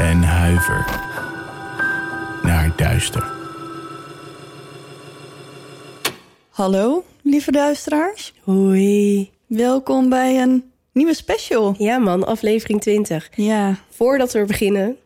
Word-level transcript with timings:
En 0.00 0.22
huiver 0.22 0.84
naar 2.42 2.72
duister. 2.76 3.32
Hallo, 6.50 7.04
lieve 7.22 7.52
duisteraars. 7.52 8.34
Hoi. 8.42 9.30
Welkom 9.46 10.08
bij 10.08 10.42
een 10.42 10.72
nieuwe 10.92 11.14
special. 11.14 11.74
Ja 11.78 11.98
man, 11.98 12.26
aflevering 12.26 12.80
20. 12.80 13.30
Ja, 13.34 13.76
Voordat 13.88 14.32
we 14.32 14.44
beginnen, 14.44 14.96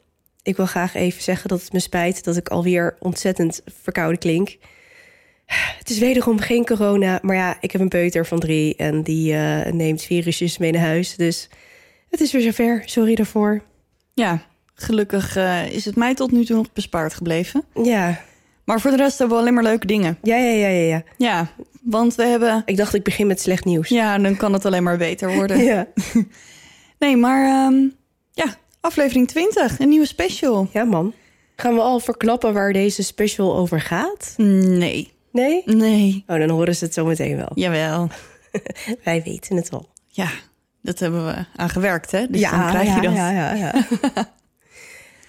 ik 0.42 0.56
wil 0.56 0.66
graag 0.66 0.94
even 0.94 1.22
zeggen 1.22 1.48
dat 1.48 1.60
het 1.60 1.72
me 1.72 1.80
spijt 1.80 2.24
dat 2.24 2.36
ik 2.36 2.48
alweer 2.48 2.96
ontzettend 2.98 3.62
verkouden 3.82 4.18
klink. 4.18 4.56
Het 5.78 5.90
is 5.90 5.98
wederom 5.98 6.38
geen 6.38 6.64
corona, 6.64 7.18
maar 7.22 7.36
ja, 7.36 7.56
ik 7.60 7.70
heb 7.72 7.80
een 7.80 7.88
peuter 7.88 8.26
van 8.26 8.38
drie 8.38 8.76
en 8.76 9.02
die 9.02 9.34
eh, 9.34 9.72
neemt 9.72 10.02
virusjes 10.02 10.58
mee 10.58 10.72
naar 10.72 10.82
huis. 10.82 11.16
Dus 11.16 11.48
het 12.10 12.20
is 12.20 12.32
weer 12.32 12.42
zover. 12.42 12.82
Sorry 12.84 13.14
daarvoor. 13.14 13.62
ja. 14.14 14.52
Gelukkig 14.74 15.36
eh, 15.36 15.70
is 15.72 15.84
het 15.84 15.96
mij 15.96 16.14
tot 16.14 16.30
nu 16.32 16.44
toe 16.44 16.56
nog 16.56 16.72
bespaard 16.72 17.14
gebleven. 17.14 17.64
Ja, 17.82 18.20
Maar 18.64 18.80
voor 18.80 18.90
de 18.90 18.96
rest 18.96 19.18
hebben 19.18 19.36
we 19.36 19.42
alleen 19.42 19.54
maar 19.54 19.62
leuke 19.62 19.86
dingen. 19.86 20.18
ja, 20.22 20.36
ja, 20.36 20.50
ja, 20.50 20.68
ja. 20.68 20.86
ja. 20.86 21.02
Ja, 21.16 21.48
want 21.82 22.14
we 22.14 22.24
hebben... 22.24 22.62
Ik 22.66 22.76
dacht 22.76 22.94
ik 22.94 23.02
begin 23.02 23.26
met 23.26 23.40
slecht 23.40 23.64
nieuws. 23.64 23.88
Ja, 23.88 24.18
dan 24.18 24.36
kan 24.36 24.52
het 24.52 24.64
alleen 24.64 24.82
maar 24.82 24.96
beter 24.96 25.34
worden. 25.34 25.64
ja. 25.74 25.86
Nee, 26.98 27.16
maar 27.16 27.44
ehm, 27.44 27.88
ja, 28.32 28.44
aflevering 28.80 29.28
20, 29.28 29.78
een 29.78 29.88
nieuwe 29.88 30.06
special. 30.06 30.68
Ja 30.72 30.84
man. 30.84 31.12
Gaan 31.56 31.74
we 31.74 31.80
al 31.80 32.00
verklappen 32.00 32.52
waar 32.52 32.72
deze 32.72 33.02
special 33.02 33.56
over 33.56 33.80
gaat? 33.80 34.34
Nee, 34.36 35.12
Nee? 35.32 35.62
nee, 35.64 36.24
Oh, 36.26 36.38
dan 36.38 36.50
horen 36.50 36.76
ze 36.76 36.84
het 36.84 36.94
zo 36.94 37.04
meteen 37.04 37.36
wel. 37.36 37.50
jawel. 37.54 38.08
Wij 39.04 39.22
weten 39.22 39.56
het 39.56 39.70
al. 39.70 39.88
Ja, 40.08 40.28
dat 40.82 40.98
hebben 40.98 41.26
we 41.26 41.44
aan 41.56 41.68
gewerkt, 41.68 42.10
hè? 42.10 42.26
Dus 42.30 42.40
dan 42.40 42.66
krijg 42.68 42.94
je 42.94 43.00
dat. 43.00 43.14
Ja, 43.14 43.30
ja, 43.30 43.52
ja. 43.54 43.72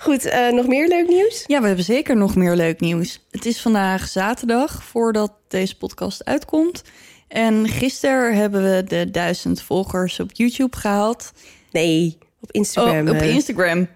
Goed, 0.05 0.25
eh, 0.25 0.51
nog 0.51 0.67
meer 0.67 0.87
leuk 0.87 1.07
nieuws? 1.07 1.43
Ja, 1.47 1.61
we 1.61 1.67
hebben 1.67 1.85
zeker 1.85 2.15
nog 2.15 2.35
meer 2.35 2.55
leuk 2.55 2.79
nieuws. 2.79 3.25
Het 3.31 3.45
is 3.45 3.61
vandaag 3.61 4.07
zaterdag 4.07 4.83
voordat 4.83 5.33
deze 5.47 5.77
podcast 5.77 6.25
uitkomt. 6.25 6.83
En 7.27 7.67
gisteren 7.67 8.35
hebben 8.35 8.63
we 8.63 8.83
de 8.83 9.11
duizend 9.11 9.61
volgers 9.61 10.19
op 10.19 10.29
YouTube 10.33 10.77
gehaald. 10.77 11.31
Nee, 11.71 12.17
op 12.41 12.51
Instagram. 12.51 13.07
Oh, 13.07 13.13
op 13.13 13.21
eh, 13.21 13.33
Instagram. 13.33 13.87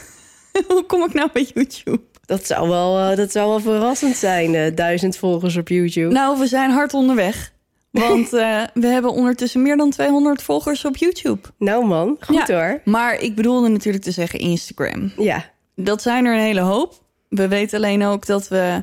Hoe 0.68 0.84
kom 0.86 1.04
ik 1.04 1.12
nou 1.12 1.30
bij 1.32 1.50
YouTube? 1.54 2.00
dat, 2.28 2.46
zou 2.46 2.68
wel, 2.68 2.98
eh, 2.98 3.16
dat 3.16 3.32
zou 3.32 3.48
wel 3.48 3.60
verrassend 3.60 4.16
zijn, 4.16 4.54
eh, 4.54 4.74
duizend 4.74 5.16
volgers 5.16 5.56
op 5.56 5.68
YouTube. 5.68 6.12
Nou, 6.12 6.38
we 6.38 6.46
zijn 6.46 6.70
hard 6.70 6.94
onderweg. 6.94 7.52
Want 8.08 8.32
eh, 8.32 8.62
we 8.74 8.86
hebben 8.86 9.12
ondertussen 9.12 9.62
meer 9.62 9.76
dan 9.76 9.90
200 9.90 10.42
volgers 10.42 10.84
op 10.84 10.96
YouTube. 10.96 11.40
Nou 11.58 11.86
man, 11.86 12.16
goed 12.20 12.46
Ja. 12.46 12.54
hoor. 12.54 12.80
Maar 12.84 13.20
ik 13.20 13.34
bedoelde 13.34 13.68
natuurlijk 13.68 14.04
te 14.04 14.10
zeggen 14.10 14.38
Instagram. 14.38 15.12
Ja, 15.16 15.44
Dat 15.74 16.02
zijn 16.02 16.24
er 16.24 16.34
een 16.34 16.40
hele 16.40 16.60
hoop. 16.60 17.02
We 17.28 17.48
weten 17.48 17.76
alleen 17.76 18.04
ook 18.04 18.26
dat 18.26 18.48
we 18.48 18.82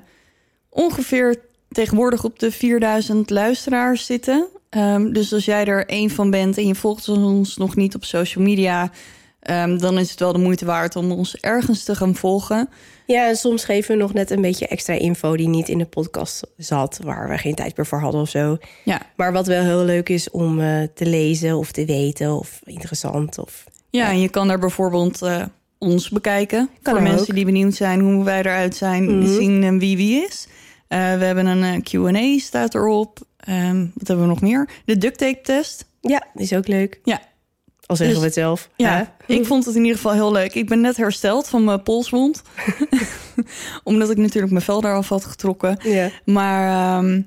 ongeveer 0.70 1.36
tegenwoordig 1.70 2.24
op 2.24 2.40
de 2.40 2.52
4000 2.52 3.30
luisteraars 3.30 4.06
zitten. 4.06 4.48
Ehm, 4.70 5.12
dus 5.12 5.34
als 5.34 5.46
jij 5.46 5.66
er 5.66 5.86
één 5.86 6.10
van 6.10 6.30
bent 6.30 6.58
en 6.58 6.68
je 6.68 6.76
volgt 6.76 7.08
ons 7.08 7.58
nog 7.58 7.76
niet 7.76 7.96
op 7.96 8.04
social 8.04 8.44
media, 8.44 8.92
ehm, 9.40 9.78
dan 9.78 9.98
is 9.98 10.10
het 10.12 10.20
wel 10.20 10.34
de 10.34 10.40
moeite 10.40 10.66
waard 10.66 10.96
om 10.96 11.12
ons 11.12 11.36
ergens 11.40 11.84
te 11.84 11.96
gaan 11.96 12.16
volgen. 12.16 12.70
Ja, 13.06 13.28
en 13.28 13.36
soms 13.36 13.64
geven 13.64 13.96
we 13.96 14.02
nog 14.02 14.14
net 14.14 14.30
een 14.32 14.42
beetje 14.42 14.68
extra 14.68 14.94
info 14.94 15.36
die 15.38 15.48
niet 15.48 15.70
in 15.70 15.78
de 15.78 15.86
podcast 15.86 16.48
zat, 16.58 17.00
waar 17.04 17.30
we 17.30 17.38
geen 17.38 17.56
tijd 17.56 17.78
meer 17.78 17.86
voor 17.86 18.00
hadden 18.00 18.22
of 18.22 18.30
zo. 18.30 18.58
Ja, 18.84 19.02
Maar 19.16 19.32
wat 19.34 19.48
wel 19.48 19.64
heel 19.64 19.84
leuk 19.84 20.10
is 20.10 20.30
om 20.30 20.60
eh, 20.60 20.84
te 20.94 21.06
lezen 21.06 21.58
of 21.58 21.72
te 21.72 21.86
weten 21.86 22.32
of 22.38 22.60
interessant. 22.64 23.38
Of... 23.38 23.64
ja 23.90 24.10
en 24.10 24.20
je 24.20 24.30
kan 24.30 24.48
daar 24.48 24.60
bijvoorbeeld 24.60 25.22
eh, 25.22 25.44
ons 25.78 26.10
bekijken. 26.10 26.70
Kan 26.82 26.94
voor 26.94 27.04
mensen 27.04 27.30
ook. 27.30 27.36
die 27.36 27.46
benieuwd 27.46 27.76
zijn 27.76 28.00
hoe 28.00 28.24
wij 28.24 28.40
eruit 28.40 28.76
zijn, 28.76 29.18
Mhm. 29.20 29.28
zien 29.34 29.64
eh, 29.64 29.78
wie 29.78 29.98
wie 29.98 30.26
is. 30.26 30.48
We 30.88 30.96
hebben 31.26 31.46
een 31.46 31.84
Q&A 31.84 32.38
staat 32.40 32.76
erop. 32.76 33.20
Ehm, 33.38 33.86
wat 33.94 34.08
hebben 34.08 34.26
we 34.26 34.32
nog 34.32 34.42
meer? 34.42 34.70
De 34.86 34.98
duct 34.98 35.18
tape 35.18 35.42
test. 35.42 35.86
Ja, 36.02 36.24
die 36.34 36.44
is 36.44 36.54
ook 36.54 36.68
leuk. 36.68 37.00
Ja, 37.04 37.22
Al 37.86 37.96
zeggen 37.96 38.16
Dus- 38.16 38.24
we 38.24 38.30
het 38.30 38.40
zelf. 38.40 38.70
Ja, 38.76 39.12
hè? 39.28 39.34
ik 39.34 39.46
vond 39.46 39.66
het 39.66 39.76
in 39.76 39.82
ieder 39.82 39.96
geval 39.96 40.14
heel 40.14 40.32
leuk. 40.32 40.54
Ik 40.54 40.68
ben 40.68 40.82
net 40.82 40.98
hersteld 40.98 41.48
van 41.48 41.64
mijn 41.64 41.84
polswond. 41.84 42.42
Omdat 43.84 44.10
ik 44.10 44.18
natuurlijk 44.18 44.52
mijn 44.54 44.64
vel 44.66 44.82
daaraf 44.82 45.10
had 45.10 45.26
getrokken. 45.26 45.78
Ja. 45.84 46.10
Maar 46.26 46.98
ehm, 46.98 47.22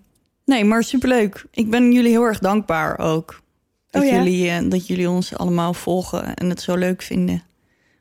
nee, 0.44 0.64
maar 0.64 0.82
superleuk. 0.84 1.44
Ik 1.50 1.70
ben 1.70 1.92
jullie 1.92 2.10
heel 2.10 2.22
erg 2.24 2.38
dankbaar 2.38 2.98
ook. 2.98 3.40
Dat, 3.90 4.02
Oh 4.02 4.08
ja? 4.08 4.14
jullie, 4.16 4.48
eh, 4.50 4.58
dat 4.70 4.86
jullie 4.86 5.10
ons 5.10 5.36
allemaal 5.36 5.74
volgen 5.74 6.34
en 6.34 6.48
het 6.48 6.60
zo 6.60 6.76
leuk 6.76 7.02
vinden. 7.02 7.42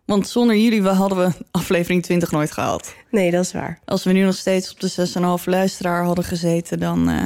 Want 0.05 0.27
zonder 0.27 0.55
jullie 0.55 0.83
we 0.83 0.89
hadden 0.89 1.17
we 1.17 1.31
aflevering 1.51 2.03
20 2.03 2.31
nooit 2.31 2.51
gehaald. 2.51 2.93
Nee, 3.11 3.31
dat 3.31 3.43
is 3.43 3.51
waar. 3.53 3.79
Als 3.85 4.03
we 4.03 4.11
nu 4.11 4.23
nog 4.23 4.35
steeds 4.35 4.71
op 4.71 4.79
de 4.79 5.39
6,5 5.39 5.43
luisteraar 5.45 6.03
hadden 6.03 6.23
gezeten, 6.23 6.79
dan... 6.79 7.09
eh, 7.09 7.23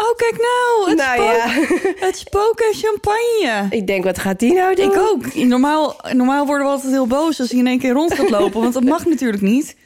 Oh, 0.00 0.16
kijk 0.16 0.36
nou! 0.36 0.88
Het, 0.88 0.98
Nou 0.98 1.16
spook, 1.16 1.34
ja, 1.34 1.92
het 2.06 2.18
spook 2.18 2.60
en 2.60 2.74
champagne. 2.74 3.66
ik 3.70 3.86
denk, 3.86 4.04
wat 4.04 4.18
gaat 4.18 4.38
die 4.38 4.52
nou 4.52 4.74
doen? 4.74 4.90
Ik 4.90 4.98
ook. 4.98 5.34
Normaal, 5.34 6.00
normaal 6.12 6.46
worden 6.46 6.66
we 6.66 6.72
altijd 6.72 6.92
heel 6.92 7.06
boos 7.06 7.40
als 7.40 7.50
hij 7.50 7.58
in 7.58 7.66
één 7.66 7.78
keer 7.78 7.92
rond 7.92 8.14
gaat 8.14 8.30
lopen. 8.30 8.60
want 8.60 8.74
dat 8.74 8.84
mag 8.84 9.04
natuurlijk 9.06 9.42
niet. 9.42 9.76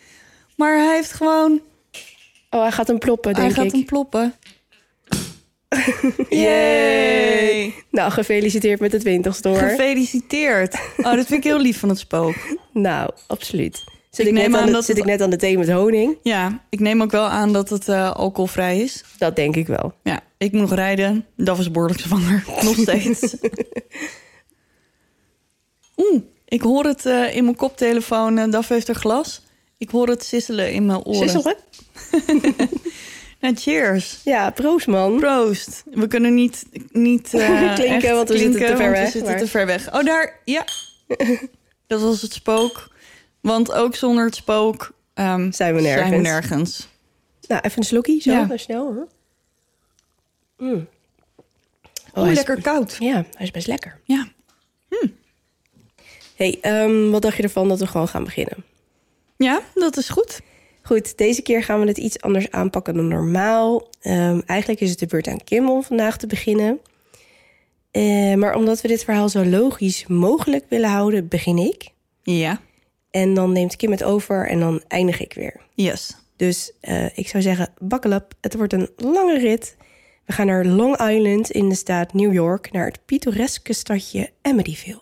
Maar 0.56 0.76
hij 0.76 0.94
heeft 0.94 1.12
gewoon... 1.12 1.60
Oh, 2.50 2.60
hij 2.60 2.72
gaat 2.72 2.86
hem 2.86 2.98
ploppen, 2.98 3.34
denk 3.34 3.46
hij 3.46 3.56
gaat 3.56 3.64
ik. 3.64 3.72
hem 3.72 3.84
ploppen. 3.84 4.34
Yay! 6.28 7.74
Nou, 7.90 8.10
gefeliciteerd 8.10 8.80
met 8.80 8.90
de 8.90 8.98
twintigste 8.98 9.48
hoor. 9.48 9.58
Gefeliciteerd. 9.58 10.74
Oh, 10.96 11.04
dat 11.04 11.26
vind 11.26 11.30
ik 11.30 11.44
heel 11.44 11.60
lief 11.60 11.78
van 11.78 11.88
het 11.88 11.98
spook. 11.98 12.34
nou, 12.72 13.10
absoluut. 13.26 13.84
Zit, 14.12 14.26
Ik 14.26 14.32
net 14.32 14.54
aan 14.54 14.66
de, 14.66 14.72
dat 14.72 14.84
zit 14.84 14.98
ik 14.98 15.04
net 15.04 15.20
aan 15.22 15.30
de 15.30 15.36
thee 15.36 15.58
met 15.58 15.70
honing? 15.70 16.16
Ja, 16.22 16.64
ik 16.70 16.80
neem 16.80 17.02
ook 17.02 17.10
wel 17.10 17.26
aan 17.28 17.52
dat 17.52 17.68
het 17.68 17.88
eh, 17.88 18.10
alcoholvrij 18.10 18.78
is. 18.80 19.04
Dat 19.18 19.36
denk 19.36 19.56
ik 19.56 19.66
wel. 19.66 19.92
Ja, 20.02 20.20
ik 20.38 20.52
moet 20.52 20.60
nog 20.60 20.74
rijden. 20.74 21.26
Dat 21.36 21.56
was 21.56 21.70
behoorlijk 21.70 22.00
zwanger. 22.00 22.44
Nog 22.64 22.76
steeds. 22.76 23.36
Oeh, 25.96 26.22
ik 26.48 26.62
hoor 26.62 26.84
het 26.84 27.06
eh, 27.06 27.36
in 27.36 27.44
mijn 27.44 27.56
koptelefoon. 27.56 28.38
eh 28.38 28.50
Daf 28.50 28.68
heeft 28.68 28.88
er 28.88 28.94
glas. 28.94 29.42
Ik 29.78 29.90
hoor 29.90 30.08
het 30.08 30.24
sisselen 30.24 30.72
in 30.72 30.86
mijn 30.86 31.04
oren. 31.04 31.28
Sisselen? 31.30 31.56
Nou, 33.40 33.54
cheers. 33.56 34.20
Ja, 34.24 34.50
proost 34.50 34.86
man. 34.86 35.16
Proost. 35.18 35.82
We 35.90 36.06
kunnen 36.06 36.34
niet, 36.34 36.64
niet 36.92 37.28
Klinken, 37.74 38.14
want 38.14 38.28
we 38.28 38.38
zitten 38.38 38.60
te 38.66 38.76
ver 38.76 38.90
weg, 38.90 39.04
We 39.04 39.10
zitten 39.10 39.30
maar- 39.30 39.38
te 39.40 39.46
ver 39.48 39.66
weg. 39.66 39.94
Oh, 39.94 40.04
daar. 40.04 40.40
Ja. 40.44 40.64
Dat 41.86 42.00
was 42.00 42.22
het 42.22 42.32
spook. 42.32 42.90
Want 43.42 43.72
ook 43.72 43.94
zonder 43.94 44.24
het 44.24 44.34
spook 44.34 44.92
ehm, 45.14 45.50
Zijn 45.52 45.74
we 45.74 45.80
nergens. 45.80 46.08
Zijn 46.08 46.22
we 46.22 46.28
nergens. 46.28 46.88
Nou, 47.48 47.60
even 47.62 47.78
een 47.78 47.84
slokje, 47.84 48.20
zo, 48.20 48.30
Ja. 48.32 48.44
maar 48.46 48.58
snel. 48.58 48.94
Hoor. 48.94 49.08
Mm. 50.58 50.86
Is- 52.14 52.34
lekker 52.36 52.62
koud. 52.62 52.96
Ja, 53.00 53.14
hij 53.14 53.46
is 53.46 53.50
best 53.50 53.66
lekker. 53.66 54.00
Ja. 54.04 54.28
hey, 56.36 56.58
ehm, 56.60 57.10
wat 57.10 57.22
dacht 57.22 57.36
je 57.36 57.42
ervan 57.42 57.68
dat 57.68 57.78
we 57.78 57.86
gewoon 57.86 58.08
gaan 58.08 58.24
beginnen? 58.24 58.64
ja, 59.36 59.60
dat 59.74 59.96
is 59.96 60.08
goed. 60.08 60.40
Goed, 60.82 61.18
deze 61.18 61.42
keer 61.42 61.62
gaan 61.64 61.80
we 61.80 61.86
het 61.86 61.98
iets 61.98 62.20
anders 62.20 62.50
aanpakken 62.50 62.94
dan 62.94 63.08
normaal. 63.08 63.88
Ehm, 64.00 64.40
eigenlijk 64.46 64.80
is 64.80 64.90
het 64.90 64.98
de 64.98 65.06
beurt 65.06 65.26
aan 65.26 65.44
Kim 65.44 65.70
om 65.70 65.82
vandaag 65.82 66.16
te 66.16 66.26
beginnen. 66.26 66.80
Eh, 67.90 68.34
maar 68.34 68.54
omdat 68.54 68.80
we 68.80 68.88
dit 68.88 69.04
verhaal 69.04 69.28
zo 69.28 69.44
logisch 69.44 70.06
mogelijk 70.06 70.64
willen 70.68 70.90
houden, 70.90 71.28
begin 71.28 71.58
ik. 71.58 71.88
Ja. 72.22 72.60
En 73.12 73.34
dan 73.34 73.52
neemt 73.52 73.76
Kim 73.76 73.90
het 73.90 74.04
over 74.04 74.48
en 74.48 74.60
dan 74.60 74.82
eindig 74.88 75.20
ik 75.20 75.32
weer. 75.32 75.60
Yes. 75.74 76.16
Dus 76.36 76.72
eh, 76.80 77.18
ik 77.18 77.28
zou 77.28 77.42
zeggen, 77.42 77.68
buckle 77.78 78.14
up. 78.14 78.32
Het 78.40 78.54
wordt 78.54 78.72
een 78.72 78.90
lange 78.96 79.38
rit. 79.38 79.76
We 80.24 80.32
gaan 80.32 80.46
naar 80.46 80.64
Long 80.64 81.00
Island 81.00 81.50
in 81.50 81.68
de 81.68 81.74
staat 81.74 82.12
New 82.12 82.32
York... 82.32 82.72
naar 82.72 82.86
het 82.86 83.04
pittoreske 83.04 83.72
stadje 83.72 84.30
Amityville. 84.42 85.00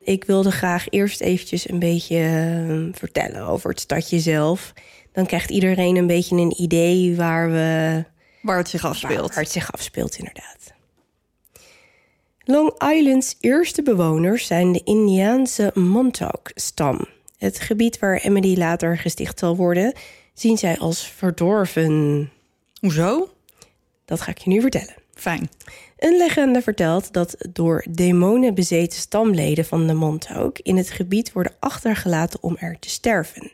Ik 0.00 0.24
wilde 0.24 0.50
graag 0.50 0.88
eerst 0.90 1.20
eventjes 1.20 1.68
een 1.68 1.78
beetje 1.78 2.18
eh, 2.18 2.98
vertellen 2.98 3.46
over 3.46 3.70
het 3.70 3.80
stadje 3.80 4.18
zelf. 4.18 4.72
Dan 5.12 5.26
krijgt 5.26 5.50
iedereen 5.50 5.96
een 5.96 6.06
beetje 6.06 6.36
een 6.36 6.60
idee 6.62 7.16
waar 7.16 7.50
we 7.50 8.04
Waar 8.40 8.56
het 8.56 8.68
zich 8.68 8.84
afspeelt. 8.84 9.34
Waar 9.34 9.42
het 9.42 9.52
zich 9.52 9.72
afspeelt, 9.72 10.16
inderdaad. 10.16 10.72
Long 12.44 12.82
Islands 12.92 13.36
eerste 13.40 13.82
bewoners 13.82 14.46
zijn 14.46 14.72
de 14.72 14.80
Indiaanse 14.84 15.70
Montauk-stam. 15.74 17.06
Het 17.38 17.60
gebied 17.60 17.98
waar 17.98 18.16
Emily 18.16 18.58
later 18.58 18.98
gesticht 18.98 19.38
zal 19.38 19.56
worden, 19.56 19.94
zien 20.34 20.58
zij 20.58 20.78
als 20.78 21.08
verdorven. 21.08 22.30
Hoezo? 22.80 23.28
Dat 24.04 24.20
ga 24.20 24.30
ik 24.30 24.38
je 24.38 24.50
nu 24.50 24.60
vertellen. 24.60 24.94
Fijn. 25.14 25.50
Een 25.98 26.16
legende 26.16 26.62
vertelt 26.62 27.12
dat 27.12 27.36
door 27.52 27.84
demonen 27.90 28.54
bezeten 28.54 28.98
stamleden 28.98 29.64
van 29.64 29.86
de 29.86 29.94
Montauk 29.94 30.58
in 30.58 30.76
het 30.76 30.90
gebied 30.90 31.32
worden 31.32 31.54
achtergelaten 31.58 32.42
om 32.42 32.56
er 32.58 32.78
te 32.78 32.90
sterven. 32.90 33.52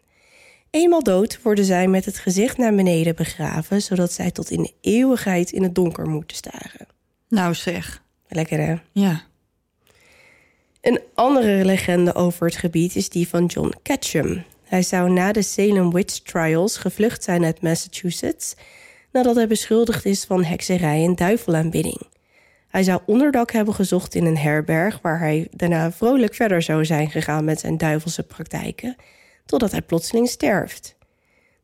Eenmaal 0.75 1.03
dood 1.03 1.43
worden 1.43 1.65
zij 1.65 1.89
met 1.89 2.05
het 2.05 2.19
gezicht 2.19 2.57
naar 2.57 2.75
beneden 2.75 3.15
begraven, 3.15 3.83
zodat 3.83 4.13
zij 4.13 4.31
tot 4.31 4.51
in 4.51 4.63
de 4.63 4.73
eeuwigheid 4.81 5.51
in 5.51 5.63
het 5.63 5.75
donker 5.75 6.09
moeten 6.09 6.37
staren. 6.37 6.87
Nou 7.29 7.55
zeg. 7.55 8.03
Lekker 8.29 8.59
hè? 8.59 8.75
Ja. 8.93 9.23
Een 10.81 11.01
andere 11.15 11.65
legende 11.65 12.15
over 12.15 12.47
het 12.47 12.57
gebied 12.57 12.97
is 12.97 13.09
die 13.09 13.29
van 13.29 13.47
John 13.47 13.75
Ketchum. 13.83 14.45
Hij 14.63 14.83
zou 14.83 15.11
na 15.11 15.33
de 15.33 15.43
Salem 15.43 15.93
Witch 15.93 16.19
Trials 16.19 16.77
gevlucht 16.77 17.25
zijn 17.25 17.45
uit 17.45 17.63
Massachusetts 17.63 18.55
nadat 19.13 19.35
hij 19.35 19.47
beschuldigd 19.47 20.05
is 20.05 20.25
van 20.25 20.45
hekserij 20.45 21.05
en 21.05 21.15
duivelaanbidding. 21.15 22.01
Hij 22.69 22.83
zou 22.83 23.01
onderdak 23.07 23.53
hebben 23.53 23.75
gezocht 23.75 24.15
in 24.15 24.25
een 24.25 24.39
herberg 24.39 24.99
waar 25.03 25.19
hij 25.19 25.49
daarna 25.51 25.93
vrolijk 25.93 26.35
verder 26.35 26.63
zou 26.63 26.85
zijn 26.85 27.11
gegaan 27.11 27.45
met 27.45 27.61
zijn 27.61 27.79
duivelse 27.79 28.23
praktijken, 28.23 28.97
totdat 29.47 29.71
hij 29.71 29.83
plotseling 29.83 30.29
sterft. 30.29 30.97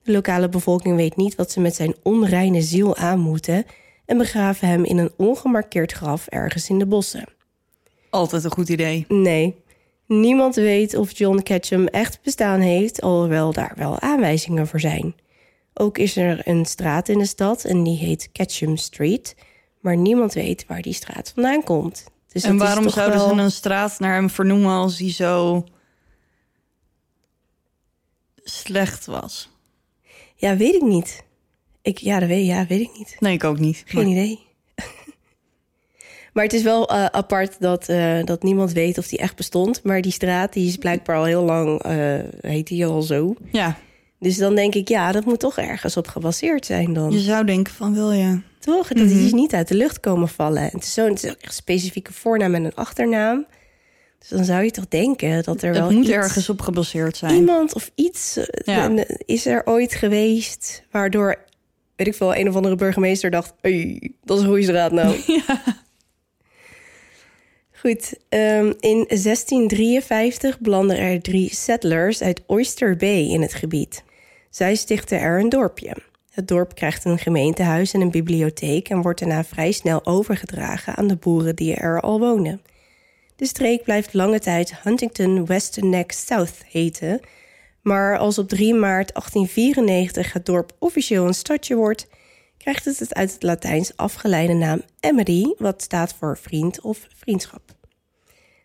De 0.03 0.12
lokale 0.12 0.49
bevolking 0.49 0.97
weet 0.97 1.17
niet 1.17 1.35
wat 1.35 1.50
ze 1.50 1.61
met 1.61 1.75
zijn 1.75 1.94
onreine 2.03 2.62
ziel 2.62 2.97
aan 2.97 3.19
moeten 3.19 3.65
en 4.06 4.19
begraven 4.19 4.69
hem 4.69 4.85
in 4.85 4.99
een 4.99 5.12
ongemarkeerd 5.17 5.93
graf 5.93 6.27
ergens 6.27 6.69
in 6.69 6.79
de 6.79 6.87
bossen. 6.87 7.25
Altijd 8.11 8.44
een 8.44 8.50
goed 8.50 8.69
idee. 8.69 9.05
Nee, 9.09 9.56
niemand 10.06 10.55
weet 10.55 10.94
of 10.94 11.19
John 11.19 11.43
Ketchum 11.43 11.87
echt 11.87 12.19
bestaan 12.23 12.61
heeft, 12.61 13.00
alhoewel 13.00 13.53
daar 13.53 13.73
wel 13.77 14.00
aanwijzingen 14.00 14.67
voor 14.67 14.81
zijn. 14.81 15.15
Ook 15.75 15.99
is 15.99 16.17
er 16.17 16.49
een 16.49 16.65
straat 16.65 17.09
in 17.09 17.19
de 17.19 17.27
stad 17.27 17.65
en 17.65 17.82
die 17.82 17.99
heet 17.99 18.29
Ketchum 18.32 18.77
Street, 18.77 19.37
maar 19.81 19.97
niemand 19.97 20.32
weet 20.32 20.67
waar 20.67 20.82
die 20.82 20.93
straat 20.93 21.32
vandaan 21.35 21.65
komt. 21.65 22.05
Dus 22.32 22.43
en 22.43 22.56
waarom 22.56 22.88
zouden 22.88 23.19
wel... 23.19 23.29
ze 23.29 23.35
een 23.35 23.50
straat 23.50 23.99
naar 23.99 24.15
hem 24.15 24.31
vernoemen 24.31 24.71
als 24.71 24.99
hij 24.99 25.12
zo 25.12 25.65
slecht 28.44 29.06
was? 29.06 29.50
Ja, 30.34 30.56
weet 30.56 30.75
ik 30.75 30.82
niet. 30.82 31.25
Ik, 31.82 31.98
ja, 31.98 32.19
dat 32.19 32.28
weet, 32.28 32.46
ja, 32.46 32.66
weet 32.66 32.81
ik 32.81 32.90
niet. 32.98 33.16
Nee, 33.19 33.32
ik 33.32 33.44
ook 33.44 33.58
niet. 33.58 33.82
Geen 33.87 34.08
idee. 34.08 34.40
maar 36.32 36.44
het 36.44 36.52
is 36.52 36.62
wel 36.62 36.92
uh, 36.92 37.04
apart 37.04 37.60
dat, 37.60 37.88
uh, 37.88 38.25
dat 38.25 38.42
niemand 38.42 38.72
weet 38.72 38.98
of 38.98 39.08
die 39.08 39.19
echt 39.19 39.37
bestond. 39.37 39.82
Maar 39.82 40.00
die 40.00 40.12
straat 40.12 40.52
die 40.52 40.69
is 40.69 40.76
blijkbaar 40.76 41.16
al 41.16 41.25
heel 41.25 41.42
lang, 41.42 41.87
uh, 41.87 42.19
heet 42.40 42.66
die 42.66 42.87
al 42.87 43.02
zo. 43.02 43.34
Ja. 43.52 43.78
Dus 44.19 44.37
dan 44.37 44.54
denk 44.54 44.75
ik, 44.75 44.88
ja, 44.88 45.12
dat 45.12 45.25
moet 45.25 45.40
toch 45.40 45.58
ergens 45.58 45.96
op 45.96 46.08
gebaseerd 46.08 46.66
zijn 46.66 46.93
dan. 46.93 47.10
Je 47.10 47.19
zou 47.19 47.44
denken 47.44 47.75
van, 47.75 47.94
wil 47.94 48.12
je? 48.12 48.40
Toch? 48.58 48.88
Dat 48.88 49.06
mm 49.06 49.12
-hmm. 49.12 49.25
is 49.25 49.32
niet 49.32 49.54
uit 49.54 49.69
de 49.69 49.75
lucht 49.75 50.00
komen 50.00 50.28
vallen. 50.28 50.62
Het 50.62 50.82
is 50.82 50.94
zo'n 50.94 51.19
specifieke 51.40 52.12
voornaam 52.12 52.54
en 52.54 52.64
een 52.64 52.75
achternaam. 52.75 53.46
Dus 54.20 54.28
dan 54.28 54.44
zou 54.44 54.64
je 54.64 54.70
toch 54.70 54.88
denken 54.88 55.43
dat 55.43 55.62
er 55.62 55.72
wel 55.72 55.90
moet 55.90 56.05
iets, 56.05 56.12
ergens 56.12 56.49
op 56.49 56.61
gebaseerd 56.61 57.17
zijn. 57.17 57.34
Iemand 57.34 57.75
of 57.75 57.90
iets 57.94 58.38
Ja. 58.64 59.05
is 59.26 59.46
er 59.46 59.62
ooit 59.67 59.94
geweest... 59.94 60.82
waardoor, 60.90 61.37
weet 61.96 62.06
ik 62.06 62.14
veel, 62.14 62.34
een 62.34 62.49
of 62.49 62.56
andere 62.56 62.75
burgemeester 62.75 63.31
dacht... 63.31 63.55
Hey, 63.61 64.12
dat 64.25 64.37
is 64.37 64.43
een 64.43 64.49
goede 64.49 64.62
straat 64.62 64.93
nou. 64.93 65.17
Ja. 65.46 65.62
Goed, 67.72 68.14
um, 68.28 68.75
in 68.81 69.05
1653 69.08 70.58
belanden 70.58 70.99
er 70.99 71.20
drie 71.20 71.55
settlers 71.55 72.22
uit 72.22 72.43
Oyster 72.46 72.96
Bay 72.96 73.28
in 73.28 73.43
het 73.43 73.55
gebied. 73.55 74.02
Zij 74.50 74.75
stichten 74.75 75.20
er 75.20 75.40
een 75.40 75.49
dorpje. 75.49 75.96
Het 76.31 76.49
dorp 76.49 76.75
krijgt 76.75 77.05
een 77.05 77.19
gemeentehuis 77.19 77.93
en 77.93 78.00
een 78.00 78.11
bibliotheek 78.11 78.88
en 78.88 79.02
wordt 79.02 79.20
daarna 79.20 79.44
vrij 79.44 79.72
snel 79.72 80.06
overgedragen 80.06 80.96
aan 80.96 81.06
de 81.06 81.17
boeren 81.17 81.56
die 81.56 81.75
er 81.75 82.00
al 82.00 82.19
wonen. 82.19 82.61
De 83.40 83.46
streek 83.46 83.82
blijft 83.82 84.14
lange 84.14 84.38
tijd 84.38 84.75
Huntington 84.82 85.46
West 85.46 85.81
Neck 85.81 86.12
South 86.12 86.62
heten, 86.70 87.20
maar 87.82 88.19
als 88.19 88.38
op 88.38 88.48
3 88.48 88.75
maart 88.75 89.12
1894 89.12 90.32
het 90.32 90.46
dorp 90.46 90.72
officieel 90.78 91.26
een 91.26 91.34
stadje 91.34 91.75
wordt, 91.75 92.06
krijgt 92.56 92.84
het 92.84 92.98
het 92.98 93.14
uit 93.14 93.32
het 93.32 93.42
Latijns 93.42 93.96
afgeleide 93.96 94.52
naam 94.52 94.82
Emery, 95.00 95.54
wat 95.58 95.82
staat 95.82 96.14
voor 96.19 96.38
vriend 96.38 96.81
of 96.81 97.06
vriendschap. 97.16 97.62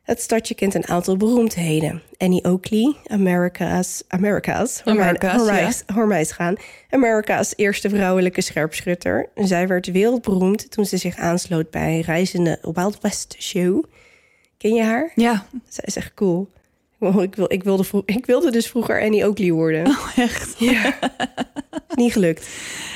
Het 0.03 0.21
stadje 0.21 0.55
kent 0.55 0.73
een 0.73 0.87
aantal 0.87 1.17
beroemdheden. 1.17 2.01
Annie 2.17 2.43
Oakley, 2.43 2.95
America's, 3.07 4.03
America's, 4.07 4.81
America's, 4.85 5.83
gaan. 6.31 6.55
America's 6.89 7.53
eerste 7.55 7.89
vrouwelijke 7.89 8.41
scherpschutter. 8.41 9.29
Zij 9.35 9.67
werd 9.67 9.91
wereldberoemd 9.91 10.71
toen 10.71 10.85
ze 10.85 10.97
zich 10.97 11.17
aansloot 11.17 11.69
bij 11.69 11.95
een 11.95 12.01
reizende 12.01 12.59
Wild 12.61 13.01
West 13.01 13.35
show. 13.39 13.83
Ken 14.57 14.73
je 14.73 14.83
haar? 14.83 15.11
Ja. 15.15 15.45
Zij 15.67 15.83
is 15.87 15.95
echt 15.95 16.13
cool. 16.13 16.49
Ik, 16.99 17.35
wil, 17.35 17.51
ik, 17.51 17.63
wilde, 17.63 18.03
ik 18.05 18.25
wilde 18.25 18.51
dus 18.51 18.67
vroeger 18.67 19.01
Annie 19.01 19.25
Oakley 19.25 19.51
worden. 19.51 19.87
Oh, 19.87 20.17
echt? 20.17 20.55
Ja. 20.59 20.97
niet 21.95 22.11
gelukt. 22.11 22.47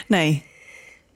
Nee. 0.07 0.43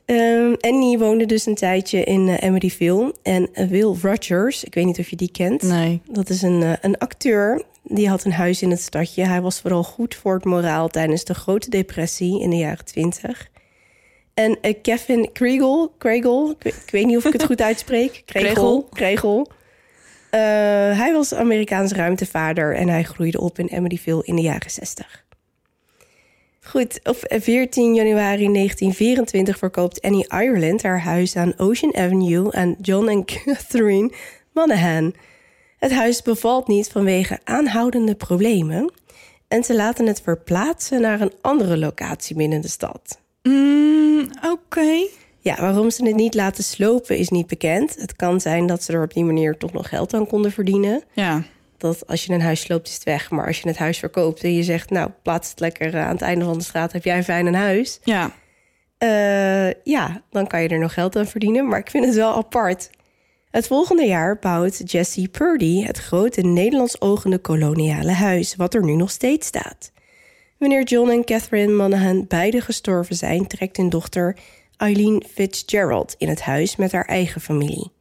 Um, 0.06 0.56
Annie 0.60 0.98
woonde 0.98 1.26
dus 1.26 1.46
een 1.46 1.56
tijdje 1.56 2.04
in 2.04 2.28
uh, 2.28 2.42
Emeryville. 2.42 3.16
En 3.22 3.50
uh, 3.54 3.68
Will 3.68 3.96
Rogers, 4.02 4.64
ik 4.64 4.74
weet 4.74 4.86
niet 4.86 5.00
of 5.00 5.10
je 5.10 5.16
die 5.16 5.32
kent. 5.32 5.62
Nee. 5.62 6.02
Dat 6.10 6.30
is 6.30 6.42
een, 6.42 6.62
uh, 6.62 6.74
een 6.82 6.98
acteur. 6.98 7.64
Die 7.84 8.10
had 8.10 8.24
een 8.24 8.34
huis 8.34 8.62
in 8.62 8.70
het 8.70 8.82
stadje. 8.82 9.26
Hij 9.26 9.42
was 9.42 9.62
vooral 9.62 9.84
goed 9.84 10.16
voor 10.16 10.34
het 10.34 10.46
moraal 10.46 10.88
tijdens 10.88 11.24
de 11.24 11.34
Grote 11.34 11.70
Depressie 11.70 12.42
in 12.42 12.50
de 12.50 12.58
jaren 12.58 12.86
twintig. 12.86 13.50
En 14.34 14.58
Kevin 14.82 15.32
Kregel, 15.32 15.94
Kregel 15.98 16.52
ik, 16.52 16.64
weet, 16.64 16.74
ik, 16.86 16.92
weet 16.92 17.06
niet 17.06 17.18
of 17.18 17.26
ik 17.26 17.34
het 17.34 17.44
goed 17.44 17.62
uitspreek. 17.62 18.22
Kregel. 18.26 18.88
Kregel. 18.94 19.48
Hij 20.98 21.14
was 21.14 21.34
Amerikaans 21.34 21.92
ruimtevader 21.92 22.76
en 22.76 22.88
hij 22.88 23.04
groeide 23.04 23.42
op 23.42 23.60
in 23.60 23.68
Emeryville 23.68 24.24
in 24.26 24.36
de 24.36 24.42
jaren 24.42 24.72
zestig. 24.72 25.24
Goed, 26.66 27.00
op 27.04 27.18
14 27.20 27.94
januari 27.94 28.54
1924 28.54 29.58
verkoopt 29.58 30.02
Annie 30.02 30.28
Ireland 30.30 30.84
haar 30.84 31.02
huis 31.02 31.36
aan 31.36 31.54
Ocean 31.58 31.96
Avenue 31.96 32.52
aan 32.52 32.76
John 32.82 33.08
en 33.08 33.26
Catherine 33.46 34.12
Monahan. 34.52 35.14
Het 35.78 35.92
huis 35.92 36.22
bevalt 36.22 36.68
niet 36.68 36.90
vanwege 36.90 37.40
aanhoudende 37.44 38.16
problemen 38.16 38.94
en 39.48 39.64
ze 39.64 39.76
laten 39.76 40.06
het 40.06 40.22
verplaatsen 40.22 41.02
naar 41.02 41.22
een 41.22 41.34
andere 41.42 41.78
locatie 41.78 42.36
binnen 42.36 42.62
de 42.62 42.68
stad. 42.68 43.20
Mm, 43.44 44.30
Oké. 44.52 45.08
Ja, 45.44 45.56
waarom 45.60 45.90
ze 45.90 46.06
het 46.06 46.16
niet 46.16 46.34
laten 46.34 46.64
slopen 46.64 47.18
is 47.18 47.30
niet 47.30 47.48
bekend. 47.48 47.96
Het 47.96 48.16
kan 48.16 48.42
zijn 48.42 48.66
dat 48.66 48.84
ze 48.84 48.94
er 48.94 49.04
op 49.04 49.14
die 49.14 49.24
manier 49.24 49.58
toch 49.58 49.74
nog 49.74 49.90
geld 49.90 50.14
aan 50.14 50.28
konden 50.28 50.52
verdienen. 50.52 51.04
Ja 51.14 51.44
dat 51.84 52.08
als 52.08 52.26
je 52.26 52.34
een 52.34 52.42
huis 52.42 52.62
sloopt, 52.62 52.88
is 52.88 52.94
het 52.94 53.04
weg. 53.04 53.30
Maar 53.30 53.48
als 53.48 53.60
je 53.60 53.68
het 53.68 53.78
huis 53.78 54.00
verkoopt 54.00 54.44
en 54.44 54.54
je 54.54 54.64
zegt... 54.64 54.90
nou, 54.90 55.10
plaats 55.22 55.50
het 55.50 55.60
lekker 55.60 55.98
aan 56.00 56.12
het 56.12 56.22
einde 56.22 56.46
van 56.46 56.58
de 56.58 56.64
straat... 56.64 56.92
heb 56.92 57.04
jij 57.04 57.18
een 57.18 57.24
fijn 57.24 57.56
huis. 57.56 58.00
Ja. 58.04 58.32
Uh, 59.00 59.74
ja, 59.84 60.22
dan 60.30 60.48
kan 60.48 60.62
je 60.62 60.68
er 60.68 60.80
nog 60.80 60.94
geld 60.94 61.16
aan 61.16 61.28
verdienen. 61.28 61.68
Maar 61.68 61.80
ik 61.80 61.90
vind 61.90 62.06
het 62.06 62.16
wel 62.16 62.36
apart. 62.36 62.90
Het 63.52 63.68
volgende 63.68 64.06
jaar 64.06 64.40
bouwt 64.40 64.92
Jesse 64.92 65.28
Purdy... 65.28 65.84
het 65.84 65.98
grote 65.98 66.42
Nederlands 66.42 67.02
ogende 67.02 67.38
koloniale 67.38 68.12
huis... 68.12 68.56
wat 68.56 68.74
er 68.74 68.84
nu 68.84 68.96
nog 68.96 69.12
steeds 69.12 69.48
staat. 69.48 69.92
Wanneer 70.58 70.84
John 70.84 71.10
en 71.10 71.24
Catherine 71.24 71.74
Monahan 71.74 72.26
beide 72.28 72.62
gestorven 72.62 73.16
zijn... 73.16 73.48
trekt 73.48 73.78
hun 73.78 73.90
dochter 73.90 74.38
Eileen 74.84 75.24
Fitzgerald 75.34 76.16
in 76.18 76.30
het 76.30 76.42
huis 76.42 76.76
met 76.76 76.92
haar 76.92 77.06
eigen 77.06 77.42
familie. 77.42 77.92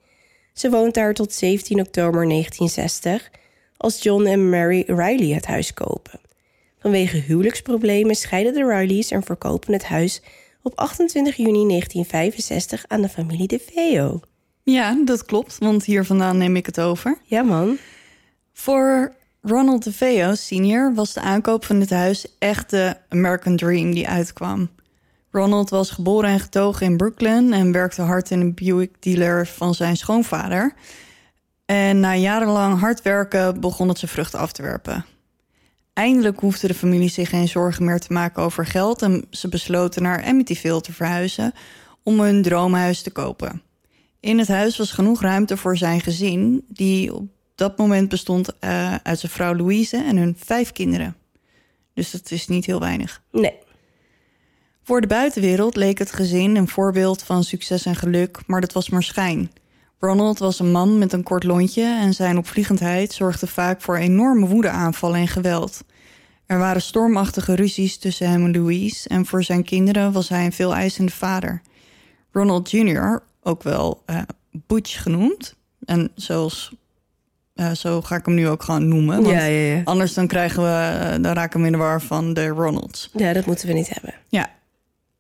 Ze 0.53 0.71
woont 0.71 0.95
daar 0.95 1.15
tot 1.15 1.33
17 1.33 1.81
oktober 1.81 2.29
1960 2.29 3.31
als 3.77 4.03
John 4.03 4.27
en 4.27 4.51
Mary 4.51 4.85
Riley 4.87 5.35
het 5.35 5.47
huis 5.47 5.75
kopen. 5.75 6.21
Vanwege 6.79 7.17
huwelijksproblemen 7.17 8.15
scheiden 8.15 8.53
de 8.53 8.67
Rileys 8.67 9.11
en 9.11 9.23
verkopen 9.23 9.73
het 9.73 9.85
huis 9.85 10.23
op 10.63 10.79
28 10.79 11.37
juni 11.37 11.69
1965 11.69 12.85
aan 12.89 13.03
de 13.03 13.09
familie 13.09 13.49
De 13.49 13.61
Veo. 13.73 14.21
Ja, 14.63 15.03
dat 15.05 15.25
klopt, 15.25 15.59
want 15.59 15.85
hier 15.85 16.05
vandaan 16.05 16.37
neem 16.37 16.57
ik 16.57 16.67
het 16.67 16.81
over. 16.81 17.19
Ja, 17.25 17.43
man. 17.43 17.79
Voor 18.53 19.15
Ronald 19.41 19.85
De 19.85 19.93
Veo 19.93 20.35
senior 20.35 20.95
was 20.95 21.13
de 21.13 21.21
aankoop 21.21 21.65
van 21.65 21.81
het 21.81 21.91
huis 21.91 22.27
echt 22.39 22.71
de 22.71 22.97
American 23.09 23.57
Dream 23.57 23.95
die 23.95 24.09
uitkwam. 24.09 24.71
Ronald 25.33 25.71
was 25.71 25.91
geboren 25.91 26.31
en 26.31 26.41
getogen 26.41 26.87
in 26.87 26.97
Brooklyn 26.97 27.53
en 27.53 27.73
werkte 27.73 28.03
hard 28.03 28.31
in 28.31 28.41
een 28.41 28.55
Buick 28.55 29.03
dealer 29.03 29.47
van 29.47 29.75
zijn 29.75 29.97
schoonvader. 29.97 30.75
En 31.65 32.01
na 32.01 32.15
jarenlang 32.15 32.81
hard 32.81 33.03
werken 33.03 33.61
begon 33.61 33.89
het 33.89 33.99
zijn 33.99 34.11
vruchten 34.11 34.39
af 34.39 34.53
te 34.53 34.63
werpen. 34.63 35.05
Eindelijk 35.93 36.41
hoefde 36.41 36.67
de 36.67 36.75
familie 36.75 37.09
zich 37.09 37.29
geen 37.29 37.49
zorgen 37.49 37.85
meer 37.85 38.01
te 38.01 38.13
maken 38.13 38.43
over 38.43 38.67
geld 38.67 39.03
en 39.03 39.25
ze 39.31 39.49
besloten 39.49 40.03
naar 40.03 40.25
Amityville 40.25 40.81
te 40.81 40.93
verhuizen 40.93 41.53
om 42.03 42.21
hun 42.21 42.43
droomhuis 42.43 43.03
te 43.03 43.11
kopen. 43.11 43.63
In 44.21 44.39
het 44.39 44.49
huis 44.49 44.77
was 44.77 44.93
genoeg 44.93 45.23
ruimte 45.23 45.57
voor 45.57 45.77
zijn 45.77 46.01
gezin, 46.01 46.65
die 46.69 47.15
op 47.15 47.27
dat 47.55 47.79
moment 47.79 48.09
bestond 48.09 48.49
uh, 48.61 48.95
uit 48.95 49.19
zijn 49.19 49.33
vrouw 49.33 49.55
Louise 49.55 49.97
en 49.97 50.17
hun 50.17 50.37
vijf 50.39 50.73
kinderen. 50.73 51.17
Dus 51.95 52.11
dat 52.11 52.31
is 52.31 52.49
niet 52.49 52.67
heel 52.67 52.81
weinig. 52.81 53.23
Nee. 53.31 53.59
Voor 54.85 55.01
de 55.01 55.07
buitenwereld 55.07 55.77
leek 55.77 55.99
het 55.99 56.13
gezin 56.13 56.57
een 56.57 56.69
voorbeeld 56.69 57.23
van 57.23 57.45
succes 57.45 57.87
en 57.87 57.97
geluk, 57.97 58.39
maar 58.47 58.61
dat 58.61 58.73
was 58.73 58.91
maar 58.91 59.03
schijn. 59.03 59.51
Ronald 59.99 60.39
was 60.39 60.59
een 60.59 60.71
man 60.71 60.99
met 60.99 61.13
een 61.13 61.23
kort 61.23 61.45
lontje 61.45 61.99
en 62.01 62.15
zijn 62.15 62.39
opvliegendheid 62.39 63.13
zorgde 63.13 63.47
vaak 63.47 63.81
voor 63.81 63.97
enorme 63.97 64.47
woedeaanvallen 64.47 65.21
en 65.21 65.29
geweld. 65.29 65.85
Er 66.47 66.59
waren 66.59 66.83
stormachtige 66.83 67.55
ruzies 67.55 67.99
tussen 67.99 68.31
hem 68.31 68.45
en 68.45 68.53
Louise 68.53 69.09
en 69.09 69.27
voor 69.27 69.43
zijn 69.43 69.65
kinderen 69.65 70.13
was 70.13 70.29
hij 70.29 70.45
een 70.45 70.53
veel 70.53 70.75
eisende 70.75 71.13
vader. 71.13 71.63
Ronald 72.33 72.71
Jr., 72.71 73.23
ook 73.43 73.63
wel 73.63 74.03
uh, 74.07 74.17
Butch 74.51 75.03
genoemd, 75.03 75.57
en 75.85 76.11
zoals 76.15 76.73
uh, 77.55 77.71
zo 77.71 78.03
ga 78.03 78.17
ik 78.17 78.25
hem 78.25 78.35
nu 78.35 78.49
ook 78.49 78.63
gewoon 78.63 78.89
noemen. 78.89 79.25
Ja, 79.25 79.45
ja, 79.45 79.75
ja. 79.75 79.81
Anders 79.85 80.15
dan 80.15 80.27
krijgen 80.27 80.63
we, 80.63 80.69
uh, 80.69 81.23
dan 81.23 81.33
raken 81.33 81.61
we 81.61 81.67
in 81.67 81.73
de 81.73 81.79
war 81.79 82.03
van 82.03 82.35
de 82.35 82.47
Ronalds. 82.47 83.11
Ja, 83.13 83.33
dat 83.33 83.47
moeten 83.47 83.67
we 83.67 83.73
niet 83.73 83.89
hebben. 83.89 84.15
Ja, 84.29 84.51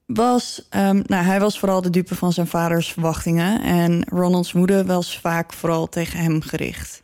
was, 0.06 0.68
um, 0.70 1.02
nou, 1.06 1.24
hij 1.24 1.40
was 1.40 1.58
vooral 1.58 1.82
de 1.82 1.90
dupe 1.90 2.14
van 2.14 2.32
zijn 2.32 2.46
vaders 2.46 2.92
verwachtingen 2.92 3.62
en 3.62 4.04
Ronalds 4.08 4.52
moeder 4.52 4.84
was 4.84 5.18
vaak 5.18 5.52
vooral 5.52 5.88
tegen 5.88 6.18
hem 6.18 6.42
gericht. 6.42 7.02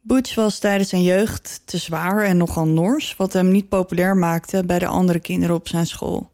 Butch 0.00 0.34
was 0.34 0.58
tijdens 0.58 0.88
zijn 0.88 1.02
jeugd 1.02 1.60
te 1.64 1.78
zwaar 1.78 2.22
en 2.22 2.36
nogal 2.36 2.66
nors, 2.66 3.16
wat 3.16 3.32
hem 3.32 3.50
niet 3.50 3.68
populair 3.68 4.16
maakte 4.16 4.64
bij 4.64 4.78
de 4.78 4.86
andere 4.86 5.20
kinderen 5.20 5.56
op 5.56 5.68
zijn 5.68 5.86
school. 5.86 6.30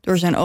Door 0.00 0.18
zijn 0.18 0.36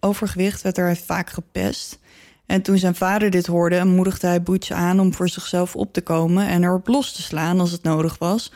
overgewicht 0.00 0.62
werd 0.62 0.76
hij 0.76 0.96
vaak 0.96 1.30
gepest. 1.30 1.98
En 2.46 2.62
toen 2.62 2.78
zijn 2.78 2.94
vader 2.94 3.30
dit 3.30 3.46
hoorde, 3.46 3.84
moedigde 3.84 4.26
hij 4.26 4.42
Butch 4.42 4.70
aan 4.70 5.00
om 5.00 5.14
voor 5.14 5.28
zichzelf 5.28 5.76
op 5.76 5.92
te 5.92 6.00
komen 6.00 6.46
en 6.46 6.64
erop 6.64 6.88
los 6.88 7.12
te 7.12 7.22
slaan 7.22 7.60
als 7.60 7.70
het 7.70 7.82
nodig 7.82 8.18
was, 8.18 8.52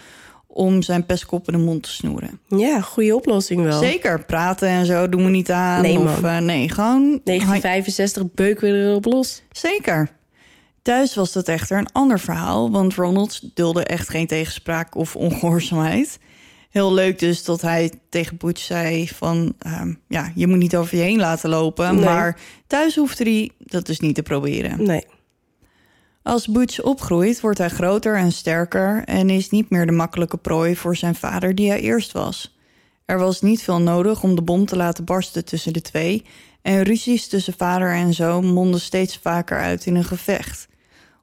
om 0.59 0.83
zijn 0.83 1.07
pestkop 1.07 1.47
in 1.47 1.53
de 1.53 1.65
mond 1.65 1.83
te 1.83 1.91
snoeren. 1.91 2.41
Ja, 2.49 2.81
goede 2.81 3.17
oplossing 3.17 3.63
wel. 3.63 3.79
Zeker, 3.79 4.25
praten 4.25 4.69
en 4.69 4.87
zo 4.87 5.09
doen 5.09 5.25
we 5.25 5.31
niet 5.31 5.51
aan. 5.51 5.83
Nee, 5.83 5.99
of, 5.99 6.23
uh, 6.23 6.39
nee, 6.39 6.69
gewoon... 6.69 7.21
1965 7.25 8.23
beuken 8.35 8.73
we 8.73 8.79
erop 8.79 9.05
los. 9.05 9.43
Zeker. 9.51 10.11
Thuis 10.83 11.15
was 11.15 11.33
dat 11.33 11.49
echter 11.49 11.79
een 11.79 11.93
ander 11.93 12.21
verhaal, 12.21 12.71
want 12.71 12.95
Ronald 12.95 13.41
dulde 13.55 13.85
echt 13.85 14.09
geen 14.09 14.27
tegenspraak 14.27 14.95
of 14.97 15.17
ongehoorzaamheid. 15.17 16.19
Heel 16.71 16.95
leuk 16.95 17.19
dus 17.19 17.45
dat 17.45 17.61
hij 17.61 17.93
tegen 18.09 18.37
Butch 18.37 18.63
zei 18.63 19.09
van... 19.09 19.55
Uh, 19.67 19.83
ja, 20.09 20.33
je 20.35 20.47
moet 20.47 20.59
niet 20.59 20.77
over 20.77 20.97
je 20.97 21.03
heen 21.03 21.19
laten 21.19 21.51
lopen. 21.51 21.95
Nee. 21.95 22.05
Maar 22.05 22.41
thuis 22.67 22.97
hoefde 22.97 23.25
hij 23.25 23.51
dat 23.59 23.87
dus 23.87 24.01
niet 24.01 24.15
te 24.15 24.23
proberen. 24.23 24.83
Nee. 24.83 25.05
Als 26.29 26.47
Butch 26.47 26.83
opgroeit, 26.83 27.41
wordt 27.41 27.59
hij 27.59 27.69
groter 27.69 28.17
en 28.17 28.33
sterker... 28.33 29.03
en 29.05 29.31
is 29.31 29.51
niet 29.51 29.71
meer 29.71 29.87
de 29.87 29.93
makkelijke 29.93 30.37
prooi 30.37 30.77
voor 30.77 30.97
zijn 30.97 31.15
vader 31.15 31.55
die 31.55 31.69
hij 31.69 31.81
eerst 31.81 32.13
was. 32.13 32.59
Er 33.05 33.19
was 33.19 33.41
niet 33.41 33.63
veel 33.63 33.81
nodig 33.81 34.23
om 34.23 34.35
de 34.35 34.43
bom 34.43 34.67
te 34.67 34.77
laten 34.77 35.05
barsten 35.05 35.45
tussen 35.45 35.73
de 35.73 35.81
twee... 35.81 36.25
en 36.63 36.83
ruzies 36.83 37.29
tussen 37.29 37.55
vader 37.57 37.95
en 37.95 38.15
zoon 38.15 38.47
monden 38.47 38.81
steeds 38.81 39.19
vaker 39.19 39.59
uit 39.59 39.87
in 39.87 39.95
een 39.95 40.05
gevecht. 40.05 40.69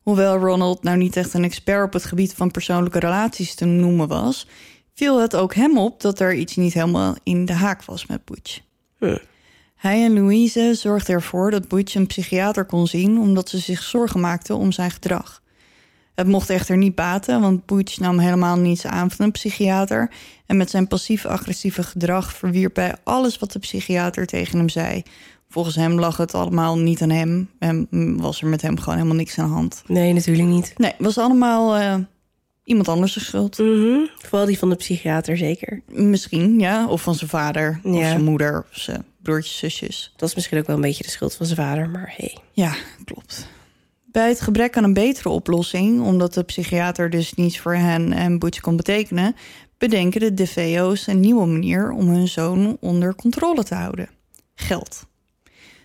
Hoewel 0.02 0.38
Ronald 0.38 0.84
nou 0.84 0.98
niet 0.98 1.18
echt 1.18 1.34
een 1.34 1.44
expert 1.44 1.86
op 1.86 1.94
het 1.94 2.06
gebied 2.06 2.34
van 2.34 2.52
persoonlijke 2.52 3.00
relaties 3.00 3.56
te 3.56 3.66
noemen 3.66 4.08
was... 4.08 4.48
viel 4.94 5.22
het 5.22 5.36
ook 5.36 5.54
hem 5.56 5.78
op 5.78 6.02
dat 6.02 6.20
er 6.20 6.34
iets 6.34 6.56
niet 6.56 6.74
helemaal 6.74 7.16
in 7.24 7.46
de 7.46 7.54
haak 7.54 7.84
was 7.84 8.06
met 8.06 8.26
Butch. 8.26 8.60
Hm. 9.00 9.18
Hij 9.86 10.04
en 10.04 10.14
Louise 10.14 10.74
zorgden 10.76 11.16
ervoor 11.16 11.52
dat 11.52 11.68
Butch 11.68 11.96
een 11.96 12.08
psychiater 12.08 12.66
kon 12.66 12.88
zien... 12.88 13.20
omdat 13.20 13.50
ze 13.50 13.58
zich 13.58 13.84
zorgen 13.84 14.20
maakten 14.20 14.58
om 14.58 14.72
zijn 14.72 14.92
gedrag. 14.92 15.42
Het 16.16 16.28
mocht 16.28 16.50
echter 16.50 16.78
niet 16.78 16.96
baten, 16.96 17.42
want 17.42 17.66
Butch 17.66 18.00
nam 18.00 18.20
helemaal 18.20 18.58
niets 18.58 18.86
aan 18.86 19.12
van 19.12 19.26
een 19.26 19.32
psychiater... 19.32 20.12
en 20.46 20.58
met 20.58 20.70
zijn 20.70 20.88
passief-agressieve 20.88 21.84
gedrag 21.84 22.34
verwierp 22.34 22.76
hij 22.76 22.96
alles 23.04 23.38
wat 23.38 23.52
de 23.52 23.60
psychiater 23.60 24.26
tegen 24.26 24.58
hem 24.58 24.70
zei. 24.70 25.04
Volgens 25.50 25.76
hem 25.76 26.00
lag 26.00 26.18
het 26.18 26.34
allemaal 26.34 26.78
niet 26.78 27.02
aan 27.02 27.10
hem 27.10 27.50
en 27.60 27.88
was 28.18 28.42
er 28.42 28.48
met 28.48 28.62
hem 28.62 28.80
gewoon 28.80 28.96
helemaal 28.96 29.18
niks 29.18 29.40
aan 29.40 29.48
de 29.48 29.54
hand. 29.54 29.84
Nee, 29.88 30.14
natuurlijk 30.14 30.48
niet. 30.48 30.74
Nee, 30.78 30.92
het 30.92 31.06
was 31.06 31.18
allemaal 31.18 31.78
uh, 31.80 31.96
iemand 32.64 32.88
anders 32.88 33.14
de 33.14 33.20
schuld. 33.20 33.58
Mm 33.58 34.10
Vooral 34.18 34.46
die 34.48 34.58
van 34.58 34.70
de 34.70 34.76
psychiater, 34.76 35.38
zeker. 35.38 35.82
Misschien, 35.88 36.60
ja. 36.60 36.88
Of 36.88 37.02
van 37.02 37.16
zijn 37.16 37.30
vader, 37.30 37.80
of 37.84 37.94
Ja. 37.98 38.10
zijn 38.10 38.24
moeder, 38.24 38.66
of 38.72 38.78
zijn 38.78 39.06
broertjes, 39.26 39.58
zusjes. 39.58 40.14
Dat 40.16 40.30
is 40.30 40.36
misschien 40.36 40.58
ook 40.58 40.68
wel 40.68 40.76
een 40.76 40.82
beetje 40.82 41.04
de 41.04 41.10
schuld 41.10 41.36
van 41.36 41.46
zijn 41.46 41.58
vader, 41.58 41.90
maar 41.90 42.14
hey. 42.18 42.38
Ja, 42.52 42.76
klopt. 43.06 43.48
Bij 44.06 44.28
het 44.30 44.42
gebrek 44.42 44.78
aan 44.78 44.84
een 44.84 44.94
betere 44.94 45.30
oplossing, 45.30 46.02
omdat 46.02 46.34
de 46.34 46.44
psychiater 46.44 47.10
dus 47.10 47.34
niets 47.34 47.60
voor 47.60 47.76
hen 47.76 48.14
en 48.14 48.40
Butch 48.40 48.60
kon 48.60 48.76
betekenen, 48.76 49.36
bedenken 49.78 50.20
de 50.20 50.34
DeFeo's 50.34 51.08
een 51.08 51.20
nieuwe 51.20 51.46
manier 51.46 51.92
om 51.92 52.08
hun 52.08 52.28
zoon 52.28 52.78
onder 52.80 53.16
controle 53.16 53.64
te 53.64 53.76
houden: 53.76 54.10
geld. 54.56 55.06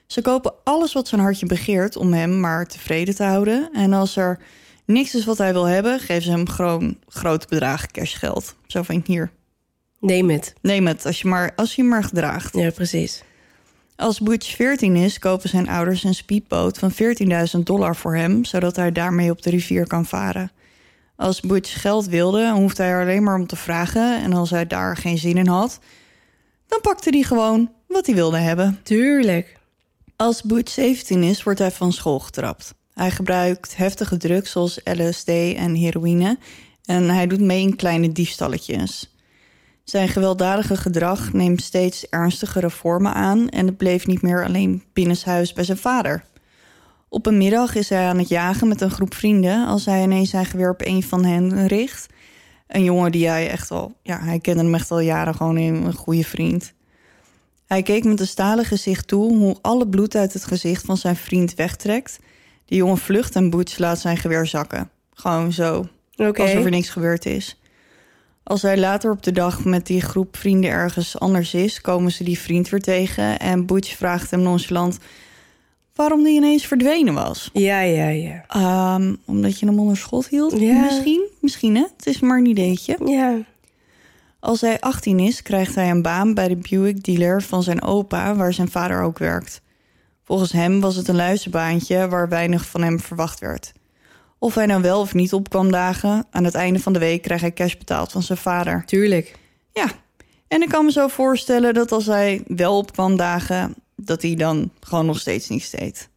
Ze 0.07 0.23
kopen 0.23 0.55
alles 0.65 0.93
wat 0.93 1.09
zijn 1.09 1.21
hartje 1.21 1.47
begeert 1.47 1.97
om 1.97 2.13
hem 2.13 2.41
maar 2.41 2.67
tevreden 2.67 3.15
te 3.15 3.23
houden. 3.23 3.71
En 3.73 3.93
als 3.93 4.17
er 4.17 4.39
niks 4.85 5.15
is 5.15 5.25
wat 5.25 5.39
hij 5.39 5.53
wil 5.53 5.65
hebben, 5.65 6.01
geven 6.01 6.23
ze 6.23 6.31
hem 6.31 6.49
gewoon 6.49 6.99
grote 7.07 7.47
bedragen 7.49 7.91
cashgeld. 7.91 8.55
Zo 8.67 8.83
van 8.83 9.03
hier, 9.07 9.31
Neem 10.01 10.31
het. 10.31 10.55
neem 10.61 10.87
het 10.87 11.07
als 11.07 11.21
je 11.21 11.29
maar, 11.29 11.53
als 11.57 11.75
je 11.75 11.83
maar 11.83 12.05
gedraagt. 12.05 12.57
Ja, 12.57 12.71
precies. 12.71 13.23
Als 14.01 14.21
Butch 14.21 14.55
14 14.55 14.97
is, 14.97 15.19
kopen 15.19 15.49
zijn 15.49 15.69
ouders 15.69 16.05
een 16.05 16.15
speedboot 16.15 16.79
van 16.79 16.93
14.000 16.93 17.59
dollar 17.63 17.97
voor 17.97 18.17
hem, 18.17 18.45
zodat 18.45 18.77
hij 18.77 18.93
daarmee 18.93 19.31
op 19.31 19.43
de 19.43 19.51
rivier 19.51 19.87
kan 19.87 20.07
varen. 20.07 20.51
Als 21.17 21.41
Butch 21.41 21.81
geld 21.81 22.07
wilde, 22.07 22.51
hoefde 22.51 22.83
hij 22.83 22.93
er 22.93 23.01
alleen 23.01 23.23
maar 23.23 23.39
om 23.39 23.47
te 23.47 23.57
vragen. 23.57 24.23
En 24.23 24.33
als 24.33 24.51
hij 24.51 24.67
daar 24.67 24.97
geen 24.97 25.19
zin 25.19 25.37
in 25.37 25.47
had, 25.47 25.79
dan 26.67 26.81
pakte 26.81 27.11
hij 27.11 27.23
gewoon 27.23 27.73
wat 27.89 28.07
hij 28.07 28.15
wilde 28.15 28.39
hebben. 28.39 28.81
Tuurlijk. 28.83 29.59
Als 30.17 30.43
Butch 30.43 30.73
17 30.73 31.23
is, 31.23 31.43
wordt 31.43 31.59
hij 31.59 31.71
van 31.71 31.93
school 31.93 32.19
getrapt. 32.19 32.75
Hij 32.95 33.11
gebruikt 33.11 33.77
heftige 33.77 34.17
drugs 34.17 34.51
zoals 34.51 34.81
LSD 34.85 35.29
en 35.57 35.75
heroïne. 35.75 36.39
En 36.85 37.09
hij 37.09 37.27
doet 37.27 37.41
mee 37.41 37.61
in 37.61 37.77
kleine 37.77 38.13
diefstalletjes. 38.13 39.15
Zijn 39.85 40.09
gewelddadige 40.09 40.77
gedrag 40.77 41.33
neemt 41.33 41.63
steeds 41.63 42.09
ernstigere 42.09 42.71
vormen 42.71 43.15
aan 43.15 43.49
en 43.49 43.67
het 43.67 43.77
bleef 43.77 44.07
niet 44.07 44.23
meer 44.23 44.45
alleen 44.45 44.83
binnenshuis 44.93 45.53
bij 45.53 45.65
zijn 45.65 45.79
vader. 45.79 46.25
Op 47.09 47.27
een 47.27 47.39
middag 47.39 47.75
is 47.75 47.89
hij 47.89 48.07
aan 48.07 48.19
het 48.19 48.29
jagen 48.29 48.69
met 48.69 48.81
een 48.81 48.91
groep 48.91 49.15
vrienden 49.15 49.67
als 49.67 49.85
hij 49.85 50.03
ineens 50.03 50.31
zijn 50.31 50.47
geweer 50.47 50.71
op 50.71 50.87
een 50.87 51.03
van 51.03 51.25
hen 51.25 51.67
richt. 51.67 52.07
Een 52.67 52.85
jongen 52.85 53.13
die 53.13 53.29
hij 53.29 53.51
echt 53.51 53.71
al, 53.71 53.93
ja, 54.03 54.21
hij 54.21 54.39
kende 54.39 54.63
hem 54.63 54.75
echt 54.75 54.91
al 54.91 55.01
jaren 55.01 55.35
gewoon 55.35 55.57
een 55.57 55.93
goede 55.93 56.25
vriend. 56.25 56.73
Hij 57.67 57.83
keek 57.83 58.05
met 58.05 58.21
een 58.21 58.27
stalen 58.27 58.65
gezicht 58.65 59.09
toe 59.09 59.37
hoe 59.37 59.57
alle 59.61 59.89
bloed 59.89 60.15
uit 60.15 60.33
het 60.33 60.45
gezicht 60.45 60.85
van 60.85 60.97
zijn 60.97 61.17
vriend 61.17 61.55
wegtrekt. 61.55 62.19
De 62.65 62.75
jongen 62.75 62.99
vlucht 62.99 63.37
en 63.37 63.51
Butch 63.51 63.79
laat 63.79 63.99
zijn 63.99 64.17
geweer 64.17 64.47
zakken. 64.47 64.91
Gewoon 65.15 65.53
zo, 65.53 65.87
alsof 66.17 66.65
er 66.65 66.71
niks 66.71 66.89
gebeurd 66.89 67.27
is. 67.27 67.60
Als 68.43 68.63
hij 68.63 68.79
later 68.79 69.11
op 69.11 69.23
de 69.23 69.33
dag 69.33 69.65
met 69.65 69.87
die 69.87 70.01
groep 70.01 70.37
vrienden 70.37 70.71
ergens 70.71 71.19
anders 71.19 71.55
is, 71.55 71.81
komen 71.81 72.13
ze 72.13 72.25
die 72.25 72.39
vriend 72.39 72.69
weer 72.69 72.81
tegen 72.81 73.39
en 73.39 73.67
Butch 73.67 73.97
vraagt 73.97 74.31
hem 74.31 74.43
nonchalant 74.43 74.99
waarom 75.95 76.25
die 76.25 76.37
ineens 76.37 76.67
verdwenen 76.67 77.15
was. 77.15 77.51
Ja, 77.53 77.81
ja, 77.81 78.09
ja. 78.09 78.45
Ehm, 78.49 79.15
omdat 79.25 79.59
je 79.59 79.67
hem 79.67 79.79
onder 79.79 79.97
schot 79.97 80.29
hield? 80.29 80.61
Ja. 80.61 80.81
Misschien, 80.81 81.29
misschien 81.41 81.75
hè? 81.75 81.85
Het 81.97 82.07
is 82.07 82.21
maar 82.21 82.39
een 82.39 82.47
ideetje. 82.47 82.99
Ja. 83.05 83.39
Als 84.41 84.61
hij 84.61 84.81
18 84.81 85.19
is, 85.19 85.43
krijgt 85.43 85.75
hij 85.75 85.91
een 85.91 86.03
baan 86.03 86.35
bij 86.35 86.49
de 86.49 86.57
Buick-dealer 86.71 87.43
van 87.43 87.63
zijn 87.63 87.83
opa, 87.83 88.35
waar 88.35 88.53
zijn 88.53 88.71
vader 88.71 89.03
ook 89.03 89.19
werkt. 89.19 89.61
Volgens 90.25 90.53
hem 90.53 90.81
was 90.81 90.97
het 90.97 91.09
een 91.09 91.17
luizenbaantje 91.17 92.09
waar 92.09 92.29
weinig 92.29 92.67
van 92.67 92.83
hem 92.83 93.01
verwacht 93.01 93.41
werd. 93.41 93.73
Of 94.43 94.55
hij 94.55 94.67
nou 94.67 94.83
wel 94.83 95.01
of 95.01 95.15
niet 95.15 95.33
opkwam 95.33 95.71
dagen, 95.71 96.27
aan 96.31 96.45
het 96.45 96.55
einde 96.55 96.79
van 96.79 96.93
de 96.93 96.99
week 96.99 97.23
krijgt 97.23 97.43
hij 97.43 97.53
cash 97.53 97.75
betaald 97.77 98.13
van 98.13 98.23
zijn 98.23 98.39
vader. 98.39 98.83
Tuurlijk. 98.87 99.35
Ja, 99.73 99.87
en 100.49 100.63
ik 100.63 100.69
kan 100.69 100.85
me 100.85 100.93
zo 100.93 101.09
voorstellen 101.09 101.75
dat 101.75 101.93
als 101.93 102.07
hij 102.07 102.43
wel 102.47 102.77
opkwam 102.77 103.17
dagen, 103.17 103.75
dat 103.97 104.23
hij 104.23 104.35
dan 104.35 104.71
gewoon 104.81 105.07
nog 105.07 105.19
steeds 105.19 105.49
niets 105.49 105.71
deed. 105.71 106.09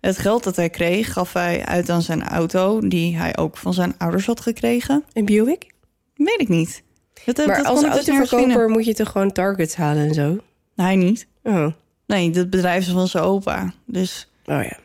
Het 0.00 0.18
geld 0.18 0.44
dat 0.44 0.56
hij 0.56 0.70
kreeg, 0.70 1.12
gaf 1.12 1.32
hij 1.32 1.64
uit 1.64 1.90
aan 1.90 2.02
zijn 2.02 2.22
auto, 2.22 2.80
die 2.80 3.16
hij 3.16 3.36
ook 3.36 3.56
van 3.56 3.74
zijn 3.74 3.94
ouders 3.98 4.26
had 4.26 4.40
gekregen. 4.40 5.04
En 5.12 5.24
Buick? 5.24 5.66
Weet 6.14 6.40
ik 6.40 6.48
niet. 6.48 6.82
Dat, 7.24 7.46
Maar 7.46 7.56
dat 7.56 7.66
als 7.66 7.80
dus 7.80 7.90
autoverkoper 7.90 8.68
moet 8.68 8.84
je 8.84 8.94
toch 8.94 9.10
gewoon 9.10 9.32
targets 9.32 9.74
halen 9.74 10.08
en 10.08 10.14
zo? 10.14 10.38
Hij 10.76 10.96
niet. 10.96 11.26
Oh. 11.42 11.66
Nee, 12.06 12.30
dat 12.30 12.50
bedrijf 12.50 12.86
is 12.86 12.92
van 12.92 13.08
zijn 13.08 13.24
opa. 13.24 13.72
Dus 13.86 14.28
Oh 14.44 14.62
ja. 14.62 14.78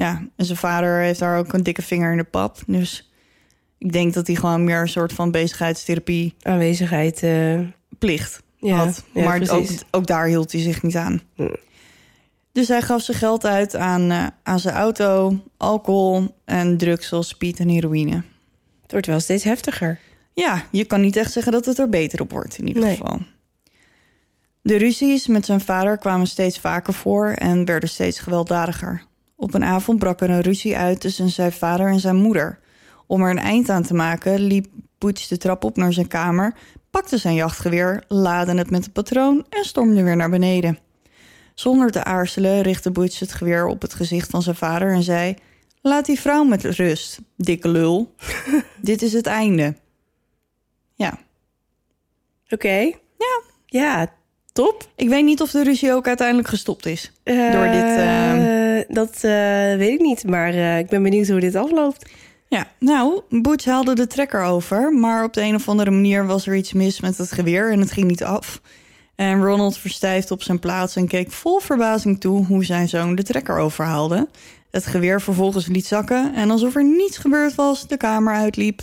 Ja, 0.00 0.22
en 0.36 0.44
zijn 0.44 0.58
vader 0.58 1.00
heeft 1.00 1.18
daar 1.18 1.38
ook 1.38 1.52
een 1.52 1.62
dikke 1.62 1.82
vinger 1.82 2.10
in 2.12 2.16
de 2.18 2.24
pap. 2.24 2.58
Dus 2.66 3.10
Ik 3.78 3.92
denk 3.92 4.14
dat 4.14 4.26
hij 4.26 4.36
gewoon 4.36 4.64
meer 4.64 4.80
een 4.80 4.88
soort 4.88 5.12
van 5.12 5.30
bezigheidstherapie 5.30 6.34
Aanwezigheid. 6.42 7.22
eh, 7.22 7.60
plicht 7.98 8.42
ja, 8.56 8.76
had. 8.76 9.04
ja, 9.14 9.24
maar 9.24 9.40
ook, 9.90 10.06
daar 10.06 10.26
hield 10.26 10.52
hij 10.52 10.60
zich 10.60 10.82
niet 10.82 10.96
aan. 10.96 11.20
Dus 12.52 12.68
hij 12.68 12.82
gaf 12.82 13.02
zijn 13.02 13.16
geld 13.16 13.46
uit 13.46 13.76
aan, 13.76 14.10
eh, 14.10 14.26
aan 14.42 14.58
zijn 14.60 14.74
auto, 14.74 15.38
alcohol 15.56 16.34
en 16.44 16.76
drugs 16.76 17.08
zoals 17.08 17.28
speed 17.28 17.58
en 17.60 17.68
heroïne. 17.68 18.22
Het 18.82 18.90
wordt 18.92 19.06
wel 19.06 19.20
steeds 19.20 19.44
heftiger. 19.44 19.98
Ja, 20.32 20.62
je 20.70 20.84
kan 20.84 21.00
niet 21.00 21.16
echt 21.16 21.32
zeggen 21.32 21.52
dat 21.52 21.64
het 21.64 21.78
er 21.78 21.88
beter 21.88 22.20
op 22.20 22.30
wordt 22.30 22.58
in 22.58 22.66
ieder 22.66 22.82
Nee. 22.82 22.96
geval. 22.96 23.18
De 24.62 24.76
ruzies 24.76 25.26
met 25.26 25.44
zijn 25.44 25.60
vader 25.60 25.98
kwamen 25.98 26.26
steeds 26.26 26.58
vaker 26.58 26.92
voor 26.94 27.28
en 27.30 27.64
werden 27.64 27.88
steeds 27.88 28.18
gewelddadiger. 28.18 29.02
Op 29.40 29.54
een 29.54 29.64
avond 29.64 29.98
brak 29.98 30.20
er 30.20 30.30
een 30.30 30.40
ruzie 30.40 30.76
uit 30.76 31.00
tussen 31.00 31.28
zijn 31.28 31.52
vader 31.52 31.86
en 31.86 32.00
zijn 32.00 32.16
moeder. 32.16 32.58
Om 33.06 33.22
er 33.22 33.30
een 33.30 33.38
eind 33.38 33.68
aan 33.68 33.82
te 33.82 33.94
maken 33.94 34.40
liep 34.40 34.66
Butch 34.98 35.28
de 35.28 35.36
trap 35.36 35.64
op 35.64 35.76
naar 35.76 35.92
zijn 35.92 36.08
kamer, 36.08 36.54
pakte 36.90 37.18
zijn 37.18 37.34
jachtgeweer, 37.34 38.04
laadde 38.08 38.54
het 38.54 38.70
met 38.70 38.86
een 38.86 38.92
patroon 38.92 39.46
en 39.48 39.64
stormde 39.64 40.02
weer 40.02 40.16
naar 40.16 40.30
beneden. 40.30 40.78
Zonder 41.54 41.90
te 41.90 42.04
aarzelen 42.04 42.62
richtte 42.62 42.90
Butch 42.90 43.18
het 43.18 43.32
geweer 43.32 43.66
op 43.66 43.82
het 43.82 43.94
gezicht 43.94 44.30
van 44.30 44.42
zijn 44.42 44.56
vader 44.56 44.92
en 44.92 45.02
zei... 45.02 45.34
Laat 45.82 46.06
die 46.06 46.20
vrouw 46.20 46.44
met 46.44 46.64
rust, 46.64 47.20
dikke 47.36 47.68
lul. 47.68 48.14
Dit 48.80 49.02
is 49.02 49.12
het 49.12 49.26
einde. 49.26 49.74
Ja, 50.94 51.18
Oké. 52.48 52.78
Ja. 53.18 53.40
Ja, 53.66 54.12
top. 54.52 54.88
ik 54.96 55.08
weet 55.08 55.24
niet 55.24 55.40
of 55.40 55.50
de 55.50 55.62
ruzie 55.62 55.92
ook 55.92 56.06
uiteindelijk 56.06 56.48
gestopt 56.48 56.86
is. 56.86 57.12
Door 57.24 57.66
dit, 57.66 57.96
ehm, 57.96 58.59
Dat 58.92 59.14
eh, 59.14 59.30
weet 59.76 59.92
ik 59.92 60.00
niet, 60.00 60.26
maar 60.26 60.54
eh, 60.54 60.78
ik 60.78 60.86
ben 60.86 61.02
benieuwd 61.02 61.28
hoe 61.28 61.40
dit 61.40 61.54
afloopt. 61.54 62.10
Ja, 62.48 62.66
nou, 62.78 63.20
Butch 63.28 63.64
haalde 63.64 63.94
de 63.94 64.06
trekker 64.06 64.42
over, 64.42 64.92
maar 64.92 65.24
op 65.24 65.32
de 65.32 65.42
een 65.42 65.54
of 65.54 65.68
andere 65.68 65.90
manier 65.90 66.26
was 66.26 66.46
er 66.46 66.56
iets 66.56 66.72
mis 66.72 67.00
met 67.00 67.18
het 67.18 67.32
geweer 67.32 67.72
en 67.72 67.80
het 67.80 67.92
ging 67.92 68.06
niet 68.06 68.24
af. 68.24 68.60
En 69.14 69.44
Ronald 69.44 69.78
verstijfde 69.78 70.34
op 70.34 70.42
zijn 70.42 70.58
plaats 70.58 70.96
en 70.96 71.06
keek 71.06 71.30
vol 71.30 71.58
verbazing 71.58 72.20
toe 72.20 72.46
hoe 72.46 72.64
zijn 72.64 72.88
zoon 72.88 73.14
de 73.14 73.22
trekker 73.22 73.58
overhaalde. 73.58 74.28
Het 74.70 74.86
geweer 74.86 75.20
vervolgens 75.20 75.66
liet 75.66 75.86
zakken 75.86 76.34
en 76.34 76.50
alsof 76.50 76.74
er 76.74 76.84
niets 76.84 77.18
gebeurd 77.18 77.54
was, 77.54 77.86
de 77.86 77.96
kamer 77.96 78.34
uitliep 78.34 78.82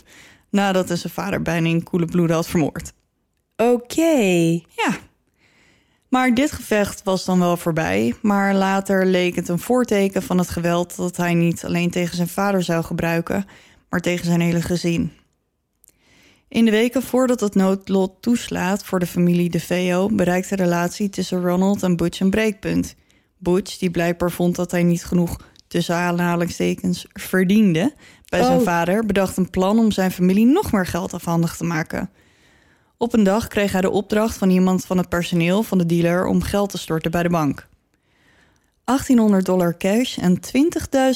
nadat 0.49 0.87
hij 0.87 0.97
zijn 0.97 1.13
vader 1.13 1.41
bijna 1.41 1.69
in 1.69 1.83
koele 1.83 2.05
bloeden 2.05 2.35
had 2.35 2.47
vermoord. 2.47 2.93
Oké. 3.55 4.19
Ja. 4.75 4.97
Maar 6.09 6.33
dit 6.33 6.51
gevecht 6.51 7.03
was 7.03 7.25
dan 7.25 7.39
wel 7.39 7.57
voorbij. 7.57 8.13
Maar 8.21 8.55
later 8.55 9.05
leek 9.05 9.35
het 9.35 9.47
een 9.47 9.59
voorteken 9.59 10.23
van 10.23 10.37
het 10.37 10.49
geweld 10.49 10.95
dat 10.95 11.17
hij 11.17 11.33
niet 11.33 11.65
alleen 11.65 11.91
tegen 11.91 12.15
zijn 12.15 12.27
vader 12.27 12.63
zou 12.63 12.83
gebruiken, 12.83 13.45
maar 13.89 13.99
tegen 13.99 14.25
zijn 14.25 14.41
hele 14.41 14.61
gezin. 14.61 15.11
In 16.49 16.65
de 16.65 16.71
weken 16.71 17.03
voordat 17.03 17.39
het 17.39 17.55
noodlot 17.55 18.21
toeslaat 18.21 18.83
voor 18.83 18.99
de 18.99 19.05
familie 19.05 19.49
De 19.49 19.59
Veo, 19.59 20.09
bereikt 20.09 20.49
de 20.49 20.55
relatie 20.55 21.09
tussen 21.09 21.41
Ronald 21.41 21.83
en 21.83 21.95
Butch 21.95 22.19
een 22.19 22.29
breekpunt. 22.29 22.95
Butch, 23.37 23.77
die 23.77 23.91
blijkbaar 23.91 24.31
vond 24.31 24.55
dat 24.55 24.71
hij 24.71 24.83
niet 24.83 25.05
genoeg 25.05 25.37
tussen 25.67 25.95
aanhalingstekens 25.95 27.05
verdiende 27.13 27.93
bij 28.29 28.43
zijn 28.43 28.57
Oh. 28.57 28.63
vader, 28.63 29.05
bedacht 29.05 29.37
een 29.37 29.49
plan 29.49 29.79
om 29.79 29.91
zijn 29.91 30.11
familie 30.11 30.45
nog 30.45 30.71
meer 30.71 30.85
geld 30.85 31.13
afhandig 31.13 31.57
te 31.57 31.63
maken. 31.63 32.09
Op 32.97 33.13
een 33.13 33.23
dag 33.23 33.47
kreeg 33.47 33.71
hij 33.71 33.81
de 33.81 33.89
opdracht 33.89 34.37
van 34.37 34.49
iemand 34.49 34.85
van 34.85 34.97
het 34.97 35.09
personeel 35.09 35.63
van 35.63 35.77
de 35.77 35.85
dealer 35.85 36.25
om 36.25 36.41
geld 36.41 36.69
te 36.69 36.77
storten 36.77 37.11
bij 37.11 37.23
de 37.23 37.29
bank. 37.29 37.67
1800 38.83 39.45
dollar 39.45 39.77
cash 39.77 40.17
en 40.17 40.39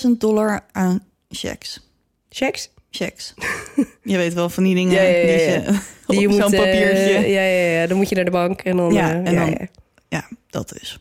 20.000 0.03 0.17
dollar 0.17 0.59
aan 0.71 1.03
checks. 1.29 1.89
Checks? 2.29 2.69
Checks. 2.89 3.33
Je 4.03 4.17
weet 4.17 4.33
wel 4.33 4.49
van 4.49 4.63
die 4.63 4.75
dingen 4.75 4.93
Ja, 4.93 5.01
ja, 5.01 5.07
ja, 5.17 5.21
die 5.25 5.31
ja. 5.31 5.71
je 5.71 5.79
Die 6.07 6.19
je 6.19 6.27
moet, 6.27 6.41
zo'n 6.41 6.53
eh, 6.53 6.59
papiertje. 6.59 7.09
ja, 7.29 7.41
ja, 7.41 7.79
ja, 7.81 7.87
dan 7.87 7.97
moet 7.97 8.09
je 8.09 8.15
naar 8.15 8.25
de 8.25 8.31
bank 8.31 8.61
en 8.61 8.77
dan... 8.77 8.93
Ja, 8.93 9.09
eh, 9.09 9.15
en 9.27 9.35
dan- 9.35 9.67
ja. 10.09 10.27
Dat 10.49 10.69
dus. 10.69 10.99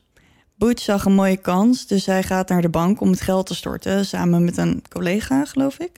Butch 0.55 0.83
zag 0.83 1.05
een 1.05 1.13
mooie 1.13 1.37
kans, 1.37 1.87
dus 1.87 2.07
hij 2.07 2.23
gaat 2.23 2.49
naar 2.49 2.63
de 2.63 2.69
bank 2.69 3.01
om 3.01 3.11
het 3.11 3.21
geld 3.21 3.47
te 3.47 3.55
storten... 3.55 4.05
samen 4.07 4.45
met 4.45 4.57
een 4.57 4.83
collega, 4.89 5.45
geloof 5.45 5.79
ik. 5.79 5.91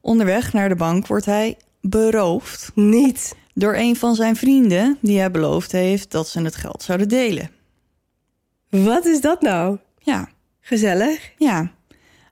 Onderweg 0.00 0.52
naar 0.52 0.68
de 0.68 0.76
bank 0.76 1.06
wordt 1.06 1.24
hij 1.26 1.56
beroofd 1.80 2.70
Niet. 2.74 3.34
Door 3.58 3.74
een 3.74 3.96
van 3.96 4.14
zijn 4.14 4.36
vrienden... 4.36 4.98
die 5.00 5.18
hij 5.18 5.30
beloofd 5.30 5.72
heeft 5.72 6.10
dat 6.10 6.28
ze 6.28 6.40
het 6.42 6.56
geld 6.56 6.82
zouden 6.82 7.08
delen. 7.08 7.50
Wat 8.68 9.04
is 9.04 9.20
dat 9.20 9.40
nou? 9.42 9.78
Ja, 9.98 10.28
Gezellig. 10.60 11.30
ja. 11.38 11.70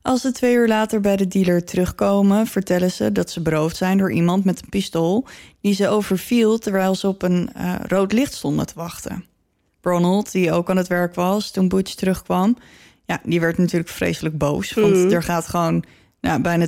Als 0.03 0.21
ze 0.21 0.33
twee 0.33 0.55
uur 0.55 0.69
later 0.69 1.01
bij 1.01 1.17
de 1.17 1.29
dealer 1.29 1.65
terugkomen... 1.65 2.47
vertellen 2.47 2.91
ze 2.91 3.13
dat 3.13 3.31
ze 3.31 3.41
beroofd 3.43 3.77
zijn 3.77 3.99
door 3.99 4.13
iemand 4.13 4.45
met 4.45 4.63
een 4.63 4.69
pistool... 4.69 5.27
die 5.61 5.75
ze 5.75 5.89
overviel 5.89 6.59
terwijl 6.59 6.95
ze 6.95 7.09
op 7.09 7.23
een 7.23 7.51
eh, 7.55 7.75
rood 7.89 8.13
licht 8.13 8.35
stonden 8.35 8.67
te 8.67 8.73
wachten. 8.77 9.25
Ronald, 9.81 10.33
die 10.33 10.53
ook 10.53 10.71
aan 10.71 10.77
het 10.77 10.87
werk 10.89 11.15
was 11.15 11.51
toen 11.51 11.69
Butch 11.69 11.95
terugkwam... 11.95 12.57
ja, 13.05 13.21
die 13.25 13.41
werd 13.41 13.59
natuurlijk 13.59 13.91
vreselijk 13.91 14.39
boos. 14.39 14.73
Want 14.73 14.95
Mhm. 14.95 15.13
er 15.13 15.23
gaat 15.23 15.47
gewoon 15.49 15.85
nou, 16.21 16.41
bijna 16.41 16.67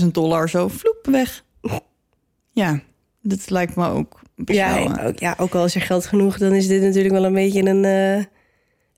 22.000 0.00 0.06
dollar 0.12 0.48
zo 0.48 0.68
vloep 0.68 1.06
weg. 1.10 1.44
Ja, 2.52 2.80
dat 3.22 3.50
lijkt 3.50 3.76
me 3.76 3.88
ook 3.88 4.20
best 4.36 4.58
Ja, 4.58 4.74
wel, 4.74 4.96
eh, 4.96 5.06
ook, 5.06 5.18
ja, 5.18 5.34
ook 5.38 5.54
al 5.54 5.64
is 5.64 5.74
er 5.74 5.80
geld 5.80 6.06
genoeg, 6.06 6.38
dan 6.38 6.52
is 6.52 6.66
dit 6.66 6.82
natuurlijk 6.82 7.14
wel 7.14 7.24
een 7.24 7.32
beetje 7.32 7.64
een, 7.64 7.84
eh, 7.84 8.24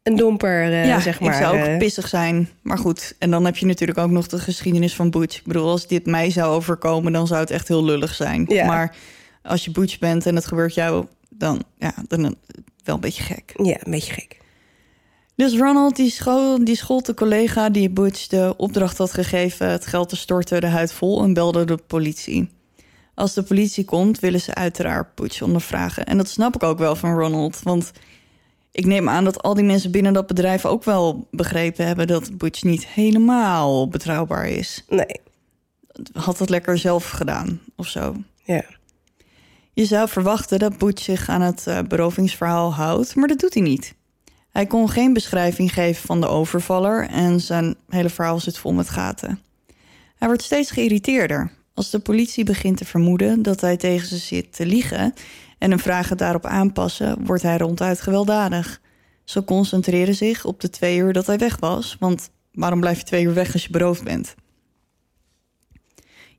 een 0.02 0.16
domper, 0.16 0.62
eh, 0.62 0.87
ja, 0.87 1.00
zeg 1.00 1.20
maar. 1.20 1.32
ik 1.32 1.42
zou 1.42 1.72
ook 1.72 1.78
pissig 1.78 2.08
zijn. 2.08 2.48
Maar 2.62 2.78
goed, 2.78 3.14
en 3.18 3.30
dan 3.30 3.44
heb 3.44 3.56
je 3.56 3.66
natuurlijk 3.66 3.98
ook 3.98 4.10
nog 4.10 4.26
de 4.26 4.38
geschiedenis 4.38 4.94
van 4.94 5.10
Butch. 5.10 5.37
Ik 5.38 5.44
bedoel, 5.44 5.70
als 5.70 5.87
dit 5.87 6.06
mij 6.06 6.30
zou 6.30 6.54
overkomen, 6.54 7.12
dan 7.12 7.26
zou 7.26 7.40
het 7.40 7.50
echt 7.50 7.68
heel 7.68 7.84
lullig 7.84 8.14
zijn. 8.14 8.44
Ja. 8.48 8.66
Maar 8.66 8.96
als 9.42 9.64
je 9.64 9.70
Butch 9.70 9.98
bent 9.98 10.26
en 10.26 10.34
het 10.34 10.46
gebeurt 10.46 10.74
jou, 10.74 11.06
dan 11.28 11.62
ja, 11.78 11.94
dan 12.08 12.37
wel 12.84 12.94
een 12.94 13.00
beetje 13.00 13.22
gek. 13.22 13.52
Ja, 13.56 13.76
een 13.82 13.90
beetje 13.90 14.12
gek. 14.12 14.42
Dus 15.37 15.56
Ronald 15.56 15.96
die, 15.96 16.10
school, 16.10 16.64
die 16.64 16.76
schold 16.76 17.06
de 17.06 17.14
collega 17.14 17.70
die 17.70 17.90
Butch 17.90 18.26
de 18.26 18.54
opdracht 18.56 18.98
had 18.98 19.12
gegeven 19.12 19.70
het 19.70 19.87
geld 19.87 20.08
te 20.08 20.16
storten 20.16 20.60
de 20.60 20.66
huid 20.66 20.92
vol 20.92 21.22
en 21.22 21.32
belde 21.32 21.64
de 21.64 21.76
politie. 21.87 22.50
Als 23.14 23.35
de 23.35 23.42
politie 23.42 23.85
komt, 23.85 24.20
willen 24.20 24.40
ze 24.40 24.55
uiteraard 24.55 25.14
Butch 25.14 25.42
ondervragen. 25.42 26.07
En 26.07 26.16
dat 26.16 26.29
snap 26.29 26.55
ik 26.55 26.62
ook 26.62 26.79
wel 26.79 26.96
van 26.96 27.18
Ronald. 27.18 27.61
Want 27.62 27.92
ik 28.72 28.87
neem 28.87 29.09
aan 29.09 29.24
dat 29.24 29.42
al 29.42 29.55
die 29.55 29.64
mensen 29.64 29.90
binnen 29.90 30.12
dat 30.12 30.27
bedrijf 30.27 30.64
ook 30.66 30.85
wel 30.85 31.29
begrepen 31.31 31.87
hebben 31.87 32.07
dat 32.07 32.38
Butch 32.38 32.62
niet 32.62 32.87
helemaal 32.87 33.88
betrouwbaar 33.88 34.48
is. 34.48 34.85
Nee, 34.88 35.20
Had 36.12 36.38
het 36.38 36.48
lekker 36.48 36.79
zelf 36.79 37.11
gedaan 37.11 37.61
of 37.77 37.87
zo. 37.87 38.16
ja. 38.44 38.64
Je 39.72 39.85
zou 39.85 40.09
verwachten 40.09 40.59
dat 40.59 40.79
Butch 40.79 41.03
zich 41.03 41.29
aan 41.29 41.40
het 41.40 41.66
eh, 41.66 41.79
berovingsverhaal 41.88 42.74
houdt, 42.74 43.14
maar 43.14 43.29
dat 43.29 43.38
doet 43.38 43.55
hij 43.55 43.62
niet. 43.62 43.94
Hij 44.50 44.66
kon 44.66 44.88
geen 44.90 45.12
beschrijving 45.12 45.72
geven 45.72 46.07
van 46.07 46.20
de 46.20 46.27
overvaller 46.27 47.09
en 47.09 47.40
zijn 47.40 47.74
hele 47.88 48.09
verhaal 48.11 48.40
zit 48.40 48.59
vol 48.59 48.72
met 48.72 48.88
gaten. 48.90 49.40
Hij 50.16 50.29
wordt 50.29 50.42
steeds 50.42 50.70
geïrriteerder. 50.70 51.50
Als 51.74 51.90
de 51.90 51.98
politie 51.98 52.44
begint 52.44 52.76
te 52.76 52.84
vermoeden 52.84 53.42
dat 53.42 53.60
hij 53.60 53.76
tegen 53.76 54.06
ze 54.06 54.16
zit 54.16 54.52
te 54.52 54.66
liegen 54.66 55.12
en 55.58 55.70
hun 55.70 55.78
vragen 55.78 56.16
daarop 56.16 56.44
aanpassen, 56.46 57.24
wordt 57.24 57.42
hij 57.42 57.56
ronduit 57.56 58.00
gewelddadig. 58.00 58.80
Ze 59.24 59.44
concentreren 59.44 60.14
zich 60.14 60.44
op 60.44 60.60
de 60.60 60.70
twee 60.70 60.98
uur 60.98 61.12
dat 61.12 61.26
hij 61.26 61.38
weg 61.38 61.56
was, 61.60 61.96
want 61.98 62.30
waarom 62.52 62.80
blijf 62.80 62.98
je 62.98 63.04
twee 63.04 63.24
uur 63.24 63.34
weg 63.34 63.52
als 63.52 63.64
je 63.64 63.70
beroofd 63.70 64.04
bent? 64.04 64.34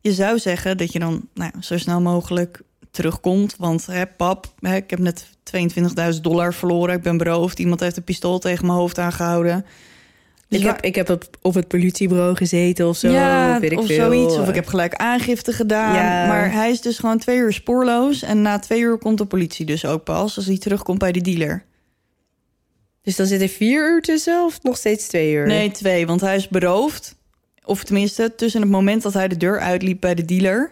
Je 0.01 0.13
zou 0.13 0.39
zeggen 0.39 0.77
dat 0.77 0.91
je 0.91 0.99
dan 0.99 1.27
nou, 1.33 1.51
zo 1.59 1.77
snel 1.77 2.01
mogelijk 2.01 2.61
terugkomt. 2.91 3.55
Want 3.57 3.85
hè, 3.85 4.07
pap, 4.07 4.53
hè, 4.59 4.75
ik 4.75 4.89
heb 4.89 4.99
net 4.99 5.27
22.000 6.15 6.21
dollar 6.21 6.53
verloren. 6.53 6.95
Ik 6.95 7.01
ben 7.01 7.17
beroofd. 7.17 7.59
Iemand 7.59 7.79
heeft 7.79 7.97
een 7.97 8.03
pistool 8.03 8.39
tegen 8.39 8.65
mijn 8.65 8.77
hoofd 8.77 8.97
aangehouden. 8.97 9.65
Dus 10.47 10.59
ik, 10.59 10.65
heb, 10.65 10.81
ik 10.81 10.95
heb 10.95 11.09
op, 11.09 11.23
op 11.41 11.53
het 11.53 11.67
politiebureau 11.67 12.35
gezeten 12.35 12.87
of 12.87 12.97
zo. 12.97 13.09
ja, 13.09 13.53
of 13.55 13.59
weet 13.59 13.71
ik 13.71 13.79
of 13.79 13.85
veel. 13.85 13.95
zoiets. 13.95 14.37
Of 14.37 14.49
ik 14.49 14.55
heb 14.55 14.67
gelijk 14.67 14.95
aangifte 14.95 15.53
gedaan. 15.53 15.95
Ja. 15.95 16.27
Maar 16.27 16.51
hij 16.51 16.71
is 16.71 16.81
dus 16.81 16.97
gewoon 16.97 17.17
twee 17.17 17.37
uur 17.37 17.53
spoorloos. 17.53 18.21
En 18.23 18.41
na 18.41 18.59
twee 18.59 18.79
uur 18.79 18.97
komt 18.97 19.17
de 19.17 19.25
politie 19.25 19.65
dus 19.65 19.85
ook 19.85 20.03
pas. 20.03 20.35
Als 20.35 20.45
hij 20.45 20.57
terugkomt 20.57 20.99
bij 20.99 21.11
de 21.11 21.21
dealer. 21.21 21.65
Dus 23.01 23.15
dan 23.15 23.25
zit 23.25 23.41
er 23.41 23.47
vier 23.47 23.91
uur 23.91 24.01
tussen 24.01 24.43
of 24.43 24.63
nog 24.63 24.77
steeds 24.77 25.07
twee 25.07 25.33
uur? 25.33 25.47
Nee, 25.47 25.71
twee. 25.71 26.07
Want 26.07 26.21
hij 26.21 26.35
is 26.35 26.47
beroofd. 26.47 27.15
Of 27.65 27.83
tenminste, 27.83 28.35
tussen 28.35 28.61
het 28.61 28.69
moment 28.69 29.01
dat 29.01 29.13
hij 29.13 29.27
de 29.27 29.37
deur 29.37 29.59
uitliep 29.59 30.01
bij 30.01 30.15
de 30.15 30.25
dealer. 30.25 30.71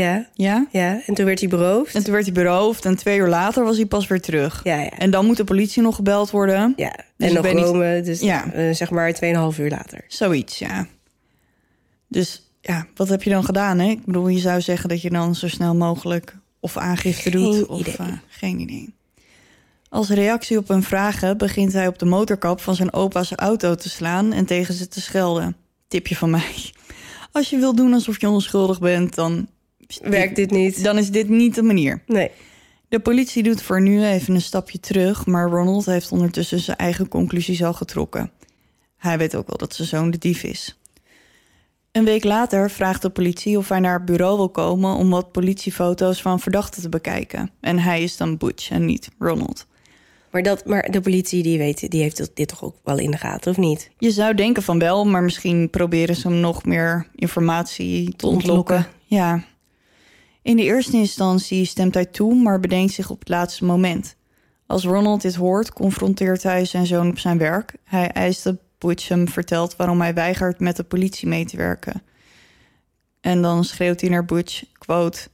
Ja, 0.00 0.28
Ja. 0.34 0.66
ja. 0.72 1.00
En 1.06 1.14
toen 1.14 1.24
werd 1.24 1.40
hij 1.40 1.48
beroofd? 1.48 1.94
En 1.94 2.02
toen 2.04 2.12
werd 2.12 2.24
hij 2.24 2.34
beroofd. 2.34 2.84
En 2.84 2.96
twee 2.96 3.18
uur 3.18 3.28
later 3.28 3.64
was 3.64 3.76
hij 3.76 3.86
pas 3.86 4.06
weer 4.06 4.20
terug. 4.20 4.60
Ja, 4.64 4.80
ja. 4.80 4.90
En 4.90 5.10
dan 5.10 5.26
moet 5.26 5.36
de 5.36 5.44
politie 5.44 5.82
nog 5.82 5.94
gebeld 5.96 6.30
worden. 6.30 6.72
ja. 6.76 6.96
Dus 7.16 7.28
en 7.28 7.34
nog 7.34 7.42
weet 7.44 7.54
niet- 7.54 7.64
komen, 7.64 8.04
dus 8.04 8.20
Ja. 8.20 8.52
eh, 8.52 8.74
zeg 8.74 8.90
maar 8.90 9.12
2,5 9.12 9.58
uur 9.58 9.70
later. 9.70 10.04
Zoiets, 10.08 10.58
ja. 10.58 10.86
Dus 12.08 12.50
ja, 12.60 12.86
wat 12.94 13.08
heb 13.08 13.22
je 13.22 13.30
dan 13.30 13.44
gedaan? 13.44 13.78
Hè? 13.78 13.88
Ik 13.90 14.04
bedoel, 14.04 14.28
je 14.28 14.38
zou 14.38 14.60
zeggen 14.60 14.88
dat 14.88 15.02
je 15.02 15.10
dan 15.10 15.34
zo 15.34 15.48
snel 15.48 15.74
mogelijk 15.74 16.36
of 16.60 16.76
aangifte 16.76 17.30
Geen 17.30 17.42
doet. 17.42 17.66
Of, 17.66 17.80
idee. 17.80 17.94
eh, 17.96 18.06
geen 18.28 18.58
idee. 18.60 18.94
Als 19.88 20.08
reactie 20.08 20.58
op 20.58 20.68
hun 20.68 20.82
vragen 20.82 21.38
begint 21.38 21.72
hij 21.72 21.86
op 21.86 21.98
de 21.98 22.04
motorkap 22.04 22.60
van 22.60 22.74
zijn 22.74 22.92
opa's 22.92 23.32
auto 23.32 23.74
te 23.74 23.88
slaan 23.88 24.32
en 24.32 24.44
tegen 24.46 24.74
ze 24.74 24.88
te 24.88 25.00
schelden. 25.00 25.56
Tipje 25.88 26.16
van 26.16 26.30
mij. 26.30 26.54
Als 27.32 27.50
je 27.50 27.58
wil 27.58 27.74
doen 27.74 27.92
alsof 27.92 28.20
je 28.20 28.28
onschuldig 28.28 28.80
bent, 28.80 29.14
dan, 29.14 29.48
Werkt 30.02 30.36
dit 30.36 30.50
niet? 30.50 30.84
dan 30.84 30.98
is 30.98 31.10
dit 31.10 31.28
niet 31.28 31.54
de 31.54 31.62
manier. 31.62 32.02
Nee. 32.06 32.30
De 32.88 33.00
politie 33.00 33.42
doet 33.42 33.62
voor 33.62 33.80
nu 33.82 34.04
even 34.04 34.34
een 34.34 34.40
stapje 34.40 34.80
terug, 34.80 35.26
maar 35.26 35.48
Ronald 35.48 35.86
heeft 35.86 36.12
ondertussen 36.12 36.58
zijn 36.58 36.76
eigen 36.76 37.08
conclusies 37.08 37.64
al 37.64 37.72
getrokken. 37.72 38.30
Hij 38.96 39.18
weet 39.18 39.36
ook 39.36 39.46
wel 39.46 39.56
dat 39.56 39.74
zijn 39.74 39.88
zoon 39.88 40.10
de 40.10 40.18
dief 40.18 40.42
is. 40.42 40.78
Een 41.92 42.04
week 42.04 42.24
later 42.24 42.70
vraagt 42.70 43.02
de 43.02 43.10
politie 43.10 43.58
of 43.58 43.68
hij 43.68 43.80
naar 43.80 43.94
het 43.94 44.04
bureau 44.04 44.36
wil 44.36 44.48
komen 44.48 44.94
om 44.94 45.10
wat 45.10 45.32
politiefoto's 45.32 46.22
van 46.22 46.40
verdachten 46.40 46.82
te 46.82 46.88
bekijken. 46.88 47.50
En 47.60 47.78
hij 47.78 48.02
is 48.02 48.16
dan 48.16 48.36
Butch 48.36 48.70
en 48.70 48.84
niet 48.84 49.10
Ronald. 49.18 49.66
Maar, 50.30 50.42
dat, 50.42 50.66
maar 50.66 50.90
de 50.90 51.00
politie 51.00 51.42
die 51.42 51.58
weet, 51.58 51.90
die 51.90 52.02
heeft 52.02 52.30
dit 52.34 52.48
toch 52.48 52.64
ook 52.64 52.76
wel 52.84 52.98
in 52.98 53.10
de 53.10 53.16
gaten, 53.16 53.50
of 53.50 53.56
niet? 53.56 53.90
Je 53.98 54.10
zou 54.10 54.34
denken 54.34 54.62
van 54.62 54.78
wel, 54.78 55.04
maar 55.04 55.22
misschien 55.22 55.70
proberen 55.70 56.16
ze 56.16 56.28
hem 56.28 56.40
nog 56.40 56.64
meer 56.64 57.06
informatie 57.14 58.14
te 58.16 58.26
ontlokken. 58.26 58.76
ontlokken. 58.76 58.86
Ja. 59.06 59.44
In 60.42 60.56
de 60.56 60.62
eerste 60.62 60.96
instantie 60.96 61.64
stemt 61.64 61.94
hij 61.94 62.06
toe, 62.06 62.34
maar 62.34 62.60
bedenkt 62.60 62.92
zich 62.92 63.10
op 63.10 63.18
het 63.18 63.28
laatste 63.28 63.64
moment. 63.64 64.16
Als 64.66 64.84
Ronald 64.84 65.22
dit 65.22 65.34
hoort, 65.34 65.72
confronteert 65.72 66.42
hij 66.42 66.64
zijn 66.64 66.86
zoon 66.86 67.08
op 67.08 67.18
zijn 67.18 67.38
werk. 67.38 67.74
Hij 67.84 68.10
eist 68.10 68.44
dat 68.44 68.56
Butch 68.78 69.08
hem 69.08 69.28
vertelt 69.28 69.76
waarom 69.76 70.00
hij 70.00 70.14
weigert 70.14 70.60
met 70.60 70.76
de 70.76 70.84
politie 70.84 71.28
mee 71.28 71.44
te 71.44 71.56
werken. 71.56 72.02
En 73.20 73.42
dan 73.42 73.64
schreeuwt 73.64 74.00
hij 74.00 74.10
naar 74.10 74.24
Butch, 74.24 74.64
quote... 74.72 75.28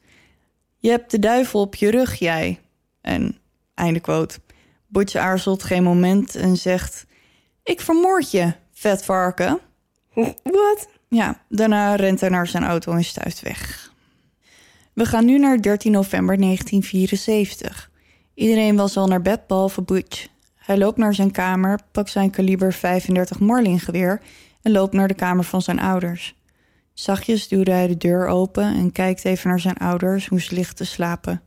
Je 0.78 0.90
hebt 0.90 1.10
de 1.10 1.18
duivel 1.18 1.60
op 1.60 1.74
je 1.74 1.90
rug, 1.90 2.14
jij. 2.14 2.60
En 3.00 3.38
einde 3.74 4.00
quote. 4.00 4.40
Butch 4.86 5.14
aarzelt 5.14 5.62
geen 5.62 5.82
moment 5.82 6.34
en 6.34 6.56
zegt... 6.56 7.06
Ik 7.62 7.80
vermoord 7.80 8.30
je, 8.30 8.52
vet 8.72 9.04
varken. 9.04 9.60
Wat? 10.42 10.88
Ja, 11.08 11.42
daarna 11.48 11.94
rent 11.94 12.20
hij 12.20 12.28
naar 12.28 12.46
zijn 12.46 12.64
auto 12.64 12.92
en 12.92 13.04
stuift 13.04 13.40
weg. 13.40 13.83
We 14.94 15.04
gaan 15.04 15.24
nu 15.24 15.38
naar 15.38 15.62
13 15.62 15.92
november 15.92 16.36
1974. 16.38 17.90
Iedereen 18.34 18.76
was 18.76 18.96
al 18.96 19.06
naar 19.06 19.22
bed 19.22 19.46
behalve 19.46 19.82
Butch. 19.82 20.26
Hij 20.54 20.78
loopt 20.78 20.98
naar 20.98 21.14
zijn 21.14 21.30
kamer, 21.30 21.80
pakt 21.92 22.10
zijn 22.10 22.30
kaliber 22.30 22.72
35 22.72 23.40
Marlin 23.40 23.80
geweer 23.80 24.20
en 24.62 24.72
loopt 24.72 24.92
naar 24.92 25.08
de 25.08 25.14
kamer 25.14 25.44
van 25.44 25.62
zijn 25.62 25.80
ouders. 25.80 26.34
Zachtjes 26.92 27.48
duwde 27.48 27.70
hij 27.70 27.86
de 27.86 27.96
deur 27.96 28.26
open 28.26 28.64
en 28.64 28.92
kijkt 28.92 29.24
even 29.24 29.48
naar 29.48 29.60
zijn 29.60 29.76
ouders 29.76 30.28
hoe 30.28 30.40
ze 30.40 30.54
liggen 30.54 30.76
te 30.76 30.84
slapen. 30.84 31.42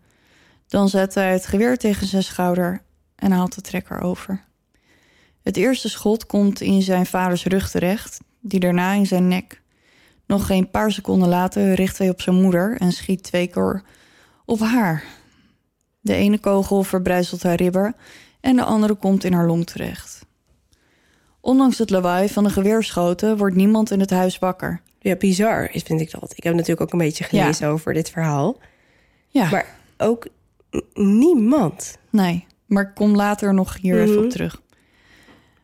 Dan 0.67 0.89
zet 0.89 1.13
hij 1.13 1.31
het 1.31 1.45
geweer 1.45 1.77
tegen 1.77 2.07
zijn 2.07 2.23
schouder 2.23 2.81
en 3.15 3.31
haalt 3.31 3.55
de 3.55 3.62
trekker 3.62 4.01
over. 4.01 4.45
Het 5.43 5.57
eerste 5.57 5.89
schot 5.89 6.25
komt 6.25 6.62
in 6.62 6.81
zijn 6.81 7.05
vaders 7.05 7.45
rug 7.45 7.69
terecht, 7.69 8.19
die 8.39 8.60
daarna 8.60 8.93
in 8.93 9.05
zijn 9.05 9.27
nek. 9.27 9.62
Nog 10.27 10.45
geen 10.45 10.69
paar 10.69 10.91
seconden 10.91 11.27
later 11.29 11.73
richt 11.73 11.97
hij 11.97 12.09
op 12.09 12.21
zijn 12.21 12.35
moeder 12.41 12.77
en 12.77 12.91
schiet 12.91 13.23
twee 13.23 13.47
keer 13.47 13.83
op 14.45 14.59
haar. 14.59 15.03
De 15.99 16.13
ene 16.13 16.37
kogel 16.39 16.83
verbrijzelt 16.83 17.43
haar 17.43 17.55
ribber 17.55 17.93
en 18.41 18.55
de 18.55 18.63
andere 18.63 18.95
komt 18.95 19.23
in 19.23 19.33
haar 19.33 19.47
long 19.47 19.65
terecht. 19.65 20.25
Ondanks 21.41 21.77
het 21.77 21.89
lawaai 21.89 22.29
van 22.29 22.43
de 22.43 22.49
geweerschoten 22.49 23.37
wordt 23.37 23.55
niemand 23.55 23.91
in 23.91 23.99
het 23.99 24.09
huis 24.09 24.39
wakker. 24.39 24.81
Ja, 24.99 25.15
bizar 25.15 25.69
is, 25.73 25.83
vind 25.83 26.01
ik 26.01 26.11
dat. 26.11 26.33
Ik 26.35 26.43
heb 26.43 26.53
natuurlijk 26.53 26.81
ook 26.81 26.91
een 26.91 26.97
beetje 26.99 27.23
gelezen 27.23 27.67
over 27.67 27.93
dit 27.93 28.09
verhaal. 28.09 28.57
Ja, 29.27 29.49
Maar 29.49 29.65
ook 29.97 30.27
niemand. 30.93 31.97
nee, 32.09 32.45
maar 32.65 32.83
ik 32.83 32.95
kom 32.95 33.15
later 33.15 33.53
nog 33.53 33.77
hier 33.81 34.01
even 34.01 34.15
Mhm. 34.15 34.23
op 34.23 34.29
terug. 34.29 34.61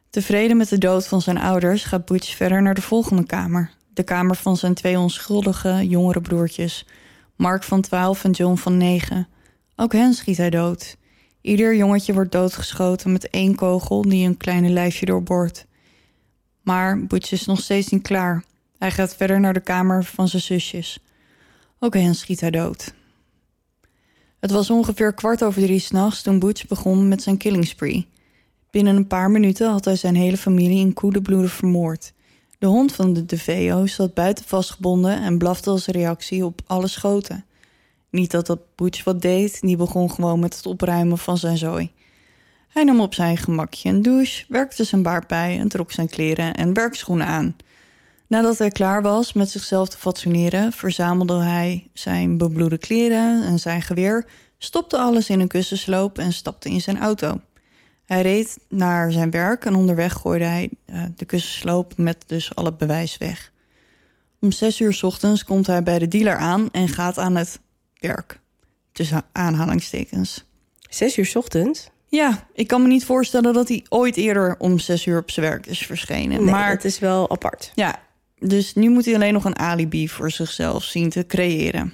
Tevreden 0.09 0.57
met 0.57 0.69
de 0.69 0.77
dood 0.77 1.07
van 1.07 1.21
zijn 1.21 1.37
ouders 1.37 1.83
gaat 1.83 2.05
Butch 2.05 2.35
verder 2.35 2.61
naar 2.61 2.73
de 2.73 2.81
volgende 2.81 3.25
kamer. 3.25 3.71
De 3.93 4.03
kamer 4.03 4.35
van 4.35 4.57
zijn 4.57 4.73
twee 4.73 4.99
onschuldige 4.99 5.87
jongere 5.87 6.21
broertjes, 6.21 6.85
Mark 7.35 7.63
van 7.63 7.81
12 7.81 8.23
en 8.23 8.31
John 8.31 8.55
van 8.55 8.77
9. 8.77 9.27
Ook 9.75 9.93
hen 9.93 10.13
schiet 10.13 10.37
hij 10.37 10.49
dood. 10.49 10.97
Ieder 11.41 11.75
jongetje 11.75 12.13
wordt 12.13 12.31
doodgeschoten 12.31 13.11
met 13.11 13.29
één 13.29 13.55
kogel 13.55 14.01
die 14.01 14.27
een 14.27 14.37
kleine 14.37 14.69
lijfje 14.69 15.05
doorboort. 15.05 15.65
Maar 16.61 17.05
Butch 17.05 17.31
is 17.31 17.45
nog 17.45 17.61
steeds 17.61 17.87
niet 17.87 18.01
klaar. 18.01 18.43
Hij 18.77 18.91
gaat 18.91 19.15
verder 19.15 19.39
naar 19.39 19.53
de 19.53 19.59
kamer 19.59 20.03
van 20.03 20.27
zijn 20.27 20.41
zusjes. 20.41 20.99
Ook 21.79 21.93
hen 21.93 22.15
schiet 22.15 22.39
hij 22.39 22.51
dood. 22.51 22.93
Het 24.39 24.51
was 24.51 24.69
ongeveer 24.69 25.13
kwart 25.13 25.43
over 25.43 25.61
drie 25.61 25.79
s'nachts 25.79 26.21
toen 26.21 26.39
Butch 26.39 26.67
begon 26.67 27.07
met 27.07 27.21
zijn 27.21 27.37
killing 27.37 27.67
spree. 27.67 28.07
Binnen 28.71 28.95
een 28.95 29.07
paar 29.07 29.31
minuten 29.31 29.71
had 29.71 29.85
hij 29.85 29.95
zijn 29.95 30.15
hele 30.15 30.37
familie 30.37 30.79
in 30.79 30.93
koede 30.93 31.21
bloeden 31.21 31.49
vermoord. 31.49 32.13
De 32.63 32.69
hond 32.69 32.93
van 32.93 33.13
de 33.13 33.25
DeVeo 33.25 33.85
zat 33.85 34.13
buiten 34.13 34.45
vastgebonden 34.45 35.21
en 35.21 35.37
blafte 35.37 35.69
als 35.69 35.85
reactie 35.85 36.45
op 36.45 36.61
alle 36.65 36.87
schoten. 36.87 37.45
Niet 38.09 38.31
dat 38.31 38.45
dat 38.45 38.59
Butch 38.75 39.03
wat 39.03 39.21
deed, 39.21 39.61
die 39.61 39.77
begon 39.77 40.11
gewoon 40.11 40.39
met 40.39 40.55
het 40.55 40.65
opruimen 40.65 41.17
van 41.17 41.37
zijn 41.37 41.57
zooi. 41.57 41.91
Hij 42.67 42.83
nam 42.83 42.99
op 42.99 43.13
zijn 43.13 43.37
gemakje 43.37 43.89
een 43.89 44.01
douche, 44.01 44.45
werkte 44.47 44.83
zijn 44.83 45.03
baard 45.03 45.27
bij 45.27 45.59
en 45.59 45.67
trok 45.67 45.91
zijn 45.91 46.09
kleren 46.09 46.53
en 46.53 46.73
werkschoenen 46.73 47.27
aan. 47.27 47.55
Nadat 48.27 48.57
hij 48.57 48.69
klaar 48.69 49.01
was 49.01 49.33
met 49.33 49.49
zichzelf 49.49 49.89
te 49.89 49.97
fatsoeneren, 49.97 50.71
verzamelde 50.71 51.41
hij 51.41 51.89
zijn 51.93 52.37
bebloede 52.37 52.77
kleren 52.77 53.43
en 53.43 53.59
zijn 53.59 53.81
geweer, 53.81 54.25
stopte 54.57 54.97
alles 54.97 55.29
in 55.29 55.39
een 55.39 55.47
kussensloop 55.47 56.17
en 56.17 56.33
stapte 56.33 56.69
in 56.69 56.81
zijn 56.81 56.99
auto. 56.99 57.41
Hij 58.05 58.21
reed 58.21 58.57
naar 58.69 59.11
zijn 59.11 59.31
werk 59.31 59.65
en 59.65 59.75
onderweg 59.75 60.13
gooide 60.13 60.45
hij 60.45 60.69
eh, 60.85 61.03
de 61.15 61.25
kussensloop 61.25 61.97
met 61.97 62.23
dus 62.27 62.55
al 62.55 62.65
het 62.65 62.77
bewijs 62.77 63.17
weg. 63.17 63.51
Om 64.39 64.51
zes 64.51 64.79
uur 64.79 64.93
's 64.93 65.03
ochtends 65.03 65.43
komt 65.43 65.67
hij 65.67 65.83
bij 65.83 65.99
de 65.99 66.07
dealer 66.07 66.35
aan 66.35 66.69
en 66.71 66.87
gaat 66.87 67.17
aan 67.17 67.35
het 67.35 67.59
werk. 67.99 68.39
Tussen 68.91 69.23
aanhalingstekens. 69.31 70.45
Zes 70.89 71.17
uur 71.17 71.25
's 71.25 71.35
ochtends? 71.35 71.89
Ja, 72.07 72.47
ik 72.53 72.67
kan 72.67 72.81
me 72.81 72.87
niet 72.87 73.05
voorstellen 73.05 73.53
dat 73.53 73.67
hij 73.67 73.85
ooit 73.89 74.17
eerder 74.17 74.55
om 74.59 74.79
zes 74.79 75.05
uur 75.05 75.19
op 75.19 75.31
zijn 75.31 75.45
werk 75.45 75.65
is 75.65 75.79
verschenen. 75.79 76.43
Nee, 76.43 76.51
maar 76.51 76.75
dat 76.75 76.83
is 76.83 76.99
wel 76.99 77.29
apart. 77.29 77.71
ja, 77.75 77.99
dus 78.39 78.73
nu 78.73 78.89
moet 78.89 79.05
hij 79.05 79.15
alleen 79.15 79.33
nog 79.33 79.45
een 79.45 79.59
alibi 79.59 80.09
voor 80.09 80.31
zichzelf 80.31 80.83
zien 80.83 81.09
te 81.09 81.25
creëren. 81.25 81.93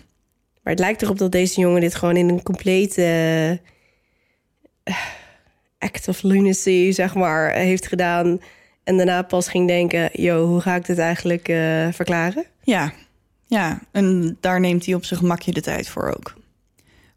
Maar 0.63 0.73
het 0.73 0.79
lijkt 0.79 1.01
erop 1.01 1.17
dat 1.17 1.31
deze 1.31 1.59
jongen 1.59 1.81
dit 1.81 1.95
gewoon 1.95 2.15
in 2.15 2.29
een 2.29 2.43
complete 2.43 3.03
eh, 4.83 4.95
act 5.79 6.07
of 6.07 6.21
lunacy, 6.21 6.91
zeg 6.91 7.15
maar, 7.15 7.51
heeft 7.53 7.87
gedaan. 7.87 8.41
En 8.83 8.97
daarna 8.97 9.21
pas 9.21 9.49
ging 9.49 9.67
denken, 9.67 10.09
yo, 10.13 10.45
hoe 10.45 10.61
ga 10.61 10.75
ik 10.75 10.85
dit 10.85 10.97
eigenlijk 10.97 11.47
eh, 11.47 11.87
verklaren? 11.91 12.45
Ja, 12.63 12.93
ja, 13.47 13.79
en 13.91 14.37
daar 14.39 14.59
neemt 14.59 14.85
hij 14.85 14.95
op 14.95 15.05
zijn 15.05 15.19
gemakje 15.19 15.51
de 15.51 15.61
tijd 15.61 15.89
voor 15.89 16.15
ook. 16.17 16.33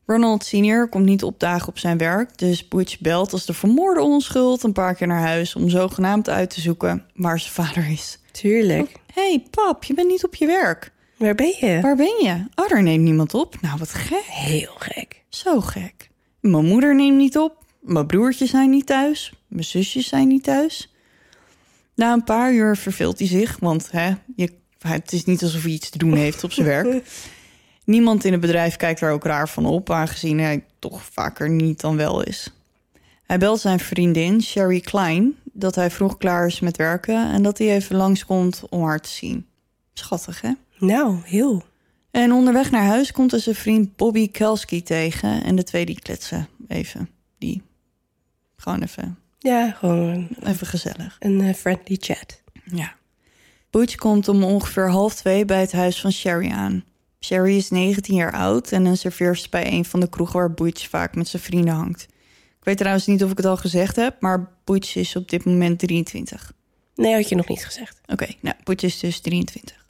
Ronald 0.07 0.45
Senior 0.45 0.89
komt 0.89 1.05
niet 1.05 1.23
opdagen 1.23 1.69
op 1.69 1.79
zijn 1.79 1.99
werk, 1.99 2.39
dus 2.39 2.69
Butch 2.69 3.01
belt 3.01 3.33
als 3.33 3.47
de 3.47 3.55
vermoorde 3.55 4.01
onschuld 4.01 4.63
een 4.63 4.73
paar 4.73 4.95
keer 4.95 5.07
naar 5.07 5.21
huis 5.21 5.55
om 5.55 5.69
zogenaamd 5.69 6.29
uit 6.29 6.51
te 6.51 6.61
zoeken 6.61 7.05
waar 7.15 7.39
zijn 7.39 7.53
vader 7.53 7.91
is. 7.91 8.19
Tuurlijk. 8.31 8.93
Hé, 9.15 9.29
hey, 9.29 9.47
pap, 9.51 9.85
je 9.85 9.95
bent 9.95 10.09
niet 10.09 10.25
op 10.25 10.35
je 10.35 10.47
werk. 10.47 10.93
Waar 11.17 11.35
ben 11.35 11.55
je? 11.61 11.81
Waar 11.81 11.97
ben 11.97 12.23
je? 12.23 12.45
Oh, 12.55 12.69
daar 12.69 12.83
neemt 12.83 13.05
niemand 13.05 13.35
op. 13.35 13.57
Nou, 13.61 13.79
wat 13.79 13.95
gek. 13.95 14.25
Heel 14.25 14.75
gek. 14.79 15.23
Zo 15.29 15.61
gek. 15.61 16.11
Mijn 16.41 16.65
moeder 16.65 16.95
neemt 16.95 17.17
niet 17.17 17.39
op. 17.39 17.62
Mijn 17.83 18.07
broertjes 18.07 18.51
zijn 18.51 18.71
niet 18.71 18.87
thuis. 18.87 19.33
Mijn 19.47 19.65
zusjes 19.65 20.09
zijn 20.09 20.29
niet 20.29 20.43
thuis. 20.43 20.95
Na 21.95 22.13
een 22.13 22.25
paar 22.25 22.53
uur 22.53 22.77
verveelt 22.77 23.19
hij 23.19 23.29
zich, 23.29 23.57
want 23.61 23.91
hè, 23.91 24.13
je, 24.37 24.53
het 24.79 25.13
is 25.13 25.25
niet 25.25 25.43
alsof 25.43 25.63
hij 25.63 25.71
iets 25.71 25.91
te 25.91 25.99
doen 25.99 26.15
heeft 26.15 26.45
op 26.45 26.53
zijn 26.53 26.67
werk. 26.67 27.05
Niemand 27.85 28.25
in 28.25 28.33
het 28.33 28.41
bedrijf 28.41 28.77
kijkt 28.77 29.01
er 29.01 29.11
ook 29.11 29.25
raar 29.25 29.49
van 29.49 29.67
op, 29.67 29.91
aangezien 29.91 30.39
hij 30.39 30.65
toch 30.79 31.05
vaker 31.05 31.51
niet 31.51 31.81
dan 31.81 31.97
wel 31.97 32.23
is. 32.23 32.53
Hij 33.23 33.39
belt 33.39 33.61
zijn 33.61 33.81
vriendin 33.81 34.43
Sherry 34.43 34.81
Klein 34.81 35.37
dat 35.53 35.75
hij 35.75 35.91
vroeg 35.91 36.17
klaar 36.17 36.47
is 36.47 36.61
met 36.61 36.77
werken 36.77 37.33
en 37.33 37.43
dat 37.43 37.59
hij 37.59 37.75
even 37.75 37.97
langskomt 37.97 38.63
om 38.69 38.85
haar 38.85 39.01
te 39.01 39.09
zien. 39.09 39.47
Schattig, 39.95 40.41
hè? 40.41 40.53
Nou, 40.79 41.17
heel. 41.25 41.63
En 42.11 42.33
onderweg 42.33 42.71
naar 42.71 42.85
huis 42.85 43.13
komt 43.13 43.31
hij 43.31 43.41
zijn 43.41 43.55
vriend 43.55 43.97
Bobby 43.97 44.31
Kelski 44.31 44.83
tegen. 44.83 45.45
En 45.45 45.57
de 45.57 45.63
twee 45.63 45.87
die 45.87 46.01
kletsen 46.01 46.49
even. 46.69 47.09
Die. 47.39 47.63
Gewoon 48.63 48.83
even, 48.83 49.19
Ja, 49.39 49.71
gewoon 49.71 50.29
even 50.43 50.67
gezellig. 50.67 51.17
een 51.19 51.41
eh, 51.41 51.55
friendly 51.55 51.97
chat. 52.01 52.43
Ja. 52.65 52.95
Butch 53.71 53.95
komt 53.95 54.29
om 54.29 54.45
ongeveer 54.45 54.91
half 54.91 55.15
twee 55.15 55.45
bij 55.45 55.61
het 55.61 55.73
huis 55.73 56.01
van 56.01 56.13
Sherry 56.13 56.51
aan. 56.51 56.85
Sherry 57.21 57.57
is 57.57 57.71
19 57.71 58.15
jaar 58.15 58.33
oud 58.33 58.73
en 58.73 58.85
een 58.85 58.97
serveerster 58.97 59.51
bij 59.51 59.73
een 59.73 59.85
van 59.85 60.01
de 60.01 60.09
kroegen 60.09 60.39
waar 60.39 60.55
Butch 60.55 60.89
vaak 60.89 61.15
met 61.15 61.29
zijn 61.29 61.43
vrienden 61.43 61.75
hangt. 61.75 62.03
Ik 62.59 62.65
weet 62.65 62.77
trouwens 62.77 63.07
niet 63.07 63.25
of 63.25 63.31
ik 63.31 63.37
het 63.37 63.47
al 63.47 63.57
gezegd 63.57 63.97
heb, 63.97 64.21
maar 64.21 64.51
Butch 64.65 64.97
is 64.97 65.17
op 65.17 65.29
dit 65.29 65.45
moment 65.45 65.79
23. 65.79 66.53
Nee, 66.95 67.15
had 67.15 67.29
je 67.29 67.35
nog 67.35 67.49
niet 67.49 67.65
gezegd. 67.65 68.01
Oké, 68.07 68.27
nou, 68.41 68.57
Butch 68.65 68.85
is 68.85 68.99
dus 68.99 69.21
23. 69.21 69.87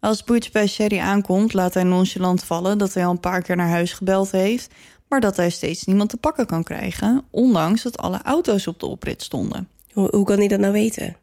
Als 0.00 0.24
Butch 0.24 0.50
bij 0.50 0.66
Sherry 0.66 0.98
aankomt, 0.98 1.52
laat 1.52 1.74
hij 1.74 1.82
nonchalant 1.82 2.44
vallen 2.44 2.78
dat 2.78 2.94
hij 2.94 3.04
al 3.04 3.10
een 3.10 3.20
paar 3.20 3.42
keer 3.42 3.56
naar 3.56 3.68
huis 3.68 3.92
gebeld 3.92 4.30
heeft, 4.30 4.74
maar 5.08 5.20
dat 5.20 5.36
hij 5.36 5.50
steeds 5.50 5.84
niemand 5.84 6.10
te 6.10 6.16
pakken 6.16 6.46
kan 6.46 6.62
krijgen, 6.62 7.24
ondanks 7.30 7.82
dat 7.82 7.96
alle 7.96 8.20
auto's 8.22 8.66
op 8.66 8.80
de 8.80 8.86
oprit 8.86 9.22
stonden. 9.22 9.68
Hoe, 9.92 10.08
hoe 10.10 10.24
kan 10.24 10.38
hij 10.38 10.48
dat 10.48 10.60
nou 10.60 10.72
weten? 10.72 11.16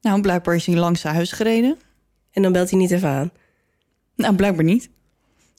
Nou, 0.00 0.20
blijkbaar 0.20 0.54
is 0.54 0.66
hij 0.66 0.76
langs 0.76 1.00
zijn 1.00 1.14
huis 1.14 1.32
gereden. 1.32 1.78
En 2.32 2.42
dan 2.42 2.52
belt 2.52 2.70
hij 2.70 2.78
niet 2.78 2.90
even 2.90 3.08
aan. 3.08 3.30
Nou, 4.16 4.34
blijkbaar 4.34 4.64
niet. 4.64 4.88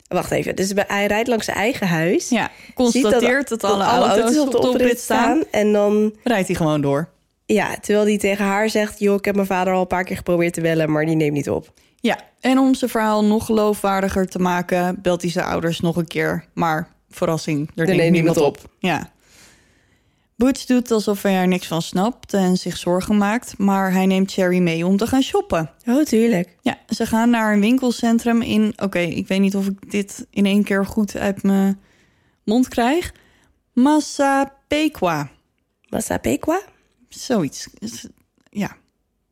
Wacht 0.08 0.32
even. 0.32 0.56
Dus 0.56 0.72
hij 0.76 1.06
rijdt 1.06 1.28
langs 1.28 1.46
zijn 1.46 1.58
eigen 1.58 1.88
huis. 1.88 2.30
Ja, 2.30 2.52
constateert 2.74 3.50
dat, 3.50 3.64
alle, 3.64 3.84
auto's, 3.84 4.38
op 4.38 4.52
de 4.52 4.60
oprit 4.60 5.00
staan. 5.00 5.44
En 5.52 5.72
dan, 5.72 6.16
Rijdt 6.24 6.48
hij 6.48 6.56
gewoon 6.56 6.82
door. 6.82 7.10
ja, 7.46 7.78
terwijl 7.82 8.06
hij 8.06 8.18
tegen 8.18 8.46
haar 8.46 8.70
zegt... 8.70 9.00
joh, 9.00 9.16
ik 9.16 9.26
heb 9.26 9.36
mijn 9.36 9.48
vader 9.48 9.74
al 9.74 9.82
een 9.82 9.88
paar 9.88 10.04
keer 10.04 10.18
geprobeerd 10.18 10.54
te 10.54 10.62
bellen... 10.62 10.92
maar 10.92 11.06
die 11.06 11.16
neemt 11.16 11.34
niet 11.34 11.50
op. 11.50 11.74
Ja, 12.00 12.20
en 12.40 12.58
om 12.58 12.76
zijn 12.76 12.92
verhaal 12.92 13.26
nog 13.26 13.46
geloofwaardiger 13.46 14.28
te 14.28 14.40
maken... 14.40 15.02
belt 15.02 15.22
hij 15.22 15.32
zijn 15.32 15.46
ouders 15.46 15.80
nog 15.80 15.96
een 15.96 16.08
keer. 16.08 16.46
Maar 16.54 16.96
verrassing, 17.10 17.70
er, 17.76 17.96
neemt 17.96 18.12
niemand 18.12 18.38
op. 18.38 18.72
Ja. 18.80 19.12
Butch 20.36 20.66
doet 20.66 20.92
alsof 20.92 21.22
hij 21.22 21.36
er 21.36 21.48
niks 21.48 21.68
van 21.68 21.82
snapt 21.82 22.34
en 22.34 22.58
zich 22.58 22.78
zorgen 22.78 23.18
maakt... 23.18 23.58
maar 23.58 23.92
hij 23.92 24.06
neemt 24.06 24.32
Cherry 24.32 24.60
mee 24.60 24.86
om 24.86 24.98
te 24.98 25.08
gaan 25.08 25.22
shoppen. 25.22 25.72
Oh, 25.86 26.04
tuurlijk. 26.04 26.58
Ja, 26.62 26.78
ze 26.88 27.06
gaan 27.06 27.30
naar 27.30 27.54
een 27.54 27.60
winkelcentrum 27.60 28.42
in... 28.42 28.74
Oké, 28.76 29.00
ik 29.00 29.28
weet 29.28 29.40
niet 29.40 29.56
of 29.56 29.68
ik 29.68 29.92
dit 29.92 30.28
in 30.30 30.46
één 30.46 30.64
keer 30.64 30.86
goed 30.86 31.16
uit 31.16 31.44
mijn 31.44 31.80
mond 32.44 32.68
krijg. 32.68 33.14
Massapequa. 33.74 35.30
Massapequa? 35.90 36.62
Zoiets. 37.10 37.68
Ja, 38.50 38.78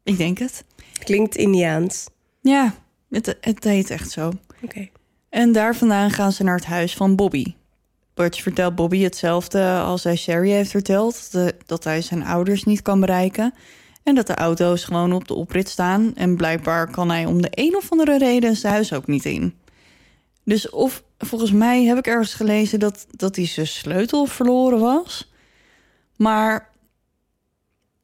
ik 0.03 0.17
denk 0.17 0.38
het. 0.38 0.63
Klinkt 1.03 1.35
Indiaans. 1.35 2.07
Ja, 2.41 2.75
het, 3.09 3.38
het 3.41 3.63
heet 3.63 3.89
echt 3.89 4.11
zo. 4.11 4.31
Oké. 4.61 4.89
En 5.29 5.51
daar 5.51 5.75
vandaan 5.75 6.11
gaan 6.11 6.31
ze 6.31 6.43
naar 6.43 6.55
het 6.55 6.65
huis 6.65 6.95
van 6.95 7.15
Bobby. 7.15 7.53
Butch 8.15 8.41
vertelt 8.41 8.75
Bobby 8.75 9.01
hetzelfde 9.04 9.71
als 9.73 10.04
hij 10.04 10.15
Sherry 10.15 10.49
heeft 10.49 10.71
verteld: 10.71 11.32
de- 11.32 11.56
dat 11.65 11.84
hij 11.84 12.01
zijn 12.01 12.23
ouders 12.25 12.63
niet 12.63 12.82
kan 12.82 12.99
bereiken. 12.99 13.54
En 14.04 14.15
dat 14.15 14.28
de 14.28 14.36
auto's 14.36 14.84
gewoon 14.84 15.13
op 15.13 15.28
de 15.28 15.34
oprit 15.34 15.69
staan. 15.69 16.12
En 16.15 16.36
blijkbaar 16.36 16.91
kan 16.91 17.10
hij 17.10 17.25
om 17.25 17.41
de 17.41 17.47
een 17.51 17.75
of 17.75 17.91
andere 17.91 18.17
reden 18.17 18.56
zijn 18.56 18.73
huis 18.73 18.93
ook 18.93 19.08
niet 19.08 19.25
in. 19.25 19.54
Dus 20.43 20.69
of 20.69 21.04
volgens 21.17 21.51
mij 21.51 21.84
heb 21.84 21.97
ik 21.97 22.08
ergens 22.08 22.34
gelezen 22.34 22.80
dat, 22.80 23.06
dat 23.12 23.36
hij 23.36 23.45
zijn 23.45 23.67
sleutel 23.67 24.25
verloren 24.25 24.80
was. 24.80 25.32
Maar 26.15 26.69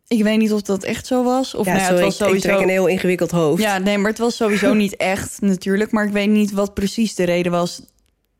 ik 0.07 0.23
weet 0.23 0.37
niet 0.37 0.53
of 0.53 0.61
dat 0.61 0.83
echt 0.83 1.05
zo 1.07 1.23
was. 1.23 1.55
Of 1.55 1.65
Ja, 1.65 1.71
nou 1.71 1.83
ja, 1.83 1.89
sorry, 1.89 2.03
het 2.05 2.17
was 2.17 2.19
ik 2.19 2.25
sowieso. 2.27 2.47
trek 2.49 2.61
een 2.61 2.69
heel 2.69 2.87
ingewikkeld 2.87 3.31
hoofd. 3.31 3.61
Ja, 3.61 3.77
nee, 3.77 3.97
maar 3.97 4.09
het 4.09 4.19
was 4.19 4.35
sowieso 4.35 4.73
niet 4.83 4.95
echt 4.95 5.41
natuurlijk. 5.41 5.91
Maar 5.91 6.05
ik 6.05 6.11
weet 6.11 6.29
niet 6.29 6.51
wat 6.51 6.73
precies 6.73 7.15
de 7.15 7.23
reden 7.23 7.51
was 7.51 7.81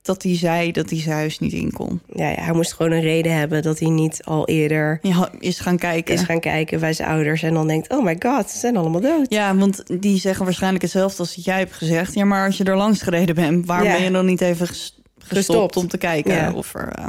dat 0.01 0.23
hij 0.23 0.37
zei 0.37 0.71
dat 0.71 0.89
hij 0.89 0.99
zijn 0.99 1.15
huis 1.15 1.39
niet 1.39 1.53
in 1.53 1.71
kon. 1.71 2.01
Ja, 2.15 2.29
ja, 2.29 2.41
hij 2.41 2.53
moest 2.53 2.73
gewoon 2.73 2.91
een 2.91 3.01
reden 3.01 3.35
hebben 3.37 3.61
dat 3.61 3.79
hij 3.79 3.89
niet 3.89 4.23
al 4.23 4.47
eerder 4.47 4.99
Ja, 5.01 5.29
is 5.39 5.59
gaan 5.59 5.77
kijken. 5.77 6.13
is 6.13 6.21
gaan 6.21 6.39
kijken 6.39 6.79
bij 6.79 6.93
zijn 6.93 7.09
ouders 7.09 7.43
en 7.43 7.53
dan 7.53 7.67
denkt: 7.67 7.89
oh 7.89 8.03
my 8.03 8.15
god, 8.19 8.49
ze 8.49 8.57
zijn 8.57 8.77
allemaal 8.77 9.01
dood. 9.01 9.25
Ja, 9.29 9.55
want 9.55 9.83
die 10.01 10.19
zeggen 10.19 10.45
waarschijnlijk 10.45 10.83
hetzelfde 10.83 11.19
als 11.19 11.35
dat 11.35 11.45
jij 11.45 11.57
hebt 11.57 11.73
gezegd. 11.73 12.13
Ja, 12.13 12.25
maar 12.25 12.45
als 12.45 12.57
je 12.57 12.63
er 12.63 12.77
langs 12.77 13.01
gereden 13.01 13.35
bent, 13.35 13.65
waarom 13.65 13.87
Ja. 13.87 13.93
ben 13.93 14.03
je 14.03 14.11
dan 14.11 14.25
niet 14.25 14.41
even 14.41 14.67
ges- 14.67 15.01
gestopt, 15.17 15.35
Gestopt. 15.47 15.75
om 15.77 15.87
te 15.87 15.97
kijken 15.97 16.33
Ja. 16.33 16.51
of 16.53 16.73
er... 16.73 16.89
eh, 16.89 17.05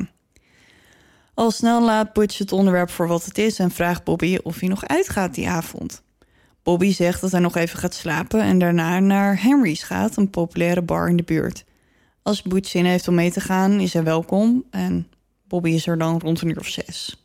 Al 1.35 1.51
snel 1.51 1.83
laat 1.85 2.13
Butch 2.13 2.39
het 2.39 2.53
onderwerp 2.53 2.91
voor 2.91 3.09
wat 3.09 3.25
het 3.25 3.39
is 3.39 3.59
en 3.59 3.71
vraagt 3.71 4.05
Bobby 4.05 4.39
of 4.43 4.61
hij 4.61 4.69
nog 4.69 4.87
uitgaat 4.87 5.35
die 5.35 5.49
avond. 5.49 6.03
Bobby 6.63 6.93
zegt 6.93 7.21
dat 7.21 7.31
hij 7.31 7.41
nog 7.41 7.57
even 7.57 7.79
gaat 7.79 7.95
slapen 7.95 8.41
en 8.41 8.59
daarna 8.59 8.99
naar 9.01 9.43
Henry's 9.43 9.83
gaat, 9.83 10.17
een 10.17 10.31
populaire 10.31 10.83
bar 10.83 11.09
in 11.09 11.17
de 11.17 11.23
buurt. 11.23 11.65
Als 12.23 12.43
Butch 12.43 12.69
zin 12.69 12.85
heeft 12.85 13.09
om 13.09 13.15
mee 13.15 13.33
te 13.33 13.41
gaan, 13.41 13.81
is 13.81 13.93
hij 13.93 14.05
welkom 14.05 14.65
en 14.71 15.09
Bobby 15.49 15.71
is 15.71 15.87
er 15.87 15.99
dan 15.99 16.19
rond 16.19 16.41
een 16.41 16.49
uur 16.49 16.59
of 16.59 16.67
zes. 16.67 17.17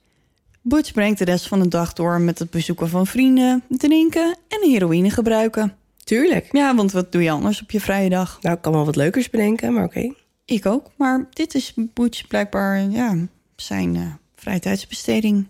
Butch 0.62 0.92
brengt 0.92 1.20
de 1.20 1.26
rest 1.26 1.48
van 1.48 1.60
de 1.60 1.68
dag 1.68 1.94
door 1.94 2.22
met 2.22 2.40
het 2.40 2.50
bezoeken 2.50 2.90
van 2.90 3.08
vrienden, 3.08 3.64
drinken 3.70 4.38
en 4.48 4.70
heroïne 4.70 5.10
gebruiken. 5.10 5.76
Tuurlijk. 6.04 6.50
Ja, 6.52 6.76
want 6.76 6.92
wat 6.92 7.12
doe 7.12 7.24
je 7.24 7.32
anders 7.32 7.62
op 7.62 7.72
je 7.72 7.80
vrije 7.80 8.10
dag? 8.10 8.42
Nou, 8.42 8.56
ik 8.56 8.62
kan 8.62 8.74
wel 8.74 8.86
wat 8.86 8.96
leukers 8.96 9.30
bedenken, 9.30 9.74
maar 9.74 9.84
oké. 9.84 10.14
Ik 10.46 10.66
ook, 10.66 10.92
maar 10.96 11.28
dit 11.34 11.56
is 11.56 11.74
Butch 11.76 12.28
blijkbaar 12.28 12.90
ja, 12.90 13.28
zijn 13.56 13.96
eh 13.96 14.14
vrije 14.36 14.60
tijdsbesteding. 14.60 15.48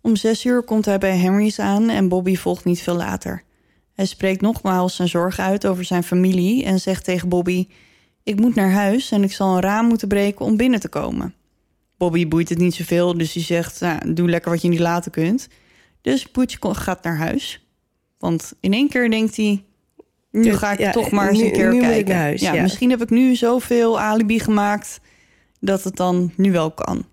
Om 0.00 0.16
zes 0.16 0.44
uur 0.44 0.62
komt 0.62 0.84
hij 0.84 0.98
bij 0.98 1.16
Henry's 1.16 1.58
aan 1.58 1.88
en 1.88 2.08
Bobby 2.08 2.36
volgt 2.36 2.64
niet 2.64 2.82
veel 2.82 2.96
later. 2.96 3.42
Hij 3.94 4.06
spreekt 4.06 4.40
nogmaals 4.40 4.96
zijn 4.96 5.08
zorg 5.08 5.38
uit 5.38 5.66
over 5.66 5.84
zijn 5.84 6.02
familie 6.02 6.64
en 6.64 6.80
zegt 6.80 7.04
tegen 7.04 7.28
Bobby... 7.28 7.66
Ik 8.26 8.40
moet 8.40 8.54
naar 8.54 8.70
huis 8.70 9.10
en 9.10 9.22
ik 9.22 9.32
zal 9.32 9.54
een 9.54 9.60
raam 9.60 9.86
moeten 9.86 10.08
breken 10.08 10.44
om 10.44 10.56
binnen 10.56 10.80
te 10.80 10.88
komen. 10.88 11.34
Bobby 11.96 12.28
boeit 12.28 12.48
het 12.48 12.58
niet 12.58 12.74
zoveel, 12.74 13.18
dus 13.18 13.32
hij 13.34 13.42
zegt... 13.42 13.80
Nou, 13.80 14.12
doe 14.14 14.28
lekker 14.30 14.50
wat 14.50 14.62
je 14.62 14.68
niet 14.68 14.78
laten 14.78 15.10
kunt. 15.10 15.48
Dus 16.00 16.30
Butch 16.30 16.58
ko- 16.58 16.74
gaat 16.74 17.02
naar 17.02 17.16
huis. 17.16 17.66
Want 18.18 18.52
in 18.60 18.72
één 18.72 18.88
keer 18.88 19.10
denkt 19.10 19.36
hij... 19.36 19.64
Nu 20.30 20.54
ga 20.54 20.72
ik 20.72 20.78
ja, 20.78 20.90
toch 20.90 21.10
maar 21.10 21.28
eens 21.28 21.38
nu- 21.38 21.44
een 21.44 21.52
keer 21.52 21.72
nu 21.72 21.80
kijken. 21.80 22.16
huis, 22.16 22.40
ja, 22.40 22.52
ja. 22.52 22.62
Misschien 22.62 22.90
heb 22.90 23.02
ik 23.02 23.10
nu 23.10 23.34
zoveel 23.34 24.00
alibi 24.00 24.38
gemaakt... 24.38 25.00
dat 25.60 25.84
het 25.84 25.96
dan 25.96 26.32
nu 26.36 26.52
wel 26.52 26.70
kan. 26.70 27.04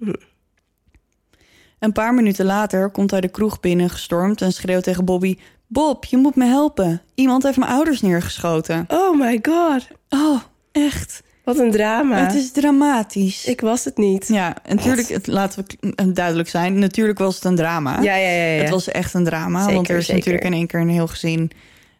Een 1.80 1.92
paar 1.92 2.14
minuten 2.14 2.46
later 2.46 2.90
komt 2.90 3.12
hij 3.12 3.22
de 3.22 3.30
kroeg 3.30 3.60
binnen 3.60 3.90
gestormd... 3.90 4.42
en 4.42 4.54
schreeuwt 4.54 4.84
tegen 4.84 5.06
Bobby... 5.06 5.38
Bob, 5.68 6.06
je 6.06 6.18
moet 6.18 6.36
me 6.36 6.46
helpen. 6.46 7.02
Iemand 7.16 7.44
heeft 7.44 7.58
mijn 7.58 7.72
ouders 7.72 8.02
neergeschoten. 8.02 8.86
Oh 8.88 9.20
my 9.20 9.40
god, 9.42 9.88
Oh, 10.10 10.40
echt. 10.74 11.24
wat 11.44 11.58
een 11.60 11.72
drama. 11.72 12.26
Het 12.26 12.34
is 12.36 12.52
dramatisch. 12.52 13.46
Ik 13.46 13.62
was 13.62 13.86
het 13.86 13.98
niet. 13.98 14.28
Ja, 14.28 14.56
en 14.64 14.76
natuurlijk, 14.76 15.08
het, 15.08 15.28
laten 15.28 15.66
we 15.66 15.76
k- 15.96 16.16
duidelijk 16.16 16.50
zijn... 16.50 16.80
natuurlijk 16.80 17.20
was 17.20 17.36
het 17.36 17.44
een 17.44 17.56
drama. 17.56 18.02
Ja, 18.02 18.16
ja, 18.16 18.30
ja. 18.30 18.44
ja. 18.54 18.62
Het 18.62 18.70
was 18.70 18.88
echt 18.88 19.14
een 19.14 19.24
drama, 19.24 19.60
Zeker, 19.60 19.76
want 19.76 19.90
er 19.90 19.98
is 19.98 20.06
zeker. 20.06 20.18
natuurlijk 20.20 20.46
in 20.46 20.54
één 20.54 20.68
keer 20.68 20.80
een 20.80 20.90
heel 20.90 21.08
gezin 21.08 21.52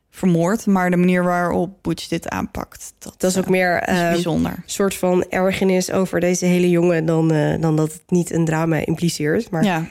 vermoord. 0.10 0.66
Maar 0.66 0.90
de 0.90 0.98
manier 0.98 1.24
waarop 1.24 1.78
Butch 1.82 2.08
dit 2.08 2.30
aanpakt, 2.30 2.94
dat, 3.00 3.14
dat 3.18 3.32
is 3.32 3.38
ook 3.38 3.44
eh, 3.44 3.50
meer 3.50 3.82
is 3.90 3.98
eh, 3.98 4.10
bijzonder. 4.12 4.64
soort 4.66 4.96
van 4.96 5.26
ergernis 5.30 5.92
over 5.92 6.20
deze 6.20 6.46
hele 6.46 6.70
jongen 6.70 7.06
dan, 7.06 7.32
eh, 7.32 7.62
dan 7.62 7.76
dat 7.76 7.94
het 7.94 8.04
niet 8.08 8.32
een 8.32 8.46
drama 8.46 8.86
impliceert. 8.86 9.50
Maar 9.50 9.64
Ja, 9.64 9.86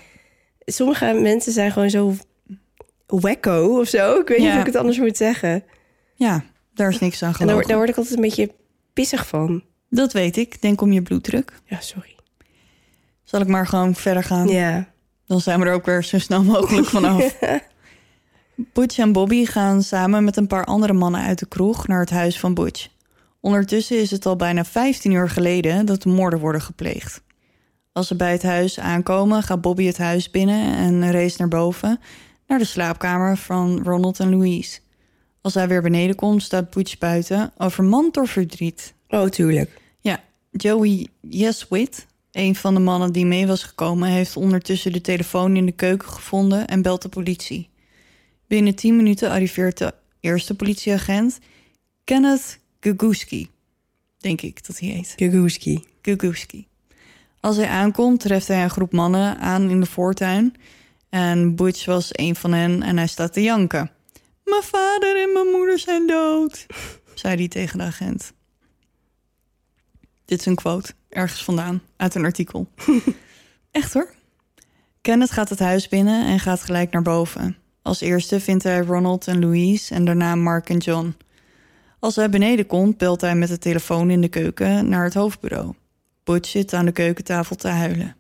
sommige 0.65 1.13
mensen 1.13 1.53
zijn 1.53 1.73
gewoon 1.73 1.91
zo 1.91 2.15
wacko 3.07 3.79
of 3.81 3.89
zo. 3.89 4.19
Ik 4.21 4.29
weet 4.29 4.39
niet 4.39 4.51
hoe 4.51 4.61
ik 4.61 4.67
het 4.67 4.77
anders 4.77 4.99
moet 4.99 5.17
zeggen. 5.17 5.65
ja, 6.15 6.45
daar 6.75 6.89
is 6.89 6.99
niks 6.99 7.23
aan 7.23 7.35
En 7.39 7.47
daar, 7.47 7.67
daar 7.67 7.77
word 7.77 7.89
ik 7.89 7.97
altijd 7.97 8.15
een 8.17 8.23
beetje 8.23 8.51
pissig 8.93 9.27
van. 9.27 9.63
Dat 9.91 10.13
weet 10.13 10.37
ik. 10.37 10.63
Denk 10.63 10.81
om 10.81 10.93
je 10.93 11.03
bloeddruk. 11.03 11.61
Ja, 11.65 11.81
sorry. 11.81 12.17
Zal 13.25 13.41
ik 13.41 13.47
maar 13.47 13.67
gewoon 13.67 13.95
verder 13.95 14.25
gaan? 14.25 14.49
Ja. 14.49 14.93
Dan 15.27 15.41
zijn 15.41 15.61
we 15.61 15.67
er 15.67 15.73
ook 15.73 15.87
weer 15.87 16.05
zo 16.05 16.19
snel 16.19 16.43
mogelijk 16.43 16.87
vanaf. 16.87 17.39
Butch 18.73 18.99
en 18.99 19.13
Bobby 19.13 19.45
gaan 19.45 19.83
samen 19.83 20.25
met 20.25 20.37
een 20.37 20.47
paar 20.47 20.65
andere 20.65 20.93
mannen 20.93 21.21
uit 21.21 21.39
de 21.39 21.47
kroeg 21.47 21.87
naar 21.87 22.01
het 22.01 22.11
huis 22.11 22.39
van 22.39 22.55
Butch. 22.55 22.89
Ondertussen 23.41 24.01
is 24.01 24.11
het 24.11 24.27
al 24.27 24.37
bijna 24.37 24.65
15 24.65 25.13
uur 25.13 25.31
geleden 25.31 25.87
dat 25.87 26.03
de 26.03 26.09
moorden 26.09 26.39
worden 26.39 26.61
gepleegd. 26.61 27.23
Als 27.93 28.07
ze 28.07 28.17
bij 28.17 28.33
het 28.33 28.43
huis 28.43 28.81
aankomen, 28.81 29.43
gaat 29.43 29.61
Bobby 29.61 29.87
het 29.87 29.99
huis 29.99 30.31
binnen 30.31 30.77
en 30.77 31.13
race 31.13 31.37
naar 31.39 31.49
boven 31.49 32.01
naar 32.47 32.59
de 32.59 32.65
slaapkamer 32.65 33.37
van 33.37 33.83
Ronald 33.83 34.21
en 34.21 34.31
Louise. 34.31 34.81
Als 35.43 35.55
hij 35.55 35.69
weer 35.69 35.83
beneden 35.83 36.17
komt, 36.17 36.43
staat 36.43 36.71
Butch 36.71 36.99
buiten, 36.99 37.53
overmand 37.57 38.15
door 38.15 38.29
verdriet. 38.29 38.95
Oh, 39.09 39.29
tuurlijk. 39.29 39.81
Ja, 40.01 40.23
Joey 40.51 41.09
Yeswit, 41.21 42.07
een 42.33 42.55
van 42.55 42.75
de 42.75 42.81
mannen 42.81 43.13
die 43.13 43.27
mee 43.27 43.47
was 43.47 43.63
gekomen, 43.63 44.09
heeft 44.09 44.37
ondertussen 44.37 44.93
de 44.93 45.01
telefoon 45.01 45.57
in 45.57 45.67
de 45.67 45.73
keuken 45.73 46.09
gevonden 46.09 46.67
en 46.67 46.83
belt 46.83 47.03
de 47.03 47.09
politie. 47.09 47.71
Binnen 48.47 48.75
10 48.75 48.97
minuten 48.97 49.31
arriveert 49.31 49.79
de 49.79 49.95
eerste 50.21 50.55
politieagent, 50.55 51.39
Kenneth 52.05 52.59
Guguski. 52.81 53.51
Denk 54.19 54.41
ik 54.41 54.67
dat 54.67 54.79
hij 54.79 54.89
heet. 54.89 55.13
Gagooski. 55.17 55.85
Guguski. 56.03 56.67
Als 57.41 57.57
hij 57.57 57.69
aankomt, 57.69 58.21
treft 58.21 58.49
hij 58.49 58.63
een 58.63 58.71
groep 58.71 58.93
mannen 58.93 59.39
aan 59.39 59.71
in 59.71 59.81
de 59.81 59.87
voortuin. 59.87 60.55
En 61.09 61.55
Butch 61.55 61.85
was 61.85 62.09
een 62.13 62.37
van 62.37 62.53
hen 62.53 62.83
en 62.83 62.97
hij 62.97 63.07
staat 63.07 63.33
te 63.33 63.43
janken. 63.43 63.91
Mijn 64.45 64.63
vader 64.63 65.23
en 65.23 65.33
mijn 65.33 65.47
moeder 65.47 65.79
zijn 65.79 66.07
dood, 66.07 66.67
zei 67.15 67.37
hij 67.37 67.49
tegen 67.49 67.79
de 67.79 67.85
agent. 67.85 68.33
Dit 70.25 70.41
is 70.41 70.47
een 70.47 70.55
quote, 70.55 70.93
ergens 71.09 71.45
vandaan, 71.45 71.83
uit 71.97 72.15
een 72.15 72.25
artikel. 72.25 72.69
Echt 73.71 73.93
hoor. 73.93 74.15
Kenneth 75.01 75.31
gaat 75.31 75.49
het 75.49 75.59
huis 75.59 75.89
binnen 75.89 76.27
en 76.27 76.39
gaat 76.39 76.63
gelijk 76.63 76.93
naar 76.93 77.03
boven. 77.03 77.57
Als 77.83 78.01
eerste 78.01 78.41
vindt 78.41 78.63
hij 78.63 78.81
Ronald 78.81 79.27
en 79.27 79.41
Louise 79.41 79.95
en 79.95 80.05
daarna 80.05 80.35
Mark 80.35 80.69
en 80.69 80.79
John. 80.79 81.17
Als 81.99 82.17
hij 82.17 82.31
beneden 82.31 82.67
komt, 82.67 82.97
belt 82.97 83.21
hij 83.21 83.35
met 83.35 83.49
de 83.49 83.59
telefoon 83.59 84.11
in 84.11 84.21
de 84.21 84.29
keuken 84.29 84.89
naar 84.89 85.05
het 85.05 85.15
hoofdbureau. 85.15 85.75
Butch 86.25 86.49
zit 86.49 86.73
aan 86.73 86.85
de 86.85 86.93
keukentafel 86.93 87.57
te 87.57 87.69
huilen. 87.69 88.17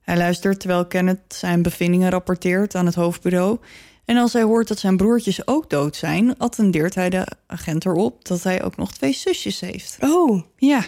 Hij 0.00 0.16
luistert 0.16 0.60
terwijl 0.60 0.86
Kenneth 0.86 1.34
zijn 1.34 1.62
bevindingen 1.62 2.10
rapporteert 2.10 2.74
aan 2.74 2.86
het 2.86 2.94
hoofdbureau. 2.94 3.58
En 4.04 4.16
als 4.16 4.32
hij 4.32 4.42
hoort 4.42 4.68
dat 4.68 4.78
zijn 4.78 4.96
broertjes 4.96 5.46
ook 5.46 5.70
dood 5.70 5.96
zijn, 5.96 6.38
attendeert 6.38 6.94
hij 6.94 7.10
de 7.10 7.26
agent 7.46 7.84
erop 7.86 8.24
dat 8.24 8.42
hij 8.42 8.62
ook 8.64 8.76
nog 8.76 8.92
twee 8.92 9.12
zusjes 9.12 9.60
heeft. 9.60 9.96
Oh, 10.00 10.42
Ja. 10.56 10.84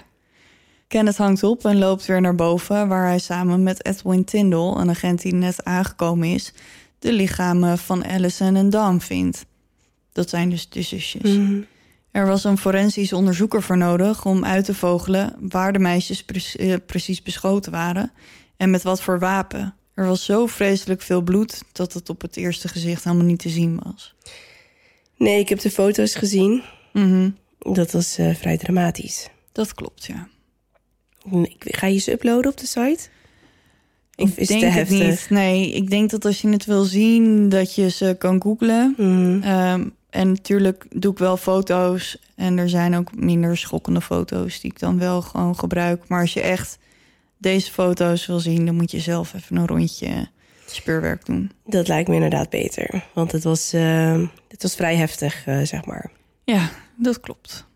Kenneth 0.88 1.16
hangt 1.16 1.42
op 1.42 1.64
en 1.64 1.78
loopt 1.78 2.06
weer 2.06 2.20
naar 2.20 2.34
boven, 2.34 2.88
waar 2.88 3.06
hij 3.06 3.18
samen 3.18 3.62
met 3.62 3.84
Edwin 3.86 4.24
Tyndall, 4.24 4.74
een 4.76 4.90
agent 4.90 5.22
die 5.22 5.34
net 5.34 5.64
aangekomen 5.64 6.28
is, 6.28 6.52
de 6.98 7.12
lichamen 7.12 7.78
van 7.78 8.04
Allison 8.06 8.56
en 8.56 8.70
Dawn 8.70 8.98
vindt. 8.98 9.46
Dat 10.12 10.28
zijn 10.28 10.50
dus 10.50 10.68
de 10.68 10.82
zusjes. 10.82 11.36
Mhm. 11.36 11.60
Er 12.10 12.26
was 12.26 12.44
een 12.44 12.58
forensisch 12.58 13.12
onderzoeker 13.12 13.62
voor 13.62 13.76
nodig 13.76 14.24
om 14.24 14.44
uit 14.44 14.64
te 14.64 14.74
vogelen 14.74 15.36
waar 15.40 15.72
de 15.72 15.78
meisjes 15.78 16.24
pre- 16.24 16.52
eh, 16.58 16.74
precies 16.86 17.22
beschoten 17.22 17.72
waren 17.72 18.12
en 18.56 18.70
met 18.70 18.82
wat 18.82 19.02
voor 19.02 19.18
wapen. 19.18 19.74
Er 19.94 20.06
was 20.06 20.24
zo 20.24 20.46
vreselijk 20.46 21.02
veel 21.02 21.20
bloed 21.22 21.62
dat 21.72 21.92
het 21.92 22.08
op 22.08 22.20
het 22.20 22.36
eerste 22.36 22.68
gezicht 22.68 23.04
helemaal 23.04 23.26
niet 23.26 23.38
te 23.38 23.48
zien 23.48 23.80
was. 23.84 24.14
Nee, 25.16 25.38
ik 25.38 25.48
heb 25.48 25.58
de 25.60 25.70
foto's 25.70 26.14
gezien. 26.14 26.62
Mhm, 26.92 27.30
Dat 27.58 27.90
was 27.92 28.18
eh, 28.18 28.34
vrij 28.34 28.56
dramatisch. 28.58 29.28
Dat 29.52 29.74
klopt, 29.74 30.04
ja. 30.04 30.28
Ik- 31.42 31.64
Ga 31.76 31.86
je 31.86 31.98
ze 31.98 32.12
uploaden 32.12 32.50
op 32.50 32.56
de 32.58 32.66
site? 32.66 33.08
Of 34.16 34.30
ik 34.30 34.36
is 34.36 34.46
denk 34.48 34.62
het 34.62 34.72
te 34.72 34.78
heftig? 34.78 34.98
niet. 35.08 35.38
Nee, 35.38 35.72
ik 35.72 35.90
denk 35.90 36.10
dat 36.10 36.24
als 36.24 36.40
je 36.40 36.48
het 36.48 36.64
wil 36.64 36.84
zien, 36.84 37.48
dat 37.48 37.74
je 37.74 37.90
ze 37.90 38.16
kan 38.18 38.42
googlen. 38.42 38.94
Mhm. 38.96 39.42
Ehm, 39.42 39.88
en 40.10 40.28
natuurlijk 40.28 40.86
doe 40.90 41.12
ik 41.12 41.18
wel 41.18 41.36
foto's. 41.36 42.18
En 42.34 42.58
er 42.58 42.68
zijn 42.68 42.96
ook 42.96 43.14
minder 43.16 43.56
schokkende 43.56 44.00
foto's 44.00 44.60
die 44.60 44.70
ik 44.70 44.78
dan 44.78 44.98
wel 44.98 45.22
gewoon 45.22 45.58
gebruik. 45.58 46.08
Maar 46.08 46.20
als 46.20 46.32
je 46.32 46.40
echt 46.40 46.78
deze 47.44 47.70
foto's 47.70 48.26
wil 48.26 48.40
zien, 48.40 48.66
dan 48.66 48.74
moet 48.74 48.90
je 48.90 49.00
zelf 49.00 49.34
even 49.34 49.56
een 49.56 49.66
rondje 49.66 50.28
speurwerk 50.66 51.26
doen. 51.26 51.50
Dat 51.64 51.88
lijkt 51.88 52.08
me 52.08 52.14
inderdaad 52.14 52.50
beter. 52.50 53.04
Want 53.14 53.32
het 53.32 53.44
was, 53.44 53.72
eh, 53.72 54.22
het 54.48 54.62
was 54.62 54.74
vrij 54.74 54.96
heftig, 54.96 55.46
eh, 55.46 55.60
zeg 55.62 55.84
maar. 55.84 56.10
Ja, 56.44 56.70
dat 56.96 57.20
klopt. 57.20 57.66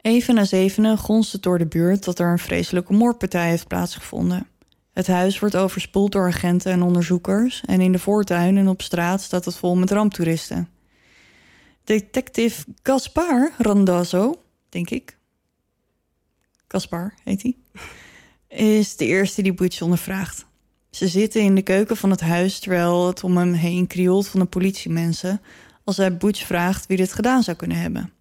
Even 0.00 0.34
na 0.34 0.44
zevenen 0.44 0.98
gonst 0.98 1.32
het 1.32 1.42
door 1.42 1.58
de 1.58 1.66
buurt 1.66 2.04
dat 2.04 2.18
er 2.18 2.30
een 2.30 2.38
vreselijke 2.38 2.92
moordpartij 2.92 3.48
heeft 3.48 3.68
plaatsgevonden. 3.68 4.46
Het 4.92 5.06
huis 5.06 5.38
wordt 5.38 5.56
overspoeld 5.56 6.12
door 6.12 6.26
agenten 6.26 6.72
en 6.72 6.82
onderzoekers 6.82 7.62
en 7.66 7.80
in 7.80 7.92
de 7.92 7.98
voortuin 7.98 8.56
en 8.56 8.68
op 8.68 8.82
straat 8.82 9.22
staat 9.22 9.44
het 9.44 9.56
vol 9.56 9.76
met 9.76 9.90
ramptoeristen. 9.90 10.68
Detective 11.84 12.64
Gaspar 12.82 13.52
Randazzo, 13.58 14.42
denk 14.68 14.90
ik. 14.90 15.18
Gaspar 16.68 17.14
heet 17.24 17.42
hij. 17.42 17.56
Is 18.54 18.96
de 18.96 19.06
eerste 19.06 19.42
die 19.42 19.54
Butch 19.54 19.82
ondervraagt. 19.82 20.46
Ze 20.90 21.08
zitten 21.08 21.40
in 21.40 21.54
de 21.54 21.62
keuken 21.62 21.96
van 21.96 22.10
het 22.10 22.20
huis 22.20 22.58
terwijl 22.58 23.06
het 23.06 23.24
om 23.24 23.36
hem 23.36 23.52
heen 23.52 23.86
krioelt 23.86 24.28
van 24.28 24.40
de 24.40 24.46
politiemensen 24.46 25.40
als 25.84 25.96
hij 25.96 26.16
Butch 26.16 26.46
vraagt 26.46 26.86
wie 26.86 26.96
dit 26.96 27.12
gedaan 27.12 27.42
zou 27.42 27.56
kunnen 27.56 27.76
hebben. 27.76 28.12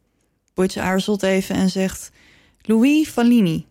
Butch 0.53 0.77
aarzelt 0.77 1.23
even 1.23 1.55
en 1.55 1.69
zegt 1.69 2.11
Louis 2.61 3.09
Fallini. 3.09 3.65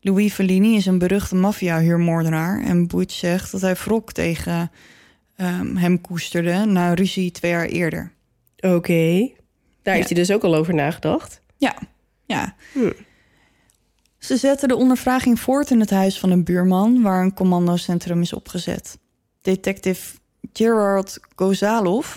Louis 0.00 0.32
Fallini 0.32 0.76
is 0.76 0.86
een 0.86 0.98
beruchte 0.98 1.34
maffia-huurmoordenaar 1.34 2.64
en 2.64 2.86
Butch 2.86 3.14
zegt 3.14 3.52
dat 3.52 3.60
hij 3.60 3.74
wrok 3.74 4.12
tegen 4.12 4.70
ehm, 5.36 5.76
hem 5.76 6.00
koesterde 6.00 6.64
na 6.64 6.94
ruzie 6.94 7.30
twee 7.30 7.50
jaar 7.50 7.66
eerder. 7.66 8.12
Oké. 8.60 9.30
Daar 9.82 9.94
heeft 9.94 10.08
hij 10.08 10.18
dus 10.18 10.30
ook 10.30 10.44
al 10.44 10.54
over 10.54 10.74
nagedacht. 10.74 11.40
Ja, 11.56 11.74
ja. 12.26 12.54
Hm. 12.72 12.90
Ze 14.18 14.36
zetten 14.36 14.68
de 14.68 14.76
ondervraging 14.76 15.40
voort 15.40 15.70
in 15.70 15.80
het 15.80 15.90
huis 15.90 16.18
van 16.18 16.30
een 16.30 16.44
buurman 16.44 17.02
waar 17.02 17.22
een 17.22 17.34
commandocentrum 17.34 18.20
is 18.20 18.32
opgezet. 18.32 18.98
Detective 19.40 20.16
Gerard 20.52 21.18
Gozalov 21.36 22.16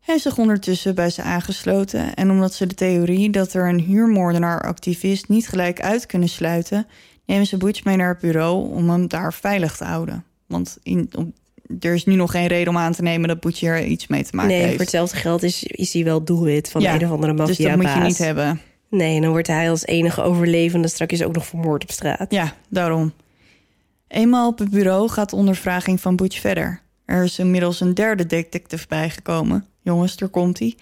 heeft 0.00 0.22
zich 0.22 0.38
ondertussen 0.38 0.94
bij 0.94 1.10
ze 1.10 1.22
aangesloten 1.22 2.14
en 2.14 2.30
omdat 2.30 2.54
ze 2.54 2.66
de 2.66 2.74
theorie 2.74 3.30
dat 3.30 3.52
er 3.52 3.68
een 3.68 3.80
huurmoordenaar 3.80 4.60
activist 4.60 5.28
niet 5.28 5.48
gelijk 5.48 5.80
uit 5.80 6.06
kunnen 6.06 6.28
sluiten, 6.28 6.86
nemen 7.26 7.46
ze 7.46 7.56
Butch 7.56 7.84
mee 7.84 7.96
naar 7.96 8.08
het 8.08 8.20
bureau 8.20 8.74
om 8.74 8.90
hem 8.90 9.08
daar 9.08 9.32
veilig 9.32 9.76
te 9.76 9.84
houden. 9.84 10.24
Want 10.46 10.78
in, 10.82 11.10
op- 11.16 11.34
er 11.80 11.94
is 11.94 12.04
nu 12.04 12.14
nog 12.14 12.30
geen 12.30 12.46
reden 12.46 12.68
om 12.68 12.78
aan 12.78 12.92
te 12.92 13.02
nemen 13.02 13.28
dat 13.28 13.40
Butch 13.40 13.60
hier 13.60 13.84
iets 13.84 14.06
mee 14.06 14.24
te 14.24 14.36
maken 14.36 14.50
nee, 14.50 14.60
heeft. 14.60 14.72
voor 14.72 14.80
hetzelfde 14.80 15.16
geld 15.16 15.42
is, 15.42 15.62
is 15.62 15.92
hij 15.92 16.04
wel 16.04 16.24
doelwit 16.24 16.70
van 16.70 16.80
Ja, 16.80 16.94
een 16.94 17.04
of 17.04 17.10
andere 17.10 17.34
dus 17.34 17.46
maffia 17.46 17.68
dat 17.68 17.76
moet 17.76 17.92
je 17.94 18.00
niet 18.00 18.18
hebben. 18.18 18.60
Nee, 18.94 19.20
dan 19.20 19.30
wordt 19.30 19.46
hij 19.46 19.70
als 19.70 19.84
enige 19.86 20.22
overlevende 20.22 20.88
straks 20.88 21.22
ook 21.22 21.34
nog 21.34 21.46
vermoord 21.46 21.82
op 21.82 21.90
straat. 21.90 22.26
Ja, 22.32 22.52
daarom. 22.68 23.12
Eenmaal 24.08 24.48
op 24.48 24.58
het 24.58 24.70
bureau 24.70 25.08
gaat 25.08 25.30
de 25.30 25.36
ondervraging 25.36 26.00
van 26.00 26.16
Butch 26.16 26.40
verder. 26.40 26.82
Er 27.04 27.24
is 27.24 27.38
inmiddels 27.38 27.80
een 27.80 27.94
derde 27.94 28.26
detective 28.26 28.86
bijgekomen. 28.88 29.66
Jongens, 29.82 30.16
daar 30.16 30.28
komt 30.28 30.58
hij. 30.58 30.76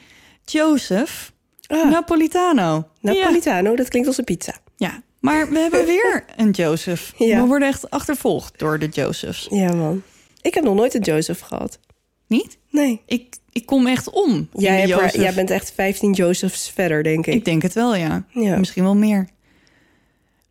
Joseph 0.44 1.33
Ah, 1.66 1.90
Napolitano. 1.90 2.88
Napolitano, 3.01 3.77
dat 3.77 3.88
klinkt 3.88 4.09
als 4.09 4.18
een 4.18 4.25
pizza. 4.25 4.53
Ja, 4.77 4.88
ja, 4.88 5.03
maar 5.20 5.51
we 5.51 5.59
hebben 5.59 5.87
weer 5.87 6.25
een 6.37 6.51
Joseph. 6.51 7.12
Ja. 7.16 7.40
We 7.40 7.46
worden 7.46 7.68
echt 7.68 7.90
achtervolgd 7.90 8.59
door 8.59 8.79
de 8.79 8.88
Josephs. 8.88 9.46
Ja, 9.51 9.72
man. 9.75 10.03
Ik 10.40 10.55
heb 10.55 10.64
nog 10.64 10.75
nooit 10.75 10.94
een 10.94 11.01
Joseph 11.01 11.40
gehad. 11.40 11.79
Niet? 12.27 12.59
Nee. 12.70 13.03
Ik, 13.07 13.37
ik 13.53 13.67
kom 13.67 13.87
echt 13.87 14.11
om. 14.11 14.49
Jij, 14.53 14.88
hebt 14.88 15.15
jij 15.15 15.35
bent 15.35 15.51
echt 15.51 15.73
15 15.73 16.12
Josephs 16.12 16.71
verder, 16.71 17.03
denk 17.03 17.27
ik. 17.27 17.35
Ik 17.35 17.45
denk 17.45 17.62
het 17.62 17.73
wel, 17.73 17.95
ja. 17.95 18.25
Ja. 18.29 18.57
Misschien 18.57 18.83
wel 18.83 18.97
meer. 18.97 19.29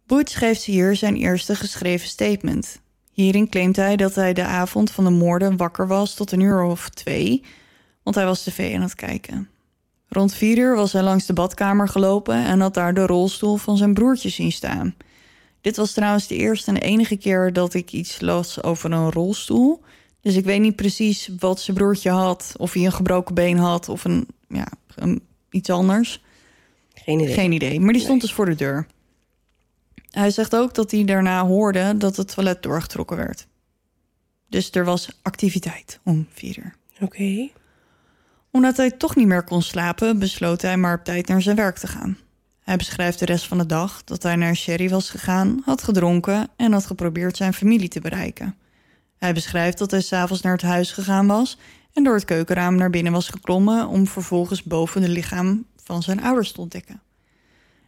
Butch 0.06 0.38
geeft 0.38 0.64
hier 0.64 0.96
zijn 0.96 1.16
eerste 1.16 1.56
geschreven 1.56 2.08
statement. 2.08 2.80
Hierin 3.12 3.50
claimt 3.50 3.76
hij 3.76 3.96
dat 3.96 4.16
hij 4.16 4.34
de 4.34 4.44
avond 4.44 4.92
van 4.92 5.04
de 5.04 5.10
moorden 5.10 5.58
wakker 5.58 5.88
was 5.88 6.14
tot 6.14 6.32
een 6.32 6.40
uur 6.40 6.64
of 6.64 6.90
twee, 6.90 7.44
want 8.04 8.16
hij 8.16 8.26
was 8.26 8.44
tv 8.44 8.76
aan 8.76 8.82
het 8.82 8.96
kijken. 8.96 9.50
Rond 10.08 10.34
vier 10.34 10.58
uur 10.58 10.76
was 10.76 10.94
hij 10.94 11.02
langs 11.02 11.26
de 11.26 11.34
badkamer 11.34 11.88
gelopen 11.88 12.46
en 12.46 12.60
had 12.60 12.74
daar 12.74 12.94
de 12.94 13.06
rolstoel 13.06 13.58
van 13.58 13.78
zijn 13.78 13.94
broertje 13.94 14.30
zien 14.30 14.52
staan. 14.52 14.96
Dit 15.62 15.78
was 15.78 15.94
trouwens 15.94 16.28
de 16.28 16.36
eerste 16.36 16.72
en 16.72 16.78
enige 16.78 17.18
keer 17.18 17.54
dat 17.54 17.74
ik 17.74 17.92
iets 17.92 18.22
las 18.22 18.64
over 18.64 18.92
een 18.92 19.12
rolstoel. 19.12 19.82
Dus 20.22 20.36
ik 20.36 20.46
weet 20.46 20.62
niet 20.62 20.76
precies 20.76 21.30
wat 21.40 21.60
zijn 21.60 21.78
broertje 21.78 22.10
had, 22.10 22.54
of 22.58 22.74
hij 22.74 22.86
een 22.86 22.92
gebroken 22.92 23.36
been 23.36 23.58
had 23.58 23.90
of 23.90 24.04
een, 24.04 24.28
ja, 24.48 24.68
een, 24.96 25.22
iets 25.50 25.70
anders. 25.70 26.24
Geen 26.94 27.20
idee. 27.20 27.34
Geen 27.34 27.52
idee, 27.52 27.80
maar 27.80 27.94
die 27.94 28.02
stond 28.02 28.22
dus 28.22 28.34
voor 28.34 28.46
de 28.46 28.56
deur. 28.56 28.88
Hij 30.10 30.32
zegt 30.32 30.56
ook 30.56 30.74
dat 30.74 30.92
hij 30.92 31.06
daarna 31.06 31.46
hoorde 31.46 31.98
dat 31.98 32.16
het 32.16 32.34
toilet 32.34 32.64
doorgetrokken 32.64 33.18
werd. 33.18 33.48
Dus 34.50 34.72
er 34.72 34.86
was 34.86 35.20
activiteit 35.22 36.00
om 36.04 36.28
vier 36.34 36.58
uur. 36.58 36.76
Oké. 37.00 37.50
Omdat 38.52 38.78
hij 38.78 38.92
toch 38.92 39.16
niet 39.16 39.28
meer 39.28 39.44
kon 39.44 39.62
slapen, 39.62 40.20
besloot 40.20 40.62
hij 40.62 40.78
maar 40.78 40.98
op 40.98 41.04
tijd 41.04 41.28
naar 41.28 41.42
zijn 41.42 41.56
werk 41.56 41.78
te 41.78 41.88
gaan. 41.88 42.18
Hij 42.60 42.76
beschrijft 42.78 43.20
de 43.20 43.26
rest 43.26 43.48
van 43.48 43.58
de 43.58 43.66
dag 43.66 44.04
dat 44.04 44.24
hij 44.24 44.36
naar 44.36 44.56
Sherry 44.56 44.90
was 44.90 45.10
gegaan, 45.10 45.62
had 45.66 45.84
gedronken 45.84 46.50
en 46.56 46.72
had 46.72 46.86
geprobeerd 46.86 47.38
zijn 47.38 47.54
familie 47.54 47.88
te 47.88 48.02
bereiken. 48.02 48.56
Hij 49.22 49.34
beschrijft 49.34 49.78
dat 49.78 49.92
hij 49.92 50.02
s'avonds 50.02 50.42
naar 50.42 50.52
het 50.52 50.62
huis 50.62 50.92
gegaan 50.92 51.28
was 51.28 51.58
en 51.94 52.04
door 52.04 52.14
het 52.14 52.26
keukenraam 52.26 52.76
naar 52.76 52.90
binnen 52.90 53.12
was 53.12 53.28
geklommen 53.28 53.88
om 53.88 54.08
vervolgens 54.08 54.64
boven 54.64 55.02
de 55.02 55.10
lichaam 55.10 55.66
van 55.84 56.04
zijn 56.04 56.22
ouders 56.22 56.52
te 56.52 56.62
ontdekken. 56.62 57.02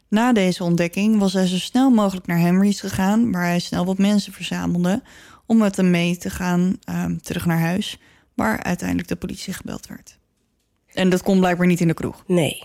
Na 0.08 0.34
deze 0.34 0.64
ontdekking 0.64 1.20
was 1.20 1.34
hij 1.34 1.48
zo 1.48 1.58
snel 1.58 1.90
mogelijk 1.90 2.28
naar 2.28 2.38
Henry's 2.40 2.80
gegaan, 2.80 3.32
waar 3.32 3.46
hij 3.46 3.60
snel 3.60 3.86
wat 3.86 3.98
mensen 3.98 4.34
verzamelde 4.34 5.02
om 5.46 5.58
met 5.58 5.76
hem 5.76 5.90
mee 5.92 6.18
te 6.18 6.30
gaan 6.30 6.78
ehm, 6.84 7.18
terug 7.18 7.46
naar 7.46 7.60
huis, 7.60 8.00
waar 8.34 8.64
uiteindelijk 8.64 9.08
de 9.08 9.16
politie 9.16 9.54
gebeld 9.54 9.88
werd. 9.88 10.18
En 10.94 11.10
dat 11.10 11.24
kon 11.24 11.40
blijkbaar 11.40 11.68
niet 11.68 11.82
in 11.82 11.88
de 11.88 11.94
kroeg. 11.94 12.24
Nee. 12.28 12.64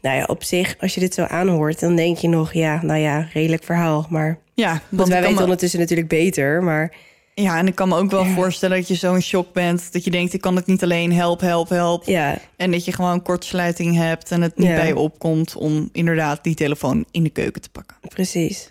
Nou 0.00 0.16
ja, 0.16 0.24
op 0.24 0.42
zich, 0.42 0.76
als 0.80 0.94
je 0.94 1.00
dit 1.00 1.14
zo 1.14 1.22
aanhoort, 1.22 1.80
dan 1.80 1.96
denk 1.96 2.18
je 2.18 2.28
nog, 2.28 2.52
ja, 2.52 2.82
nou 2.82 3.00
ja, 3.00 3.28
redelijk 3.32 3.64
verhaal. 3.64 4.06
Maar, 4.10 4.38
Ja, 4.54 4.82
want 4.88 5.08
wij 5.08 5.20
weten 5.22 5.42
ondertussen 5.42 5.80
natuurlijk 5.80 6.08
beter, 6.08 6.62
maar 6.62 6.92
ja, 7.34 7.58
en 7.58 7.66
ik 7.66 7.74
kan 7.74 7.88
me 7.88 7.96
ook 7.96 8.10
wel 8.10 8.24
voorstellen 8.24 8.78
dat 8.78 8.88
je 8.88 8.94
zo 8.94 9.14
in 9.14 9.22
shock 9.22 9.52
bent. 9.52 9.92
Dat 9.92 10.04
je 10.04 10.10
denkt, 10.10 10.32
ik 10.32 10.40
kan 10.40 10.56
het 10.56 10.66
niet 10.66 10.82
alleen, 10.82 11.12
help, 11.12 11.40
help, 11.40 11.68
help. 11.68 12.04
ja, 12.04 12.38
En 12.56 12.70
dat 12.70 12.84
je 12.84 12.92
gewoon 12.92 13.22
kortsluiting 13.22 13.96
hebt 13.96 14.30
en 14.30 14.42
het 14.42 14.56
niet 14.56 14.66
Ja. 14.68 14.74
bij 14.74 14.86
je 14.86 14.96
opkomt 14.96 15.56
om 15.56 15.88
inderdaad 15.92 16.44
die 16.44 16.54
telefoon 16.54 17.04
in 17.10 17.22
de 17.22 17.30
keuken 17.30 17.62
te 17.62 17.70
pakken. 17.70 17.96
precies. 18.08 18.68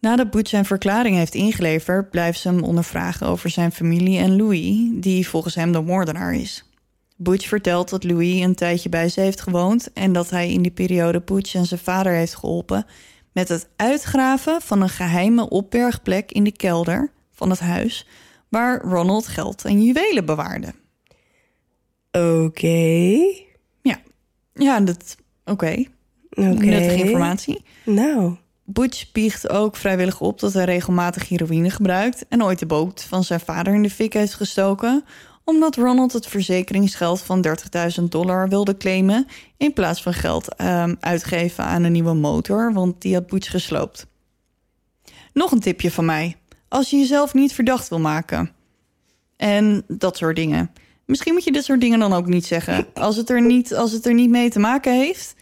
Nadat 0.00 0.30
Butch 0.30 0.50
zijn 0.50 0.64
verklaring 0.64 1.16
heeft 1.16 1.34
ingeleverd, 1.34 2.10
blijft 2.10 2.40
ze 2.40 2.48
hem 2.48 2.62
ondervragen 2.62 3.26
over 3.26 3.50
zijn 3.50 3.72
familie 3.72 4.18
en 4.18 4.36
Louis, 4.36 4.76
die 4.92 5.28
volgens 5.28 5.54
hem 5.54 5.72
de 5.72 5.80
moordenaar 5.80 6.34
is. 6.34 6.64
Butch 7.16 7.48
vertelt 7.48 7.88
dat 7.90 8.04
Louis 8.04 8.40
een 8.40 8.54
tijdje 8.54 8.88
bij 8.88 9.08
ze 9.08 9.20
heeft 9.20 9.40
gewoond 9.40 9.92
en 9.92 10.12
dat 10.12 10.30
hij 10.30 10.50
in 10.52 10.62
die 10.62 10.70
periode 10.70 11.20
Butch 11.20 11.54
en 11.54 11.66
zijn 11.66 11.80
vader 11.80 12.12
heeft 12.12 12.34
geholpen 12.34 12.86
met 13.32 13.48
het 13.48 13.68
uitgraven 13.76 14.60
van 14.60 14.82
een 14.82 14.88
geheime 14.88 15.48
opbergplek 15.48 16.32
in 16.32 16.44
de 16.44 16.52
kelder 16.52 17.12
van 17.32 17.50
het 17.50 17.60
huis 17.60 18.06
waar 18.48 18.80
Ronald 18.80 19.26
geld 19.26 19.64
en 19.64 19.82
juwelen 19.82 20.24
bewaarde. 20.24 20.74
Oké. 22.12 23.18
Ja, 23.82 24.00
ja 24.54 24.80
dat 24.80 25.16
oké. 25.44 25.84
Oké. 26.30 26.64
Nuttige 26.64 27.04
informatie. 27.04 27.64
Nou, 27.84 28.36
Butch 28.64 29.12
biecht 29.12 29.48
ook 29.48 29.76
vrijwillig 29.76 30.20
op 30.20 30.40
dat 30.40 30.52
hij 30.52 30.64
regelmatig 30.64 31.28
heroïne 31.28 31.70
gebruikt 31.70 32.28
en 32.28 32.44
ooit 32.44 32.58
de 32.58 32.66
boot 32.66 33.02
van 33.02 33.24
zijn 33.24 33.40
vader 33.40 33.74
in 33.74 33.82
de 33.82 33.90
fik 33.90 34.12
heeft 34.12 34.34
gestoken, 34.34 35.04
omdat 35.44 35.76
Ronald 35.76 36.12
het 36.12 36.26
verzekeringsgeld 36.26 37.20
van 37.20 37.46
30.000 38.00 38.04
dollar 38.08 38.48
wilde 38.48 38.76
claimen 38.76 39.26
in 39.56 39.72
plaats 39.72 40.02
van 40.02 40.14
geld 40.14 40.54
ehm, 40.54 40.94
uitgeven 41.00 41.64
aan 41.64 41.82
een 41.82 41.92
nieuwe 41.92 42.14
motor, 42.14 42.72
want 42.72 43.02
die 43.02 43.14
had 43.14 43.26
Butch 43.26 43.50
gesloopt. 43.50 44.06
Nog 45.32 45.50
een 45.50 45.60
tipje 45.60 45.90
van 45.90 46.04
mij. 46.04 46.36
Als 46.68 46.90
je 46.90 46.96
jezelf 46.96 47.34
niet 47.34 47.52
verdacht 47.52 47.88
wil 47.88 48.00
maken 48.00 48.50
en 49.36 49.84
dat 49.88 50.16
soort 50.16 50.36
dingen, 50.36 50.70
Misschien 51.10 51.32
moet 51.32 51.44
je 51.44 51.52
dit 51.52 51.64
soort 51.64 51.80
dingen 51.80 51.98
dan 51.98 52.12
ook 52.12 52.26
niet 52.26 52.46
zeggen. 52.46 52.86
Als 52.94 53.16
het 53.16 53.30
er 53.30 53.42
niet, 53.42 53.74
als 53.74 53.92
het 53.92 54.06
er 54.06 54.14
niet 54.14 54.30
mee 54.30 54.50
te 54.50 54.58
maken 54.58 54.92
heeft, 54.92 55.34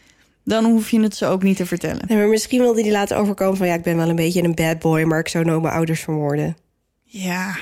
dan 0.45 0.65
hoef 0.65 0.91
je 0.91 1.01
het 1.01 1.17
ze 1.17 1.27
ook 1.27 1.43
niet 1.43 1.57
te 1.57 1.67
vertellen. 1.67 2.05
Nee, 2.07 2.19
maar 2.19 2.29
misschien 2.29 2.61
wilde 2.61 2.83
hij 2.83 2.91
laten 2.91 3.17
overkomen 3.17 3.57
van... 3.57 3.67
ja, 3.67 3.75
ik 3.75 3.83
ben 3.83 3.97
wel 3.97 4.09
een 4.09 4.17
beetje 4.17 4.43
een 4.43 4.55
bad 4.55 4.79
boy... 4.79 5.03
maar 5.03 5.19
ik 5.19 5.29
zou 5.29 5.45
nooit 5.45 5.63
mijn 5.63 5.75
ouders 5.75 6.01
vermoorden. 6.01 6.57
Ja, 7.05 7.57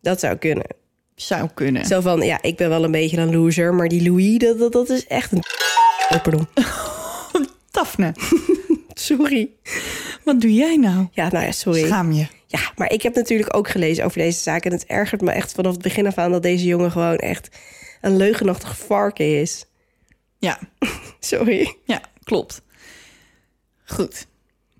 Dat 0.00 0.20
zou 0.20 0.36
kunnen. 0.36 0.66
Zou 1.22 1.48
kunnen. 1.54 1.84
Zo 1.86 2.00
van, 2.00 2.20
ja, 2.20 2.42
ik 2.42 2.56
ben 2.56 2.68
wel 2.68 2.84
een 2.84 2.90
beetje 2.90 3.16
een 3.16 3.36
loser... 3.36 3.74
maar 3.74 3.88
die 3.88 4.02
Louis, 4.02 4.38
dat, 4.38 4.58
dat, 4.58 4.72
dat 4.72 4.88
is 4.88 5.06
echt 5.06 5.32
een... 5.32 5.42
Oh, 6.08 6.22
pardon. 6.22 6.48
Daphne, 7.70 8.14
Sorry. 8.94 9.50
wat 10.24 10.40
doe 10.40 10.54
jij 10.54 10.76
nou? 10.76 11.08
Ja, 11.12 11.28
nou 11.30 11.44
ja, 11.44 11.52
sorry. 11.52 11.86
Schaam 11.86 12.12
je. 12.12 12.26
Ja, 12.46 12.60
maar 12.76 12.92
ik 12.92 13.02
heb 13.02 13.14
natuurlijk 13.14 13.56
ook 13.56 13.68
gelezen 13.68 14.04
over 14.04 14.18
deze 14.18 14.38
zaak... 14.38 14.64
en 14.64 14.72
het 14.72 14.86
ergert 14.86 15.20
me 15.20 15.30
echt 15.30 15.52
vanaf 15.52 15.72
het 15.72 15.82
begin 15.82 16.06
af 16.06 16.18
aan... 16.18 16.30
dat 16.30 16.42
deze 16.42 16.64
jongen 16.64 16.90
gewoon 16.90 17.16
echt 17.16 17.48
een 18.00 18.16
leugenachtig 18.16 18.78
varken 18.78 19.40
is. 19.40 19.66
Ja, 20.38 20.58
Sorry. 21.20 21.76
ja, 21.84 22.00
klopt. 22.24 22.62
Goed. 23.84 24.26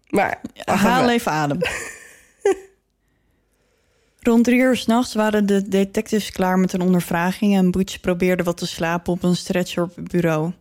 Maar 0.09 0.41
Haal 0.65 1.11
even 1.11 1.33
adem. 1.33 1.59
Rond 4.21 4.45
drie 4.45 4.59
uur 4.59 4.77
s'nachts 4.77 5.15
waren 5.15 5.47
de 5.47 5.69
detectives 5.69 6.31
klaar 6.31 6.59
met 6.59 6.73
een 6.73 6.81
ondervraging... 6.81 7.57
en 7.57 7.71
Butch 7.71 8.01
probeerde 8.01 8.43
wat 8.43 8.57
te 8.57 8.67
slapen 8.67 9.13
op 9.13 9.23
een 9.23 9.37
stretcher 9.37 9.83
op 9.83 9.97
het 9.97 10.09
bureau. 10.09 10.53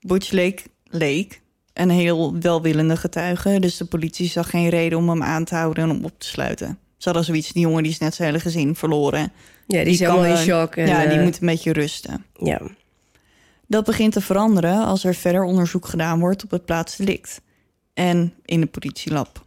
Butch 0.00 0.30
leek, 0.30 0.64
leek 0.84 1.40
een 1.72 1.90
heel 1.90 2.38
welwillende 2.38 2.96
getuige... 2.96 3.60
dus 3.60 3.76
de 3.76 3.84
politie 3.84 4.28
zag 4.28 4.50
geen 4.50 4.68
reden 4.68 4.98
om 4.98 5.08
hem 5.08 5.22
aan 5.22 5.44
te 5.44 5.54
houden 5.54 5.84
en 5.84 5.90
om 5.90 6.04
op 6.04 6.12
te 6.18 6.26
sluiten. 6.26 6.78
Ze 6.96 7.08
hadden 7.08 7.24
zoiets, 7.24 7.52
die 7.52 7.62
jongen 7.62 7.82
die 7.82 7.92
is 7.92 7.98
net 7.98 8.14
zijn 8.14 8.28
hele 8.28 8.40
gezin 8.40 8.76
verloren. 8.76 9.32
Ja, 9.66 9.84
die 9.84 9.92
is 9.92 9.98
helemaal 9.98 10.24
in 10.24 10.34
kan, 10.34 10.42
shock. 10.42 10.76
En, 10.76 10.86
ja, 10.86 11.06
die 11.06 11.18
eh, 11.18 11.24
moet 11.24 11.40
een 11.40 11.46
beetje 11.46 11.72
rusten. 11.72 12.24
Ja. 12.38 12.60
Dat 13.66 13.84
begint 13.84 14.12
te 14.12 14.20
veranderen 14.20 14.84
als 14.84 15.04
er 15.04 15.14
verder 15.14 15.42
onderzoek 15.42 15.86
gedaan 15.86 16.18
wordt 16.18 16.44
op 16.44 16.50
het 16.50 16.64
plaatsdelict 16.64 17.40
en 17.94 18.34
in 18.44 18.60
de 18.60 18.66
politielab. 18.66 19.44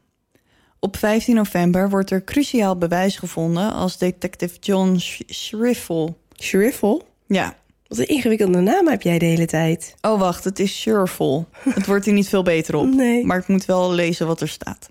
Op 0.84 0.98
15 0.98 1.36
november 1.36 1.90
wordt 1.90 2.12
er 2.12 2.24
cruciaal 2.24 2.78
bewijs 2.78 3.18
gevonden 3.18 3.74
als 3.74 3.98
detective 3.98 4.60
John 4.60 4.96
Schriffel. 5.28 6.18
Shriffel? 6.40 7.08
Ja. 7.28 7.56
Wat 7.88 7.98
een 7.98 8.08
ingewikkelde 8.08 8.60
naam 8.60 8.88
heb 8.88 9.02
jij 9.02 9.20
de 9.20 9.26
hele 9.26 9.46
tijd. 9.46 9.96
Oh, 10.02 10.20
wacht, 10.20 10.44
het 10.44 10.60
is 10.60 10.82
Schriffel. 10.82 11.48
Het 11.70 11.86
wordt 11.86 12.06
hier 12.06 12.14
niet 12.14 12.30
veel 12.30 12.44
beter 12.44 12.76
op. 12.76 12.94
Nee. 12.96 13.26
Maar 13.26 13.38
ik 13.38 13.48
moet 13.48 13.66
wel 13.66 13.94
lezen 13.94 14.28
wat 14.28 14.42
er 14.42 14.48
staat. 14.48 14.90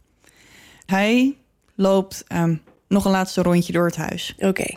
Hij 0.87 1.37
loopt 1.75 2.25
ehm, 2.27 2.57
nog 2.89 3.05
een 3.05 3.11
laatste 3.11 3.43
rondje 3.43 3.73
door 3.73 3.87
het 3.87 3.97
huis. 3.97 4.35
Oké. 4.39 4.75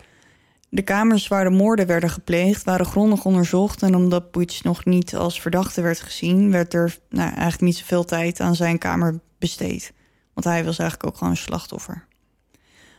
De 0.68 0.82
kamers 0.82 1.28
waar 1.28 1.44
de 1.44 1.50
moorden 1.50 1.86
werden 1.86 2.10
gepleegd 2.10 2.64
waren 2.64 2.86
grondig 2.86 3.24
onderzocht. 3.24 3.82
En 3.82 3.94
omdat 3.94 4.30
Butch 4.30 4.62
nog 4.62 4.84
niet 4.84 5.14
als 5.14 5.40
verdachte 5.40 5.80
werd 5.80 6.00
gezien, 6.00 6.50
werd 6.50 6.74
er 6.74 6.98
nou, 7.08 7.28
eigenlijk 7.28 7.60
niet 7.60 7.76
zoveel 7.76 8.04
tijd 8.04 8.40
aan 8.40 8.54
zijn 8.54 8.78
kamer 8.78 9.20
besteed. 9.38 9.92
Want 10.36 10.46
hij 10.46 10.64
was 10.64 10.78
eigenlijk 10.78 11.10
ook 11.10 11.16
gewoon 11.16 11.32
een 11.32 11.38
slachtoffer. 11.38 12.06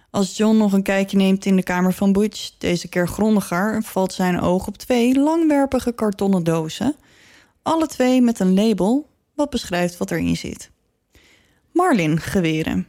Als 0.10 0.38
John 0.38 0.58
nog 0.58 0.74
een 0.74 0.84
kijkje 0.84 1.18
neemt 1.18 1.46
in 1.46 1.56
de 1.56 1.64
kamer 1.64 1.94
van 1.94 2.12
Butch, 2.12 2.52
deze 2.58 2.88
keer 2.88 3.08
grondiger, 3.08 3.84
valt 3.84 4.14
zijn 4.14 4.42
oog 4.42 4.68
op 4.68 4.78
twee 4.78 5.20
langwerpige 5.20 5.92
kartonnen 5.92 6.44
dozen. 6.44 6.96
Alle 7.62 7.88
twee 7.88 8.22
met 8.22 8.40
een 8.40 8.54
label 8.54 9.10
wat 9.34 9.50
beschrijft 9.50 9.98
wat 9.98 10.12
erin 10.12 10.38
zit. 10.38 10.70
Marlin 11.72 12.20
geweren. 12.20 12.88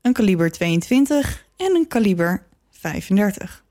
Een 0.00 0.12
kaliber 0.12 0.50
22 0.50 1.46
en 1.56 1.74
een 1.74 1.88
kaliber 1.88 2.46
35. 2.70 3.64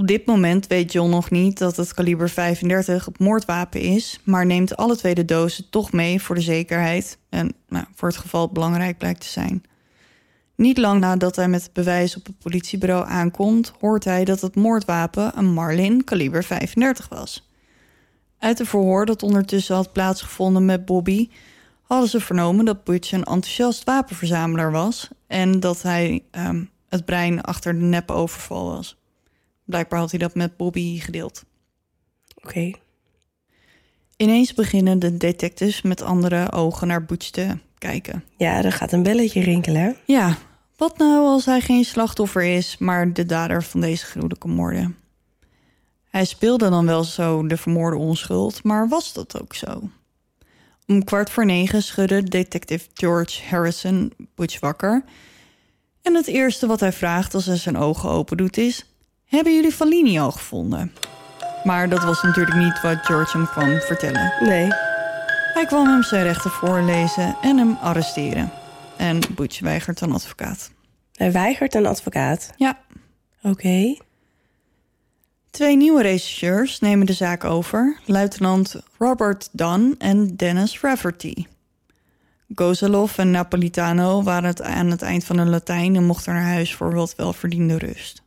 Op 0.00 0.06
dit 0.06 0.26
moment 0.26 0.66
weet 0.66 0.92
John 0.92 1.10
nog 1.10 1.30
niet 1.30 1.58
dat 1.58 1.76
het 1.76 1.94
kaliber 1.94 2.28
35 2.28 3.04
het 3.04 3.18
moordwapen 3.18 3.80
is, 3.80 4.20
maar 4.24 4.46
neemt 4.46 4.76
alle 4.76 4.96
twee 4.96 5.14
de 5.14 5.24
dozen 5.24 5.70
toch 5.70 5.92
mee 5.92 6.22
voor 6.22 6.34
de 6.34 6.40
zekerheid 6.40 7.18
en 7.28 7.54
nou, 7.68 7.84
voor 7.94 8.08
het 8.08 8.16
geval 8.16 8.42
het 8.42 8.52
belangrijk 8.52 8.98
blijkt 8.98 9.20
te 9.20 9.28
zijn. 9.28 9.62
Niet 10.56 10.78
lang 10.78 11.00
nadat 11.00 11.36
hij 11.36 11.48
met 11.48 11.62
het 11.62 11.72
bewijs 11.72 12.16
op 12.16 12.26
het 12.26 12.38
politiebureau 12.38 13.08
aankomt, 13.08 13.72
hoort 13.80 14.04
hij 14.04 14.24
dat 14.24 14.40
het 14.40 14.56
moordwapen 14.56 15.38
een 15.38 15.52
Marlin 15.52 16.04
kaliber 16.04 16.44
35 16.44 17.08
was. 17.08 17.50
Uit 18.38 18.56
de 18.56 18.66
verhoor 18.66 19.06
dat 19.06 19.22
ondertussen 19.22 19.74
had 19.74 19.92
plaatsgevonden 19.92 20.64
met 20.64 20.84
Bobby, 20.84 21.28
hadden 21.82 22.08
ze 22.08 22.20
vernomen 22.20 22.64
dat 22.64 22.84
Butch 22.84 23.12
een 23.12 23.24
enthousiast 23.24 23.84
wapenverzamelaar 23.84 24.72
was 24.72 25.08
en 25.26 25.60
dat 25.60 25.82
hij 25.82 26.22
ehm, 26.30 26.64
het 26.88 27.04
brein 27.04 27.40
achter 27.40 27.72
de 27.72 27.84
neppe 27.84 28.12
overval 28.12 28.64
was. 28.64 28.99
Blijkbaar 29.70 29.98
had 29.98 30.10
hij 30.10 30.18
dat 30.18 30.34
met 30.34 30.56
Bobby 30.56 30.98
gedeeld. 30.98 31.44
Oké. 32.42 32.70
Ineens 34.16 34.54
beginnen 34.54 34.98
de 34.98 35.16
detectives 35.16 35.82
met 35.82 36.02
andere 36.02 36.52
ogen 36.52 36.86
naar 36.86 37.04
Butch 37.04 37.30
te 37.30 37.58
kijken. 37.78 38.24
Ja, 38.36 38.64
er 38.64 38.72
gaat 38.72 38.92
een 38.92 39.02
belletje 39.02 39.42
rinkelen. 39.42 39.82
hè? 39.82 39.90
Ja, 40.04 40.36
wat 40.76 40.98
nou 40.98 41.26
als 41.26 41.44
hij 41.44 41.60
geen 41.60 41.84
slachtoffer 41.84 42.42
is, 42.42 42.78
maar 42.78 43.12
de 43.12 43.26
dader 43.26 43.62
van 43.62 43.80
deze 43.80 44.04
gruwelijke 44.04 44.48
moorden? 44.48 44.96
Hij 46.08 46.24
speelde 46.24 46.70
dan 46.70 46.86
wel 46.86 47.04
zo 47.04 47.46
de 47.46 47.56
vermoorde 47.56 47.96
onschuld, 47.96 48.62
maar 48.64 48.88
was 48.88 49.12
dat 49.12 49.40
ook 49.40 49.54
zo? 49.54 49.90
Om 50.86 51.04
kwart 51.04 51.30
voor 51.30 51.46
negen 51.46 51.82
schudde 51.82 52.22
detective 52.22 52.88
George 52.94 53.42
Harrison 53.48 54.12
Butch 54.34 54.60
wakker. 54.60 55.04
En 56.02 56.14
het 56.14 56.26
eerste 56.26 56.66
wat 56.66 56.80
hij 56.80 56.92
vraagt 56.92 57.34
als 57.34 57.46
hij 57.46 57.56
zijn 57.56 57.76
ogen 57.76 58.10
open 58.10 58.36
doet 58.36 58.56
is... 58.56 58.84
Hebben 59.30 59.54
jullie 59.54 59.72
Fallini 59.72 60.18
al 60.18 60.30
gevonden? 60.30 60.92
Maar 61.64 61.88
dat 61.88 62.04
was 62.04 62.22
natuurlijk 62.22 62.56
niet 62.56 62.80
wat 62.80 62.98
George 63.06 63.36
hem 63.36 63.46
kwam 63.46 63.80
vertellen. 63.80 64.32
Nee. 64.40 64.68
Hij 65.54 65.66
kwam 65.66 65.86
hem 65.86 66.02
zijn 66.02 66.22
rechten 66.22 66.50
voorlezen 66.50 67.36
en 67.42 67.58
hem 67.58 67.76
arresteren. 67.80 68.50
En 68.96 69.20
Butch 69.34 69.60
weigert 69.60 70.00
een 70.00 70.12
advocaat. 70.12 70.70
Hij 71.14 71.32
weigert 71.32 71.74
een 71.74 71.86
advocaat. 71.86 72.50
Ja, 72.56 72.78
Oké. 73.42 73.96
twee 75.50 75.76
nieuwe 75.76 76.02
rechercheurs 76.02 76.80
nemen 76.80 77.06
de 77.06 77.12
zaak 77.12 77.44
over. 77.44 77.98
Luitenant 78.04 78.82
Robert 78.98 79.48
Dunn 79.52 79.94
en 79.98 80.36
Dennis 80.36 80.80
Rafferty. 80.80 81.46
Gozalov 82.54 83.18
en 83.18 83.30
Napolitano 83.30 84.22
waren 84.22 84.48
het 84.48 84.62
aan 84.62 84.90
het 84.90 85.02
eind 85.02 85.24
van 85.24 85.38
hun 85.38 85.50
Latijn... 85.50 85.96
en 85.96 86.04
mochten 86.04 86.34
naar 86.34 86.42
huis 86.42 86.74
voor 86.74 86.94
wat 86.94 87.14
welverdiende 87.16 87.78
rust. 87.78 88.22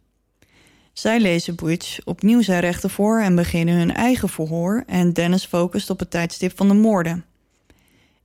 Zij 0.93 1.19
lezen 1.19 1.55
Butch 1.55 1.99
opnieuw 2.05 2.41
zijn 2.41 2.59
rechten 2.59 2.89
voor 2.89 3.19
en 3.19 3.35
beginnen 3.35 3.75
hun 3.75 3.93
eigen 3.93 4.29
verhoor... 4.29 4.83
en 4.87 5.13
Dennis 5.13 5.45
focust 5.45 5.89
op 5.89 5.99
het 5.99 6.11
tijdstip 6.11 6.57
van 6.57 6.67
de 6.67 6.73
moorden. 6.73 7.25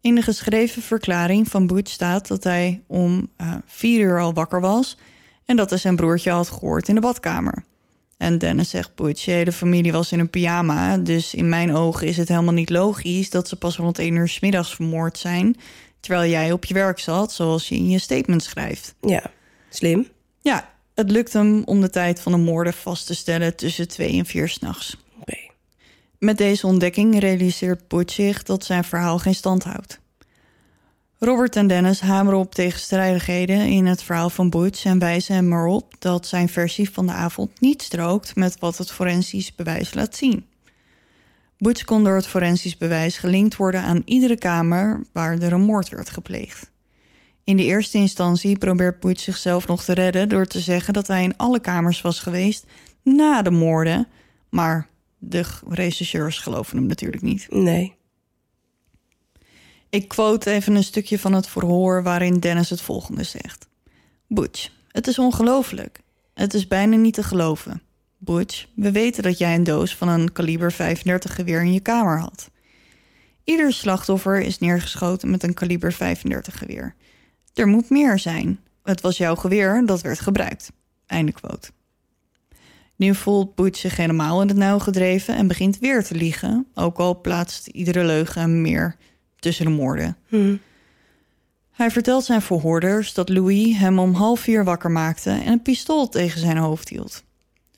In 0.00 0.14
de 0.14 0.22
geschreven 0.22 0.82
verklaring 0.82 1.48
van 1.48 1.66
Butch 1.66 1.90
staat 1.90 2.28
dat 2.28 2.44
hij 2.44 2.82
om 2.86 3.30
eh, 3.36 3.54
vier 3.66 4.00
uur 4.00 4.20
al 4.20 4.32
wakker 4.32 4.60
was... 4.60 4.96
en 5.44 5.56
dat 5.56 5.70
hij 5.70 5.78
zijn 5.78 5.96
broertje 5.96 6.30
had 6.30 6.48
gehoord 6.48 6.88
in 6.88 6.94
de 6.94 7.00
badkamer. 7.00 7.64
En 8.16 8.38
Dennis 8.38 8.70
zegt, 8.70 8.94
Butch, 8.94 9.24
je 9.24 9.30
hele 9.30 9.52
familie 9.52 9.92
was 9.92 10.12
in 10.12 10.18
een 10.18 10.30
pyjama... 10.30 10.96
dus 10.96 11.34
in 11.34 11.48
mijn 11.48 11.74
ogen 11.74 12.06
is 12.06 12.16
het 12.16 12.28
helemaal 12.28 12.54
niet 12.54 12.70
logisch... 12.70 13.30
dat 13.30 13.48
ze 13.48 13.56
pas 13.56 13.76
rond 13.76 13.98
één 13.98 14.14
uur 14.14 14.28
's 14.28 14.40
middags 14.40 14.74
vermoord 14.74 15.18
zijn... 15.18 15.56
terwijl 16.00 16.30
jij 16.30 16.52
op 16.52 16.64
je 16.64 16.74
werk 16.74 16.98
zat, 16.98 17.32
zoals 17.32 17.68
je 17.68 17.74
in 17.74 17.90
je 17.90 17.98
statement 17.98 18.42
schrijft. 18.42 18.94
Ja. 19.00 19.30
Slim. 19.68 20.08
Ja, 20.40 20.68
het 20.98 21.10
lukt 21.10 21.32
hem 21.32 21.62
om 21.64 21.80
de 21.80 21.90
tijd 21.90 22.20
van 22.20 22.32
de 22.32 22.38
moorden 22.38 22.72
vast 22.72 23.06
te 23.06 23.14
stellen 23.14 23.56
tussen 23.56 23.88
twee 23.88 24.18
en 24.18 24.26
vier 24.26 24.48
s'nachts. 24.48 24.96
Oké. 25.20 25.36
Met 26.18 26.38
deze 26.38 26.66
ontdekking 26.66 27.18
realiseert 27.18 27.88
Butch 27.88 28.14
zich 28.14 28.42
dat 28.42 28.64
zijn 28.64 28.84
verhaal 28.84 29.18
geen 29.18 29.34
stand 29.34 29.64
houdt. 29.64 30.00
Robert 31.18 31.56
en 31.56 31.66
Dennis 31.66 32.00
hameren 32.00 32.38
op 32.38 32.54
tegenstrijdigheden 32.54 33.66
in 33.66 33.86
het 33.86 34.02
verhaal 34.02 34.30
van 34.30 34.50
Butch 34.50 34.84
en 34.84 34.98
wijzen 34.98 35.34
hem 35.34 35.52
erop 35.52 35.94
dat 35.98 36.26
zijn 36.26 36.48
versie 36.48 36.90
van 36.90 37.06
de 37.06 37.12
avond 37.12 37.60
niet 37.60 37.82
strookt 37.82 38.36
met 38.36 38.58
wat 38.58 38.78
het 38.78 38.92
forensisch 38.92 39.54
bewijs 39.54 39.94
laat 39.94 40.16
zien. 40.16 40.46
Butch 41.58 41.84
kon 41.84 42.04
door 42.04 42.14
het 42.16 42.26
forensisch 42.26 42.76
bewijs 42.76 43.18
gelinkt 43.18 43.56
worden 43.56 43.82
aan 43.82 44.02
iedere 44.04 44.38
kamer 44.38 45.02
waar 45.12 45.38
er 45.38 45.52
een 45.52 45.60
moord 45.60 45.88
werd 45.88 46.10
gepleegd. 46.10 46.70
In 47.48 47.56
de 47.56 47.64
eerste 47.64 47.98
instantie 47.98 48.58
probeert 48.58 49.00
Butch 49.00 49.22
zichzelf 49.22 49.66
nog 49.66 49.84
te 49.84 49.92
redden 49.92 50.28
door 50.28 50.46
te 50.46 50.60
zeggen 50.60 50.92
dat 50.92 51.06
hij 51.06 51.22
in 51.22 51.36
alle 51.36 51.60
kamers 51.60 52.00
was 52.00 52.20
geweest 52.20 52.66
na 53.02 53.42
de 53.42 53.50
moorden, 53.50 54.08
maar 54.50 54.88
de 55.18 55.44
rechercheurs 55.68 56.38
geloven 56.38 56.76
hem 56.76 56.86
natuurlijk 56.86 57.22
niet. 57.22 57.46
Nee. 57.50 57.94
Ik 59.90 60.08
quote 60.08 60.50
even 60.50 60.74
een 60.74 60.84
stukje 60.84 61.18
van 61.18 61.32
het 61.32 61.48
verhoor 61.48 62.02
waarin 62.02 62.38
Dennis 62.38 62.70
het 62.70 62.80
volgende 62.80 63.24
zegt. 63.24 63.68
Butch, 64.26 64.70
het 64.88 65.06
is 65.06 65.18
ongelooflijk. 65.18 66.00
Het 66.34 66.54
is 66.54 66.66
bijna 66.66 66.96
niet 66.96 67.14
te 67.14 67.22
geloven. 67.22 67.82
Butch, 68.18 68.66
we 68.74 68.92
weten 68.92 69.22
dat 69.22 69.38
jij 69.38 69.54
een 69.54 69.64
doos 69.64 69.96
van 69.96 70.08
een 70.08 70.32
kaliber 70.32 70.72
35 70.72 71.34
geweer 71.34 71.60
in 71.60 71.72
je 71.72 71.80
kamer 71.80 72.18
had. 72.18 72.50
Ieder 73.44 73.72
slachtoffer 73.72 74.40
is 74.40 74.58
neergeschoten 74.58 75.30
met 75.30 75.42
een 75.42 75.54
kaliber 75.54 75.92
35 75.92 76.58
geweer. 76.58 76.94
Er 77.54 77.66
moet 77.66 77.90
meer 77.90 78.18
zijn. 78.18 78.60
Het 78.82 79.00
was 79.00 79.16
jouw 79.16 79.34
geweer 79.34 79.82
dat 79.86 80.00
werd 80.00 80.20
gebruikt. 80.20 80.72
Einde 81.06 81.32
quote. 81.32 81.70
Nu 82.96 83.14
voelt 83.14 83.54
Butch 83.54 83.78
zich 83.78 83.96
helemaal 83.96 84.42
in 84.42 84.48
het 84.48 84.56
nauw 84.56 84.78
gedreven 84.78 85.36
en 85.36 85.46
begint 85.46 85.78
weer 85.78 86.04
te 86.04 86.14
liegen. 86.14 86.66
Ook 86.74 86.98
al 86.98 87.20
plaatst 87.20 87.66
iedere 87.66 88.04
leugen 88.04 88.40
hem 88.40 88.60
meer 88.60 88.96
tussen 89.38 89.64
de 89.64 89.70
moorden. 89.70 90.16
Hm. 90.28 90.56
Hij 91.70 91.90
vertelt 91.90 92.24
zijn 92.24 92.42
verhoorders 92.42 93.14
dat 93.14 93.28
Louis 93.28 93.76
hem 93.76 93.98
om 93.98 94.14
half 94.14 94.40
vier 94.40 94.64
wakker 94.64 94.90
maakte 94.90 95.30
en 95.30 95.52
een 95.52 95.62
pistool 95.62 96.08
tegen 96.08 96.40
zijn 96.40 96.56
hoofd 96.56 96.88
hield. 96.88 97.24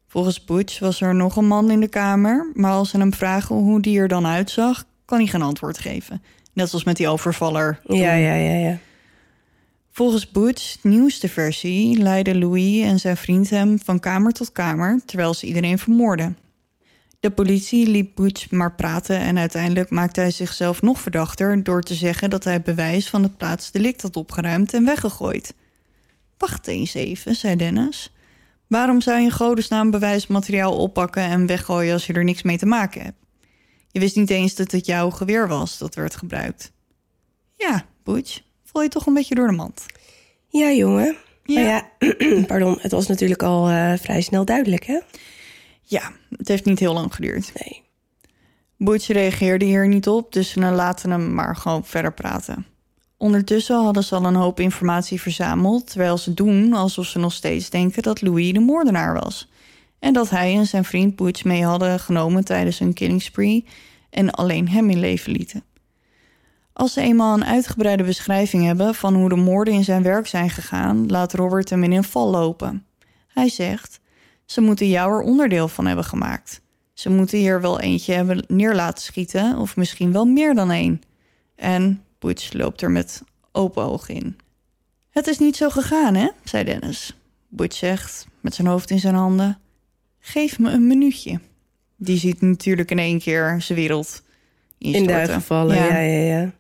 Volgens 0.07 0.45
Butch 0.45 0.79
was 0.79 1.01
er 1.01 1.15
nog 1.15 1.37
een 1.37 1.47
man 1.47 1.71
in 1.71 1.81
de 1.81 1.89
kamer, 1.89 2.51
maar 2.55 2.73
als 2.73 2.91
ze 2.91 2.99
hem 2.99 3.13
vragen 3.13 3.57
hoe 3.57 3.81
die 3.81 3.99
er 3.99 4.09
dan 4.09 4.27
uitzag, 4.27 4.85
kan 5.05 5.19
hij 5.19 5.27
geen 5.27 5.43
antwoord 5.43 5.79
geven. 5.79 6.23
Net 6.53 6.69
zoals 6.69 6.85
met 6.85 6.97
die 6.97 7.09
overvaller. 7.09 7.81
Ja, 7.87 8.15
ja, 8.15 8.35
ja, 8.35 8.55
ja. 8.55 8.79
Volgens 10.01 10.31
Butch's 10.31 10.79
nieuwste 10.83 11.29
versie 11.29 11.99
leidden 11.99 12.39
Louis 12.39 12.83
en 12.83 12.99
zijn 12.99 13.17
vriend 13.17 13.51
hem 13.51 13.79
van 13.79 14.01
kamer 14.01 14.33
tot 14.33 14.53
kamer 14.53 15.01
terwijl 15.05 15.35
ze 15.35 15.47
iedereen 15.47 15.79
vermoorden. 15.79 16.39
De 17.21 17.31
politie 17.31 17.87
liet 17.87 18.15
Butch 18.15 18.51
maar 18.51 18.75
praten 18.75 19.19
en 19.19 19.39
uiteindelijk 19.39 19.91
maakte 19.91 20.21
hij 20.21 20.31
zichzelf 20.31 20.83
nog 20.83 21.01
verdachter 21.01 21.63
door 21.63 21.83
te 21.83 21.95
zeggen 21.95 22.31
dat 22.31 22.45
hij 22.45 22.63
bewijs 22.63 23.09
van 23.09 23.23
het 23.23 23.37
plaatsdelict 23.37 24.03
had 24.03 24.17
opgeruimd 24.17 24.75
en 24.75 24.85
weggegooid. 24.85 25.55
Wacht 26.39 26.67
eens 26.67 26.95
even, 26.95 27.35
zei 27.35 27.57
Dennis. 27.57 28.13
Waarom 28.67 29.01
zou 29.01 29.19
je 29.19 29.25
in 29.25 29.31
godesnaam 29.31 29.91
bewijsmateriaal 29.91 30.77
oppakken 30.77 31.23
en 31.23 31.47
weggooien 31.47 31.93
als 31.93 32.07
je 32.07 32.13
er 32.13 32.25
niks 32.25 32.43
mee 32.43 32.59
te 32.59 32.67
maken 32.67 33.03
hebt? 33.03 33.25
Je 33.89 34.01
wist 34.01 34.17
niet 34.17 34.31
eens 34.31 34.55
dat 34.55 34.71
het 34.71 34.87
jouw 34.87 35.11
geweer 35.11 35.49
was 35.49 35.79
dat 35.79 35.95
werd 35.95 36.17
gebruikt. 36.17 36.73
Ja, 37.57 37.85
Butch, 38.03 38.41
val 38.73 38.83
je 38.83 38.89
toch 38.89 39.07
een 39.07 39.15
beetje 39.15 39.35
door 39.35 39.47
de 39.47 39.53
mand. 39.53 39.87
Ja, 40.49 40.71
jongen. 40.71 41.17
Ja. 41.45 41.63
Maar 41.63 41.71
ja, 41.99 42.45
pardon, 42.47 42.79
het 42.81 42.93
was 42.93 43.07
natuurlijk 43.07 43.43
al 43.43 43.69
eh, 43.69 43.93
vrij 43.99 44.21
snel 44.21 44.45
duidelijk, 44.45 44.85
hè? 44.85 44.99
Ja, 45.83 46.13
het 46.37 46.49
heeft 46.49 46.65
niet 46.65 46.79
heel 46.79 46.95
lang 46.95 47.15
geduurd. 47.15 47.53
Nee. 47.55 47.83
Butch 48.77 49.07
reageerde 49.07 49.65
hier 49.65 49.89
niet 49.89 50.09
op, 50.09 50.33
dus 50.33 50.51
ze 50.51 50.61
laten 50.61 51.11
hem 51.11 51.35
maar 51.35 51.57
gewoon 51.57 51.85
verder 51.85 52.13
praten. 52.13 52.67
Ondertussen 53.17 53.85
hadden 53.85 54.05
ze 54.05 54.15
al 54.15 54.25
een 54.25 54.35
hoop 54.35 54.61
informatie 54.61 55.21
verzameld, 55.21 55.91
terwijl 55.91 56.19
ze 56.19 56.35
doen 56.35 56.73
alsof 56.73 57.07
ze 57.07 57.19
nog 57.19 57.33
steeds 57.33 57.71
denken 57.71 58.03
dat 58.03 58.23
Louis 58.23 58.53
de 58.53 58.61
moordenaar 58.61 59.15
was. 59.15 59.51
En 59.99 60.13
dat 60.13 60.31
hij 60.31 60.57
en 60.57 60.67
zijn 60.67 60.85
vriend 60.85 61.17
Butch 61.17 61.45
mee 61.45 61.65
hadden 61.65 62.01
genomen 62.01 62.45
tijdens 62.45 62.79
hun 62.79 62.93
killing 62.93 63.23
spree 63.23 63.65
en 64.11 64.31
alleen 64.31 64.69
hem 64.69 64.91
in 64.91 65.01
leven 65.01 65.33
lieten. 65.33 65.65
Als 66.81 66.93
ze 66.93 67.01
eenmaal 67.01 67.35
een 67.35 67.45
uitgebreide 67.45 68.03
beschrijving 68.03 68.65
hebben 68.65 68.95
van 68.95 69.15
hoe 69.15 69.29
de 69.29 69.37
moorden 69.37 69.75
in 69.75 69.85
zijn 69.85 70.03
werk 70.03 70.27
zijn 70.27 70.51
gegaan, 70.51 71.07
laat 71.07 71.33
Robert 71.33 71.71
hem 71.71 71.85
in 71.85 71.93
een 71.93 72.05
val 72.05 72.31
lopen. 72.31 72.87
Hij 73.29 73.49
zegt: 73.49 74.01
Ze 74.45 74.61
moeten 74.61 74.89
jou 74.89 75.13
er 75.13 75.21
onderdeel 75.21 75.69
van 75.69 75.87
hebben 75.87 76.05
gemaakt. 76.05 76.61
Ze 76.93 77.11
moeten 77.11 77.39
hier 77.39 77.61
wel 77.61 77.81
eentje 77.81 78.13
hebben 78.13 78.45
neer 78.49 78.75
laten 78.75 79.03
schieten, 79.03 79.59
of 79.59 79.77
misschien 79.77 80.13
wel 80.13 80.25
meer 80.25 80.55
dan 80.55 80.71
één. 80.71 81.01
En 81.57 82.03
Butch 82.19 82.53
loopt 82.53 82.83
er 82.83 82.91
met 82.91 83.23
open 83.53 83.83
ogen 83.83 84.15
in. 84.15 84.37
Het 85.11 85.27
is 85.27 85.39
niet 85.39 85.57
zo 85.57 85.71
gegaan, 85.71 86.15
hè? 86.15 86.29
zei 86.45 86.65
Dennis. 86.65 87.17
Butch 87.49 87.77
zegt, 87.77 88.27
met 88.41 88.55
zijn 88.55 88.69
hoofd 88.69 88.91
in 88.91 89.01
zijn 89.01 89.15
handen: 89.15 89.59
Geef 90.19 90.59
me 90.59 90.71
een 90.71 90.87
minuutje. 90.87 91.41
Die 91.97 92.19
ziet 92.19 92.41
natuurlijk 92.41 92.91
in 92.91 92.99
één 92.99 93.19
keer 93.19 93.57
zijn 93.59 93.79
wereld 93.79 94.23
In 94.79 94.87
instorten. 94.87 95.15
duigen 95.15 95.43
vallen, 95.43 95.77
ja, 95.77 95.99
ja, 95.99 96.41
ja. 96.41 96.59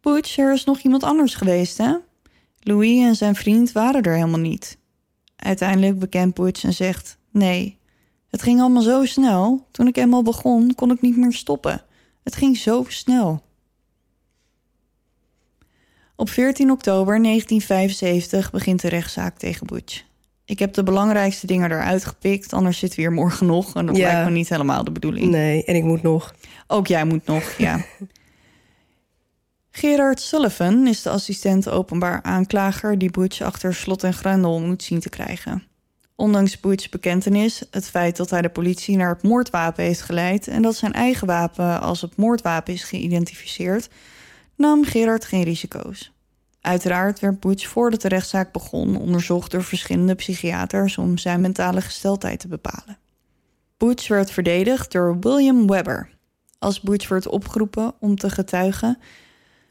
Butch, 0.00 0.38
er 0.38 0.52
is 0.52 0.64
nog 0.64 0.78
iemand 0.80 1.02
anders 1.02 1.34
geweest, 1.34 1.78
hè? 1.78 1.94
Louis 2.60 3.00
en 3.02 3.16
zijn 3.16 3.34
vriend 3.34 3.72
waren 3.72 4.02
er 4.02 4.14
helemaal 4.14 4.38
niet. 4.40 4.78
Uiteindelijk 5.36 5.98
bekent 5.98 6.34
Butch 6.34 6.64
en 6.64 6.72
zegt: 6.72 7.18
Nee, 7.30 7.78
het 8.28 8.42
ging 8.42 8.60
allemaal 8.60 8.82
zo 8.82 9.04
snel. 9.04 9.66
Toen 9.70 9.86
ik 9.86 9.96
eenmaal 9.96 10.22
begon, 10.22 10.74
kon 10.74 10.90
ik 10.90 11.00
niet 11.00 11.16
meer 11.16 11.32
stoppen. 11.32 11.82
Het 12.22 12.36
ging 12.36 12.56
zo 12.56 12.84
snel. 12.88 13.42
Op 16.16 16.28
14 16.30 16.70
oktober 16.70 17.22
1975 17.22 18.50
begint 18.50 18.80
de 18.80 18.88
rechtszaak 18.88 19.38
tegen 19.38 19.66
Butch. 19.66 20.04
Ik 20.44 20.58
heb 20.58 20.74
de 20.74 20.82
belangrijkste 20.82 21.46
dingen 21.46 21.70
eruit 21.70 22.04
gepikt, 22.04 22.52
anders 22.52 22.78
zitten 22.78 22.98
we 22.98 23.04
hier 23.04 23.14
morgen 23.14 23.46
nog. 23.46 23.74
En 23.74 23.86
dat 23.86 23.96
Ja. 23.96 24.12
lijkt 24.12 24.24
me 24.28 24.34
niet 24.36 24.48
helemaal 24.48 24.84
de 24.84 24.90
bedoeling. 24.92 25.30
Nee, 25.30 25.64
en 25.64 25.74
ik 25.74 25.82
moet 25.84 26.02
nog. 26.02 26.34
Ook 26.66 26.86
jij 26.86 27.04
moet 27.04 27.26
nog, 27.26 27.54
ja. 27.58 27.80
Gerard 29.78 30.20
Sullivan 30.20 30.86
is 30.86 31.02
de 31.02 31.10
assistent 31.10 31.68
openbaar 31.68 32.22
aanklager 32.22 32.98
die 32.98 33.10
Butch 33.10 33.40
achter 33.40 33.74
slot 33.74 34.04
en 34.04 34.12
grendel 34.12 34.60
moet 34.60 34.82
zien 34.82 35.00
te 35.00 35.08
krijgen. 35.08 35.62
Ondanks 36.16 36.60
Butch's 36.60 36.88
bekentenis, 36.88 37.62
het 37.70 37.88
feit 37.88 38.16
dat 38.16 38.30
hij 38.30 38.42
de 38.42 38.48
politie 38.48 38.96
naar 38.96 39.08
het 39.08 39.22
moordwapen 39.22 39.84
heeft 39.84 40.02
geleid 40.02 40.48
en 40.48 40.62
dat 40.62 40.76
zijn 40.76 40.92
eigen 40.92 41.26
wapen 41.26 41.80
als 41.80 42.00
het 42.00 42.16
moordwapen 42.16 42.72
is 42.72 42.82
geïdentificeerd, 42.82 43.88
nam 44.56 44.84
Gerard 44.84 45.24
geen 45.24 45.42
risico's. 45.42 46.12
Uiteraard 46.60 47.20
werd 47.20 47.40
Butch 47.40 47.66
voordat 47.68 48.00
de 48.00 48.08
rechtszaak 48.08 48.52
begon 48.52 48.96
onderzocht 48.96 49.50
door 49.50 49.64
verschillende 49.64 50.14
psychiaters 50.14 50.98
om 50.98 51.18
zijn 51.18 51.40
mentale 51.40 51.80
gesteldheid 51.80 52.40
te 52.40 52.48
bepalen. 52.48 52.98
Butch 53.76 54.08
werd 54.08 54.30
verdedigd 54.30 54.92
door 54.92 55.18
William 55.20 55.66
Webber. 55.66 56.10
Als 56.58 56.80
Butch 56.80 57.08
wordt 57.08 57.28
opgeroepen 57.28 57.94
om 58.00 58.16
te 58.16 58.30
getuigen, 58.30 58.98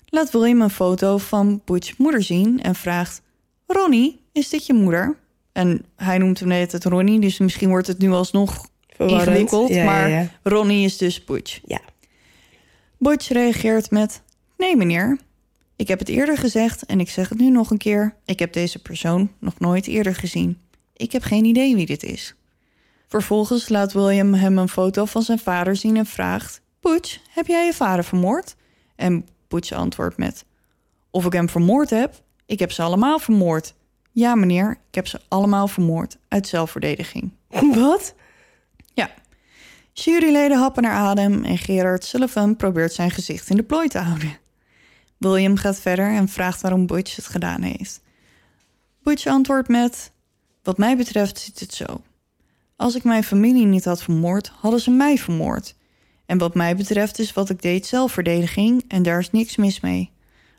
laat 0.09 0.31
William 0.31 0.61
een 0.61 0.69
foto 0.69 1.17
van 1.17 1.61
Butch's 1.65 1.93
moeder 1.97 2.23
zien 2.23 2.61
en 2.61 2.75
vraagt: 2.75 3.21
Ronnie, 3.65 4.21
is 4.31 4.49
dit 4.49 4.65
je 4.65 4.73
moeder? 4.73 5.17
En 5.51 5.85
hij 5.95 6.17
noemt 6.17 6.39
hem 6.39 6.49
hele 6.49 6.67
tijd 6.67 6.85
Ronnie, 6.85 7.19
dus 7.19 7.37
misschien 7.37 7.69
wordt 7.69 7.87
het 7.87 7.97
nu 7.97 8.11
alsnog 8.11 8.67
Verwarrend. 8.87 9.27
ingewikkeld. 9.27 9.69
Ja, 9.69 9.75
ja, 9.75 9.85
maar 9.85 10.09
ja. 10.09 10.27
Ronnie 10.43 10.85
is 10.85 10.97
dus 10.97 11.23
Butch. 11.23 11.59
Ja. 11.65 11.79
Butch 12.97 13.29
reageert 13.29 13.91
met: 13.91 14.21
Nee, 14.57 14.75
meneer. 14.75 15.17
Ik 15.75 15.87
heb 15.87 15.99
het 15.99 16.09
eerder 16.09 16.37
gezegd 16.37 16.85
en 16.85 16.99
ik 16.99 17.09
zeg 17.09 17.29
het 17.29 17.39
nu 17.39 17.49
nog 17.49 17.71
een 17.71 17.77
keer. 17.77 18.15
Ik 18.25 18.39
heb 18.39 18.53
deze 18.53 18.81
persoon 18.81 19.31
nog 19.39 19.59
nooit 19.59 19.87
eerder 19.87 20.15
gezien. 20.15 20.57
Ik 20.95 21.11
heb 21.11 21.23
geen 21.23 21.45
idee 21.45 21.75
wie 21.75 21.85
dit 21.85 22.03
is. 22.03 22.35
Vervolgens 23.07 23.69
laat 23.69 23.93
William 23.93 24.33
hem 24.33 24.57
een 24.57 24.69
foto 24.69 25.05
van 25.05 25.21
zijn 25.21 25.39
vader 25.39 25.75
zien 25.75 25.97
en 25.97 26.05
vraagt: 26.05 26.61
Butch, 26.79 27.19
heb 27.29 27.47
jij 27.47 27.65
je 27.65 27.73
vader 27.73 28.03
vermoord? 28.03 28.55
En 28.95 29.25
Butch 29.47 29.71
antwoordt 29.71 30.17
met: 30.17 30.45
Of 31.11 31.25
ik 31.25 31.33
hem 31.33 31.49
vermoord 31.49 31.89
heb? 31.89 32.21
Ik 32.45 32.59
heb 32.59 32.71
ze 32.71 32.81
allemaal 32.81 33.19
vermoord. 33.19 33.73
Ja, 34.11 34.35
meneer, 34.35 34.71
ik 34.71 34.95
heb 34.95 35.07
ze 35.07 35.21
allemaal 35.27 35.67
vermoord 35.67 36.17
uit 36.27 36.47
zelfverdediging. 36.47 37.31
Wat? 37.75 38.15
Ja. 38.93 39.09
Juryleden 39.93 40.57
happen 40.57 40.83
naar 40.83 40.93
adem 40.93 41.43
en 41.43 41.57
Gerard 41.57 42.03
Sullivan 42.03 42.55
probeert 42.55 42.93
zijn 42.93 43.11
gezicht 43.11 43.49
in 43.49 43.55
de 43.55 43.63
plooi 43.63 43.87
te 43.87 43.99
houden. 43.99 44.37
William 45.17 45.57
gaat 45.57 45.79
verder 45.79 46.13
en 46.13 46.27
vraagt 46.27 46.61
waarom 46.61 46.85
Butch 46.85 47.15
het 47.15 47.27
gedaan 47.27 47.61
heeft. 47.61 48.01
Butch 49.03 49.25
antwoordt 49.25 49.67
met: 49.67 50.11
Wat 50.63 50.77
mij 50.77 50.97
betreft 50.97 51.39
zit 51.39 51.59
het 51.59 51.73
zo. 51.73 52.01
Als 52.75 52.95
ik 52.95 53.03
mijn 53.03 53.23
familie 53.23 53.65
niet 53.65 53.85
had 53.85 54.03
vermoord, 54.03 54.51
hadden 54.59 54.79
ze 54.79 54.91
mij 54.91 55.17
vermoord. 55.17 55.75
En 56.27 56.37
wat 56.37 56.55
mij 56.55 56.75
betreft 56.75 57.19
is 57.19 57.33
wat 57.33 57.49
ik 57.49 57.61
deed 57.61 57.85
zelfverdediging 57.85 58.83
en 58.87 59.03
daar 59.03 59.19
is 59.19 59.31
niks 59.31 59.55
mis 59.55 59.79
mee. 59.79 60.11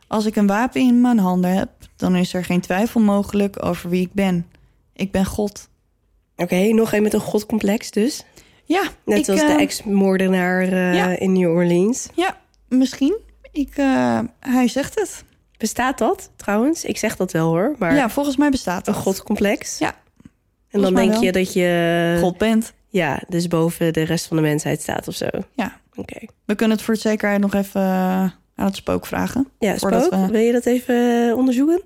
Als 0.07 0.27
ik 0.27 0.37
een 0.37 0.47
wapen 0.47 0.81
in 0.81 1.01
mijn 1.01 1.19
handen 1.19 1.51
heb, 1.51 1.71
dan 1.97 2.17
is 2.17 2.35
er 2.35 2.45
geen 2.45 2.61
twijfel 2.61 3.01
mogelijk 3.01 3.65
over 3.65 3.91
wie 3.91 4.03
ik 4.03 4.13
ben. 4.13 4.47
Ik 4.93 5.11
ben 5.11 5.25
God. 5.25 5.69
Oké, 6.37 6.69
nog 6.73 6.93
een 6.93 7.03
met 7.03 7.13
een 7.13 7.21
godcomplex 7.21 7.91
dus. 7.91 8.25
Ja, 8.65 8.83
Net 9.05 9.25
zoals 9.25 9.41
de 9.41 9.47
eh, 9.47 9.61
ex-moordenaar 9.61 10.63
eh, 10.63 10.95
ja. 10.95 11.19
in 11.19 11.33
New 11.33 11.51
Orleans. 11.51 12.09
Ja, 12.15 12.37
misschien. 12.69 13.17
Ik, 13.53 13.77
eh, 13.77 14.21
hij 14.41 14.69
zegt 14.69 14.95
het. 15.01 15.25
Bestaat 15.57 15.99
dat 15.99 16.31
trouwens? 16.37 16.85
Ik 16.85 16.99
zeg 16.99 17.17
dat 17.17 17.33
wel 17.33 17.49
hoor, 17.49 17.75
maar 17.79 17.95
ja, 17.95 18.09
volgens 18.09 18.37
mij 18.37 18.51
bestaat 18.51 18.87
een 18.87 18.93
dat. 18.93 19.03
godcomplex. 19.03 19.79
Ja, 19.79 19.95
En 20.71 20.81
dan 20.81 20.95
denk 20.95 21.13
wel. 21.13 21.23
je 21.23 21.33
dat 21.33 21.53
je 21.53 22.19
God 22.21 22.39
bent. 22.39 22.73
Ja, 22.89 23.23
dus 23.29 23.47
boven 23.47 23.93
de 23.93 24.03
rest 24.03 24.27
van 24.27 24.37
de 24.37 24.43
mensheid 24.43 24.81
staat 24.81 25.09
of 25.09 25.15
zo. 25.15 25.27
Ja. 25.55 25.81
Oké. 25.97 26.19
We 26.45 26.55
kunnen 26.55 26.77
het 26.77 26.85
voor 26.87 26.95
de 26.95 27.01
zekerheid 27.01 27.41
nog 27.41 27.55
even 27.55 27.81
eh, 27.81 27.89
aan 28.55 28.67
het 28.67 28.77
spook 28.77 29.07
vragen. 29.07 29.49
Ja, 29.59 29.77
Spook, 29.77 30.11
we- 30.11 30.27
wil 30.31 30.41
je 30.41 30.53
dat 30.53 30.67
even 30.67 31.29
eh, 31.29 31.37
onderzoeken? 31.37 31.83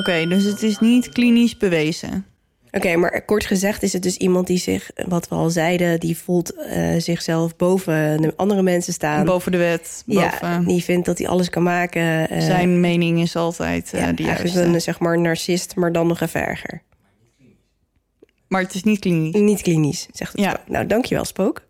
Oké, 0.00 0.26
dus 0.26 0.44
het 0.44 0.62
is 0.62 0.78
niet 0.78 1.08
klinisch 1.08 1.56
bewezen. 1.56 2.24
Oké, 2.72 2.96
maar 2.96 3.22
kort 3.24 3.44
gezegd 3.46 3.82
is 3.82 3.92
het 3.92 4.02
dus 4.02 4.16
iemand 4.16 4.46
die 4.46 4.58
zich, 4.58 4.90
wat 5.08 5.28
we 5.28 5.34
al 5.34 5.50
zeiden, 5.50 6.00
die 6.00 6.16
voelt 6.18 6.54
eh, 6.54 6.94
zichzelf 6.98 7.56
boven 7.56 8.20
de 8.22 8.32
andere 8.36 8.62
mensen 8.62 8.92
staan. 8.92 9.24
Boven 9.24 9.52
de 9.52 9.58
wet. 9.58 10.02
Boven, 10.06 10.48
Ja, 10.48 10.58
die 10.58 10.84
vindt 10.84 11.06
dat 11.06 11.18
hij 11.18 11.28
alles 11.28 11.50
kan 11.50 11.62
maken. 11.62 12.28
eh, 12.28 12.40
zijn 12.40 12.80
mening 12.80 13.20
is 13.20 13.36
altijd 13.36 13.92
eh 13.92 14.00
ja, 14.00 14.12
de 14.12 14.22
eigenlijk 14.24 14.54
juiste. 14.54 14.72
een 14.74 14.80
zeg 14.80 14.98
maar 14.98 15.18
narcist, 15.20 15.76
maar 15.76 15.92
dan 15.92 16.06
nog 16.06 16.20
even 16.20 16.46
erger. 16.46 16.82
Maar 18.48 18.62
het 18.62 18.74
is 18.74 18.82
niet 18.82 18.98
klinisch. 18.98 19.40
Niet 19.40 19.62
klinisch, 19.62 20.06
zegt 20.12 20.32
het 20.32 20.40
Ja. 20.40 20.50
spook. 20.50 20.68
Nou, 20.68 20.86
dankjewel, 20.86 21.24
spook. 21.24 21.62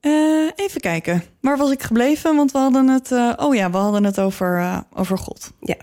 Eh, 0.00 0.10
even 0.56 0.80
kijken. 0.80 1.22
Waar 1.40 1.56
was 1.56 1.70
ik 1.70 1.82
gebleven? 1.82 2.36
Want 2.36 2.52
we 2.52 2.58
hadden 2.58 2.88
het... 2.88 3.12
eh, 3.12 3.32
oh 3.36 3.54
ja, 3.54 3.70
we 3.70 3.76
hadden 3.76 4.04
het 4.04 4.20
over, 4.20 4.58
eh, 4.58 4.78
over 4.94 5.18
God. 5.18 5.52
Ja. 5.60 5.76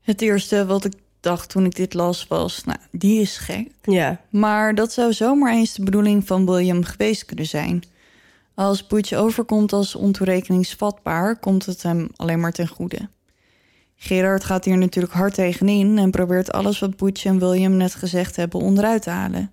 Het 0.00 0.22
eerste 0.22 0.66
wat 0.66 0.84
ik 0.84 0.92
dacht 1.20 1.48
toen 1.48 1.64
ik 1.64 1.74
dit 1.74 1.94
las 1.94 2.26
was... 2.26 2.64
Nou, 2.64 2.78
die 2.90 3.20
is 3.20 3.36
gek. 3.36 3.70
Ja, 3.82 4.20
Maar 4.30 4.74
dat 4.74 4.92
zou 4.92 5.12
zomaar 5.12 5.52
eens 5.52 5.74
de 5.74 5.84
bedoeling 5.84 6.26
van 6.26 6.46
William 6.46 6.84
geweest 6.84 7.24
kunnen 7.24 7.46
zijn. 7.46 7.82
Als 8.54 8.86
Butch 8.86 9.12
overkomt 9.12 9.72
als 9.72 9.94
ontoerekeningsvatbaar... 9.94 11.38
komt 11.38 11.66
het 11.66 11.82
hem 11.82 12.08
alleen 12.16 12.40
maar 12.40 12.52
ten 12.52 12.68
goede. 12.68 13.08
Gerard 13.96 14.44
gaat 14.44 14.64
hier 14.64 14.78
natuurlijk 14.78 15.14
hard 15.14 15.34
tegenin... 15.34 15.98
en 15.98 16.10
probeert 16.10 16.52
alles 16.52 16.78
wat 16.78 16.96
Butch 16.96 17.24
en 17.24 17.38
William 17.38 17.76
net 17.76 17.94
gezegd 17.94 18.36
hebben 18.36 18.60
onderuit 18.60 19.02
te 19.02 19.10
halen. 19.10 19.52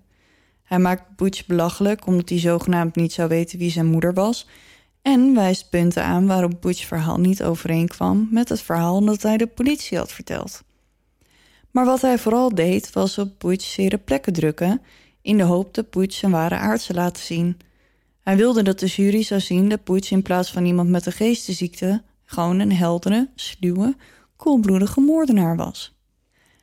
Hij 0.62 0.78
maakt 0.78 1.16
Butch 1.16 1.46
belachelijk 1.46 2.06
omdat 2.06 2.28
hij 2.28 2.38
zogenaamd 2.38 2.96
niet 2.96 3.12
zou 3.12 3.28
weten 3.28 3.58
wie 3.58 3.70
zijn 3.70 3.86
moeder 3.86 4.14
was... 4.14 4.46
en 5.08 5.34
wijst 5.34 5.70
punten 5.70 6.04
aan 6.04 6.26
waarop 6.26 6.60
Butch's 6.60 6.84
verhaal 6.84 7.20
niet 7.20 7.42
overeenkwam... 7.42 8.28
met 8.30 8.48
het 8.48 8.60
verhaal 8.60 9.04
dat 9.04 9.22
hij 9.22 9.36
de 9.36 9.46
politie 9.46 9.98
had 9.98 10.12
verteld. 10.12 10.62
Maar 11.70 11.84
wat 11.84 12.00
hij 12.00 12.18
vooral 12.18 12.54
deed, 12.54 12.92
was 12.92 13.18
op 13.18 13.38
Butch 13.38 13.64
zere 13.64 13.98
plekken 13.98 14.32
drukken... 14.32 14.80
in 15.22 15.36
de 15.36 15.42
hoop 15.42 15.74
dat 15.74 15.90
Butch 15.90 16.16
zijn 16.16 16.32
ware 16.32 16.54
aard 16.54 16.80
zou 16.80 16.98
laten 16.98 17.22
zien. 17.22 17.56
Hij 18.20 18.36
wilde 18.36 18.62
dat 18.62 18.78
de 18.78 18.86
jury 18.86 19.22
zou 19.22 19.40
zien 19.40 19.68
dat 19.68 19.84
Butch 19.84 20.10
in 20.10 20.22
plaats 20.22 20.52
van 20.52 20.64
iemand 20.64 20.88
met 20.88 21.06
een 21.06 21.12
geestesziekte... 21.12 22.02
gewoon 22.24 22.58
een 22.58 22.72
heldere, 22.72 23.28
sluwe, 23.34 23.96
koelbloedige 24.36 25.00
moordenaar 25.00 25.56
was. 25.56 25.96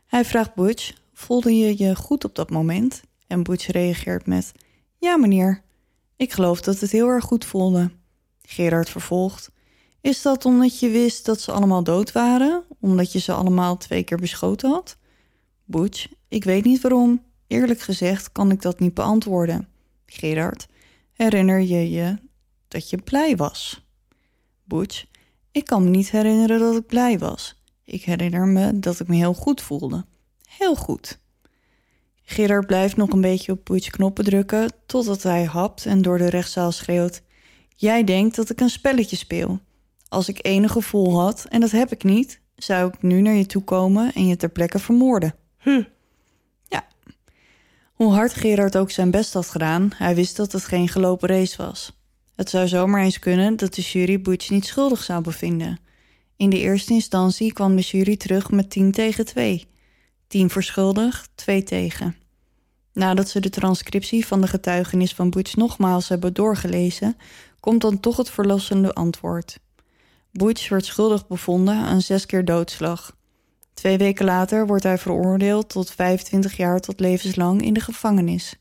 Hij 0.06 0.26
vraagt 0.26 0.56
Butch, 0.56 0.94
voelde 1.14 1.58
je 1.58 1.84
je 1.84 1.96
goed 1.96 2.24
op 2.24 2.36
dat 2.36 2.50
moment? 2.50 3.02
En 3.28 3.44
Butch 3.44 3.68
reageert 3.68 4.26
met... 4.26 4.52
Ja, 4.98 5.18
meneer. 5.18 5.62
Ik 6.16 6.32
geloof 6.32 6.62
dat 6.62 6.80
het 6.80 6.92
heel 6.92 7.08
erg 7.08 7.24
goed 7.24 7.46
voelde. 7.46 7.92
Gerard 8.46 8.90
vervolgt... 8.90 9.54
Is 10.06 10.22
dat 10.22 10.46
omdat 10.46 10.80
je 10.80 10.90
wist 10.90 11.26
dat 11.26 11.42
ze 11.42 11.52
allemaal 11.52 11.84
dood 11.84 12.12
waren? 12.12 12.64
Omdat 12.80 13.12
je 13.12 13.20
ze 13.20 13.34
allemaal 13.34 13.78
twee 13.78 14.04
keer 14.04 14.18
beschoten 14.18 14.70
had? 14.70 14.98
Butch, 15.64 16.08
ik 16.28 16.44
weet 16.44 16.64
niet 16.64 16.82
waarom. 16.82 17.24
Eerlijk 17.48 17.80
gezegd 17.80 18.32
kan 18.32 18.52
ik 18.52 18.62
dat 18.62 18.80
niet 18.80 18.94
beantwoorden. 18.94 19.68
Gerard, 20.06 20.68
herinner 21.14 21.60
je 21.60 21.90
je 21.90 22.18
dat 22.68 22.90
je 22.90 22.98
blij 22.98 23.36
was? 23.36 23.86
Butch, 24.64 25.06
ik 25.52 25.66
kan 25.66 25.84
me 25.84 25.90
niet 25.90 26.12
herinneren 26.12 26.60
dat 26.60 26.76
ik 26.76 26.88
blij 26.88 27.20
was. 27.20 27.62
Ik 27.84 28.04
herinner 28.04 28.48
me 28.48 28.80
dat 28.80 29.00
ik 29.00 29.08
me 29.08 29.16
heel 29.16 29.34
goed 29.34 29.62
voelde. 29.62 30.06
Heel 30.48 30.76
goed. 30.76 31.20
Gerard 32.24 32.68
blijft 32.68 32.96
nog 32.96 33.10
een 33.10 33.22
beetje 33.22 33.52
op 33.52 33.66
Butch 33.66 33.90
knoppen 33.90 34.24
drukken... 34.24 34.72
totdat 34.86 35.24
hij 35.24 35.44
hapt 35.44 35.86
en 35.86 36.02
door 36.02 36.18
de 36.18 36.30
rechtszaal 36.30 36.72
schreeuwt... 36.72 37.22
Jij 37.76 38.04
denkt 38.04 38.36
dat 38.36 38.50
ik 38.50 38.62
een 38.62 38.70
spelletje 38.70 39.16
speel. 39.16 39.60
Als 40.08 40.30
ik 40.30 40.40
enig 40.42 40.72
gevoel 40.72 41.20
had, 41.20 41.46
en 41.50 41.60
dat 41.60 41.72
heb 41.72 41.92
ik 41.92 42.04
niet... 42.04 42.42
zou 42.56 42.88
ik 42.88 43.02
nu 43.02 43.22
naar 43.22 43.34
je 43.34 43.46
toe 43.46 43.64
komen 43.64 44.14
en 44.14 44.28
je 44.28 44.36
ter 44.36 44.50
plekke 44.50 44.80
vermoorden. 44.80 45.36
Hm. 45.58 45.84
Ja. 46.68 46.86
Hoe 47.94 48.14
hard 48.14 48.34
Gerard 48.34 48.78
ook 48.78 48.92
zijn 48.92 49.12
best 49.12 49.34
had 49.34 49.50
gedaan... 49.50 49.92
hij 49.96 50.16
wist 50.16 50.36
dat 50.36 50.52
het 50.52 50.66
geen 50.66 50.88
gelopen 50.88 51.30
race 51.30 51.58
was. 51.58 51.94
Het 52.36 52.50
zou 52.50 52.68
zomaar 52.68 53.04
eens 53.04 53.20
kunnen 53.20 53.56
dat 53.56 53.74
de 53.74 53.82
jury 53.82 54.22
Butch 54.22 54.50
niet 54.50 54.66
schuldig 54.66 55.04
zou 55.04 55.22
bevinden. 55.22 55.80
In 56.38 56.50
de 56.50 56.60
eerste 56.60 56.94
instantie 56.94 57.54
kwam 57.54 57.76
de 57.76 57.82
jury 57.82 58.18
terug 58.18 58.52
met 58.52 58.70
10 58.70 58.92
tegen 58.92 59.26
2. 59.26 59.68
10 60.28 60.50
voor 60.50 60.64
schuldig, 60.64 61.28
2 61.36 61.64
tegen. 61.64 62.16
Nadat 62.94 63.30
ze 63.30 63.40
de 63.40 63.50
transcriptie 63.50 64.26
van 64.26 64.42
de 64.42 64.48
getuigenis 64.48 65.14
van 65.14 65.30
Butch 65.30 65.56
nogmaals 65.56 66.08
hebben 66.08 66.34
doorgelezen, 66.34 67.18
komt 67.66 67.82
dan 67.82 68.00
toch 68.00 68.18
het 68.18 68.30
verlossende 68.30 68.94
antwoord. 68.94 69.60
Butch 70.32 70.70
werd 70.70 70.86
schuldig 70.86 71.28
bevonden 71.28 71.76
aan 71.76 72.02
zes 72.02 72.26
keer 72.26 72.46
doodslag. 72.46 73.16
Twee 73.74 73.98
weken 73.98 74.26
later 74.26 74.68
wordt 74.68 74.84
hij 74.84 74.98
veroordeeld 74.98 75.70
tot 75.70 75.92
25 75.92 76.58
jaar 76.58 76.80
tot 76.80 77.00
levenslang 77.00 77.62
in 77.62 77.74
de 77.74 77.80
gevangenis. 77.80 78.56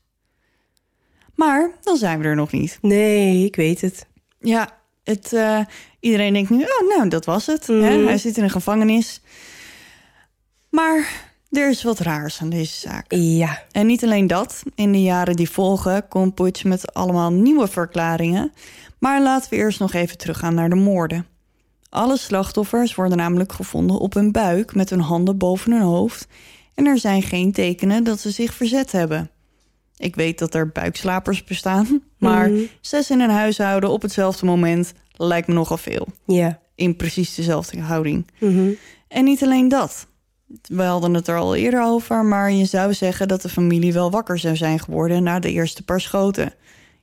Maar 1.35 1.71
dan 1.81 1.97
zijn 1.97 2.19
we 2.19 2.25
er 2.25 2.35
nog 2.35 2.51
niet. 2.51 2.77
Nee, 2.81 3.45
ik 3.45 3.55
weet 3.55 3.81
het. 3.81 4.07
Ja, 4.39 4.77
het, 5.03 5.33
eh, 5.33 5.59
iedereen 5.99 6.33
denkt 6.33 6.49
nu, 6.49 6.63
oh 6.63 6.97
nou, 6.97 7.09
dat 7.09 7.25
was 7.25 7.45
het. 7.45 7.67
Hè? 7.67 7.97
Mhm. 7.97 8.05
Hij 8.05 8.17
zit 8.17 8.37
in 8.37 8.43
een 8.43 8.49
gevangenis. 8.49 9.21
Maar 10.69 11.25
er 11.51 11.69
is 11.69 11.83
wat 11.83 11.99
raars 11.99 12.41
aan 12.41 12.49
deze 12.49 12.79
zaak. 12.79 13.05
Ja, 13.13 13.63
En 13.71 13.85
niet 13.85 14.03
alleen 14.03 14.27
dat. 14.27 14.63
In 14.75 14.91
de 14.91 15.01
jaren 15.01 15.35
die 15.35 15.49
volgen 15.49 16.07
komt 16.07 16.35
Butch 16.35 16.63
met 16.63 16.93
allemaal 16.93 17.31
nieuwe 17.31 17.67
verklaringen. 17.67 18.53
Maar 19.05 19.21
laten 19.21 19.49
we 19.49 19.55
eerst 19.55 19.79
nog 19.79 19.93
even 19.93 20.17
teruggaan 20.17 20.53
naar 20.53 20.69
de 20.69 20.75
moorden. 20.75 21.25
Alle 21.89 22.17
slachtoffers 22.17 22.95
worden 22.95 23.17
namelijk 23.17 23.51
gevonden 23.51 23.99
op 23.99 24.13
hun 24.13 24.31
buik 24.31 24.75
met 24.75 24.89
hun 24.89 24.99
handen 24.99 25.37
boven 25.37 25.71
hun 25.71 25.81
hoofd. 25.81 26.27
En 26.73 26.85
er 26.85 26.97
zijn 26.97 27.21
geen 27.21 27.51
tekenen 27.51 28.03
dat 28.03 28.19
ze 28.19 28.31
zich 28.31 28.53
verzet 28.53 28.91
hebben. 28.91 29.29
Ik 29.97 30.15
weet 30.15 30.39
dat 30.39 30.53
er 30.53 30.69
buikslapers 30.69 31.43
bestaan, 31.43 32.01
maar 32.17 32.49
Mhm. 32.49 32.61
zes 32.81 33.09
in 33.09 33.19
een 33.19 33.29
huishouden 33.29 33.89
op 33.89 34.01
hetzelfde 34.01 34.45
moment 34.45 34.93
lijkt 35.11 35.47
me 35.47 35.53
nogal 35.53 35.77
veel. 35.77 36.07
ja. 36.25 36.59
In 36.75 36.95
precies 36.95 37.35
dezelfde 37.35 37.79
houding. 37.81 38.27
Mhm. 38.39 38.69
En 39.07 39.23
niet 39.23 39.43
alleen 39.43 39.67
dat. 39.69 40.07
We 40.61 40.83
hadden 40.83 41.13
het 41.13 41.27
er 41.27 41.37
al 41.37 41.55
eerder 41.55 41.83
over, 41.83 42.25
maar 42.25 42.51
je 42.51 42.65
zou 42.65 42.93
zeggen 42.93 43.27
dat 43.27 43.41
de 43.41 43.49
familie 43.49 43.93
wel 43.93 44.11
wakker 44.11 44.39
zou 44.39 44.55
zijn 44.55 44.79
geworden 44.79 45.23
na 45.23 45.39
de 45.39 45.51
eerste 45.51 45.83
paar 45.83 46.01
schoten. 46.01 46.53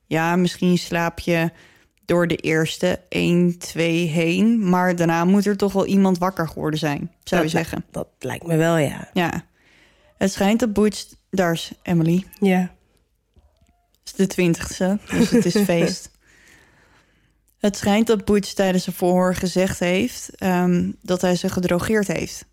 Ja, 0.06 0.36
misschien 0.36 0.78
slaap 0.78 1.18
je 1.18 1.50
door 2.04 2.26
de 2.26 2.36
eerste 2.36 3.00
1, 3.08 3.58
2 3.58 4.06
heen, 4.06 4.68
maar 4.68 4.96
daarna 4.96 5.24
moet 5.24 5.46
er 5.46 5.56
toch 5.56 5.72
wel 5.72 5.86
iemand 5.86 6.18
wakker 6.18 6.48
geworden 6.48 6.78
zijn, 6.78 7.10
zou 7.24 7.42
je 7.42 7.48
zeggen. 7.48 7.84
Dat 7.90 8.08
lijkt 8.18 8.46
me 8.46 8.56
wel, 8.56 8.76
ja. 8.76 9.08
Ja. 9.12 9.44
Het 10.18 10.32
schijnt 10.32 10.60
dat 10.60 10.72
Butch, 10.72 11.04
daar 11.30 11.52
is 11.52 11.72
Emily, 11.82 12.24
Ja. 12.40 12.60
het 12.60 12.70
is 14.04 14.12
de 14.12 14.26
twintigste, 14.26 14.98
dus 15.10 15.30
het 15.30 15.44
is 15.44 15.56
feest. 15.70 16.10
Het 17.58 17.76
schijnt 17.76 18.06
dat 18.06 18.24
Butch 18.24 18.52
tijdens 18.52 18.86
een 18.86 18.92
verhoor 18.92 19.34
gezegd 19.34 19.78
heeft 19.78 20.30
ehm, 20.36 20.90
dat 21.02 21.20
hij 21.20 21.36
ze 21.36 21.48
gedrogeerd 21.48 22.06
heeft. 22.06 22.44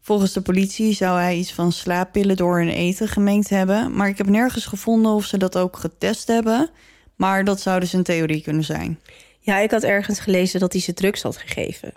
Volgens 0.00 0.32
de 0.32 0.40
politie 0.40 0.92
zou 0.94 1.18
hij 1.18 1.36
iets 1.36 1.52
van 1.52 1.72
slaappillen 1.72 2.36
door 2.36 2.58
hun 2.58 2.68
eten 2.68 3.08
gemengd 3.08 3.48
hebben, 3.48 3.96
maar 3.96 4.08
ik 4.08 4.18
heb 4.18 4.28
nergens 4.28 4.66
gevonden 4.66 5.12
of 5.12 5.24
ze 5.24 5.36
dat 5.38 5.56
ook 5.56 5.76
getest 5.76 6.28
hebben. 6.28 6.70
Maar 7.16 7.44
dat 7.44 7.60
zou 7.60 7.80
dus 7.80 7.92
een 7.92 8.02
theorie 8.02 8.42
kunnen 8.42 8.64
zijn. 8.64 9.00
Ja, 9.40 9.58
ik 9.58 9.70
had 9.70 9.82
ergens 9.82 10.18
gelezen 10.20 10.60
dat 10.60 10.72
hij 10.72 10.80
ze 10.82 10.94
drugs 10.94 11.22
had 11.22 11.36
gegeven. 11.36 11.92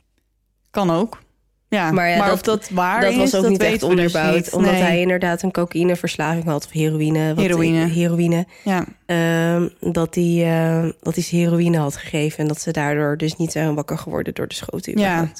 Kan 0.71 0.91
ook. 0.91 1.25
Ja, 1.69 1.83
Maar 1.83 1.93
maar, 1.93 2.09
ja, 2.09 2.25
dat- 2.25 2.33
of 2.33 2.41
dat 2.41 2.69
waar 2.69 3.01
dat 3.01 3.11
is, 3.11 3.17
was 3.17 3.35
ook 3.35 3.41
dat 3.41 3.51
niet 3.51 3.61
echt 3.61 3.79
dus 3.79 3.83
onderbouwd. 3.89 4.35
niet. 4.35 4.53
Omdat 4.53 4.71
Nee. 4.71 4.81
hij 4.81 4.99
inderdaad 5.01 5.41
een 5.41 5.51
cocaïneverslaving 5.51 6.45
had. 6.45 6.65
Of 6.65 6.71
heroïne. 6.71 7.33
Wat, 7.33 7.43
Heroïne. 7.45 7.87
Heroïne. 7.87 8.45
Ja, 8.63 8.85
Ehm, 9.05 9.67
dat, 9.91 10.15
hij, 10.15 10.43
eh, 10.45 10.89
dat 11.01 11.13
hij 11.15 11.23
ze 11.23 11.35
heroïne 11.35 11.77
had 11.77 11.95
gegeven. 11.97 12.39
En 12.39 12.47
dat 12.47 12.61
ze 12.61 12.71
daardoor 12.71 13.17
dus 13.17 13.35
niet 13.35 13.51
zijn 13.51 13.75
wakker 13.75 13.97
geworden 13.97 14.33
door 14.33 14.47
de 14.47 14.55
schoten. 14.55 14.97
Ja. 14.99 15.31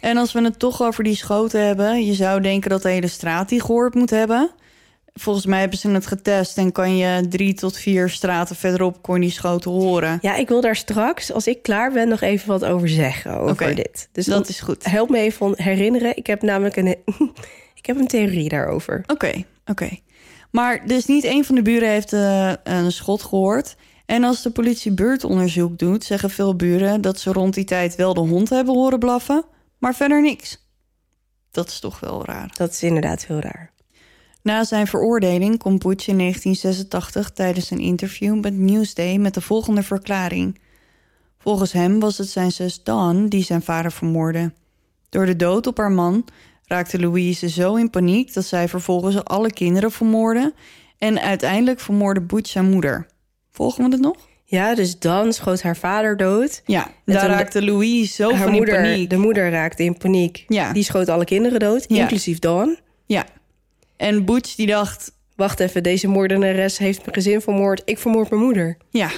En 0.00 0.16
als 0.16 0.32
we 0.32 0.42
het 0.42 0.58
toch 0.58 0.82
over 0.82 1.04
die 1.04 1.16
schoten 1.16 1.66
hebben, 1.66 2.04
je 2.06 2.14
zou 2.14 2.40
denken 2.40 2.70
dat 2.70 2.82
de 2.82 2.88
hele 2.90 3.08
straat 3.08 3.48
die 3.48 3.60
gehoord 3.60 3.94
moet 3.94 4.10
hebben. 4.10 4.50
Volgens 5.20 5.46
mij 5.46 5.60
hebben 5.60 5.78
ze 5.78 5.90
het 5.90 6.06
getest 6.06 6.58
en 6.58 6.72
kan 6.72 6.96
je 6.96 7.28
drie 7.28 7.54
tot 7.54 7.76
vier 7.76 8.08
straten 8.08 8.56
verderop 8.56 9.02
kon 9.02 9.14
je 9.14 9.20
die 9.20 9.30
schoten 9.30 9.70
horen. 9.70 10.18
Ja, 10.20 10.34
ik 10.36 10.48
wil 10.48 10.60
daar 10.60 10.76
straks, 10.76 11.32
als 11.32 11.46
ik 11.46 11.62
klaar 11.62 11.92
ben, 11.92 12.08
nog 12.08 12.20
even 12.20 12.48
wat 12.48 12.64
over 12.64 12.88
zeggen. 12.88 13.38
Over 13.38 13.74
dit. 13.74 14.08
Dus 14.12 14.26
dat 14.26 14.38
dat 14.38 14.48
is 14.48 14.60
goed. 14.60 14.84
help 14.84 15.10
me 15.10 15.18
even 15.18 15.52
herinneren. 15.56 16.16
Ik 16.16 16.26
heb 16.26 16.42
namelijk 16.42 16.76
een, 16.76 16.86
ik 17.80 17.86
heb 17.86 17.98
een 17.98 18.06
theorie 18.06 18.48
daarover. 18.48 19.02
Oké, 19.06 19.44
oké. 19.66 19.88
Maar 20.50 20.86
dus 20.86 21.06
niet 21.06 21.24
één 21.24 21.44
van 21.44 21.54
de 21.54 21.62
buren 21.62 21.88
heeft 21.88 22.12
eh, 22.12 22.52
een 22.64 22.92
schot 22.92 23.22
gehoord. 23.22 23.76
En 24.06 24.24
als 24.24 24.42
de 24.42 24.50
politie 24.50 24.92
buurtonderzoek 24.92 25.78
doet, 25.78 26.04
zeggen 26.04 26.30
veel 26.30 26.56
buren 26.56 27.00
dat 27.00 27.18
ze 27.18 27.32
rond 27.32 27.54
die 27.54 27.64
tijd 27.64 27.94
wel 27.94 28.14
de 28.14 28.20
hond 28.20 28.50
hebben 28.50 28.74
horen 28.74 28.98
blaffen, 28.98 29.44
maar 29.78 29.94
verder 29.94 30.22
niks. 30.22 30.68
Dat 31.50 31.68
is 31.68 31.80
toch 31.80 32.00
wel 32.00 32.24
raar. 32.24 32.50
Dat 32.52 32.70
is 32.70 32.82
inderdaad 32.82 33.26
heel 33.26 33.40
raar. 33.40 33.73
Na 34.44 34.64
zijn 34.64 34.86
veroordeling 34.86 35.58
komt 35.58 35.82
Butch 35.82 36.06
in 36.08 36.18
1986 36.18 37.30
tijdens 37.30 37.70
een 37.70 37.78
interview 37.78 38.40
met 38.40 38.56
Newsday 38.58 39.16
met 39.16 39.34
de 39.34 39.40
volgende 39.40 39.82
verklaring. 39.82 40.58
Volgens 41.38 41.72
hem 41.72 42.00
was 42.00 42.18
het 42.18 42.28
zijn 42.28 42.52
zus 42.52 42.82
Dawn 42.82 43.26
die 43.26 43.44
zijn 43.44 43.62
vader 43.62 43.92
vermoordde. 43.92 44.52
Door 45.08 45.26
de 45.26 45.36
dood 45.36 45.66
op 45.66 45.76
haar 45.78 45.92
man 45.92 46.24
raakte 46.66 47.00
Louise 47.00 47.48
zo 47.48 47.74
in 47.74 47.90
paniek 47.90 48.34
dat 48.34 48.44
zij 48.44 48.68
vervolgens 48.68 49.24
alle 49.24 49.52
kinderen 49.52 49.90
vermoordde. 49.92 50.54
En 50.98 51.20
uiteindelijk 51.20 51.80
vermoordde 51.80 52.20
Butch 52.22 52.50
zijn 52.50 52.70
moeder. 52.70 53.06
Volgen 53.52 53.84
we 53.84 53.90
het 53.90 54.00
nog? 54.00 54.16
Ja, 54.44 54.74
dus 54.74 54.98
dan 54.98 55.32
schoot 55.32 55.62
haar 55.62 55.76
vader 55.76 56.16
dood. 56.16 56.62
Ja, 56.66 56.86
En 57.04 57.14
daar 57.14 57.26
raakte 57.28 57.62
Louise 57.64 58.12
zo 58.14 58.30
haar 58.30 58.42
van 58.42 58.52
moeder, 58.52 58.74
in 58.74 58.82
paniek. 58.82 59.10
de 59.10 59.16
moeder 59.16 59.50
raakte 59.50 59.82
in 59.84 59.96
paniek. 59.96 60.44
Ja. 60.48 60.72
Die 60.72 60.82
schoot 60.84 61.08
alle 61.08 61.24
kinderen 61.24 61.60
dood, 61.60 61.84
Ja. 61.88 62.00
inclusief 62.00 62.38
Dawn. 62.38 62.78
Ja. 63.06 63.24
En 63.96 64.24
Butch 64.24 64.54
die 64.54 64.66
dacht, 64.66 65.12
Wacht 65.36 65.60
even, 65.60 65.82
deze 65.82 66.08
moordenares 66.08 66.78
heeft 66.78 66.98
mijn 67.00 67.14
gezin 67.14 67.40
vermoord. 67.40 67.82
Ik 67.84 67.98
vermoord 67.98 68.30
mijn 68.30 68.42
moeder. 68.42 68.76
ja. 68.90 69.10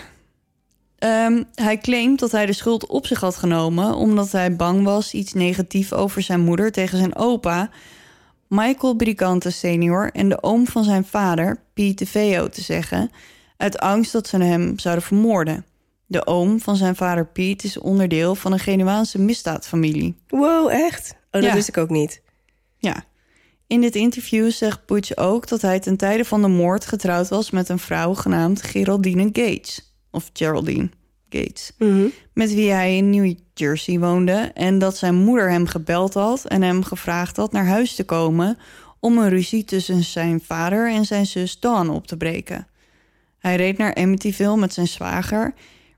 Ehm, 0.98 1.42
hij 1.54 1.78
claimt 1.78 2.18
dat 2.18 2.32
hij 2.32 2.46
de 2.46 2.52
schuld 2.52 2.86
op 2.86 3.06
zich 3.06 3.20
had 3.20 3.36
genomen... 3.36 3.94
omdat 3.94 4.32
hij 4.32 4.56
bang 4.56 4.84
was 4.84 5.12
iets 5.12 5.32
negatief 5.32 5.92
over 5.92 6.22
zijn 6.22 6.40
moeder 6.40 6.72
tegen 6.72 6.98
zijn 6.98 7.16
opa... 7.16 7.70
Michael 8.48 8.94
Brigante 8.94 9.50
senior 9.50 10.10
en 10.12 10.28
de 10.28 10.42
oom 10.42 10.66
van 10.66 10.84
zijn 10.84 11.04
vader, 11.04 11.60
Pete 11.74 12.04
DeVeo, 12.04 12.48
te 12.48 12.62
zeggen... 12.62 13.10
uit 13.56 13.78
angst 13.78 14.12
dat 14.12 14.28
ze 14.28 14.38
hem 14.38 14.78
zouden 14.78 15.04
vermoorden. 15.04 15.64
De 16.06 16.26
oom 16.26 16.60
van 16.60 16.76
zijn 16.76 16.96
vader 16.96 17.26
Pete 17.26 17.66
is 17.66 17.78
onderdeel 17.78 18.34
van 18.34 18.52
een 18.52 18.58
Genuaanse 18.58 19.18
misdaadfamilie. 19.20 20.16
Wow, 20.28 20.68
echt? 20.70 21.10
Oh, 21.12 21.16
dat 21.30 21.42
Ja. 21.42 21.54
wist 21.54 21.68
ik 21.68 21.76
ook 21.76 21.90
niet. 21.90 22.22
Ja. 22.78 23.04
In 23.66 23.80
dit 23.80 23.94
interview 23.94 24.50
zegt 24.50 24.86
Butch 24.86 25.16
ook 25.16 25.48
dat 25.48 25.62
hij 25.62 25.80
ten 25.80 25.96
tijde 25.96 26.24
van 26.24 26.42
de 26.42 26.48
moord 26.48 26.86
getrouwd 26.86 27.28
was 27.28 27.50
met 27.50 27.68
een 27.68 27.78
vrouw 27.78 28.14
genaamd 28.14 28.62
Geraldine 28.62 29.24
Gates. 29.24 29.94
Of 30.10 30.30
Geraldine 30.32 30.88
Gates. 31.28 31.72
Met 32.32 32.54
wie 32.54 32.70
hij 32.70 32.96
in 32.96 33.10
New 33.10 33.34
Jersey 33.54 33.98
woonde. 33.98 34.50
En 34.54 34.78
dat 34.78 34.96
zijn 34.96 35.14
moeder 35.14 35.50
hem 35.50 35.66
gebeld 35.66 36.14
had 36.14 36.44
en 36.44 36.62
hem 36.62 36.82
gevraagd 36.84 37.36
had 37.36 37.52
naar 37.52 37.66
huis 37.66 37.94
te 37.94 38.04
komen. 38.04 38.58
om 39.00 39.18
een 39.18 39.28
ruzie 39.28 39.64
tussen 39.64 40.04
zijn 40.04 40.40
vader 40.40 40.90
en 40.90 41.04
zijn 41.04 41.26
zus 41.26 41.60
Dawn 41.60 41.88
op 41.88 42.06
te 42.06 42.16
breken. 42.16 42.66
Hij 43.38 43.56
reed 43.56 43.78
naar 43.78 43.94
Amityville 43.94 44.56
met 44.56 44.72
zijn 44.72 44.88
zwager 44.88 45.54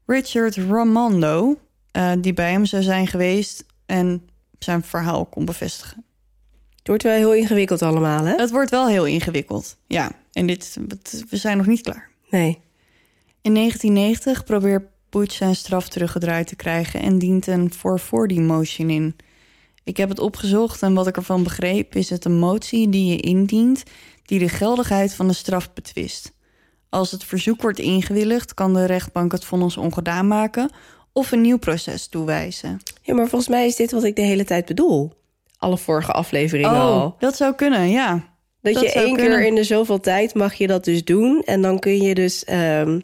Richard 0.07 0.57
Ramondo. 0.57 1.59
eh, 1.91 2.13
die 2.19 2.33
bij 2.33 2.51
hem 2.51 2.65
zou 2.65 2.83
zijn 2.83 3.07
geweest 3.07 3.65
en 3.87 4.29
zijn 4.59 4.83
verhaal 4.83 5.25
kon 5.25 5.45
bevestigen. 5.45 6.05
Het 6.89 7.03
wordt 7.03 7.17
wel 7.17 7.29
heel 7.31 7.43
ingewikkeld 7.43 7.83
allemaal, 7.83 8.25
hè? 8.25 8.35
Het 8.35 8.51
wordt 8.51 8.71
wel 8.71 8.89
heel 8.89 9.07
ingewikkeld. 9.07 9.77
Ja, 9.87 10.11
en 10.33 10.47
dit, 10.47 10.79
we 11.31 11.37
zijn 11.37 11.57
nog 11.57 11.67
niet 11.67 11.81
klaar. 11.81 12.11
Nee. 12.31 12.59
In 13.43 13.55
1990 13.55 14.45
probeert 14.45 14.85
Butch 15.11 15.35
zijn 15.35 15.57
straf 15.57 15.89
teruggedraaid 15.89 16.47
te 16.47 16.57
krijgen 16.57 17.01
en 17.01 17.19
dient 17.19 17.47
een 17.47 17.73
440 17.73 18.39
motion 18.39 18.91
in. 18.91 19.17
Ik 19.85 19.97
heb 19.97 20.09
het 20.09 20.19
opgezocht 20.19 20.83
en 20.83 20.95
wat 20.95 21.07
ik 21.07 21.17
ervan 21.17 21.43
begreep 21.43 21.95
is 21.95 22.11
het 22.11 22.25
een 22.25 22.39
motie 22.39 22.89
die 22.89 23.11
je 23.11 23.21
indient 23.21 23.83
die 24.23 24.39
de 24.39 24.49
geldigheid 24.49 25.15
van 25.15 25.29
de 25.29 25.35
straf 25.35 25.73
betwist. 25.73 26.33
Als 26.89 27.11
het 27.11 27.25
verzoek 27.25 27.63
wordt 27.63 27.79
ingewilligd, 27.79 28.55
kan 28.55 28.75
de 28.75 28.85
rechtbank 28.85 29.33
het 29.33 29.45
vonnis 29.45 29.77
ongedaan 29.77 30.27
maken 30.27 30.71
of 31.13 31.33
een 31.33 31.41
nieuw 31.41 31.59
proces 31.59 32.07
toewijzen. 32.07 32.81
Ja, 33.03 33.15
maar 33.15 33.29
volgens 33.29 33.51
mij 33.51 33.67
is 33.67 33.77
dit 33.77 33.91
wat 33.91 34.05
ik 34.05 34.17
de 34.17 34.23
hele 34.23 34.45
tijd 34.45 34.67
bedoel. 34.67 35.17
Alle 35.59 35.79
vorige 35.79 36.13
afleveringen 36.13 36.71
al. 36.71 37.03
Oh, 37.05 37.21
dat 37.21 37.37
zou 37.37 37.55
kunnen, 37.55 37.89
ja. 37.91 38.13
Dat, 38.63 38.75
dat 38.75 38.83
je 38.83 38.93
één 38.93 39.15
kunnen. 39.17 39.39
keer 39.39 39.47
in 39.47 39.55
de 39.55 39.65
zoveel 39.65 40.01
tijd 40.01 40.35
mag 40.35 40.55
je 40.55 40.67
dat 40.67 40.85
dus 40.85 41.05
doen. 41.05 41.43
En 41.45 41.63
dan 41.63 41.79
kun 41.79 42.03
je 42.03 42.15
dus 42.15 42.45
ehm, 42.45 43.01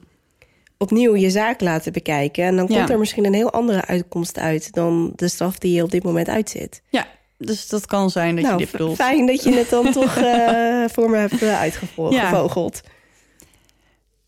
opnieuw 0.78 1.16
je 1.16 1.30
zaak 1.30 1.60
laten 1.60 1.92
bekijken. 1.92 2.44
En 2.44 2.56
dan 2.56 2.66
Ja. 2.68 2.76
komt 2.76 2.90
er 2.90 2.98
misschien 2.98 3.24
een 3.24 3.34
heel 3.34 3.50
andere 3.52 3.84
uitkomst 3.86 4.38
uit... 4.38 4.72
dan 4.72 5.12
de 5.16 5.28
straf 5.28 5.58
die 5.58 5.74
je 5.74 5.82
op 5.82 5.90
dit 5.90 6.02
moment 6.02 6.28
uitzit. 6.28 6.82
Ja, 6.88 7.06
dus 7.38 7.68
dat 7.68 7.86
kan 7.86 8.10
zijn 8.10 8.34
dat 8.34 8.44
nou, 8.44 8.54
je 8.58 8.60
dit 8.60 8.68
f- 8.68 8.72
bedoelt. 8.72 8.96
fijn 8.96 9.26
dat 9.26 9.42
je 9.42 9.52
het 9.54 9.68
dan 9.70 9.92
toch 10.02 10.16
eh, 10.16 10.84
voor 10.92 11.10
me 11.10 11.16
hebt 11.16 11.42
uh, 11.42 11.60
uitgevogeld. 11.60 12.80
Ja. 12.84 12.90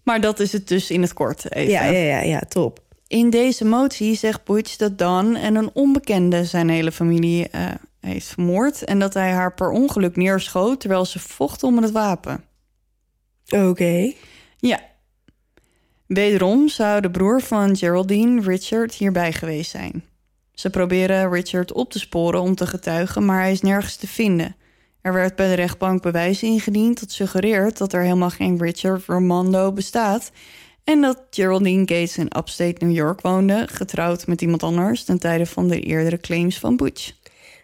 Maar 0.02 0.20
dat 0.20 0.40
is 0.40 0.52
het 0.52 0.68
dus 0.68 0.90
in 0.90 1.02
het 1.02 1.12
kort 1.12 1.52
even. 1.54 1.72
Ja, 1.72 1.84
ja, 1.84 1.98
ja, 1.98 2.20
ja, 2.20 2.40
top. 2.48 2.80
In 3.08 3.30
deze 3.30 3.64
motie 3.64 4.14
zegt 4.16 4.44
Butch 4.44 4.76
dat 4.76 4.98
Don 4.98 5.34
en 5.36 5.54
een 5.54 5.70
onbekende 5.72 6.44
zijn 6.44 6.68
hele 6.68 6.92
familie 6.92 7.48
eh, 8.06 8.12
heeft 8.12 8.26
vermoord... 8.26 8.84
en 8.84 8.98
dat 8.98 9.14
hij 9.14 9.30
haar 9.30 9.54
per 9.54 9.70
ongeluk 9.70 10.16
neerschoot 10.16 10.80
terwijl 10.80 11.04
ze 11.04 11.18
vocht 11.18 11.62
om 11.62 11.82
het 11.82 11.90
wapen. 11.90 12.44
Oké. 13.48 14.12
Ja. 14.56 14.80
Wederom 16.06 16.68
zou 16.68 17.00
de 17.00 17.10
broer 17.10 17.40
van 17.40 17.76
Geraldine, 17.76 18.40
Richard, 18.40 18.94
hierbij 18.94 19.32
geweest 19.32 19.70
zijn. 19.70 20.04
Ze 20.52 20.70
proberen 20.70 21.30
Richard 21.30 21.72
op 21.72 21.90
te 21.90 21.98
sporen 21.98 22.40
om 22.40 22.54
te 22.54 22.66
getuigen, 22.66 23.24
maar 23.24 23.40
hij 23.40 23.52
is 23.52 23.60
nergens 23.60 23.96
te 23.96 24.08
vinden. 24.08 24.56
Er 25.00 25.12
werd 25.12 25.36
bij 25.36 25.48
de 25.48 25.54
rechtbank 25.54 26.02
bewijs 26.02 26.42
ingediend 26.42 27.00
dat 27.00 27.10
suggereert 27.10 27.78
dat 27.78 27.92
er 27.92 28.02
helemaal 28.02 28.30
geen 28.30 28.58
Richard 28.58 29.06
Romando 29.06 29.72
bestaat 29.72 30.30
en 30.84 31.00
dat 31.00 31.22
Geraldine 31.30 31.80
Gates 31.80 32.18
in 32.18 32.36
upstate 32.36 32.84
New 32.84 32.94
York 32.94 33.20
woonde, 33.20 33.68
getrouwd 33.72 34.26
met 34.26 34.42
iemand 34.42 34.62
anders 34.62 35.04
ten 35.04 35.18
tijde 35.18 35.46
van 35.46 35.68
de 35.68 35.80
eerdere 35.80 36.20
claims 36.20 36.58
van 36.58 36.76
Butch. 36.76 37.12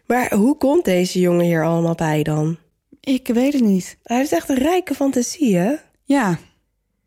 Maar 0.07 0.35
hoe 0.35 0.57
komt 0.57 0.85
deze 0.85 1.21
jongen 1.21 1.45
hier 1.45 1.65
allemaal 1.65 1.95
bij 1.95 2.23
dan? 2.23 2.59
Ik 3.01 3.27
weet 3.27 3.53
het 3.53 3.63
niet. 3.63 3.99
Hij 4.03 4.17
heeft 4.17 4.33
echt 4.33 4.49
een 4.49 4.59
rijke 4.59 4.95
fantasie, 4.95 5.57
hè? 5.57 5.75
Ja, 6.05 6.39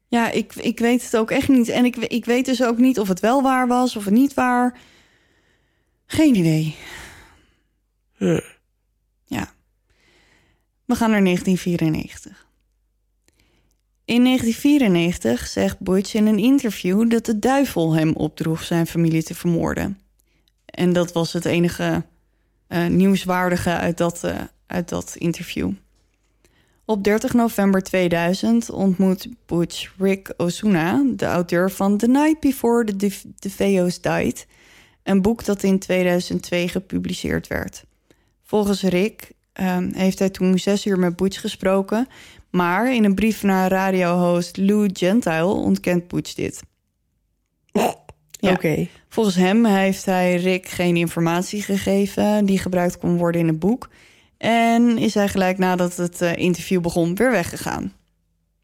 ja 0.08 0.32
ik, 0.32 0.56
ik 0.56 0.80
weet 0.80 1.04
het 1.04 1.18
ook 1.18 1.32
echt 1.32 1.48
niet. 1.48 1.70
En 1.70 1.86
ik, 1.86 1.96
ik 1.96 2.26
weet 2.26 2.46
dus 2.46 2.64
ook 2.64 2.78
niet 2.78 3.00
of 3.00 3.08
het 3.08 3.20
wel 3.20 3.42
waar 3.42 3.68
was 3.68 3.96
of 3.96 4.06
het 4.06 4.14
niet 4.14 4.34
waar. 4.34 4.80
Geen 6.06 6.36
idee. 6.36 6.76
Hm. 8.18 8.40
Ja. 9.26 9.54
We 10.86 10.96
gaan 10.96 11.10
naar 11.10 11.24
1994. 11.24 12.48
In 14.06 14.24
1994 14.24 15.48
zegt 15.48 15.80
Butch 15.80 16.14
in 16.14 16.26
een 16.26 16.40
interview 16.40 17.10
dat 17.10 17.26
de 17.26 17.40
duivel 17.40 17.94
hem 17.94 18.14
opdroeg 18.14 18.64
zijn 18.64 18.88
familie 18.88 19.24
te 19.24 19.36
vermoorden. 19.36 20.00
En 20.66 20.94
dat 20.94 21.12
was 21.12 21.34
het 21.34 21.46
enige 21.46 22.06
eh, 22.68 22.88
nieuwswaardige 22.88 23.70
uit 23.70 23.98
dat, 23.98 24.24
eh, 24.24 24.42
uit 24.68 24.90
dat 24.90 25.16
interview. 25.18 25.72
Op 26.86 27.04
30 27.04 27.34
november 27.34 27.84
2000 27.84 28.70
ontmoet 28.70 29.28
Butch 29.46 29.92
Rick 29.98 30.34
Osuna, 30.38 31.04
de 31.16 31.26
auteur 31.26 31.72
van 31.72 31.98
The 31.98 32.08
Night 32.08 32.40
Before 32.40 32.84
the 32.84 32.96
De- 32.96 33.22
DeFeo's 33.40 34.02
Died, 34.02 34.48
een 35.04 35.22
boek 35.22 35.46
dat 35.46 35.64
in 35.64 35.80
2002 35.80 36.68
gepubliceerd 36.68 37.48
werd. 37.48 37.86
Volgens 38.44 38.82
Rick 38.82 39.32
ehm, 39.54 39.94
heeft 39.94 40.20
hij 40.20 40.30
toen 40.30 40.60
zes 40.60 40.86
uur 40.86 41.00
met 41.00 41.16
Butch 41.16 41.42
gesproken, 41.42 42.08
maar 42.50 42.94
in 42.94 43.04
een 43.04 43.16
brief 43.16 43.44
naar 43.44 43.70
radiohost 43.70 44.58
Lou 44.58 44.90
Gentile 44.94 45.46
ontkent 45.46 46.08
Butch 46.08 46.34
dit. 46.34 46.62
Ja. 48.46 48.52
Oké. 48.54 48.88
Volgens 49.10 49.36
hem 49.36 49.66
heeft 49.66 50.06
hij 50.06 50.36
Rick 50.36 50.68
geen 50.68 50.96
informatie 50.98 51.62
gegeven 51.62 52.46
die 52.46 52.60
gebruikt 52.60 52.98
kon 52.98 53.18
worden 53.18 53.42
in 53.42 53.48
het 53.48 53.60
boek. 53.60 53.90
En 54.38 54.98
is 54.98 55.14
hij 55.14 55.28
gelijk 55.28 55.58
nadat 55.58 55.96
het 55.96 56.22
eh, 56.22 56.36
interview 56.36 56.82
begon 56.82 57.16
weer 57.16 57.32
weggegaan. 57.32 57.94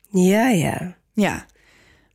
Ja, 0.10 0.50
ja. 0.50 0.96
Ja. 1.14 1.46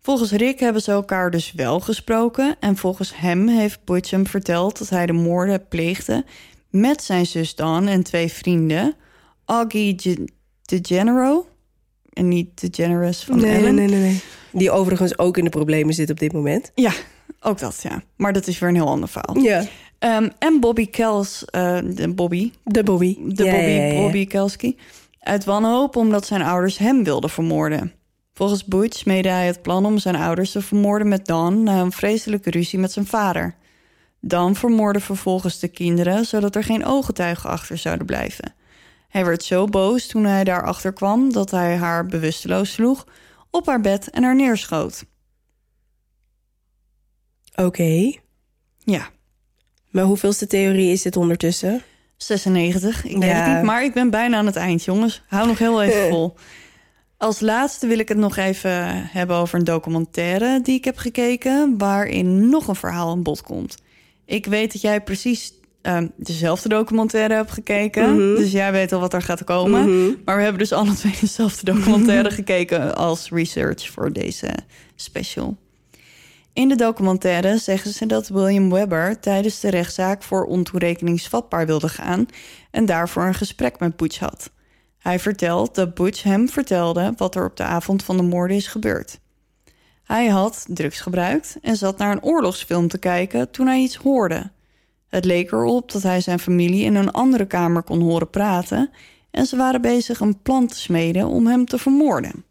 Volgens 0.01 0.33
Rick 0.33 0.61
hebben 0.61 0.83
ze 0.83 0.91
elkaar 0.91 1.31
dus 1.31 1.53
wel 1.53 1.81
gesproken. 1.81 2.57
En 2.61 2.77
volgens 2.77 3.13
hem 3.17 3.49
heeft 3.49 3.85
Butch 3.85 4.11
hem 4.11 4.27
verteld 4.27 4.79
dat 4.79 4.89
hij 4.89 5.07
de 5.07 5.13
moorden 5.13 5.69
pleegde 5.69 6.25
met 6.71 7.03
zijn 7.03 7.27
zus 7.27 7.55
Dawn 7.55 7.87
en 7.87 8.03
twee 8.03 8.33
vrienden. 8.33 8.95
Augie 9.45 9.95
Ge- 10.01 10.29
DeGenero. 10.63 11.47
En 12.13 12.29
niet 12.29 12.61
DeGeneres 12.61 13.25
van 13.25 13.41
Nee, 13.41 13.55
Ellen. 13.57 13.75
nee, 13.75 13.87
nee, 13.89 14.01
nee. 14.01 14.21
Die 14.53 14.71
overigens 14.71 15.19
ook 15.19 15.37
in 15.37 15.45
de 15.45 15.51
problemen 15.51 15.95
zit 15.95 16.11
op 16.11 16.19
dit 16.19 16.33
moment. 16.33 16.73
Ja, 16.75 16.93
ook 17.47 17.59
dat, 17.59 17.81
ja. 17.83 18.03
Maar 18.17 18.33
dat 18.33 18.47
is 18.47 18.59
weer 18.59 18.69
een 18.69 18.75
heel 18.75 18.89
ander 18.89 19.09
verhaal. 19.09 19.43
Ja. 19.43 19.65
Ehm, 19.99 20.29
en 20.39 20.61
Bobby 20.61 20.87
Kels, 20.91 21.45
eh, 21.45 21.79
de 21.85 22.09
Bobby, 22.15 22.53
De 22.65 22.83
Bobby. 22.83 23.17
de 23.25 23.45
Ja, 23.45 23.51
Bobby, 23.51 23.71
ja, 23.71 23.85
ja. 23.85 24.01
Bobby 24.01 24.27
Kelski, 24.27 24.77
uit 25.21 25.45
wanhoop 25.45 25.97
omdat 25.97 26.27
zijn 26.27 26.43
ouders 26.43 26.79
hem 26.79 27.05
wilden 27.05 27.31
vermoorden. 27.31 27.93
Volgens 28.35 28.65
Butch 28.65 29.05
meedde 29.05 29.29
hij 29.29 29.47
het 29.47 29.63
plan 29.63 29.87
om 29.87 29.99
zijn 29.99 30.17
ouders 30.17 30.51
te 30.53 30.63
vermoorden 30.63 31.09
met 31.09 31.27
Dan 31.27 31.63
na 31.63 31.81
een 31.81 31.93
vreselijke 31.93 32.51
ruzie 32.51 32.79
met 32.79 32.93
zijn 32.93 33.07
vader. 33.07 33.55
Dan 34.21 34.55
vermoordde 34.55 35.01
vervolgens 35.01 35.59
de 35.59 35.69
kinderen, 35.69 36.25
zodat 36.25 36.57
er 36.57 36.65
geen 36.65 36.85
ooggetuigen 36.85 37.51
achter 37.51 37.79
zouden 37.79 38.07
blijven. 38.07 38.55
Hij 39.09 39.25
werd 39.25 39.45
zo 39.45 39.65
boos 39.65 40.07
toen 40.07 40.25
hij 40.25 40.45
daarachter 40.45 40.93
kwam 40.93 41.33
dat 41.33 41.51
hij 41.51 41.77
haar 41.77 42.07
bewusteloos 42.07 42.73
sloeg, 42.73 43.07
op 43.51 43.67
haar 43.67 43.81
bed 43.81 44.11
en 44.11 44.23
haar 44.23 44.37
neerschoot. 44.37 45.05
Oké. 47.57 48.13
Ja, 48.85 49.09
Maar 49.91 50.05
hoeveelste 50.05 50.47
theorie 50.47 50.93
is 50.93 51.03
dit 51.03 51.17
ondertussen? 51.17 51.83
96. 52.17 53.05
Ik 53.05 53.13
weet 53.17 53.23
Ja. 53.23 53.45
het 53.45 53.55
niet, 53.55 53.65
maar 53.65 53.85
ik 53.85 53.93
ben 53.93 54.11
bijna 54.11 54.37
aan 54.37 54.47
het 54.47 54.57
eind, 54.57 54.85
jongens. 54.85 55.23
Hou 55.29 55.47
nog 55.47 55.59
heel 55.59 55.83
even 55.83 56.09
vol. 56.13 56.35
Als 57.19 57.41
laatste 57.41 57.87
wil 57.87 57.99
ik 57.99 58.09
het 58.09 58.19
nog 58.19 58.37
even 58.37 58.71
hebben 59.07 59.37
over 59.37 59.59
een 59.59 59.65
documentaire 59.65 60.61
die 60.63 60.75
ik 60.77 60.85
heb 60.85 60.97
gekeken, 60.97 61.79
waarin 61.79 62.49
nog 62.49 62.69
een 62.69 62.75
verhaal 62.77 63.11
aan 63.11 63.23
bod 63.23 63.43
komt. 63.43 63.75
Ik 64.25 64.47
weet 64.47 64.73
dat 64.73 64.81
jij 64.81 65.01
precies 65.03 65.53
ehm, 65.83 66.07
dezelfde 66.17 66.69
documentaire 66.69 67.35
heb 67.35 67.51
gekeken. 67.51 68.11
Mhm. 68.11 68.37
Dus 68.37 68.53
jij 68.53 68.73
weet 68.73 68.93
al 68.93 69.01
wat 69.01 69.13
er 69.15 69.23
gaat 69.23 69.45
komen. 69.45 69.81
Mhm. 69.83 70.15
Maar 70.25 70.37
we 70.37 70.43
hebben 70.43 70.61
dus 70.61 70.73
alle 70.73 70.95
twee 70.95 71.15
dezelfde 71.21 71.73
documentaire 71.73 72.31
gekeken 72.31 72.95
als 72.97 73.29
research 73.31 73.91
voor 73.91 74.13
deze 74.13 74.49
special. 74.95 75.57
In 76.57 76.69
de 76.69 76.75
documentaire 76.75 77.59
zeggen 77.59 77.93
ze 77.93 78.07
dat 78.07 78.29
William 78.29 78.71
Webber 78.71 79.21
tijdens 79.21 79.61
de 79.61 79.71
rechtszaak 79.71 80.23
voor 80.23 80.45
ontoerekeningsvatbaar 80.45 81.67
wilde 81.67 81.89
gaan 81.89 82.27
en 82.71 82.87
daarvoor 82.87 83.23
een 83.23 83.35
gesprek 83.35 83.79
met 83.79 83.97
Butch 83.97 84.19
had. 84.19 84.51
Hij 84.99 85.19
vertelt 85.19 85.75
dat 85.75 85.95
Butch 85.95 86.23
hem 86.23 86.49
vertelde 86.49 87.13
wat 87.17 87.35
er 87.35 87.45
op 87.45 87.57
de 87.57 87.63
avond 87.63 88.05
van 88.05 88.17
de 88.17 88.23
moorden 88.23 88.57
is 88.57 88.67
gebeurd. 88.67 89.21
Hij 90.05 90.29
had 90.29 90.67
drugs 90.69 91.01
gebruikt 91.01 91.59
en 91.63 91.77
zat 91.77 91.99
naar 91.99 92.13
een 92.13 92.23
oorlogsfilm 92.23 92.89
te 92.89 92.99
kijken 92.99 93.51
toen 93.51 93.67
hij 93.67 93.81
iets 93.81 93.97
hoorde. 93.97 94.51
Het 95.09 95.25
leek 95.25 95.53
erop 95.53 95.93
dat 95.93 96.03
hij 96.03 96.21
zijn 96.21 96.39
familie 96.39 96.85
in 96.85 96.95
een 96.95 97.11
andere 97.11 97.47
kamer 97.47 97.83
kon 97.83 98.01
horen 98.01 98.31
praten 98.31 98.91
en 99.31 99.47
ze 99.47 99.57
waren 99.57 99.81
bezig 99.81 100.21
een 100.21 100.43
plan 100.43 100.67
te 100.67 100.77
smeden 100.77 101.27
om 101.27 101.47
hem 101.47 101.67
te 101.67 101.79
vermoorden. 101.79 102.45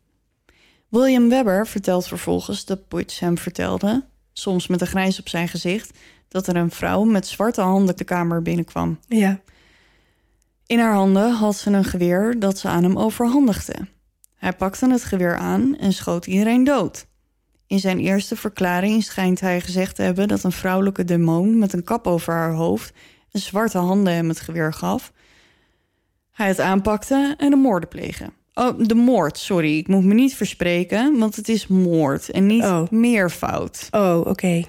William 0.96 1.30
Webber 1.30 1.68
vertelt 1.68 2.08
vervolgens 2.08 2.66
dat 2.66 2.88
Butch 2.88 3.20
hem 3.20 3.38
vertelde, 3.38 4.06
soms 4.34 4.68
met 4.68 4.82
een 4.82 4.88
grijns 4.88 5.20
op 5.20 5.30
zijn 5.30 5.48
gezicht, 5.48 5.98
dat 6.28 6.48
er 6.48 6.56
een 6.56 6.72
vrouw 6.72 7.04
met 7.04 7.28
zwarte 7.28 7.62
handen 7.62 7.98
de 7.98 8.04
kamer 8.04 8.42
binnenkwam. 8.42 9.00
Ja. 9.08 9.40
In 10.66 10.80
haar 10.80 10.94
handen 10.94 11.32
had 11.32 11.56
ze 11.56 11.72
een 11.72 11.84
geweer 11.84 12.40
dat 12.40 12.58
ze 12.58 12.68
aan 12.68 12.84
hem 12.84 12.98
overhandigde. 12.98 13.88
Hij 14.36 14.54
pakte 14.54 14.90
het 14.90 15.04
geweer 15.04 15.38
aan 15.38 15.78
en 15.78 15.94
schoot 15.94 16.26
iedereen 16.26 16.64
dood. 16.64 17.06
In 17.68 17.80
zijn 17.80 18.00
eerste 18.00 18.36
verklaring 18.36 19.04
schijnt 19.04 19.40
hij 19.40 19.62
gezegd 19.62 19.96
te 19.96 20.02
hebben 20.02 20.28
dat 20.28 20.44
een 20.44 20.52
vrouwelijke 20.52 21.04
demon 21.04 21.60
met 21.60 21.74
een 21.74 21.84
kap 21.84 22.08
over 22.08 22.34
haar 22.34 22.54
hoofd 22.54 22.94
en 23.32 23.40
zwarte 23.40 23.78
handen 23.78 24.14
hem 24.14 24.30
het 24.30 24.40
geweer 24.40 24.74
gaf. 24.74 25.12
Hij 26.32 26.48
het 26.48 26.60
aanpakte 26.60 27.36
en 27.38 27.50
de 27.50 27.56
moorden 27.56 27.90
plegen. 27.90 28.34
Oh, 28.58 28.80
de 28.88 28.96
moord, 28.96 29.38
sorry. 29.38 29.78
Ik 29.78 29.88
moet 29.88 30.04
me 30.04 30.14
niet 30.14 30.36
verspreken, 30.36 31.20
want 31.20 31.36
het 31.36 31.50
is 31.50 31.68
moord 31.68 32.30
en 32.30 32.46
niet 32.46 32.64
Oh. 32.64 32.90
meervoud. 32.90 33.88
Oh, 33.92 34.22
oké. 34.26 34.64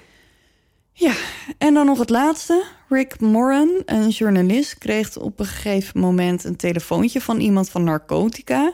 Ja, 0.91 1.13
en 1.57 1.73
dan 1.73 1.85
nog 1.85 1.99
het 1.99 2.09
laatste. 2.09 2.63
Rick 2.89 3.19
Moran, 3.19 3.69
een 3.85 4.09
journalist, 4.09 4.77
kreeg 4.77 5.17
op 5.17 5.39
een 5.39 5.45
gegeven 5.45 5.99
moment 5.99 6.43
een 6.43 6.55
telefoontje 6.55 7.21
van 7.21 7.39
iemand 7.39 7.69
van 7.69 7.83
narcotica. 7.83 8.73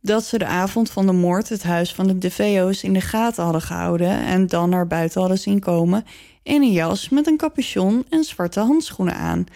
Dat 0.00 0.24
ze 0.24 0.38
de 0.38 0.46
avond 0.46 0.90
van 0.90 1.06
de 1.06 1.12
moord 1.12 1.48
het 1.48 1.62
huis 1.62 1.94
van 1.94 2.06
de 2.06 2.18
DeVeo's 2.18 2.82
in 2.82 2.92
de 2.92 3.00
gaten 3.00 3.42
hadden 3.42 3.62
gehouden. 3.62 4.08
En 4.24 4.46
dan 4.46 4.68
naar 4.70 4.86
buiten 4.86 5.20
hadden 5.20 5.38
zien 5.38 5.60
komen 5.60 6.04
in 6.42 6.62
een 6.62 6.72
jas 6.72 7.08
met 7.08 7.26
een 7.26 7.36
capuchon 7.36 8.04
en 8.08 8.24
zwarte 8.24 8.60
handschoenen 8.60 9.14
aan, 9.16 9.46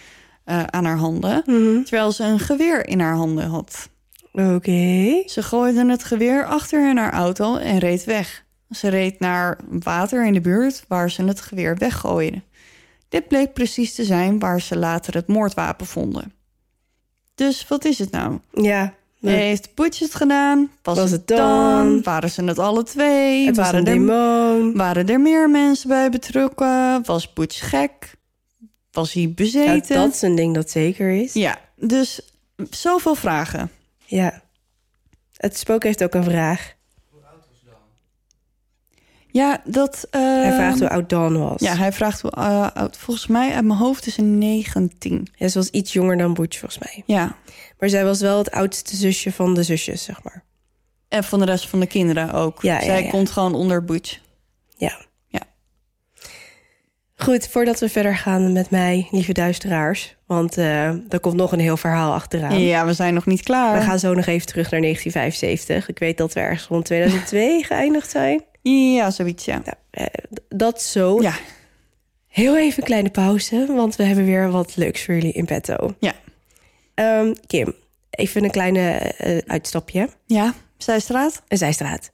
eh, 0.43 0.63
aan 0.63 0.85
haar 0.85 0.97
handen. 0.97 1.43
Mhm. 1.45 1.83
Terwijl 1.83 2.11
ze 2.11 2.23
een 2.23 2.39
geweer 2.39 2.87
in 2.87 2.99
haar 2.99 3.15
handen 3.15 3.47
had. 3.49 3.89
Oké. 4.31 5.23
Ze 5.25 5.43
gooide 5.43 5.85
het 5.89 6.03
geweer 6.03 6.45
achter 6.45 6.89
in 6.89 6.97
haar 6.97 7.13
auto 7.13 7.55
en 7.57 7.77
reed 7.77 8.03
weg. 8.03 8.43
Ze 8.69 8.87
reed 8.89 9.19
naar 9.19 9.57
water 9.69 10.25
in 10.25 10.33
de 10.33 10.41
buurt 10.41 10.83
waar 10.87 11.11
ze 11.11 11.23
het 11.23 11.41
geweer 11.41 11.77
weggooide. 11.77 12.41
Dit 13.09 13.27
bleek 13.27 13.53
precies 13.53 13.95
te 13.95 14.03
zijn 14.03 14.39
waar 14.39 14.61
ze 14.61 14.77
later 14.77 15.13
het 15.13 15.27
moordwapen 15.27 15.85
vonden. 15.85 16.33
Dus 17.35 17.67
wat 17.67 17.85
is 17.85 17.99
het 17.99 18.11
nou? 18.11 18.39
Ja. 18.53 18.93
Heeft 19.19 19.75
Butch 19.75 19.99
het 19.99 20.15
gedaan? 20.15 20.71
Was, 20.83 20.97
Was 20.97 21.11
het 21.11 21.27
dan? 21.27 22.03
Waren 22.03 22.29
ze 22.29 22.43
het 22.43 22.59
alle 22.59 22.83
twee? 22.83 23.45
het 23.45 23.55
was 23.55 23.65
waren, 23.65 23.79
een 23.79 23.87
er, 23.87 23.93
demon. 23.93 24.77
waren 24.77 25.07
er 25.07 25.19
meer 25.19 25.49
mensen 25.49 25.87
bij 25.89 26.09
betrokken? 26.09 27.05
Was 27.05 27.33
Butch 27.33 27.69
gek? 27.69 28.13
Was 28.91 29.13
hij 29.13 29.21
Ja, 29.23 29.29
bezeten? 29.29 29.95
dat 29.95 30.13
is 30.13 30.21
een 30.21 30.35
ding 30.35 30.53
dat 30.55 30.69
zeker 30.69 31.09
is. 31.11 31.33
ja 31.33 31.59
dus 31.75 32.21
zoveel 32.69 33.15
vragen. 33.15 33.69
Ja. 34.11 34.41
Het 35.37 35.57
spook 35.57 35.83
heeft 35.83 36.03
ook 36.03 36.13
een 36.13 36.23
vraag. 36.23 36.73
Ja, 39.27 39.61
dat... 39.65 40.07
Hij 40.09 40.43
ehm, 40.43 40.55
vraagt 40.55 40.79
hoe 40.79 40.89
oud 40.89 41.09
Dawn 41.09 41.37
was. 41.37 41.61
Ja, 41.61 41.75
hij 41.75 41.93
vraagt 41.93 42.21
hoe 42.21 42.31
eh, 42.31 42.67
oud. 42.73 42.97
Volgens 42.97 43.27
mij 43.27 43.53
uit 43.53 43.65
mijn 43.65 43.79
hoofd 43.79 44.07
is 44.07 44.17
een 44.17 44.37
19. 44.37 45.27
Ja, 45.35 45.47
ze 45.47 45.57
was 45.57 45.69
iets 45.69 45.93
jonger 45.93 46.17
dan 46.17 46.33
Butch, 46.33 46.59
volgens 46.59 46.83
mij. 46.83 47.03
Ja. 47.05 47.35
Maar 47.79 47.89
zij 47.89 48.03
was 48.03 48.21
wel 48.21 48.37
het 48.37 48.51
oudste 48.51 48.95
zusje 48.95 49.31
van 49.31 49.53
de 49.53 49.63
zusjes, 49.63 50.03
zeg 50.03 50.23
maar. 50.23 50.43
En 51.07 51.23
van 51.23 51.39
de 51.39 51.45
rest 51.45 51.69
van 51.69 51.79
de 51.79 51.87
kinderen 51.87 52.33
ook. 52.33 52.61
Ja, 52.61 52.73
ja, 52.73 52.83
Zij 52.83 53.03
ja. 53.03 53.09
komt 53.09 53.29
gewoon 53.29 53.53
onder 53.53 53.85
Butch. 53.85 54.19
Goed, 57.23 57.47
voordat 57.47 57.79
we 57.79 57.89
verder 57.89 58.15
gaan 58.15 58.51
met 58.53 58.69
mij, 58.69 59.07
lieve 59.11 59.33
duisteraars... 59.33 60.15
want 60.25 60.57
eh 60.57 60.87
er 60.87 61.19
komt 61.19 61.35
nog 61.35 61.51
een 61.51 61.59
heel 61.59 61.77
verhaal 61.77 62.13
achteraan. 62.13 62.59
Ja, 62.59 62.85
we 62.85 62.93
zijn 62.93 63.13
nog 63.13 63.25
niet 63.25 63.43
klaar. 63.43 63.77
We 63.79 63.85
gaan 63.85 63.99
zo 63.99 64.13
nog 64.13 64.25
even 64.25 64.47
terug 64.47 64.71
naar 64.71 64.81
1975. 64.81 65.89
Ik 65.89 65.99
weet 65.99 66.17
dat 66.17 66.33
we 66.33 66.39
ergens 66.39 66.67
rond 66.67 66.85
2002 66.85 67.63
geëindigd 67.63 68.09
zijn. 68.09 68.43
Ja, 68.61 69.11
zoiets, 69.11 69.45
ja. 69.45 69.61
Nou, 69.65 69.75
eh, 69.89 70.05
dat 70.49 70.81
zo. 70.81 71.21
Ja, 71.21 71.33
Heel 72.27 72.57
even 72.57 72.79
een 72.79 72.87
kleine 72.87 73.09
pauze, 73.09 73.65
want 73.67 73.95
we 73.95 74.03
hebben 74.03 74.25
weer 74.25 74.51
wat 74.51 74.75
leuks 74.75 75.05
voor 75.05 75.13
jullie 75.13 75.33
in 75.33 75.45
petto. 75.45 75.95
ja. 75.99 76.13
Ehm, 76.93 77.33
Kim, 77.47 77.73
even 78.09 78.43
een 78.43 78.51
kleine 78.51 78.89
eh, 78.89 79.37
uitstapje. 79.47 80.09
Ja, 80.25 80.53
Zijstraat? 80.77 81.41
Een 81.47 81.57
zijstraat. 81.57 82.11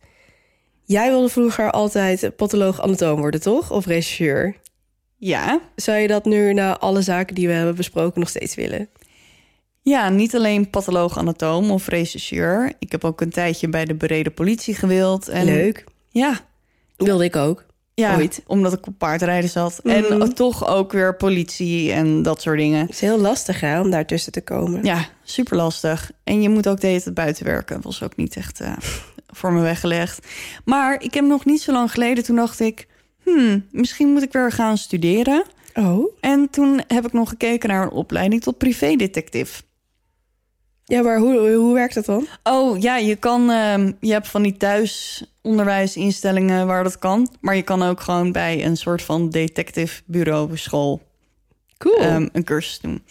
Jij 0.83 1.09
wilde 1.09 1.29
vroeger 1.29 1.71
altijd 1.71 2.35
patholoog 2.35 2.81
anatoom 2.81 3.19
worden, 3.19 3.41
toch? 3.41 3.71
Of 3.71 3.85
regisseur? 3.85 4.55
Ja. 5.17 5.59
Zou 5.75 5.97
je 5.97 6.07
dat 6.07 6.25
nu 6.25 6.53
na 6.53 6.77
alle 6.77 7.01
zaken 7.01 7.35
die 7.35 7.47
we 7.47 7.53
hebben 7.53 7.75
besproken 7.75 8.19
nog 8.19 8.29
steeds 8.29 8.55
willen? 8.55 8.89
Ja, 9.81 10.09
niet 10.09 10.35
alleen 10.35 10.69
patholoog 10.69 11.17
anatoom 11.17 11.71
of 11.71 11.87
rechercheur. 11.87 12.73
Ik 12.79 12.91
heb 12.91 13.03
ook 13.03 13.21
een 13.21 13.29
tijdje 13.29 13.69
bij 13.69 13.85
de 13.85 13.95
bereden 13.95 14.33
politie 14.33 14.75
gewild. 14.75 15.27
En 15.27 15.45
Leuk. 15.45 15.83
Ja, 16.09 16.39
Wilde 16.97 17.23
ik 17.23 17.35
ook. 17.35 17.65
ja 17.93 18.15
Ooit. 18.15 18.43
omdat 18.47 18.73
ik 18.73 18.87
op 18.87 18.93
paardrijden 18.97 19.49
zat. 19.49 19.79
Mhm. 19.83 20.21
En 20.21 20.33
toch 20.33 20.67
ook 20.67 20.91
weer 20.91 21.15
politie 21.15 21.91
en 21.91 22.21
dat 22.21 22.41
soort 22.41 22.57
dingen. 22.57 22.79
Het 22.81 22.89
is 22.89 23.01
heel 23.01 23.19
lastig 23.19 23.59
hè, 23.59 23.79
om 23.81 23.89
daartussen 23.89 24.31
te 24.31 24.41
komen. 24.41 24.83
Ja, 24.83 25.05
super 25.23 25.57
lastig. 25.57 26.11
En 26.23 26.41
je 26.41 26.49
moet 26.49 26.67
ook 26.67 26.79
de 26.81 26.87
hele 26.87 27.01
tijd 27.01 27.15
buiten 27.15 27.45
werken. 27.45 27.81
Was 27.81 28.03
ook 28.03 28.15
niet 28.15 28.35
echt 28.35 28.59
eh, 28.59 28.71
voor 29.27 29.51
me 29.51 29.61
weggelegd. 29.61 30.27
Maar 30.65 31.01
ik 31.03 31.13
heb 31.13 31.25
nog 31.25 31.45
niet 31.45 31.61
zo 31.61 31.71
lang 31.71 31.91
geleden, 31.91 32.23
toen 32.23 32.35
dacht 32.35 32.59
ik... 32.59 32.87
Hmm, 33.33 33.65
misschien 33.71 34.11
moet 34.11 34.23
ik 34.23 34.31
weer 34.31 34.51
gaan 34.51 34.77
studeren. 34.77 35.43
Oh? 35.73 36.15
En 36.19 36.49
toen 36.49 36.81
heb 36.87 37.05
ik 37.05 37.13
nog 37.13 37.29
gekeken 37.29 37.69
naar 37.69 37.83
een 37.83 37.91
opleiding 37.91 38.41
tot 38.41 38.57
privédetectief. 38.57 39.63
Ja, 40.83 41.01
maar 41.01 41.19
hoe, 41.19 41.53
hoe 41.53 41.73
werkt 41.73 41.93
dat 41.93 42.05
dan? 42.05 42.27
Oh 42.43 42.79
ja, 42.79 42.97
je 42.97 43.15
kan. 43.15 43.51
ehm, 43.51 43.91
je 43.99 44.11
hebt 44.11 44.27
van 44.27 44.41
die 44.43 44.57
thuisonderwijsinstellingen 44.57 46.67
waar 46.67 46.83
dat 46.83 46.99
kan. 46.99 47.35
Maar 47.41 47.55
je 47.55 47.61
kan 47.61 47.83
ook 47.83 47.99
gewoon 47.99 48.31
bij 48.31 48.65
een 48.65 48.77
soort 48.77 49.01
van 49.01 49.29
detective 49.29 50.01
bureau 50.05 50.57
school 50.57 51.01
Cool. 51.77 51.97
ehm, 51.97 52.27
een 52.31 52.43
cursus 52.43 52.79
doen. 52.79 53.03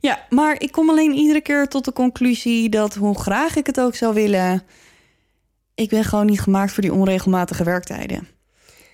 Ja, 0.00 0.26
maar 0.28 0.60
ik 0.60 0.72
kom 0.72 0.90
alleen 0.90 1.12
iedere 1.12 1.40
keer 1.40 1.68
tot 1.68 1.84
de 1.84 1.92
conclusie 1.92 2.68
dat 2.68 2.94
hoe 2.94 3.18
graag 3.18 3.56
ik 3.56 3.66
het 3.66 3.80
ook 3.80 3.94
zou 3.94 4.14
willen, 4.14 4.62
ik 5.74 5.88
ben 5.88 6.04
gewoon 6.04 6.26
niet 6.26 6.40
gemaakt 6.40 6.72
voor 6.72 6.82
die 6.82 6.92
onregelmatige 6.92 7.64
werktijden. 7.64 8.28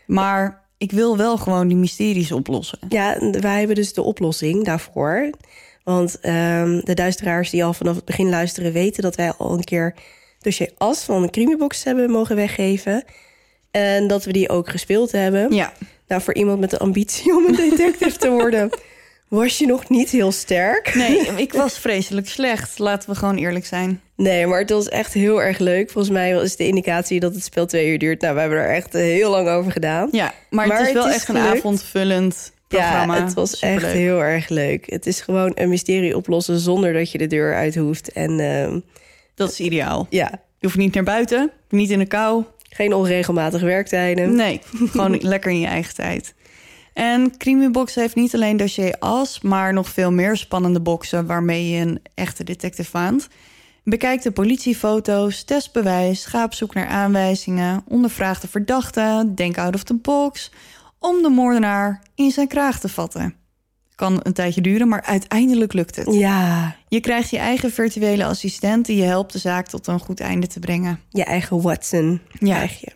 Maar 0.07 0.69
ik 0.81 0.93
wil 0.93 1.17
wel 1.17 1.37
gewoon 1.37 1.69
die 1.69 1.77
mysteries 1.77 2.33
oplossen. 2.33 2.79
Ja, 2.89 3.19
wij 3.31 3.59
hebben 3.59 3.77
dus 3.77 3.93
de 3.93 4.03
oplossing 4.03 4.65
daarvoor. 4.65 5.31
Want 5.85 6.21
ehm, 6.21 6.81
de 6.85 6.95
duisteraars 6.95 7.51
die 7.51 7.65
al 7.65 7.73
vanaf 7.73 7.97
het 7.97 8.05
begin 8.05 8.29
luisteren... 8.29 8.73
weten 8.73 9.03
dat 9.03 9.17
wij 9.17 9.33
al 9.33 9.53
een 9.53 9.65
keer 9.65 9.95
dossier 10.39 10.73
As 10.79 11.05
van 11.05 11.23
een 11.23 11.31
Crimibox 11.31 11.85
hebben 11.85 12.11
mogen 12.11 12.37
weggeven. 12.37 13.05
En 13.71 14.07
dat 14.07 14.25
we 14.25 14.33
die 14.33 14.49
ook 14.49 14.69
gespeeld 14.69 15.13
hebben. 15.13 15.55
Ja, 15.55 15.73
Nou, 16.07 16.23
voor 16.23 16.35
iemand 16.35 16.61
met 16.61 16.71
de 16.71 16.79
ambitie 16.79 17.37
om 17.37 17.47
een 17.47 17.57
detective 17.57 18.17
te 18.17 18.31
worden... 18.31 18.71
was 19.31 19.59
je 19.59 19.67
nog 19.67 19.89
niet 19.89 20.11
heel 20.11 20.33
sterk. 20.33 20.95
nee, 20.95 21.19
ik 21.45 21.53
was 21.53 21.79
vreselijk 21.79 22.29
slecht. 22.29 22.79
Laten 22.79 23.11
we 23.11 23.17
gewoon 23.17 23.37
eerlijk 23.37 23.67
zijn. 23.67 24.01
Nee, 24.17 24.47
maar 24.47 24.59
het 24.59 24.71
was 24.71 24.89
echt 24.89 25.13
heel 25.13 25.43
erg 25.43 25.59
leuk. 25.59 25.91
Volgens 25.91 26.15
mij 26.15 26.31
is 26.31 26.57
de 26.57 26.67
indicatie 26.67 27.21
dat 27.21 27.35
het 27.35 27.45
spel 27.45 27.67
twee 27.67 27.89
uur 27.89 27.99
duurt. 27.99 28.21
Nou, 28.21 28.35
we 28.35 28.41
hebben 28.41 28.59
er 28.59 28.71
echt 28.75 28.93
heel 28.93 29.31
lang 29.31 29.49
over 29.49 29.73
gedaan. 29.73 30.09
Ja, 30.13 30.35
maar, 30.51 30.67
Maar 30.67 30.77
het 30.79 30.87
is 30.89 30.93
het 30.95 31.03
wel 31.03 31.09
is 31.09 31.15
echt 31.15 31.29
een 31.29 31.37
avondvullend 31.37 32.53
programma. 32.69 33.17
Ja, 33.17 33.25
het 33.25 33.35
was 33.35 33.51
Superleuk. 33.59 33.83
echt 33.83 33.93
heel 33.93 34.23
erg 34.23 34.49
leuk. 34.49 34.91
Het 34.91 35.07
is 35.07 35.21
gewoon 35.21 35.53
een 35.55 35.69
mysterie 35.69 36.17
oplossen 36.17 36.59
zonder 36.59 36.93
dat 36.93 37.13
je 37.13 37.19
de 37.19 37.27
deur 37.27 37.55
uit 37.55 37.75
hoeft. 37.75 38.13
En 38.13 38.41
ehm, 38.41 38.81
Dat 39.35 39.51
is 39.51 39.61
ideaal. 39.61 40.07
ja, 40.11 40.31
Je 40.59 40.67
hoeft 40.67 40.79
niet 40.79 40.95
naar 40.95 41.05
buiten, 41.05 41.51
niet 41.69 41.91
in 41.91 41.99
de 41.99 42.07
kou. 42.07 42.45
geen 42.71 42.95
onregelmatige 42.95 43.65
werktijden. 43.65 44.35
Nee, 44.35 44.61
gewoon 44.91 45.19
lekker 45.35 45.51
in 45.51 45.61
je 45.61 45.67
eigen 45.67 45.95
tijd. 45.95 46.35
En 47.01 47.37
Crimibox 47.37 47.95
heeft 47.95 48.15
niet 48.15 48.35
alleen 48.35 48.57
dossier 48.57 48.97
as, 48.99 49.41
maar 49.41 49.73
nog 49.73 49.89
veel 49.89 50.13
meer 50.13 50.37
spannende 50.37 50.81
boxen 50.81 51.27
waarmee 51.27 51.69
je 51.69 51.81
een 51.81 52.01
echte 52.15 52.45
detective 52.45 52.91
waant. 52.93 53.29
Bekijk 53.85 54.23
de 54.23 54.31
politiefoto's, 54.31 55.45
test 55.45 55.73
bewijs, 55.73 56.25
ga 56.25 56.45
op 56.45 56.55
zoek 56.55 56.75
naar 56.75 56.87
aanwijzingen, 56.87 57.83
ondervraag 57.89 58.41
de 58.41 58.49
verdachte, 58.49 59.33
denk 59.35 59.59
out 59.59 59.75
of 59.75 59.83
the 59.83 59.95
box, 59.95 60.51
om 60.99 61.23
de 61.23 61.29
moordenaar 61.29 62.03
in 62.15 62.31
zijn 62.31 62.49
kraag 62.49 62.81
te 62.81 62.89
vatten. 62.89 63.35
kan 63.95 64.21
een 64.23 64.33
tijdje 64.33 64.61
duren, 64.61 64.89
maar 64.89 65.03
uiteindelijk 65.03 65.73
lukt 65.73 65.97
het. 65.97 66.15
Ja, 66.15 66.77
Je 66.89 67.01
krijgt 67.01 67.31
je 67.31 67.39
eigen 67.39 67.71
virtuele 67.73 68.25
assistent 68.25 68.87
die 68.87 68.97
je 68.97 69.03
helpt 69.03 69.33
de 69.33 69.39
zaak 69.39 69.67
tot 69.67 69.87
een 69.87 70.01
goed 70.01 70.21
einde 70.21 70.47
te 70.47 70.59
brengen. 70.61 71.01
je 71.09 71.25
eigen 71.25 71.61
Watson 71.63 72.21
Ja. 72.39 72.55
krijg 72.55 72.81
je. 72.81 72.93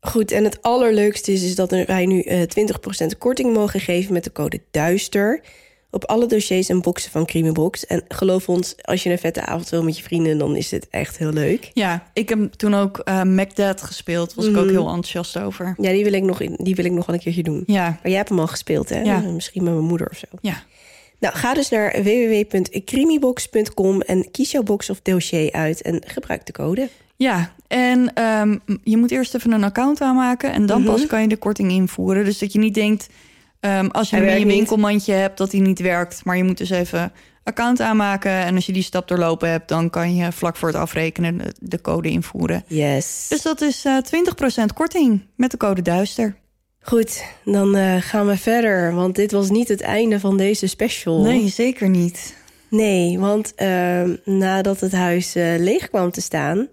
Goed, 0.00 0.32
en 0.32 0.44
het 0.44 0.62
allerleukste 0.62 1.32
is, 1.32 1.42
is 1.42 1.54
dat 1.54 1.70
wij 1.70 2.06
nu 2.06 2.20
eh 2.20 2.40
20% 2.42 3.18
korting 3.18 3.52
mogen 3.54 3.80
geven 3.80 4.12
met 4.12 4.24
de 4.24 4.32
code 4.32 4.60
DUISTER... 4.70 5.40
op 5.90 6.04
alle 6.04 6.26
dossiers 6.26 6.68
en 6.68 6.80
boxen 6.82 7.10
van 7.10 7.26
Creamybox. 7.26 7.86
En 7.86 8.02
geloof 8.08 8.48
ons, 8.48 8.74
als 8.82 9.02
je 9.02 9.10
een 9.10 9.18
vette 9.18 9.40
avond 9.46 9.68
wil 9.68 9.82
met 9.82 9.96
je 9.96 10.02
vrienden... 10.02 10.38
dan 10.38 10.56
is 10.56 10.68
dit 10.68 10.86
echt 10.90 11.18
heel 11.18 11.32
leuk. 11.32 11.70
Ja, 11.74 12.10
ik 12.12 12.28
heb 12.28 12.52
toen 12.52 12.74
ook 12.74 12.98
eh 12.98 13.22
Macdad 13.22 13.82
gespeeld. 13.82 14.34
Was 14.34 14.46
ik 14.46 14.56
ook 14.56 14.64
Mhm. 14.64 14.72
heel 14.74 14.86
enthousiast 14.86 15.38
over. 15.38 15.74
Ja, 15.78 15.90
die 15.90 16.04
wil 16.04 16.12
ik 16.12 16.22
nog, 16.22 16.40
in- 16.40 16.58
die 16.62 16.74
wil 16.74 16.84
ik 16.84 16.92
nog 16.92 17.06
wel 17.06 17.14
een 17.14 17.20
keertje 17.22 17.42
doen. 17.42 17.62
Ja, 17.66 17.82
Maar 17.84 17.98
jij 18.02 18.16
hebt 18.16 18.28
hem 18.28 18.40
al 18.40 18.46
gespeeld, 18.46 18.88
hè? 18.88 19.00
Ja. 19.02 19.18
Misschien 19.20 19.64
met 19.64 19.72
mijn 19.72 19.84
moeder 19.84 20.08
of 20.10 20.16
zo. 20.16 20.26
ja. 20.40 20.62
Nou, 21.18 21.34
ga 21.36 21.54
dus 21.54 21.68
naar 21.68 22.02
www.creamybox.com 22.02 24.00
en 24.00 24.30
kies 24.30 24.50
jouw 24.50 24.62
box 24.62 24.90
of 24.90 25.00
dossier 25.02 25.52
uit 25.52 25.82
en 25.82 26.02
gebruik 26.06 26.46
de 26.46 26.52
code. 26.52 26.88
Ja, 27.16 27.54
en 27.70 28.12
ehm, 28.14 28.56
je 28.82 28.96
moet 28.96 29.10
eerst 29.10 29.34
even 29.34 29.52
een 29.52 29.64
account 29.64 30.00
aanmaken 30.00 30.52
en 30.52 30.66
dan 30.66 30.80
Mhm. 30.82 30.90
pas 30.90 31.06
kan 31.06 31.22
je 31.22 31.28
de 31.28 31.36
korting 31.36 31.70
invoeren. 31.70 32.24
Dus 32.24 32.38
dat 32.38 32.52
je 32.52 32.58
niet 32.58 32.74
denkt, 32.74 33.08
ehm, 33.60 33.86
als 33.86 34.10
je 34.10 34.16
hem 34.16 34.24
in 34.24 34.38
je 34.38 34.44
niet. 34.44 34.54
winkelmandje 34.54 35.12
hebt, 35.12 35.38
dat 35.38 35.52
hij 35.52 35.60
niet 35.60 35.80
werkt. 35.80 36.24
Maar 36.24 36.36
je 36.36 36.44
moet 36.44 36.58
dus 36.58 36.70
even 36.70 37.12
account 37.44 37.80
aanmaken. 37.80 38.30
En 38.30 38.54
als 38.54 38.66
je 38.66 38.72
die 38.72 38.82
stap 38.82 39.08
doorlopen 39.08 39.50
hebt, 39.50 39.68
dan 39.68 39.90
kan 39.90 40.14
je 40.14 40.32
vlak 40.32 40.56
voor 40.56 40.68
het 40.68 40.76
afrekenen 40.76 41.38
de, 41.38 41.54
de 41.60 41.80
code 41.80 42.08
invoeren. 42.10 42.64
Yes. 42.66 43.26
Dus 43.28 43.42
dat 43.42 43.60
is 43.60 43.84
eh 43.84 43.96
20% 43.96 44.72
korting 44.74 45.20
met 45.36 45.50
de 45.50 45.56
code 45.56 45.82
Duister. 45.82 46.36
Goed, 46.82 47.24
dan 47.44 47.76
eh, 47.76 47.96
gaan 48.00 48.26
we 48.26 48.36
verder, 48.36 48.94
want 48.94 49.14
dit 49.14 49.32
was 49.32 49.50
niet 49.50 49.68
het 49.68 49.80
einde 49.80 50.20
van 50.20 50.36
deze 50.36 50.66
special. 50.66 51.20
Nee, 51.22 51.48
zeker 51.48 51.88
niet. 51.88 52.34
Nee, 52.70 53.18
want 53.18 53.54
ehm, 53.54 54.16
nadat 54.24 54.80
het 54.80 54.92
huis 54.92 55.34
eh, 55.34 55.44
leeg 55.58 55.88
kwam 55.88 56.10
te 56.10 56.20
staan, 56.20 56.68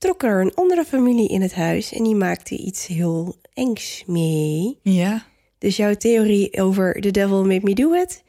trok 0.00 0.22
er 0.22 0.40
een 0.40 0.54
andere 0.54 0.84
familie 0.84 1.28
in 1.28 1.42
het 1.42 1.54
huis 1.54 1.92
en 1.92 2.02
die 2.04 2.14
maakte 2.14 2.56
iets 2.56 2.86
heel 2.86 3.36
engs 3.54 4.04
mee. 4.06 4.78
Ja. 4.82 5.26
Dus 5.58 5.76
jouw 5.76 5.94
theorie 5.94 6.60
over 6.60 7.00
The 7.00 7.10
Devil 7.10 7.44
Made 7.44 7.60
Me 7.62 7.74
Do 7.74 7.92
It, 7.92 8.22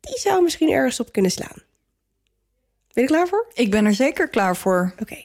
die 0.00 0.18
zou 0.18 0.42
misschien 0.42 0.70
ergens 0.70 1.00
op 1.00 1.12
kunnen 1.12 1.30
slaan. 1.30 1.62
Ben 2.92 2.94
je 2.94 3.00
er 3.00 3.06
klaar 3.06 3.28
voor? 3.28 3.46
Ik 3.54 3.70
ben 3.70 3.84
er 3.84 3.94
zeker 3.94 4.28
klaar 4.28 4.56
voor. 4.56 4.94
Oké. 5.00 5.24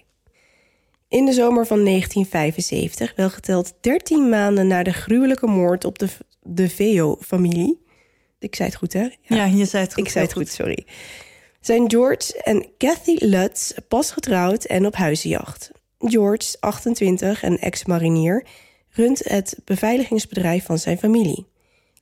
In 1.07 1.25
de 1.25 1.33
zomer 1.33 1.67
van 1.67 1.83
1975, 1.85 3.15
wel 3.15 3.29
geteld 3.29 3.73
13 3.81 4.29
maanden 4.29 4.67
na 4.67 4.83
de 4.83 4.93
gruwelijke 4.93 5.47
moord 5.47 5.85
op 5.85 5.99
de, 5.99 6.07
de 6.41 6.69
Veo-familie. 6.69 7.81
Ik 8.39 8.55
zei 8.55 8.69
het 8.69 8.77
goed, 8.77 8.93
hè? 8.93 9.09
Ja, 9.21 9.45
je 9.45 9.65
zei 9.65 9.83
het 9.83 9.93
goed. 9.93 10.05
ik 10.05 10.11
zei 10.11 10.25
het 10.25 10.33
heel 10.33 10.43
goed, 10.43 10.51
sorry. 10.51 10.85
Zijn 11.59 11.89
George 11.89 12.41
en 12.43 12.67
Kathy 12.77 13.15
Lutz 13.19 13.71
pas 13.87 14.11
getrouwd 14.11 14.63
en 14.63 14.85
op 14.85 14.95
huizenjacht. 14.95 15.71
George, 16.01 16.55
28 16.59 17.43
en 17.43 17.59
ex-marinier, 17.59 18.45
runt 18.89 19.19
het 19.23 19.57
beveiligingsbedrijf 19.65 20.65
van 20.65 20.77
zijn 20.77 20.97
familie. 20.97 21.45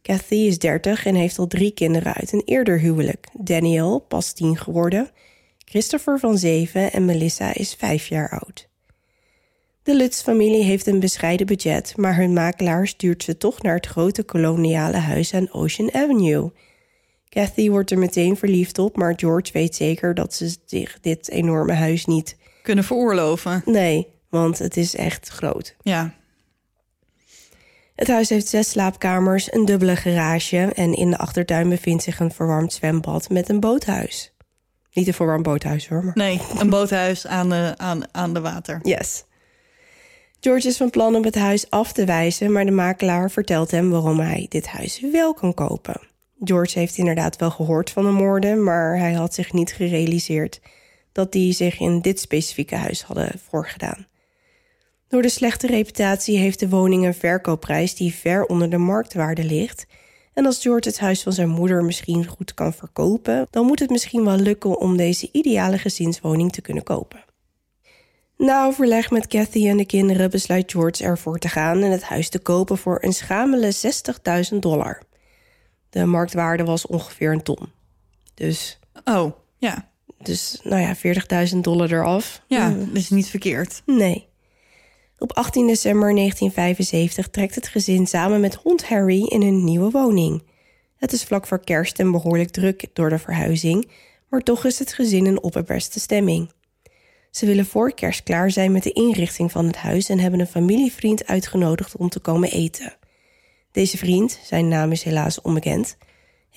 Kathy 0.01 0.35
is 0.35 0.59
30 0.59 1.05
en 1.05 1.15
heeft 1.15 1.39
al 1.39 1.47
drie 1.47 1.71
kinderen 1.71 2.13
uit 2.13 2.33
een 2.33 2.41
eerder 2.45 2.79
huwelijk. 2.79 3.27
Daniel, 3.33 3.99
pas 3.99 4.33
10 4.33 4.57
geworden. 4.57 5.09
Christopher 5.65 6.19
van 6.19 6.37
7 6.37 6.91
en 6.91 7.05
Melissa 7.05 7.53
is 7.53 7.73
5 7.73 8.07
jaar 8.07 8.29
oud. 8.29 8.69
De 9.83 9.95
Lutz-familie 9.95 10.63
heeft 10.63 10.87
een 10.87 10.99
bescheiden 10.99 11.45
budget, 11.45 11.93
maar 11.97 12.15
hun 12.15 12.33
makelaar 12.33 12.87
stuurt 12.87 13.23
ze 13.23 13.37
toch 13.37 13.61
naar 13.61 13.75
het 13.75 13.85
grote 13.85 14.23
koloniale 14.23 14.97
huis 14.97 15.33
aan 15.33 15.51
Ocean 15.51 15.93
Avenue. 15.93 16.51
Kathy 17.29 17.69
wordt 17.69 17.91
er 17.91 17.97
meteen 17.97 18.37
verliefd 18.37 18.79
op, 18.79 18.95
maar 18.95 19.13
George 19.15 19.51
weet 19.51 19.75
zeker 19.75 20.13
dat 20.13 20.33
ze 20.33 20.55
zich 20.65 20.99
dit 21.01 21.29
enorme 21.29 21.73
huis 21.73 22.05
niet. 22.05 22.37
Kunnen 22.61 22.83
veroorloven. 22.83 23.61
Nee, 23.65 24.07
want 24.29 24.59
het 24.59 24.77
is 24.77 24.95
echt 24.95 25.27
groot. 25.27 25.75
Ja. 25.81 26.13
Het 27.95 28.07
huis 28.07 28.29
heeft 28.29 28.47
zes 28.47 28.69
slaapkamers, 28.69 29.53
een 29.53 29.65
dubbele 29.65 29.95
garage 29.95 30.71
en 30.75 30.93
in 30.93 31.09
de 31.09 31.17
achtertuin 31.17 31.69
bevindt 31.69 32.03
zich 32.03 32.19
een 32.19 32.31
verwarmd 32.31 32.73
zwembad 32.73 33.29
met 33.29 33.49
een 33.49 33.59
boothuis. 33.59 34.33
Niet 34.93 35.07
een 35.07 35.13
verwarmd 35.13 35.43
boothuis 35.43 35.87
hoor, 35.87 36.03
maar. 36.03 36.15
Nee, 36.15 36.41
een 36.57 36.69
boothuis 36.69 37.27
aan 37.27 37.49
de, 37.49 37.73
aan, 37.77 38.13
aan 38.13 38.33
de 38.33 38.41
water. 38.41 38.79
Yes. 38.83 39.23
George 40.39 40.67
is 40.67 40.77
van 40.77 40.89
plan 40.89 41.15
om 41.15 41.23
het 41.23 41.35
huis 41.35 41.69
af 41.69 41.91
te 41.91 42.05
wijzen, 42.05 42.51
maar 42.51 42.65
de 42.65 42.71
makelaar 42.71 43.31
vertelt 43.31 43.71
hem 43.71 43.89
waarom 43.89 44.19
hij 44.19 44.45
dit 44.49 44.67
huis 44.67 45.01
wel 45.11 45.33
kan 45.33 45.53
kopen. 45.53 46.01
George 46.43 46.79
heeft 46.79 46.97
inderdaad 46.97 47.35
wel 47.35 47.51
gehoord 47.51 47.89
van 47.89 48.03
de 48.03 48.11
moorden, 48.11 48.63
maar 48.63 48.97
hij 48.97 49.13
had 49.13 49.33
zich 49.33 49.53
niet 49.53 49.73
gerealiseerd 49.73 50.59
dat 51.19 51.31
die 51.31 51.53
zich 51.53 51.79
in 51.79 52.01
dit 52.01 52.19
specifieke 52.19 52.75
huis 52.75 53.03
hadden 53.03 53.31
voorgedaan. 53.49 54.07
Door 55.07 55.21
de 55.21 55.29
slechte 55.29 55.67
reputatie 55.67 56.37
heeft 56.37 56.59
de 56.59 56.69
woning 56.69 57.05
een 57.05 57.13
verkoopprijs 57.13 57.95
die 57.95 58.13
ver 58.13 58.45
onder 58.45 58.69
de 58.69 58.77
marktwaarde 58.77 59.43
ligt. 59.43 59.85
En 60.33 60.45
als 60.45 60.61
George 60.61 60.87
het 60.87 60.99
huis 60.99 61.23
van 61.23 61.33
zijn 61.33 61.49
moeder 61.49 61.83
misschien 61.83 62.25
goed 62.25 62.53
kan 62.53 62.73
verkopen, 62.73 63.47
dan 63.49 63.65
moet 63.65 63.79
het 63.79 63.89
misschien 63.89 64.25
wel 64.25 64.37
lukken 64.37 64.79
om 64.79 64.97
deze 64.97 65.29
ideale 65.31 65.77
gezinswoning 65.77 66.51
te 66.51 66.61
kunnen 66.61 66.83
kopen. 66.83 67.23
Na 68.37 68.65
overleg 68.65 69.09
met 69.09 69.27
Kathy 69.27 69.67
en 69.67 69.77
de 69.77 69.85
kinderen 69.85 70.29
besluit 70.29 70.71
George 70.71 71.03
ervoor 71.03 71.39
te 71.39 71.47
gaan 71.47 71.83
en 71.83 71.91
het 71.91 72.03
huis 72.03 72.29
te 72.29 72.39
kopen 72.39 72.77
voor 72.77 72.97
een 73.01 73.13
schamele 73.13 73.73
60.000 74.51 74.57
dollar. 74.59 75.01
De 75.89 76.05
marktwaarde 76.05 76.63
was 76.63 76.87
ongeveer 76.87 77.31
een 77.31 77.43
ton. 77.43 77.71
Dus, 78.33 78.79
Oh, 79.03 79.31
ja. 79.57 79.88
Dus 80.21 80.59
nou 80.63 80.81
ja, 80.81 80.95
40.000 81.53 81.57
dollar 81.57 81.91
eraf. 81.91 82.43
Ja, 82.47 82.69
Hmm, 82.71 82.85
dat 82.85 82.95
is 82.95 83.09
niet 83.09 83.29
verkeerd. 83.29 83.81
Nee. 83.85 84.27
Op 85.17 85.33
18 85.33 85.67
december 85.67 86.15
1975 86.15 87.29
trekt 87.29 87.55
het 87.55 87.67
gezin 87.67 88.07
samen 88.07 88.39
met 88.39 88.55
hond 88.55 88.87
Harry 88.87 89.25
in 89.25 89.41
een 89.41 89.63
nieuwe 89.63 89.89
woning. 89.89 90.43
Het 90.97 91.11
is 91.11 91.23
vlak 91.23 91.47
voor 91.47 91.63
kerst 91.63 91.99
en 91.99 92.11
behoorlijk 92.11 92.49
druk 92.49 92.85
door 92.93 93.09
de 93.09 93.19
verhuizing, 93.19 93.91
maar 94.29 94.41
toch 94.41 94.65
is 94.65 94.79
het 94.79 94.93
gezin 94.93 95.25
in 95.25 95.43
opperbeste 95.43 95.99
stemming. 95.99 96.51
Ze 97.31 97.45
willen 97.45 97.65
voor 97.65 97.93
kerst 97.93 98.23
klaar 98.23 98.51
zijn 98.51 98.71
met 98.71 98.83
de 98.83 98.91
inrichting 98.91 99.51
van 99.51 99.65
het 99.65 99.75
huis 99.75 100.09
en 100.09 100.19
hebben 100.19 100.39
een 100.39 100.47
familievriend 100.47 101.27
uitgenodigd 101.27 101.95
om 101.95 102.09
te 102.09 102.19
komen 102.19 102.51
eten. 102.51 102.93
Deze 103.71 103.97
vriend, 103.97 104.39
zijn 104.43 104.67
naam 104.67 104.91
is 104.91 105.03
helaas 105.03 105.41
onbekend, 105.41 105.97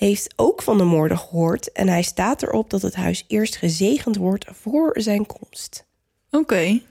heeft 0.05 0.33
ook 0.35 0.61
van 0.61 0.77
de 0.77 0.83
moorden 0.83 1.17
gehoord 1.17 1.71
en 1.71 1.87
hij 1.87 2.01
staat 2.01 2.43
erop 2.43 2.69
dat 2.69 2.81
het 2.81 2.95
huis 2.95 3.25
eerst 3.27 3.55
gezegend 3.55 4.15
wordt 4.15 4.45
voor 4.51 4.91
zijn 5.01 5.25
komst. 5.25 5.85
Oké. 6.31 6.81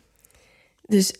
Dus 0.87 1.15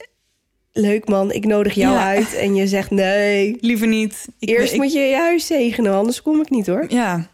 leuk 0.73 1.09
man, 1.09 1.33
ik 1.33 1.45
nodig 1.45 1.75
jou 1.75 1.95
Ja. 1.95 2.05
uit 2.07 2.35
en 2.35 2.55
je 2.55 2.67
zegt 2.67 2.91
nee. 2.91 3.57
Liever 3.61 3.87
niet. 3.87 4.29
Ik, 4.39 4.49
Eerst 4.49 4.73
ik- 4.73 4.79
moet 4.81 4.93
je 4.93 4.99
je 4.99 5.17
huis 5.17 5.47
zegenen, 5.47 5.95
anders 5.95 6.23
kom 6.23 6.41
ik 6.41 6.51
niet 6.51 6.67
hoor. 6.67 6.85
Ja. 6.89 7.29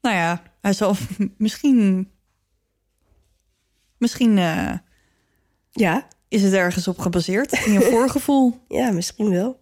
Nou 0.00 0.16
ja, 0.16 0.42
hij 0.60 0.72
zal 0.72 0.94
misschien... 1.38 2.10
Misschien 3.98 4.38
eh, 4.38 4.72
Ja, 5.70 6.06
is 6.28 6.42
het 6.42 6.52
ergens 6.52 6.88
op 6.88 6.98
gebaseerd. 6.98 7.52
In 7.66 7.72
je 7.72 7.80
voorgevoel. 7.90 8.58
ja, 8.68 8.90
misschien 8.90 9.30
wel. 9.30 9.58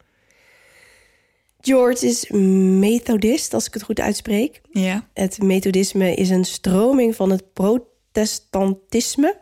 George 1.68 2.06
is 2.06 2.28
methodist, 2.30 3.54
als 3.54 3.66
ik 3.66 3.74
het 3.74 3.82
goed 3.82 4.00
uitspreek. 4.00 4.60
Ja. 4.70 5.08
Het 5.14 5.42
methodisme 5.42 6.14
is 6.14 6.30
een 6.30 6.44
stroming 6.44 7.14
van 7.14 7.30
het 7.30 7.52
protestantisme. 7.52 9.36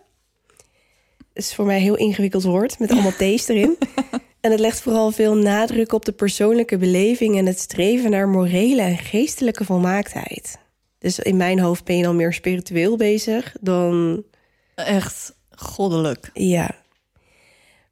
Het 1.16 1.44
is 1.44 1.54
voor 1.54 1.66
mij 1.66 1.76
een 1.76 1.82
heel 1.82 1.96
ingewikkeld 1.96 2.42
woord, 2.42 2.78
met 2.78 2.90
allemaal 2.90 3.12
T's 3.18 3.48
erin. 3.48 3.78
En 4.40 4.50
het 4.50 4.60
legt 4.60 4.80
vooral 4.80 5.10
veel 5.10 5.34
nadruk 5.34 5.92
op 5.92 6.04
de 6.04 6.12
persoonlijke 6.12 6.76
beleving... 6.76 7.38
en 7.38 7.46
het 7.46 7.58
streven 7.58 8.10
naar 8.10 8.28
morele 8.28 8.82
en 8.82 8.98
geestelijke 8.98 9.64
volmaaktheid. 9.64 10.58
Dus 10.98 11.18
in 11.18 11.36
mijn 11.36 11.58
hoofd 11.58 11.84
ben 11.84 11.96
je 11.96 12.02
dan 12.02 12.16
meer 12.16 12.32
spiritueel 12.32 12.96
bezig 12.96 13.56
dan... 13.60 14.24
Echt 14.74 15.34
goddelijk. 15.50 16.30
Ja. 16.32 16.84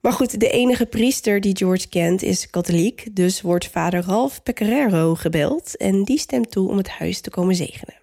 Maar 0.04 0.12
goed, 0.12 0.40
de 0.40 0.50
enige 0.50 0.86
priester 0.86 1.40
die 1.40 1.56
George 1.56 1.88
kent 1.88 2.22
is 2.22 2.50
katholiek. 2.50 3.06
Dus 3.12 3.40
wordt 3.40 3.68
vader 3.72 4.02
Ralph 4.06 4.42
Pecoraro 4.42 5.14
gebeld 5.14 5.76
en 5.76 6.02
die 6.04 6.18
stemt 6.18 6.50
toe 6.50 6.68
om 6.68 6.76
het 6.76 6.88
huis 6.88 7.20
te 7.20 7.30
komen 7.30 7.54
zegenen. 7.54 7.94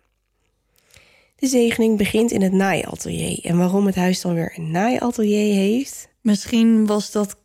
De 1.35 1.47
zegening 1.47 1.97
begint 1.97 2.31
in 2.31 2.41
het 2.41 2.51
naaiatelier. 2.51 3.39
En 3.43 3.57
waarom 3.57 3.85
het 3.85 3.95
huis 3.95 4.21
dan 4.21 4.33
weer 4.33 4.53
een 4.55 4.71
naaiatelier 4.71 5.53
heeft... 5.55 6.09
Misschien 6.21 6.85
was 6.85 7.11
dat... 7.11 7.35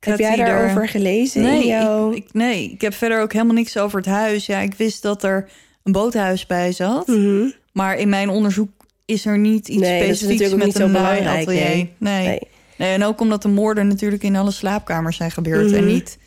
heb 0.00 0.18
jij 0.18 0.30
er- 0.38 0.46
daarover 0.46 0.88
gelezen 0.88 1.42
Nee, 1.42 1.60
in 1.60 1.66
jouw... 1.66 2.10
ik, 2.10 2.16
ik- 2.16 2.32
nee, 2.32 2.70
ik 2.70 2.80
heb 2.80 2.94
verder 2.94 3.20
ook 3.20 3.32
helemaal 3.32 3.54
niks 3.54 3.76
over 3.76 3.98
het 3.98 4.06
huis. 4.08 4.46
Ja, 4.46 4.58
ik 4.58 4.74
wist 4.74 5.02
dat 5.02 5.22
er 5.22 5.50
een 5.82 5.92
boothuis 5.92 6.46
bij 6.46 6.72
zat. 6.72 7.06
Mhm. 7.06 7.50
Maar 7.72 7.96
in 7.98 8.08
mijn 8.08 8.28
onderzoek 8.28 8.70
is 9.04 9.26
er 9.26 9.38
niet 9.38 9.68
iets 9.68 9.80
Nee, 9.80 10.02
specifieks 10.14 10.54
met 10.54 10.78
een 10.78 10.90
naaiatelier. 10.90 11.60
nee. 11.60 11.90
Nee. 11.98 12.38
Nee. 12.78 12.92
En 12.94 13.04
ook 13.04 13.20
omdat 13.20 13.42
de 13.42 13.48
moorden 13.48 13.88
natuurlijk 13.88 14.22
in 14.22 14.36
alle 14.36 14.50
slaapkamers 14.50 15.16
zijn 15.16 15.30
gebeurd 15.30 15.72
en 15.72 15.84
Mhm. 15.84 15.92
niet 15.92 16.18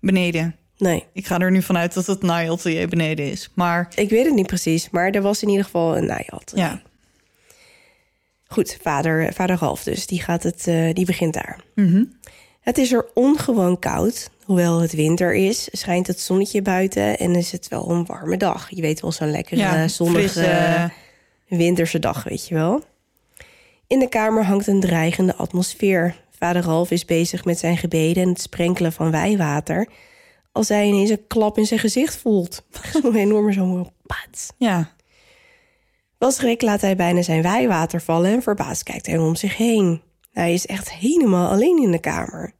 beneden. 0.00 0.56
Nee, 0.78 1.04
Ik 1.12 1.26
ga 1.26 1.38
er 1.38 1.50
nu 1.50 1.62
vanuit 1.62 1.94
dat 1.94 2.06
het 2.06 2.22
naaiatelier 2.22 2.88
beneden 2.88 3.30
is. 3.30 3.50
Maar 3.54 3.92
ik 3.94 4.10
weet 4.10 4.24
het 4.24 4.34
niet 4.34 4.46
precies, 4.46 4.90
maar 4.90 5.10
er 5.10 5.22
was 5.22 5.42
in 5.42 5.48
ieder 5.48 5.64
geval 5.64 5.96
een 5.96 6.06
naaiat. 6.06 6.52
ja. 6.54 6.82
Goed, 8.50 8.78
vader, 8.82 9.32
vader 9.32 9.56
Ralf 9.58 9.82
dus, 9.82 10.06
die, 10.06 10.22
gaat 10.22 10.42
het, 10.42 10.66
eh, 10.66 10.92
die 10.94 11.04
begint 11.06 11.34
daar. 11.34 11.60
Mhm. 11.74 12.04
Het 12.60 12.78
is 12.78 12.92
er 12.92 13.06
ongewoon 13.14 13.78
koud. 13.78 14.30
Hoewel 14.44 14.80
het 14.80 14.92
winter 14.92 15.34
is, 15.34 15.68
schijnt 15.72 16.06
het 16.06 16.20
zonnetje 16.20 16.62
buiten 16.62 17.18
en 17.18 17.34
is 17.34 17.52
het 17.52 17.68
wel 17.68 17.90
een 17.90 18.06
warme 18.06 18.36
dag. 18.36 18.66
Je 18.70 18.80
weet 18.80 19.00
wel, 19.00 19.12
zo'n 19.12 19.30
lekkere 19.30 19.60
Ja, 19.60 19.88
zonnige 19.88 20.28
frisse- 20.28 20.90
winterse 21.48 21.98
dag, 21.98 22.24
weet 22.24 22.48
je 22.48 22.54
wel. 22.54 22.84
In 23.88 23.98
de 23.98 24.08
kamer 24.08 24.44
hangt 24.44 24.66
een 24.66 24.80
dreigende 24.80 25.34
atmosfeer. 25.34 26.16
Vader 26.30 26.62
Ralf 26.62 26.90
is 26.90 27.04
bezig 27.04 27.44
met 27.44 27.58
zijn 27.58 27.76
gebeden 27.76 28.22
en 28.22 28.28
het 28.28 28.40
sprenkelen 28.40 28.92
van 28.92 29.10
wijwater... 29.10 29.88
als 30.52 30.68
hij 30.68 30.86
ineens 30.86 31.10
een 31.10 31.26
klap 31.26 31.58
in 31.58 31.66
zijn 31.66 31.80
gezicht 31.80 32.16
voelt. 32.16 32.64
Zo'n 33.02 33.14
enorme 33.14 33.52
zo'n 33.52 33.90
pat. 34.06 34.54
Ja. 34.56 34.92
Wel 36.18 36.30
schrik 36.30 36.62
laat 36.62 36.80
hij 36.80 36.96
bijna 36.96 37.22
zijn 37.22 37.42
wijwater 37.42 38.00
vallen 38.00 38.32
en 38.32 38.42
verbaasd 38.42 38.82
kijkt 38.82 39.06
hij 39.06 39.18
om 39.18 39.36
zich 39.36 39.56
heen. 39.56 40.02
Hij 40.32 40.52
is 40.52 40.66
echt 40.66 40.92
helemaal 40.92 41.50
alleen 41.50 41.82
in 41.82 41.90
de 41.90 42.00
kamer. 42.00 42.52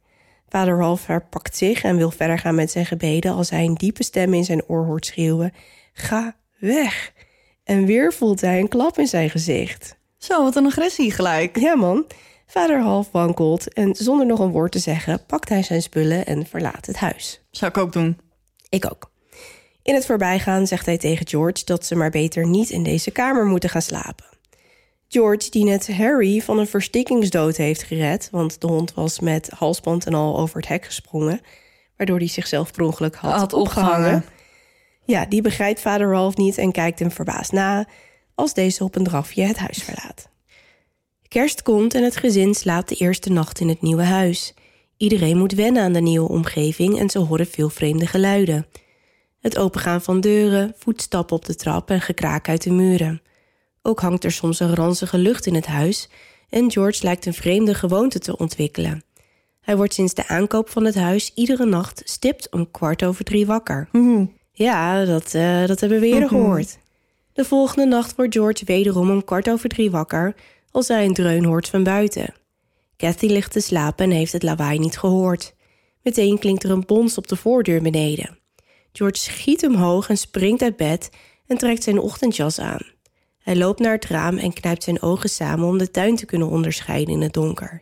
Vader 0.47 0.77
Ralph 0.77 1.05
herpakt 1.05 1.57
zich 1.57 1.83
en 1.83 1.97
wil 1.97 2.11
verder 2.11 2.39
gaan 2.39 2.55
met 2.55 2.71
zijn 2.71 2.85
gebeden 2.85 3.33
als 3.33 3.49
hij 3.49 3.65
een 3.65 3.75
diepe 3.75 4.03
stem 4.03 4.33
in 4.33 4.45
zijn 4.45 4.63
oor 4.67 4.85
hoort 4.85 5.05
schreeuwen: 5.05 5.53
Ga 5.93 6.35
weg! 6.59 7.13
En 7.63 7.85
weer 7.85 8.13
voelt 8.13 8.41
hij 8.41 8.59
een 8.59 8.67
klap 8.67 8.97
in 8.97 9.07
zijn 9.07 9.29
gezicht. 9.29 9.98
Zo, 10.19 10.43
wat 10.43 10.55
een 10.55 10.65
agressie 10.65 11.11
gelijk. 11.11 11.59
Ja, 11.59 11.75
man. 11.75 12.05
Vader 12.47 12.81
Half 12.81 13.09
wankelt 13.11 13.73
en 13.73 13.95
zonder 13.95 14.25
nog 14.25 14.39
een 14.39 14.51
woord 14.51 14.71
te 14.71 14.79
zeggen 14.79 15.25
pakt 15.25 15.49
hij 15.49 15.63
zijn 15.63 15.81
spullen 15.81 16.25
en 16.25 16.45
verlaat 16.45 16.85
het 16.85 16.97
huis. 16.97 17.41
Zou 17.51 17.71
ik 17.71 17.77
ook 17.77 17.93
doen. 17.93 18.17
Ik 18.69 18.85
ook. 18.91 19.11
In 19.83 19.93
het 19.93 20.05
voorbijgaan 20.05 20.67
zegt 20.67 20.85
hij 20.85 20.97
tegen 20.97 21.27
George 21.27 21.63
dat 21.65 21.85
ze 21.85 21.95
maar 21.95 22.09
beter 22.09 22.47
niet 22.47 22.69
in 22.69 22.83
deze 22.83 23.11
kamer 23.11 23.45
moeten 23.45 23.69
gaan 23.69 23.81
slapen. 23.81 24.25
George, 25.07 25.49
die 25.49 25.63
net 25.63 25.95
Harry 25.95 26.41
van 26.41 26.59
een 26.59 26.67
verstikkingsdood 26.67 27.57
heeft 27.57 27.83
gered, 27.83 28.27
want 28.31 28.61
de 28.61 28.67
hond 28.67 28.93
was 28.93 29.19
met 29.19 29.49
halsband 29.57 30.05
en 30.05 30.13
al 30.13 30.37
over 30.37 30.57
het 30.57 30.67
hek 30.67 30.85
gesprongen, 30.85 31.41
waardoor 31.97 32.17
hij 32.17 32.27
zichzelf 32.27 32.71
per 32.71 32.83
ongeluk 32.83 33.15
had, 33.15 33.33
Had 33.39 33.53
opgehangen. 33.53 33.95
opgehangen. 33.97 34.25
Ja, 35.03 35.25
die 35.25 35.41
begrijpt 35.41 35.81
vader 35.81 36.09
Ralph 36.09 36.35
niet 36.37 36.57
en 36.57 36.71
kijkt 36.71 36.99
hem 36.99 37.11
verbaasd 37.11 37.51
na 37.51 37.87
als 38.39 38.53
deze 38.53 38.83
op 38.83 38.95
een 38.95 39.03
drafje 39.03 39.43
het 39.43 39.57
huis 39.57 39.83
verlaat. 39.83 40.29
Kerst 41.27 41.61
komt 41.61 41.93
en 41.93 42.03
het 42.03 42.15
gezin 42.15 42.53
slaapt 42.53 42.89
de 42.89 42.95
eerste 42.95 43.31
nacht 43.31 43.59
in 43.59 43.69
het 43.69 43.81
nieuwe 43.81 44.03
huis. 44.03 44.53
Iedereen 44.97 45.37
moet 45.37 45.53
wennen 45.53 45.83
aan 45.83 45.93
de 45.93 46.01
nieuwe 46.01 46.29
omgeving 46.29 46.99
en 46.99 47.09
ze 47.09 47.19
horen 47.19 47.47
veel 47.47 47.69
vreemde 47.69 48.07
geluiden. 48.07 48.67
Het 49.39 49.57
opengaan 49.57 50.01
van 50.01 50.21
deuren, 50.21 50.73
voetstappen 50.77 51.35
op 51.35 51.45
de 51.45 51.55
trap 51.55 51.89
en 51.89 52.01
gekraak 52.01 52.49
uit 52.49 52.63
de 52.63 52.71
muren. 52.71 53.21
Ook 53.81 53.99
hangt 53.99 54.23
er 54.23 54.31
soms 54.31 54.59
een 54.59 54.75
ranzige 54.75 55.17
lucht 55.17 55.45
in 55.45 55.55
het 55.55 55.67
huis 55.67 56.09
en 56.49 56.71
George 56.71 57.03
lijkt 57.03 57.25
een 57.25 57.33
vreemde 57.33 57.73
gewoonte 57.73 58.19
te 58.19 58.37
ontwikkelen. 58.37 59.03
Hij 59.61 59.77
wordt 59.77 59.93
sinds 59.93 60.13
de 60.13 60.27
aankoop 60.27 60.69
van 60.69 60.85
het 60.85 60.95
huis 60.95 61.31
iedere 61.35 61.65
nacht 61.65 62.01
stipt 62.05 62.51
om 62.51 62.71
kwart 62.71 63.03
over 63.03 63.23
drie 63.23 63.45
wakker. 63.45 63.89
Ja, 64.51 65.05
dat, 65.05 65.33
eh, 65.33 65.65
dat 65.65 65.79
hebben 65.79 65.99
we 65.99 66.07
eerder 66.07 66.29
gehoord. 66.29 66.77
De 67.39 67.45
volgende 67.45 67.85
nacht 67.85 68.15
wordt 68.15 68.33
George 68.33 68.65
wederom 68.65 69.09
om 69.09 69.23
kwart 69.23 69.49
over 69.49 69.69
drie 69.69 69.91
wakker 69.91 70.35
als 70.71 70.87
hij 70.87 71.05
een 71.05 71.13
dreun 71.13 71.45
hoort 71.45 71.69
van 71.69 71.83
buiten. 71.83 72.33
Kathy 72.97 73.25
ligt 73.25 73.51
te 73.51 73.59
slapen 73.59 74.05
en 74.05 74.11
heeft 74.11 74.31
het 74.31 74.43
lawaai 74.43 74.79
niet 74.79 74.97
gehoord. 74.97 75.55
Meteen 76.03 76.39
klinkt 76.39 76.63
er 76.63 76.71
een 76.71 76.85
bons 76.85 77.17
op 77.17 77.27
de 77.27 77.35
voordeur 77.35 77.81
beneden. 77.81 78.39
George 78.91 79.17
schiet 79.17 79.65
omhoog 79.65 80.09
en 80.09 80.17
springt 80.17 80.61
uit 80.61 80.75
bed 80.75 81.09
en 81.47 81.57
trekt 81.57 81.83
zijn 81.83 81.99
ochtendjas 81.99 82.59
aan. 82.59 82.81
Hij 83.39 83.55
loopt 83.55 83.79
naar 83.79 83.93
het 83.93 84.05
raam 84.05 84.37
en 84.37 84.53
knijpt 84.53 84.83
zijn 84.83 85.01
ogen 85.01 85.29
samen 85.29 85.67
om 85.67 85.77
de 85.77 85.91
tuin 85.91 86.15
te 86.15 86.25
kunnen 86.25 86.49
onderscheiden 86.49 87.13
in 87.13 87.21
het 87.21 87.33
donker. 87.33 87.81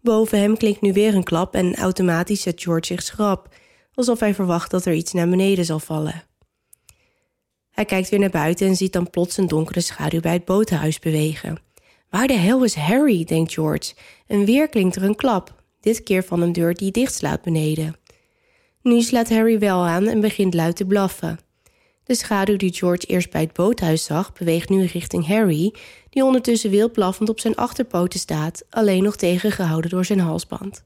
Boven 0.00 0.40
hem 0.40 0.56
klinkt 0.56 0.80
nu 0.80 0.92
weer 0.92 1.14
een 1.14 1.24
klap 1.24 1.54
en 1.54 1.76
automatisch 1.76 2.42
zet 2.42 2.62
George 2.62 2.86
zich 2.86 3.02
schrap, 3.02 3.54
alsof 3.94 4.20
hij 4.20 4.34
verwacht 4.34 4.70
dat 4.70 4.84
er 4.84 4.92
iets 4.92 5.12
naar 5.12 5.28
beneden 5.28 5.64
zal 5.64 5.78
vallen. 5.78 6.22
Hij 7.78 7.86
kijkt 7.86 8.08
weer 8.08 8.20
naar 8.20 8.30
buiten 8.30 8.66
en 8.66 8.76
ziet 8.76 8.92
dan 8.92 9.10
plots 9.10 9.36
een 9.36 9.46
donkere 9.46 9.80
schaduw 9.80 10.20
bij 10.20 10.32
het 10.32 10.44
botenhuis 10.44 10.98
bewegen. 10.98 11.58
Waar 12.10 12.26
de 12.26 12.36
hel 12.36 12.64
is 12.64 12.74
Harry, 12.74 13.24
denkt 13.24 13.52
George. 13.52 13.94
En 14.26 14.44
weer 14.44 14.68
klinkt 14.68 14.96
er 14.96 15.02
een 15.02 15.16
klap, 15.16 15.62
dit 15.80 16.02
keer 16.02 16.24
van 16.24 16.40
een 16.40 16.52
deur 16.52 16.74
die 16.74 16.90
dichtslaat 16.90 17.42
beneden. 17.42 17.96
Nu 18.82 19.02
slaat 19.02 19.28
Harry 19.28 19.58
wel 19.58 19.86
aan 19.86 20.06
en 20.06 20.20
begint 20.20 20.54
luid 20.54 20.76
te 20.76 20.84
blaffen. 20.84 21.38
De 22.04 22.14
schaduw 22.14 22.56
die 22.56 22.72
George 22.74 23.06
eerst 23.06 23.30
bij 23.30 23.40
het 23.40 23.52
boothuis 23.52 24.04
zag, 24.04 24.32
beweegt 24.32 24.68
nu 24.68 24.84
richting 24.84 25.26
Harry, 25.26 25.74
die 26.10 26.24
ondertussen 26.24 26.70
wild 26.70 26.92
blaffend 26.92 27.28
op 27.28 27.40
zijn 27.40 27.56
achterpoten 27.56 28.20
staat, 28.20 28.64
alleen 28.70 29.02
nog 29.02 29.16
tegengehouden 29.16 29.90
door 29.90 30.04
zijn 30.04 30.20
halsband. 30.20 30.84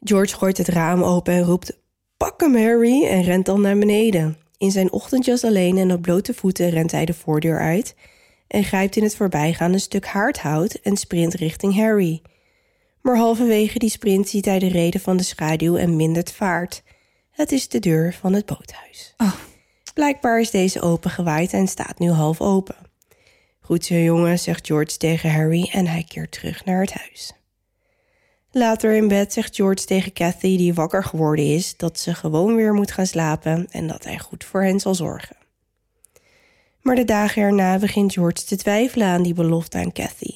George 0.00 0.36
gooit 0.36 0.58
het 0.58 0.68
raam 0.68 1.02
open 1.02 1.32
en 1.32 1.42
roept: 1.42 1.78
Pak 2.16 2.40
hem, 2.40 2.56
Harry! 2.56 3.06
en 3.06 3.22
rent 3.22 3.46
dan 3.46 3.60
naar 3.60 3.78
beneden. 3.78 4.48
In 4.60 4.70
zijn 4.70 4.92
ochtendjas 4.92 5.44
alleen 5.44 5.78
en 5.78 5.92
op 5.92 6.02
blote 6.02 6.34
voeten 6.34 6.70
rent 6.70 6.90
hij 6.90 7.04
de 7.04 7.14
voordeur 7.14 7.58
uit 7.58 7.94
en 8.46 8.64
grijpt 8.64 8.96
in 8.96 9.02
het 9.02 9.16
voorbijgaan 9.16 9.72
een 9.72 9.80
stuk 9.80 10.06
haardhout 10.06 10.74
en 10.74 10.96
sprint 10.96 11.34
richting 11.34 11.76
Harry. 11.76 12.22
Maar 13.00 13.16
halverwege 13.16 13.78
die 13.78 13.90
sprint 13.90 14.28
ziet 14.28 14.44
hij 14.44 14.58
de 14.58 14.68
reden 14.68 15.00
van 15.00 15.16
de 15.16 15.22
schaduw 15.22 15.76
en 15.76 15.96
mindert 15.96 16.32
vaart. 16.32 16.82
Het 17.30 17.52
is 17.52 17.68
de 17.68 17.78
deur 17.78 18.12
van 18.12 18.32
het 18.32 18.46
boothuis. 18.46 19.14
Oh. 19.16 19.34
Blijkbaar 19.94 20.40
is 20.40 20.50
deze 20.50 20.80
opengewaaid 20.80 21.52
en 21.52 21.68
staat 21.68 21.98
nu 21.98 22.10
half 22.10 22.40
open. 22.40 22.76
Goed 23.60 23.84
zo, 23.84 23.94
jongen, 23.94 24.38
zegt 24.38 24.66
George 24.66 24.96
tegen 24.96 25.32
Harry 25.32 25.68
en 25.72 25.86
hij 25.86 26.04
keert 26.08 26.32
terug 26.32 26.64
naar 26.64 26.80
het 26.80 26.92
huis. 26.92 27.32
Later 28.52 28.94
in 28.94 29.08
bed 29.08 29.32
zegt 29.32 29.54
George 29.54 29.84
tegen 29.84 30.12
Kathy, 30.12 30.56
die 30.56 30.74
wakker 30.74 31.04
geworden 31.04 31.54
is, 31.54 31.76
dat 31.76 31.98
ze 31.98 32.14
gewoon 32.14 32.56
weer 32.56 32.74
moet 32.74 32.92
gaan 32.92 33.06
slapen 33.06 33.66
en 33.70 33.86
dat 33.86 34.04
hij 34.04 34.18
goed 34.18 34.44
voor 34.44 34.62
hen 34.62 34.80
zal 34.80 34.94
zorgen. 34.94 35.36
Maar 36.80 36.94
de 36.94 37.04
dagen 37.04 37.42
erna 37.42 37.78
begint 37.78 38.12
George 38.12 38.44
te 38.44 38.56
twijfelen 38.56 39.06
aan 39.06 39.22
die 39.22 39.34
belofte 39.34 39.78
aan 39.78 39.92
Kathy. 39.92 40.34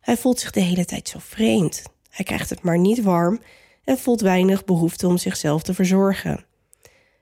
Hij 0.00 0.16
voelt 0.16 0.40
zich 0.40 0.50
de 0.50 0.60
hele 0.60 0.84
tijd 0.84 1.08
zo 1.08 1.18
vreemd. 1.22 1.82
Hij 2.10 2.24
krijgt 2.24 2.50
het 2.50 2.62
maar 2.62 2.78
niet 2.78 3.02
warm 3.02 3.40
en 3.84 3.98
voelt 3.98 4.20
weinig 4.20 4.64
behoefte 4.64 5.06
om 5.06 5.18
zichzelf 5.18 5.62
te 5.62 5.74
verzorgen. 5.74 6.44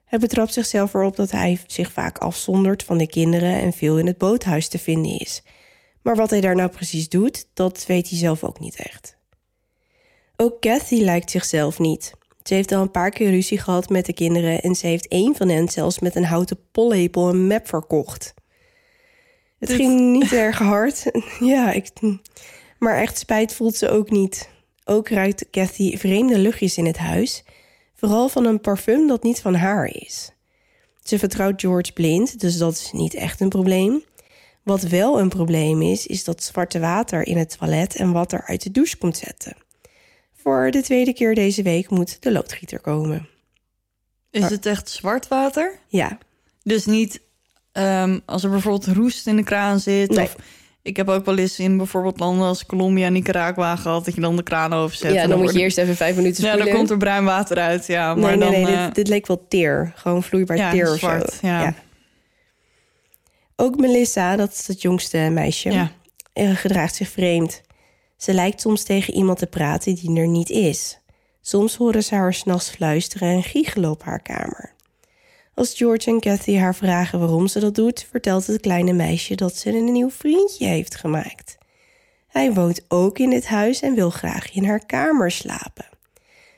Hij 0.05 0.19
betrapt 0.19 0.53
zichzelf 0.53 0.95
erop 0.95 1.17
dat 1.17 1.31
hij 1.31 1.61
zich 1.67 1.93
vaak 1.93 2.19
afzondert 2.19 2.83
van 2.83 2.99
de 2.99 3.09
kinderen 3.09 3.61
en 3.61 3.73
veel 3.73 3.99
in 3.99 4.07
het 4.07 4.19
boothuis 4.19 4.69
te 4.69 4.79
vinden 4.79 5.19
is. 5.19 5.43
Maar 6.03 6.17
wat 6.17 6.31
hij 6.31 6.41
daar 6.41 6.57
nou 6.57 6.71
precies 6.71 7.09
doet, 7.09 7.47
dat 7.55 7.85
weet 7.87 8.09
hij 8.09 8.19
zelf 8.19 8.45
ook 8.45 8.61
niet 8.61 8.77
echt. 8.77 9.21
Ook 10.43 10.61
Kathy 10.61 11.01
lijkt 11.03 11.31
zichzelf 11.31 11.79
niet. 11.79 12.13
Ze 12.43 12.55
heeft 12.55 12.73
al 12.73 12.83
een 12.83 12.91
paar 12.91 13.11
keer 13.11 13.31
ruzie 13.31 13.59
gehad 13.59 13.89
met 13.89 14.07
de 14.07 14.13
kinderen 14.13 14.61
en 14.63 14.75
ze 14.75 14.87
heeft 14.87 15.09
één 15.09 15.37
van 15.37 15.49
hen 15.49 15.69
zelfs 15.69 15.99
met 15.99 16.15
een 16.17 16.25
houten 16.25 16.59
pollepel 16.73 17.29
een 17.29 17.47
map 17.47 17.69
verkocht. 17.69 18.35
Het 19.59 19.69
Dit- 19.69 19.77
ging 19.77 20.13
niet 20.13 20.33
erg 20.47 20.59
hard. 20.59 21.05
ja, 21.41 21.73
ik, 21.73 21.89
maar 22.79 22.97
echt 23.01 23.19
spijt 23.19 23.55
voelt 23.55 23.77
ze 23.77 23.89
ook 23.89 24.11
niet. 24.11 24.49
Ook 24.85 25.09
ruikt 25.09 25.51
Kathy 25.51 25.97
vreemde 25.97 26.39
luchtjes 26.39 26.77
in 26.77 26.87
het 26.87 26.99
huis, 26.99 27.45
vooral 27.95 28.29
van 28.29 28.45
een 28.45 28.61
parfum 28.61 29.07
dat 29.07 29.23
niet 29.23 29.41
van 29.41 29.55
haar 29.55 29.87
is. 29.87 30.33
Ze 31.03 31.19
vertrouwt 31.19 31.61
George 31.61 31.93
blind, 31.93 32.41
dus 32.41 32.59
dat 32.59 32.73
is 32.73 32.93
niet 32.93 33.15
echt 33.15 33.41
een 33.41 33.49
probleem. 33.49 34.05
Wat 34.63 34.83
wel 34.83 35.21
een 35.21 35.29
probleem 35.29 35.83
is, 35.83 36.07
is 36.07 36.25
dat 36.25 36.43
zwarte 36.43 36.81
water 36.81 37.27
in 37.27 37.37
het 37.37 37.59
toilet 37.59 37.97
en 37.97 38.13
wat 38.13 38.33
er 38.33 38.45
uit 38.45 38.63
de 38.63 38.71
douche 38.71 38.97
komt 38.97 39.17
zetten. 39.17 39.62
Voor 40.43 40.71
de 40.71 40.83
tweede 40.83 41.13
keer 41.13 41.35
deze 41.35 41.63
week 41.63 41.91
moet 41.91 42.23
de 42.23 42.33
loodgieter 42.33 42.81
komen. 42.81 43.29
Is 44.31 44.49
het 44.51 44.67
echt 44.67 44.91
zwart 44.91 45.29
water? 45.29 45.79
Ja, 45.89 46.19
Dus 46.63 46.87
niet 46.87 47.21
ehm, 47.73 48.19
als 48.27 48.45
er 48.45 48.51
bijvoorbeeld 48.51 48.97
roest 48.97 49.27
in 49.27 49.37
de 49.37 49.43
kraan 49.45 49.81
zit. 49.81 50.11
Nee. 50.11 50.25
Of 50.25 50.37
ik 50.83 50.97
heb 50.97 51.09
ook 51.09 51.25
wel 51.25 51.39
eens 51.39 51.59
in 51.59 51.77
bijvoorbeeld 51.77 52.21
landen 52.21 52.47
als 52.47 52.67
Colombia 52.67 53.07
en 53.07 53.13
Nicaragua 53.13 53.77
gehad... 53.77 54.05
dat 54.05 54.15
je 54.15 54.21
dan 54.21 54.37
de 54.37 54.43
kraan 54.43 54.73
overzet. 54.73 55.13
ja 55.13 55.27
dan 55.27 55.39
moet 55.39 55.53
je 55.53 55.61
eerst 55.61 55.79
even 55.79 55.97
vijf 55.97 56.17
minuten 56.17 56.43
Ja, 56.45 56.49
spoelen. 56.49 56.67
dan 56.69 56.77
komt 56.77 56.91
er 56.91 56.97
bruin 56.97 57.25
water 57.25 57.57
uit, 57.59 57.87
ja. 57.87 58.15
Maar 58.15 58.37
nee, 58.37 58.49
nee, 58.49 58.63
dan, 58.63 58.71
nee, 58.71 58.77
eh, 58.77 58.85
dit, 58.85 58.95
dit 58.95 59.09
leek 59.09 59.27
wel 59.27 59.45
teer. 59.49 59.93
Gewoon 59.97 60.23
vloeibaar 60.23 60.57
ja, 60.57 60.71
teer 60.71 60.93
of 60.93 60.99
zwart, 60.99 61.33
zo. 61.33 61.47
ja. 61.47 61.75
Ook 63.57 63.77
Melissa, 63.77 64.37
dat 64.37 64.53
is 64.53 64.67
het 64.67 64.83
jongste 64.83 65.19
meisje, 65.19 65.71
Ja. 65.71 65.91
eh, 66.33 66.51
gedraagt 66.57 66.95
zich 66.95 67.09
vreemd. 67.09 67.61
Ze 68.23 68.35
lijkt 68.35 68.61
soms 68.61 68.83
tegen 68.83 69.15
iemand 69.15 69.39
te 69.39 69.47
praten 69.47 69.95
die 69.95 70.17
er 70.17 70.29
niet 70.29 70.51
is. 70.51 70.99
Soms 71.41 71.77
horen 71.77 72.05
ze 72.05 72.15
haar 72.15 72.35
s'nachts 72.35 72.71
fluisteren 72.71 73.29
en 73.29 73.43
giechelen 73.43 73.91
op 73.91 74.03
haar 74.03 74.23
kamer. 74.23 74.75
Als 75.55 75.75
George 75.75 76.11
en 76.11 76.21
Kathy 76.21 76.57
haar 76.57 76.75
vragen 76.75 77.19
waarom 77.19 77.47
ze 77.47 77.61
dat 77.61 77.75
doet, 77.75 78.07
vertelt 78.11 78.47
het 78.47 78.61
kleine 78.61 78.93
meisje 78.93 79.35
dat 79.35 79.57
ze 79.57 79.71
een 79.71 79.93
nieuw 79.93 80.11
vriendje 80.11 80.67
heeft 80.67 80.95
gemaakt. 80.95 81.59
Hij 82.27 82.53
woont 82.53 82.85
ook 82.89 83.19
in 83.19 83.31
dit 83.31 83.47
huis 83.47 83.81
en 83.81 83.95
wil 83.95 84.11
graag 84.11 84.53
in 84.53 84.65
haar 84.65 84.87
kamer 84.87 85.31
slapen. 85.31 85.89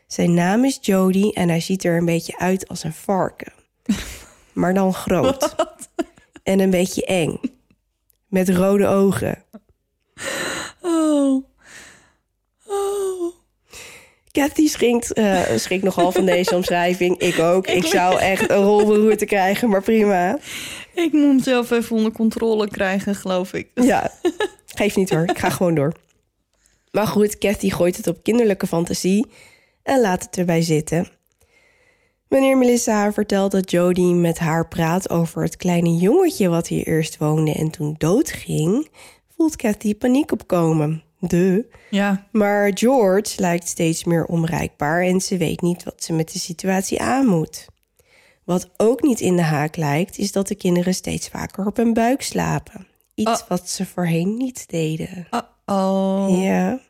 Zijn 0.07 0.35
naam 0.35 0.65
is 0.65 0.79
Jody 0.81 1.31
en 1.31 1.49
hij 1.49 1.61
ziet 1.61 1.85
er 1.85 1.97
een 1.97 2.05
beetje 2.05 2.39
uit 2.39 2.69
als 2.69 2.83
een 2.83 2.93
varken. 2.93 3.53
Maar 4.53 4.75
dan 4.75 4.95
groot. 4.95 5.55
En 6.43 6.61
een 6.61 6.71
beetje 6.71 7.05
eng. 7.05 7.41
Met 8.29 8.49
rode 8.49 8.87
ogen. 8.87 9.45
Oh. 10.81 11.45
Oh. 12.67 13.35
Kathy 14.35 14.67
schrikt, 14.67 15.13
eh 15.13 15.43
schrikt 15.57 15.85
nogal 15.85 16.13
van 16.13 16.27
deze 16.27 16.55
omschrijving. 16.61 17.19
Ik 17.19 17.39
ook. 17.39 17.67
Ik 17.67 17.85
zou 17.85 18.19
echt 18.19 18.51
een 18.51 18.63
rolberoerte 18.63 19.25
krijgen, 19.25 19.69
maar 19.69 19.83
prima. 19.83 20.39
Ik 20.95 21.13
moet 21.13 21.23
hem 21.23 21.41
zelf 21.41 21.71
even 21.71 21.97
onder 21.97 22.13
controle 22.13 22.69
krijgen, 22.69 23.15
geloof 23.15 23.53
ik. 23.53 23.69
Ja, 23.75 24.11
geef 24.81 24.97
niet 24.97 25.11
hoor. 25.11 25.23
Ik 25.23 25.39
ga 25.39 25.51
gewoon 25.51 25.75
door. 25.75 25.93
Maar 26.91 27.07
goed, 27.07 27.39
Kathy 27.39 27.71
gooit 27.71 27.97
het 27.97 28.07
op 28.07 28.23
kinderlijke 28.23 28.67
fantasie 28.67 29.27
en 29.83 30.01
laat 30.01 30.23
het 30.23 30.39
erbij 30.39 30.63
zitten. 30.63 31.09
Wanneer 32.29 32.59
Melissa 32.59 32.93
haar 32.93 33.13
vertelt 33.13 33.53
dat 33.53 33.71
Jodie 33.71 34.15
met 34.15 34.39
haar 34.39 34.69
praat 34.69 35.11
over 35.11 35.43
het 35.43 35.57
kleine 35.57 35.97
jongetje 35.97 36.49
wat 36.49 36.69
hier 36.69 36.87
eerst 36.87 37.19
woonde 37.19 37.53
en 37.53 37.71
toen 37.71 37.95
doodging, 37.99 38.89
voelt 39.37 39.57
Kathy 39.57 39.95
paniek 39.95 40.33
opkomen. 40.33 41.04
De. 41.29 41.67
Ja. 41.91 42.27
Maar 42.33 42.71
George 42.75 43.41
lijkt 43.41 43.69
steeds 43.69 44.05
meer 44.05 44.25
onbereikbaar 44.25 45.03
en 45.03 45.21
ze 45.21 45.37
weet 45.37 45.61
niet 45.61 45.83
wat 45.83 46.05
ze 46.05 46.13
met 46.13 46.33
de 46.33 46.39
situatie 46.39 47.01
aan 47.01 47.27
moet. 47.27 47.67
Wat 48.45 48.71
ook 48.77 49.03
niet 49.03 49.21
in 49.21 49.37
de 49.37 49.43
haak 49.43 49.77
lijkt, 49.77 50.19
is 50.19 50.33
dat 50.33 50.49
de 50.49 50.55
kinderen 50.55 50.95
steeds 50.95 51.29
vaker 51.29 51.67
op 51.67 51.77
hun 51.77 51.93
buik 51.93 52.23
slapen. 52.23 52.87
Iets 53.15 53.43
Oh. 53.43 53.49
wat 53.49 53.69
ze 53.69 53.87
voorheen 53.87 54.37
niet 54.37 54.69
deden. 54.69 55.29
Uh-oh. 55.31 56.43
Ja. 56.43 56.81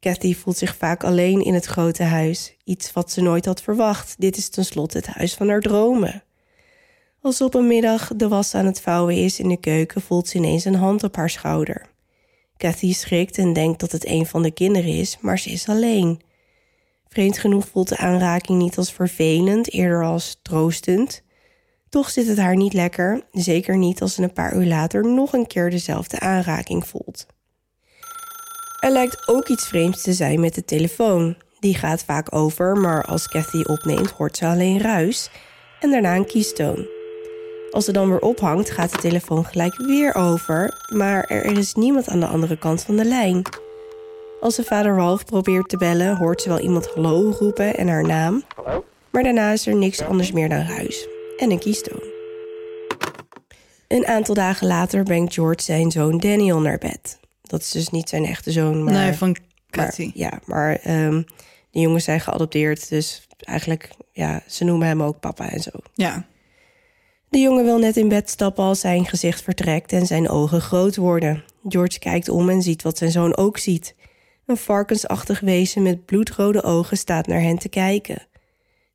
Kathy 0.00 0.34
voelt 0.34 0.56
zich 0.56 0.76
vaak 0.76 1.04
alleen 1.04 1.44
in 1.44 1.54
het 1.54 1.64
grote 1.64 2.02
huis. 2.02 2.56
Iets 2.64 2.92
wat 2.92 3.10
ze 3.10 3.20
nooit 3.20 3.44
had 3.44 3.62
verwacht. 3.62 4.14
Dit 4.18 4.36
is 4.36 4.48
tenslotte 4.48 4.96
het 4.96 5.06
huis 5.06 5.34
van 5.34 5.48
haar 5.48 5.60
dromen. 5.60 6.22
Als 7.20 7.40
op 7.40 7.54
een 7.54 7.66
middag 7.66 8.10
de 8.16 8.28
was 8.28 8.54
aan 8.54 8.66
het 8.66 8.80
vouwen 8.80 9.14
is 9.14 9.40
in 9.40 9.48
de 9.48 9.60
keuken, 9.60 10.00
voelt 10.00 10.28
ze 10.28 10.36
ineens 10.36 10.64
een 10.64 10.74
hand 10.74 11.02
op 11.02 11.16
haar 11.16 11.30
schouder. 11.30 11.86
Kathy 12.56 12.92
schrikt 12.92 13.38
en 13.38 13.52
denkt 13.52 13.80
dat 13.80 13.92
het 13.92 14.06
een 14.06 14.26
van 14.26 14.42
de 14.42 14.50
kinderen 14.50 14.90
is, 14.90 15.18
maar 15.20 15.38
ze 15.38 15.50
is 15.50 15.68
alleen. 15.68 16.20
Vreemd 17.08 17.38
genoeg 17.38 17.66
voelt 17.68 17.88
de 17.88 17.96
aanraking 17.96 18.58
niet 18.58 18.76
als 18.76 18.92
vervelend, 18.92 19.72
eerder 19.72 20.04
als 20.04 20.38
troostend. 20.42 21.22
Toch 21.88 22.10
zit 22.10 22.26
het 22.26 22.38
haar 22.38 22.56
niet 22.56 22.72
lekker, 22.72 23.26
zeker 23.32 23.76
niet 23.76 24.00
als 24.00 24.14
ze 24.14 24.22
een 24.22 24.32
paar 24.32 24.56
uur 24.56 24.66
later 24.66 25.04
nog 25.04 25.32
een 25.32 25.46
keer 25.46 25.70
dezelfde 25.70 26.20
aanraking 26.20 26.86
voelt. 26.86 27.26
Er 28.80 28.90
lijkt 28.90 29.28
ook 29.28 29.48
iets 29.48 29.68
vreemds 29.68 30.02
te 30.02 30.12
zijn 30.12 30.40
met 30.40 30.54
de 30.54 30.64
telefoon. 30.64 31.36
Die 31.60 31.74
gaat 31.74 32.04
vaak 32.04 32.34
over, 32.34 32.76
maar 32.76 33.04
als 33.04 33.28
Kathy 33.28 33.62
opneemt, 33.62 34.10
hoort 34.10 34.36
ze 34.36 34.46
alleen 34.46 34.80
ruis 34.80 35.30
en 35.80 35.90
daarna 35.90 36.16
een 36.16 36.26
kiestoon. 36.26 36.95
Als 37.70 37.84
ze 37.84 37.92
dan 37.92 38.08
weer 38.08 38.20
ophangt, 38.20 38.70
gaat 38.70 38.92
de 38.92 38.98
telefoon 38.98 39.44
gelijk 39.44 39.76
weer 39.76 40.14
over, 40.14 40.86
maar 40.92 41.24
er 41.24 41.44
is 41.58 41.74
niemand 41.74 42.08
aan 42.08 42.20
de 42.20 42.26
andere 42.26 42.58
kant 42.58 42.82
van 42.82 42.96
de 42.96 43.04
lijn. 43.04 43.42
Als 44.40 44.54
ze 44.54 44.64
vader 44.64 44.94
Ralph 44.96 45.24
probeert 45.24 45.68
te 45.68 45.76
bellen, 45.76 46.16
hoort 46.16 46.42
ze 46.42 46.48
wel 46.48 46.58
iemand 46.60 46.86
hallo 46.86 47.30
roepen 47.38 47.76
en 47.76 47.88
haar 47.88 48.04
naam. 48.06 48.42
Maar 49.10 49.22
daarna 49.22 49.52
is 49.52 49.66
er 49.66 49.74
niks 49.76 50.02
anders 50.02 50.32
meer 50.32 50.48
dan 50.48 50.66
ruis 50.66 51.06
en 51.36 51.50
een 51.50 51.58
kiestoon. 51.58 52.02
Een 53.88 54.06
aantal 54.06 54.34
dagen 54.34 54.66
later 54.66 55.02
brengt 55.02 55.34
George 55.34 55.62
zijn 55.62 55.90
zoon 55.90 56.18
Daniel 56.18 56.60
naar 56.60 56.78
bed. 56.78 57.18
Dat 57.42 57.60
is 57.60 57.70
dus 57.70 57.88
niet 57.88 58.08
zijn 58.08 58.24
echte 58.24 58.50
zoon, 58.52 58.84
maar... 58.84 58.92
Nee, 58.92 59.12
van 59.12 59.28
maar- 59.30 59.40
Kathy. 59.86 60.10
ja, 60.14 60.40
maar 60.44 60.76
ehm, 60.76 61.22
de 61.70 61.80
jongens 61.80 62.04
zijn 62.04 62.20
geadopteerd, 62.20 62.88
dus 62.88 63.26
eigenlijk, 63.38 63.90
ja, 64.12 64.42
ze 64.46 64.64
noemen 64.64 64.86
hem 64.88 65.02
ook 65.02 65.20
papa 65.20 65.50
en 65.50 65.60
zo. 65.60 65.70
Ja. 65.94 66.26
De 67.28 67.38
jongen 67.38 67.64
wil 67.64 67.78
net 67.78 67.96
in 67.96 68.08
bed 68.08 68.30
stappen 68.30 68.64
als 68.64 68.80
zijn 68.80 69.06
gezicht 69.06 69.42
vertrekt 69.42 69.92
en 69.92 70.06
zijn 70.06 70.28
ogen 70.28 70.60
groot 70.60 70.96
worden. 70.96 71.44
George 71.68 71.98
kijkt 71.98 72.28
om 72.28 72.48
en 72.48 72.62
ziet 72.62 72.82
wat 72.82 72.98
zijn 72.98 73.10
zoon 73.10 73.36
ook 73.36 73.58
ziet. 73.58 73.94
Een 74.46 74.56
varkensachtig 74.56 75.40
wezen 75.40 75.82
met 75.82 76.04
bloedrode 76.04 76.62
ogen 76.62 76.96
staat 76.96 77.26
naar 77.26 77.40
hen 77.40 77.58
te 77.58 77.68
kijken. 77.68 78.26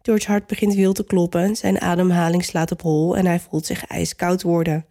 George's 0.02 0.28
hart 0.28 0.48
begint 0.48 0.76
wild 0.76 0.95
te 0.95 1.03
kloppen, 1.03 1.56
zijn 1.56 1.82
ademhaling 1.82 2.45
slaat 2.45 2.72
op 2.72 2.82
hol 2.82 3.18
en 3.18 3.26
hij 3.26 3.40
voelt 3.40 3.66
zich 3.66 3.86
ijskoud 3.86 4.41
worden. 4.41 4.86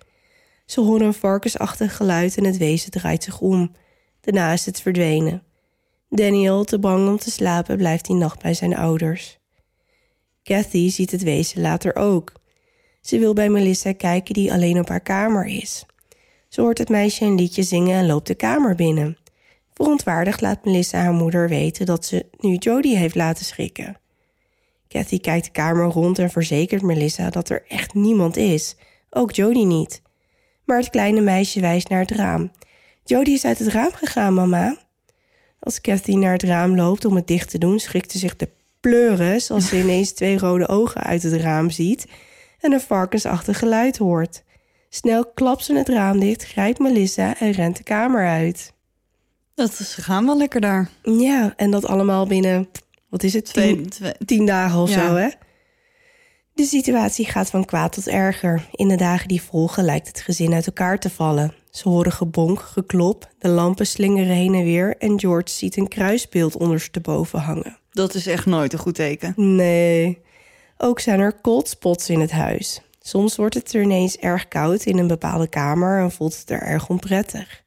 Ze 0.67 0.81
horen 0.81 1.07
een 1.07 1.15
varkensachtig 1.15 1.97
geluid 1.97 2.37
en 2.37 2.45
het 2.45 2.57
wezen 2.57 2.91
draait 2.91 3.25
zich 3.25 3.41
om. 3.41 3.73
Daarna 4.21 4.53
is 4.53 4.67
het 4.67 4.81
verdwenen. 4.81 5.43
Daniel, 6.09 6.65
te 6.65 6.79
bang 6.79 7.09
om 7.09 7.19
te 7.19 7.31
slapen, 7.31 7.77
blijft 7.77 8.05
die 8.05 8.17
nacht 8.17 8.43
bij 8.43 8.55
zijn 8.55 8.77
ouders. 8.77 9.39
Kathy 10.43 10.91
ziet 10.91 11.11
het 11.11 11.23
wezen 11.23 11.61
later 11.61 11.97
ook. 11.97 12.33
Ze 13.01 13.19
wil 13.19 13.33
bij 13.33 13.49
Melissa 13.49 13.93
kijken 13.93 14.35
die 14.35 14.53
alleen 14.53 14.79
op 14.79 14.89
haar 14.89 15.01
kamer 15.01 15.47
is. 15.47 15.87
Ze 16.49 16.61
hoort 16.61 16.79
het 16.79 16.89
meisje 16.89 17.25
een 17.25 17.35
liedje 17.35 17.63
zingen 17.63 17.99
en 17.99 18.07
loopt 18.07 18.27
de 18.27 18.35
kamer 18.35 18.75
binnen. 18.75 19.19
Verontwaardigd 19.73 20.41
laat 20.41 20.65
Melissa 20.65 20.99
haar 20.99 21.13
moeder 21.13 21.49
weten 21.49 21.87
dat 21.87 22.05
ze 22.05 22.27
nu 22.39 22.55
Jodie 22.55 22.97
heeft 22.97 23.15
laten 23.15 23.45
schrikken. 23.45 23.97
Kathy 24.89 25.19
kijkt 25.19 25.45
de 25.45 25.51
kamer 25.51 25.87
rond 25.87 26.19
en 26.19 26.31
verzekert 26.31 26.83
Melissa 26.83 27.31
dat 27.31 27.49
er 27.49 27.65
echt 27.69 27.95
niemand 27.95 28.37
is, 28.37 28.77
ook 29.11 29.33
Jodie 29.33 29.67
niet. 29.67 30.03
Maar 30.65 30.79
het 30.79 30.91
kleine 30.91 31.21
meisje 31.21 31.61
wijst 31.61 31.89
naar 31.89 32.01
het 32.01 32.11
raam. 32.11 32.51
Jodie 33.05 33.35
is 33.35 33.45
uit 33.45 33.59
het 33.59 33.69
raam 33.69 33.93
gegaan, 33.93 34.35
mama. 34.35 34.77
Als 35.61 35.81
Kathy 35.81 36.15
naar 36.15 36.33
het 36.33 36.43
raam 36.43 36.77
loopt 36.77 37.05
om 37.05 37.17
het 37.17 37.27
dicht 37.27 37.51
te 37.51 37.59
doen, 37.59 37.79
schrikt 37.79 38.13
ze 38.13 38.19
zich 38.19 38.37
de 38.37 38.49
pleuris 38.81 39.51
als 39.51 39.69
ze 39.69 39.79
ineens 39.79 40.13
twee 40.13 40.39
rode 40.39 40.69
ogen 40.69 41.03
uit 41.03 41.23
het 41.23 41.33
raam 41.33 41.71
ziet 41.71 42.07
en 42.61 42.73
een 42.73 42.81
varkensachtig 42.81 43.59
geluid 43.59 43.99
hoort. 43.99 44.43
Snel 44.89 45.27
klapt 45.35 45.65
ze 45.65 45.75
het 45.77 45.89
raam 45.89 46.21
dicht, 46.21 46.45
grijpt 46.45 46.79
Melissa 46.79 47.39
en 47.39 47.51
rent 47.51 47.77
de 47.77 47.83
kamer 47.83 48.29
uit. 48.29 48.73
Dat 49.55 49.71
is, 49.79 49.91
ze 49.95 50.03
gaan 50.03 50.27
wel 50.27 50.37
lekker 50.37 50.61
daar. 50.61 50.89
Ja, 51.03 51.53
en 51.57 51.71
dat 51.71 51.87
allemaal 51.87 52.27
binnen, 52.27 52.69
wat 53.09 53.23
is 53.23 53.33
het, 53.33 53.45
Twee, 53.45 53.75
tien, 53.75 53.89
twee, 53.89 54.13
tien 54.25 54.47
dagen 54.47 54.81
of 54.81 54.91
Ja. 54.91 55.09
zo, 55.09 55.15
hè? 55.15 55.29
De 56.55 56.65
situatie 56.65 57.27
gaat 57.27 57.51
van 57.51 57.65
kwaad 57.65 57.93
tot 57.93 58.09
erger. 58.09 58.69
In 58.73 58.89
de 58.89 58.97
dagen 58.97 59.29
die 59.29 59.43
volgen 59.43 59.85
lijkt 59.85 60.09
het 60.09 60.21
gezin 60.21 60.55
uit 60.55 60.67
elkaar 60.67 60.99
te 60.99 61.11
vallen. 61.11 61.55
Ze 61.71 61.89
horen 61.89 62.13
gebonk, 62.13 62.61
geklop, 62.61 63.33
de 63.39 63.49
lampen 63.49 63.87
slingeren 63.87 64.35
heen 64.35 64.55
en 64.55 64.65
weer... 64.65 64.97
en 64.99 65.21
George 65.21 65.49
ziet 65.51 65.77
een 65.77 65.89
kruisbeeld 65.89 66.57
ondersteboven 66.57 67.39
hangen. 67.39 67.79
dat 67.91 68.15
is 68.15 68.27
echt 68.27 68.47
nooit 68.47 68.73
een 68.73 68.79
goed 68.79 68.95
teken. 68.95 69.33
Nee. 69.37 70.23
Ook 70.83 71.01
zijn 71.01 71.21
er 71.21 71.41
cold 71.41 71.69
spots 71.69 72.11
in 72.11 72.21
het 72.21 72.31
huis. 72.31 72.81
Soms 73.01 73.37
wordt 73.37 73.55
het 73.55 73.75
er 73.75 73.83
ineens 73.83 74.17
erg 74.17 74.49
koud 74.49 74.85
in 74.85 74.99
een 74.99 75.07
bepaalde 75.07 75.49
kamer 75.49 76.01
en 76.01 76.11
voelt 76.11 76.39
het 76.39 76.51
er 76.51 76.63
erg 76.63 76.89
onprettig. 76.89 77.63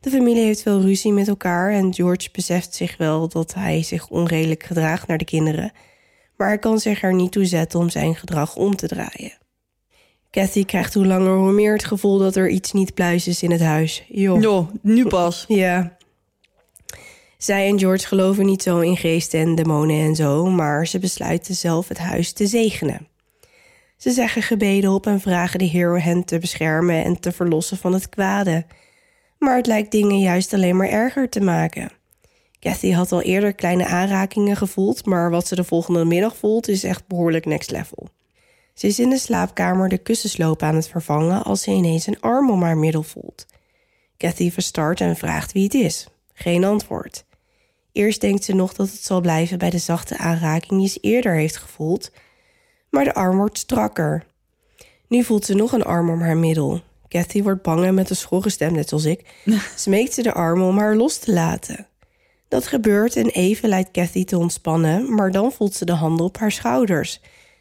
De 0.00 0.10
familie 0.10 0.44
heeft 0.44 0.62
veel 0.62 0.80
ruzie 0.80 1.12
met 1.12 1.28
elkaar 1.28 1.72
en 1.72 1.94
George 1.94 2.28
beseft 2.32 2.74
zich 2.74 2.96
wel 2.96 3.28
dat 3.28 3.54
hij 3.54 3.82
zich 3.82 4.08
onredelijk 4.08 4.62
gedraagt 4.62 5.06
naar 5.06 5.18
de 5.18 5.24
kinderen, 5.24 5.72
maar 6.36 6.48
hij 6.48 6.58
kan 6.58 6.78
zich 6.78 7.02
er 7.02 7.14
niet 7.14 7.32
toe 7.32 7.44
zetten 7.44 7.78
om 7.78 7.90
zijn 7.90 8.14
gedrag 8.14 8.56
om 8.56 8.76
te 8.76 8.88
draaien. 8.88 9.38
Kathy 10.30 10.64
krijgt 10.64 10.94
hoe 10.94 11.06
langer 11.06 11.36
hoe 11.36 11.52
meer 11.52 11.72
het 11.72 11.84
gevoel 11.84 12.18
dat 12.18 12.36
er 12.36 12.48
iets 12.48 12.72
niet 12.72 12.94
pluis 12.94 13.26
is 13.28 13.42
in 13.42 13.50
het 13.50 13.60
huis. 13.60 14.04
Joh. 14.08 14.40
Joh, 14.40 14.68
nu 14.82 15.06
pas. 15.06 15.44
Ja. 15.48 15.96
Zij 17.40 17.68
en 17.68 17.78
George 17.78 18.06
geloven 18.06 18.46
niet 18.46 18.62
zo 18.62 18.78
in 18.78 18.96
geesten 18.96 19.40
en 19.40 19.54
demonen 19.54 20.04
en 20.04 20.16
zo, 20.16 20.46
maar 20.46 20.86
ze 20.86 20.98
besluiten 20.98 21.54
zelf 21.54 21.88
het 21.88 21.98
huis 21.98 22.32
te 22.32 22.46
zegenen. 22.46 23.08
Ze 23.96 24.10
zeggen 24.10 24.42
gebeden 24.42 24.90
op 24.90 25.06
en 25.06 25.20
vragen 25.20 25.58
de 25.58 25.64
Heer 25.64 26.02
hen 26.02 26.24
te 26.24 26.38
beschermen 26.38 27.04
en 27.04 27.20
te 27.20 27.32
verlossen 27.32 27.76
van 27.76 27.92
het 27.92 28.08
kwade. 28.08 28.66
Maar 29.38 29.56
het 29.56 29.66
lijkt 29.66 29.90
dingen 29.90 30.18
juist 30.18 30.54
alleen 30.54 30.76
maar 30.76 30.88
erger 30.88 31.28
te 31.28 31.40
maken. 31.40 31.90
Kathy 32.58 32.92
had 32.92 33.12
al 33.12 33.22
eerder 33.22 33.54
kleine 33.54 33.86
aanrakingen 33.86 34.56
gevoeld, 34.56 35.06
maar 35.06 35.30
wat 35.30 35.46
ze 35.46 35.54
de 35.54 35.64
volgende 35.64 36.04
middag 36.04 36.36
voelt 36.36 36.68
is 36.68 36.84
echt 36.84 37.06
behoorlijk 37.06 37.44
next 37.44 37.70
level. 37.70 38.08
Ze 38.74 38.86
is 38.86 38.98
in 38.98 39.10
de 39.10 39.18
slaapkamer 39.18 39.88
de 39.88 39.98
kussensloop 39.98 40.62
aan 40.62 40.74
het 40.74 40.88
vervangen 40.88 41.42
als 41.44 41.62
ze 41.62 41.70
ineens 41.70 42.06
een 42.06 42.20
arm 42.20 42.50
om 42.50 42.62
haar 42.62 42.78
middel 42.78 43.02
voelt. 43.02 43.46
Kathy 44.16 44.50
verstart 44.50 45.00
en 45.00 45.16
vraagt 45.16 45.52
wie 45.52 45.64
het 45.64 45.74
is. 45.74 46.08
Geen 46.32 46.64
antwoord. 46.64 47.28
Eerst 47.92 48.20
denkt 48.20 48.44
ze 48.44 48.54
nog 48.54 48.72
dat 48.72 48.90
het 48.90 49.04
zal 49.04 49.20
blijven 49.20 49.58
bij 49.58 49.70
de 49.70 49.78
zachte 49.78 50.18
aanraking 50.18 50.80
die 50.80 50.88
ze 50.88 50.98
eerder 51.00 51.34
heeft 51.34 51.56
gevoeld, 51.56 52.10
maar 52.90 53.04
de 53.04 53.14
arm 53.14 53.36
wordt 53.36 53.58
strakker. 53.58 54.26
Nu 55.08 55.24
voelt 55.24 55.44
ze 55.44 55.54
nog 55.54 55.72
een 55.72 55.84
arm 55.84 56.10
om 56.10 56.20
haar 56.20 56.36
middel. 56.36 56.80
Kathy 57.08 57.42
wordt 57.42 57.62
bang 57.62 57.84
en 57.84 57.94
met 57.94 58.10
een 58.10 58.16
schorre 58.16 58.50
stem, 58.50 58.72
net 58.72 58.92
als 58.92 59.04
ik, 59.04 59.24
smeekt 59.76 60.14
ze 60.14 60.22
de 60.22 60.32
arm 60.32 60.62
om 60.62 60.78
haar 60.78 60.96
los 60.96 61.18
te 61.18 61.32
laten. 61.32 61.86
Dat 62.48 62.66
gebeurt 62.66 63.16
en 63.16 63.28
even 63.28 63.68
lijkt 63.68 63.90
Kathy 63.90 64.24
te 64.24 64.38
ontspannen, 64.38 65.14
maar 65.14 65.30
dan 65.30 65.52
voelt 65.52 65.74
ze 65.74 65.84
de 65.84 65.92
handen 65.92 66.26
op 66.26 66.38
haar 66.38 66.52
schouders. 66.52 67.20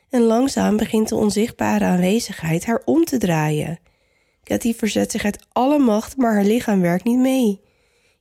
En 0.09 0.21
langzaam 0.21 0.77
begint 0.77 1.09
de 1.09 1.15
onzichtbare 1.15 1.85
aanwezigheid 1.85 2.65
haar 2.65 2.81
om 2.85 3.05
te 3.05 3.17
draaien. 3.17 3.79
Kathy 4.43 4.75
verzet 4.75 5.11
zich 5.11 5.23
uit 5.23 5.45
alle 5.51 5.79
macht, 5.79 6.17
maar 6.17 6.33
haar 6.33 6.43
lichaam 6.43 6.81
werkt 6.81 7.03
niet 7.03 7.19
mee. 7.19 7.61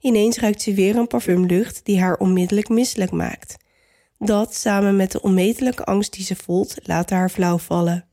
Ineens 0.00 0.38
ruikt 0.38 0.62
ze 0.62 0.74
weer 0.74 0.96
een 0.96 1.06
parfumlucht 1.06 1.80
die 1.84 2.00
haar 2.00 2.16
onmiddellijk 2.16 2.68
misselijk 2.68 3.10
maakt. 3.10 3.56
Dat, 4.18 4.54
samen 4.54 4.96
met 4.96 5.12
de 5.12 5.22
onmetelijke 5.22 5.84
angst 5.84 6.12
die 6.12 6.24
ze 6.24 6.36
voelt, 6.36 6.74
laat 6.82 7.10
haar 7.10 7.30
flauw 7.30 7.58
vallen. 7.58 8.04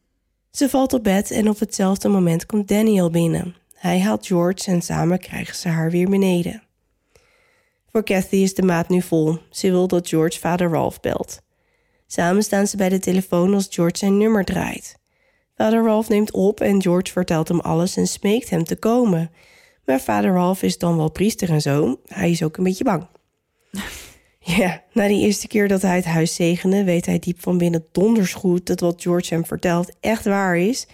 Ze 0.51 0.69
valt 0.69 0.93
op 0.93 1.03
bed 1.03 1.31
en 1.31 1.49
op 1.49 1.59
hetzelfde 1.59 2.07
moment 2.07 2.45
komt 2.45 2.67
Daniel 2.67 3.09
binnen. 3.09 3.55
Hij 3.73 3.99
haalt 3.99 4.27
George 4.27 4.71
en 4.71 4.81
samen 4.81 5.19
krijgen 5.19 5.55
ze 5.55 5.67
haar 5.67 5.91
weer 5.91 6.09
beneden. 6.09 6.63
Voor 7.91 8.03
Kathy 8.03 8.35
is 8.35 8.53
de 8.53 8.61
maat 8.61 8.89
nu 8.89 9.01
vol. 9.01 9.37
Ze 9.49 9.71
wil 9.71 9.87
dat 9.87 10.07
George 10.07 10.39
vader 10.39 10.69
Ralph 10.69 10.99
belt. 10.99 11.41
Samen 12.07 12.43
staan 12.43 12.67
ze 12.67 12.77
bij 12.77 12.89
de 12.89 12.99
telefoon 12.99 13.53
als 13.53 13.67
George 13.69 13.97
zijn 13.97 14.17
nummer 14.17 14.45
draait. 14.45 14.97
Vader 15.55 15.83
Ralph 15.83 16.09
neemt 16.09 16.31
op 16.31 16.59
en 16.59 16.81
George 16.81 17.11
vertelt 17.11 17.47
hem 17.47 17.59
alles 17.59 17.97
en 17.97 18.07
smeekt 18.07 18.49
hem 18.49 18.63
te 18.63 18.75
komen. 18.75 19.31
Maar 19.85 20.01
vader 20.01 20.31
Ralph 20.33 20.63
is 20.63 20.77
dan 20.77 20.97
wel 20.97 21.11
priester 21.11 21.49
en 21.49 21.61
zo. 21.61 21.99
Hij 22.07 22.31
is 22.31 22.43
ook 22.43 22.57
een 22.57 22.63
beetje 22.63 22.83
bang. 22.83 23.07
Ja, 24.39 24.83
na 24.93 25.07
die 25.07 25.21
eerste 25.25 25.47
keer 25.47 25.67
dat 25.67 25.81
hij 25.81 25.95
het 25.95 26.05
huis 26.05 26.35
zegende, 26.35 26.83
weet 26.83 27.05
hij 27.05 27.19
diep 27.19 27.41
van 27.41 27.57
binnen 27.57 27.85
donders 27.91 28.33
goed 28.33 28.65
dat 28.65 28.79
wat 28.79 29.01
George 29.01 29.33
hem 29.33 29.45
vertelt 29.45 29.91
echt 29.99 30.25
waar 30.25 30.57
is 30.57 30.87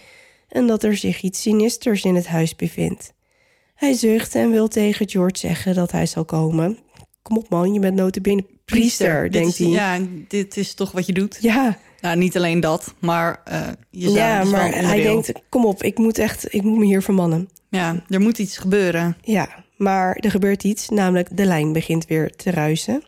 en 0.48 0.66
dat 0.66 0.82
er 0.82 0.96
zich 0.96 1.22
iets 1.22 1.42
sinisters 1.42 2.04
in 2.04 2.14
het 2.14 2.26
huis 2.26 2.56
bevindt. 2.56 3.12
Hij 3.74 3.92
zucht 3.92 4.34
en 4.34 4.50
wil 4.50 4.68
tegen 4.68 5.08
George 5.08 5.38
zeggen 5.38 5.74
dat 5.74 5.90
hij 5.92 6.06
zal 6.06 6.24
komen. 6.24 6.78
Kom 7.22 7.36
op 7.36 7.48
man, 7.48 7.72
je 7.72 7.80
bent 7.80 7.94
notabene 7.96 8.44
priester, 8.64 9.22
Dit 9.22 9.32
denkt 9.32 9.48
is- 9.48 9.58
hij. 9.58 9.68
Ja, 9.68 9.98
dit 10.28 10.56
is 10.56 10.74
toch 10.74 10.92
wat 10.92 11.06
je 11.06 11.12
doet. 11.12 11.38
ja, 11.40 11.78
Nou, 12.00 12.16
niet 12.16 12.36
alleen 12.36 12.60
dat, 12.60 12.94
maar 12.98 13.40
eh 13.44 13.68
je 13.90 14.10
ja 14.10 14.42
wel 14.42 14.50
maar 14.50 14.72
hij 14.74 15.02
denkt, 15.02 15.32
kom 15.48 15.64
op, 15.66 15.82
ik 15.82 15.98
moet 15.98 16.18
echt, 16.18 16.54
ik 16.54 16.62
moet 16.62 16.78
me 16.78 16.84
hier 16.84 17.02
vermannen. 17.02 17.48
Ja, 17.72 18.02
er 18.08 18.20
moet 18.20 18.38
iets 18.38 18.56
gebeuren. 18.56 19.16
Ja, 19.20 19.64
maar 19.76 20.16
er 20.16 20.30
gebeurt 20.30 20.64
iets, 20.64 20.88
namelijk 20.88 21.36
de 21.36 21.44
lijn 21.44 21.72
begint 21.72 22.06
weer 22.06 22.36
te 22.36 22.50
ruisen. 22.50 23.02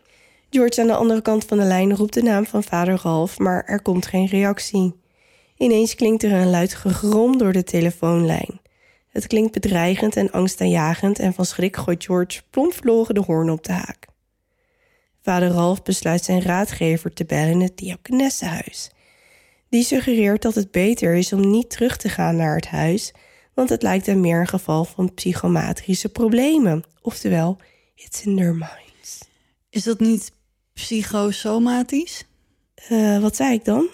George 0.49 0.81
aan 0.81 0.87
de 0.87 0.95
andere 0.95 1.21
kant 1.21 1.45
van 1.45 1.57
de 1.57 1.63
lijn 1.63 1.95
roept 1.95 2.13
de 2.13 2.21
naam 2.21 2.45
van 2.45 2.63
vader 2.63 2.99
Ralph, 3.03 3.37
maar 3.37 3.63
er 3.65 3.81
komt 3.81 4.05
geen 4.05 4.27
reactie. 4.27 4.95
Ineens 5.57 5.95
klinkt 5.95 6.23
er 6.23 6.31
een 6.31 6.49
luid 6.49 6.73
gegrom 6.73 7.37
door 7.37 7.51
de 7.51 7.63
telefoonlijn. 7.63 8.59
Het 9.09 9.27
klinkt 9.27 9.51
bedreigend 9.51 10.15
en 10.15 10.31
angstaanjagend 10.31 11.19
en 11.19 11.33
van 11.33 11.45
schrik 11.45 11.75
gooit 11.75 12.05
George 12.05 12.41
plomp 12.49 12.73
verloren 12.73 13.15
de 13.15 13.21
hoorn 13.21 13.49
op 13.49 13.63
de 13.63 13.73
haak. 13.73 14.07
Vader 15.21 15.49
Ralph 15.49 15.83
besluit 15.83 16.23
zijn 16.23 16.41
raadgever 16.41 17.13
te 17.13 17.25
bellen 17.25 17.51
in 17.51 17.61
het 17.61 17.77
diakonessenhuis. 17.77 18.91
Die 19.69 19.83
suggereert 19.83 20.41
dat 20.41 20.55
het 20.55 20.71
beter 20.71 21.13
is 21.15 21.33
om 21.33 21.49
niet 21.49 21.69
terug 21.69 21.97
te 21.97 22.09
gaan 22.09 22.35
naar 22.35 22.55
het 22.55 22.67
huis, 22.67 23.13
want 23.55 23.69
het 23.69 23.81
lijkt 23.81 24.05
hem 24.05 24.19
meer 24.19 24.39
een 24.39 24.47
geval 24.47 24.85
van 24.85 25.13
psychomatrische 25.13 26.09
problemen. 26.09 26.83
Oftewel, 27.01 27.57
it's 27.95 28.25
in 28.25 28.35
their 28.35 28.53
minds. 28.53 29.19
Is 29.69 29.83
dat 29.83 29.99
niet 29.99 30.31
psychosomatisch? 30.73 32.23
Eh, 32.75 33.19
wat 33.19 33.35
zei 33.35 33.53
ik 33.53 33.65
dan? 33.65 33.87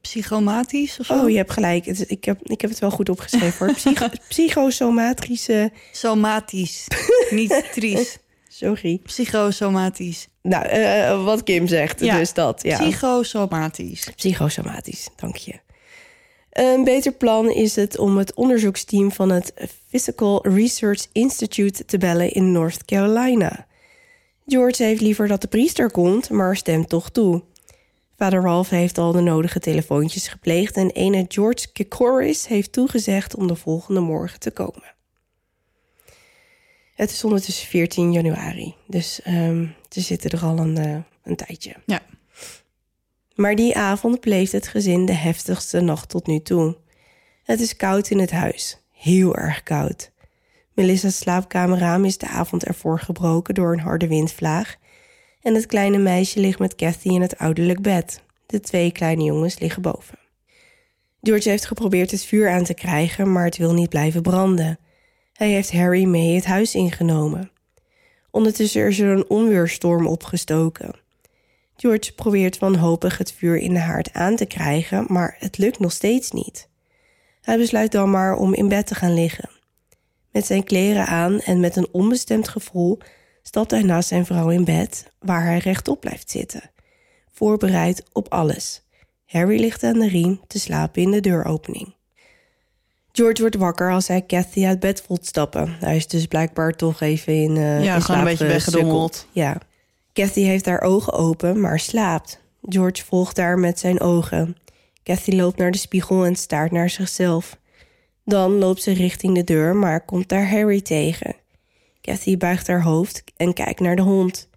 Psychomatisch 0.00 0.98
of 1.00 1.06
zo? 1.06 1.14
Oh, 1.22 1.30
je 1.30 1.36
hebt 1.36 1.50
gelijk. 1.52 1.86
Ik 1.86 2.24
heb, 2.24 2.42
ik 2.42 2.60
heb 2.60 2.70
het 2.70 2.78
wel 2.78 2.90
goed 2.90 3.08
opgeschreven 3.08 3.66
hoor. 3.66 3.74
Psycho 3.74 4.06
psychosomatrische. 4.28 5.72
Somatisch, 5.92 6.86
niet 7.30 7.64
tries. 7.74 8.18
Sorry. 8.48 8.98
Psychosomatisch. 9.02 10.28
Nou, 10.42 10.64
eh, 10.64 11.24
wat 11.24 11.42
Kim 11.42 11.66
zegt, 11.66 12.00
Ja. 12.00 12.16
dus 12.18 12.32
dat. 12.32 12.62
Ja. 12.62 12.78
Psychosomatisch. 12.78 14.08
Psychosomatisch, 14.16 15.08
dank 15.16 15.36
je. 15.36 15.54
Een 16.54 16.84
beter 16.84 17.12
plan 17.12 17.50
is 17.50 17.76
het 17.76 17.98
om 17.98 18.16
het 18.16 18.34
onderzoeksteam 18.34 19.12
van 19.12 19.30
het 19.30 19.52
Physical 19.88 20.48
Research 20.48 21.06
Institute 21.12 21.84
te 21.84 21.98
bellen 21.98 22.32
in 22.32 22.52
North 22.52 22.84
Carolina. 22.84 23.66
George 24.46 24.82
heeft 24.82 25.00
liever 25.00 25.28
dat 25.28 25.40
de 25.40 25.46
priester 25.46 25.90
komt, 25.90 26.30
maar 26.30 26.56
stemt 26.56 26.88
toch 26.88 27.10
toe. 27.10 27.42
Vader 28.16 28.42
Ralph 28.42 28.68
heeft 28.68 28.98
al 28.98 29.12
de 29.12 29.20
nodige 29.20 29.60
telefoontjes 29.60 30.28
gepleegd 30.28 30.76
en 30.76 30.90
ene 30.90 31.24
George 31.28 31.72
Kikoris 31.72 32.46
heeft 32.46 32.72
toegezegd 32.72 33.36
om 33.36 33.46
de 33.46 33.56
volgende 33.56 34.00
morgen 34.00 34.40
te 34.40 34.50
komen. 34.50 34.94
Het 36.94 37.10
is 37.10 37.24
ondertussen 37.24 37.68
14 37.68 38.12
januari, 38.12 38.74
dus 38.86 39.22
ehm, 39.22 39.66
ze 39.88 40.00
zitten 40.00 40.30
er 40.30 40.44
al 40.44 40.58
een, 40.58 40.76
eh, 40.76 40.96
een 41.22 41.36
tijdje. 41.36 41.74
Ja. 41.86 42.00
Maar 43.34 43.54
die 43.54 43.76
avond 43.76 44.20
bleef 44.20 44.50
het 44.50 44.68
gezin 44.68 45.06
de 45.06 45.12
heftigste 45.12 45.80
nacht 45.80 46.08
tot 46.08 46.26
nu 46.26 46.40
toe. 46.40 46.76
Het 47.44 47.60
is 47.60 47.76
koud 47.76 48.10
in 48.10 48.18
het 48.18 48.30
huis, 48.30 48.82
heel 48.92 49.36
erg 49.36 49.62
koud. 49.62 50.12
Melissa's 50.72 51.16
slaapkamerraam 51.16 52.04
is 52.04 52.18
de 52.18 52.28
avond 52.28 52.64
ervoor 52.64 53.00
gebroken 53.00 53.54
door 53.54 53.72
een 53.72 53.80
harde 53.80 54.08
windvlaag. 54.08 54.76
En 55.42 55.54
het 55.54 55.66
kleine 55.66 55.98
meisje 55.98 56.40
ligt 56.40 56.58
met 56.58 56.74
Kathy 56.74 57.08
in 57.08 57.20
het 57.20 57.38
ouderlijk 57.38 57.82
bed. 57.82 58.22
De 58.46 58.60
twee 58.60 58.92
kleine 58.92 59.24
jongens 59.24 59.58
liggen 59.58 59.82
boven. 59.82 60.18
George 61.22 61.48
heeft 61.48 61.66
geprobeerd 61.66 62.10
het 62.10 62.24
vuur 62.24 62.50
aan 62.50 62.64
te 62.64 62.74
krijgen, 62.74 63.32
maar 63.32 63.44
het 63.44 63.56
wil 63.56 63.72
niet 63.72 63.88
blijven 63.88 64.22
branden. 64.22 64.78
Hij 65.32 65.50
heeft 65.50 65.72
Harry 65.72 66.04
mee 66.04 66.34
het 66.34 66.44
huis 66.44 66.74
ingenomen. 66.74 67.50
Ondertussen 68.30 68.86
is 68.86 68.98
er 68.98 69.10
een 69.10 69.30
onweerstorm 69.30 70.06
opgestoken. 70.06 71.03
George 71.84 72.12
probeert 72.14 72.58
wanhopig 72.58 73.18
het 73.18 73.32
vuur 73.32 73.56
in 73.56 73.72
de 73.72 73.80
haard 73.80 74.12
aan 74.12 74.36
te 74.36 74.44
krijgen, 74.46 75.04
maar 75.08 75.36
het 75.38 75.58
lukt 75.58 75.78
nog 75.78 75.92
steeds 75.92 76.30
niet. 76.30 76.68
Hij 77.42 77.56
besluit 77.58 77.92
dan 77.92 78.10
maar 78.10 78.34
om 78.36 78.54
in 78.54 78.68
bed 78.68 78.86
te 78.86 78.94
gaan 78.94 79.14
liggen. 79.14 79.50
Met 80.30 80.46
zijn 80.46 80.64
kleren 80.64 81.06
aan 81.06 81.40
en 81.40 81.60
met 81.60 81.76
een 81.76 81.88
onbestemd 81.92 82.48
gevoel 82.48 82.98
stapt 83.42 83.70
hij 83.70 83.82
naast 83.82 84.08
zijn 84.08 84.26
vrouw 84.26 84.48
in 84.50 84.64
bed, 84.64 85.12
waar 85.18 85.44
hij 85.44 85.58
rechtop 85.58 86.00
blijft 86.00 86.30
zitten, 86.30 86.70
voorbereid 87.32 88.02
op 88.12 88.28
alles. 88.32 88.82
Harry 89.26 89.60
ligt 89.60 89.82
aan 89.82 89.98
de 89.98 90.08
riem 90.08 90.40
te 90.46 90.58
slapen 90.58 91.02
in 91.02 91.10
de 91.10 91.20
deuropening. 91.20 91.94
George 93.12 93.40
wordt 93.40 93.56
wakker 93.56 93.92
als 93.92 94.08
hij 94.08 94.22
Kathy 94.22 94.64
uit 94.66 94.80
bed 94.80 95.02
voelt 95.06 95.26
stappen. 95.26 95.76
Hij 95.80 95.96
is 95.96 96.06
dus 96.06 96.26
blijkbaar 96.26 96.72
toch 96.72 97.00
even 97.00 97.34
in. 97.42 97.56
eh, 97.56 97.84
Ja, 97.84 97.94
in 97.94 98.02
gewoon 98.02 98.20
een 98.20 98.26
beetje 98.26 98.46
weggedommeld. 98.46 99.26
Ja. 99.32 99.58
Kathy 100.14 100.40
heeft 100.42 100.66
haar 100.66 100.80
ogen 100.80 101.12
open, 101.12 101.60
maar 101.60 101.80
slaapt. 101.80 102.40
George 102.62 103.04
volgt 103.04 103.36
haar 103.36 103.58
met 103.58 103.78
zijn 103.78 104.00
ogen. 104.00 104.56
Kathy 105.02 105.30
loopt 105.30 105.58
naar 105.58 105.70
de 105.70 105.78
spiegel 105.78 106.24
en 106.24 106.36
staart 106.36 106.72
naar 106.72 106.90
zichzelf. 106.90 107.58
Dan 108.24 108.52
loopt 108.52 108.82
ze 108.82 108.92
richting 108.92 109.34
de 109.34 109.44
deur, 109.44 109.76
maar 109.76 110.04
komt 110.04 110.28
daar 110.28 110.50
Harry 110.50 110.80
tegen. 110.80 111.36
Kathy 112.00 112.36
buigt 112.36 112.66
haar 112.66 112.82
hoofd 112.82 113.24
en 113.36 113.52
kijkt 113.52 113.80
naar 113.80 113.96
de 113.96 114.02
hond. 114.02 114.48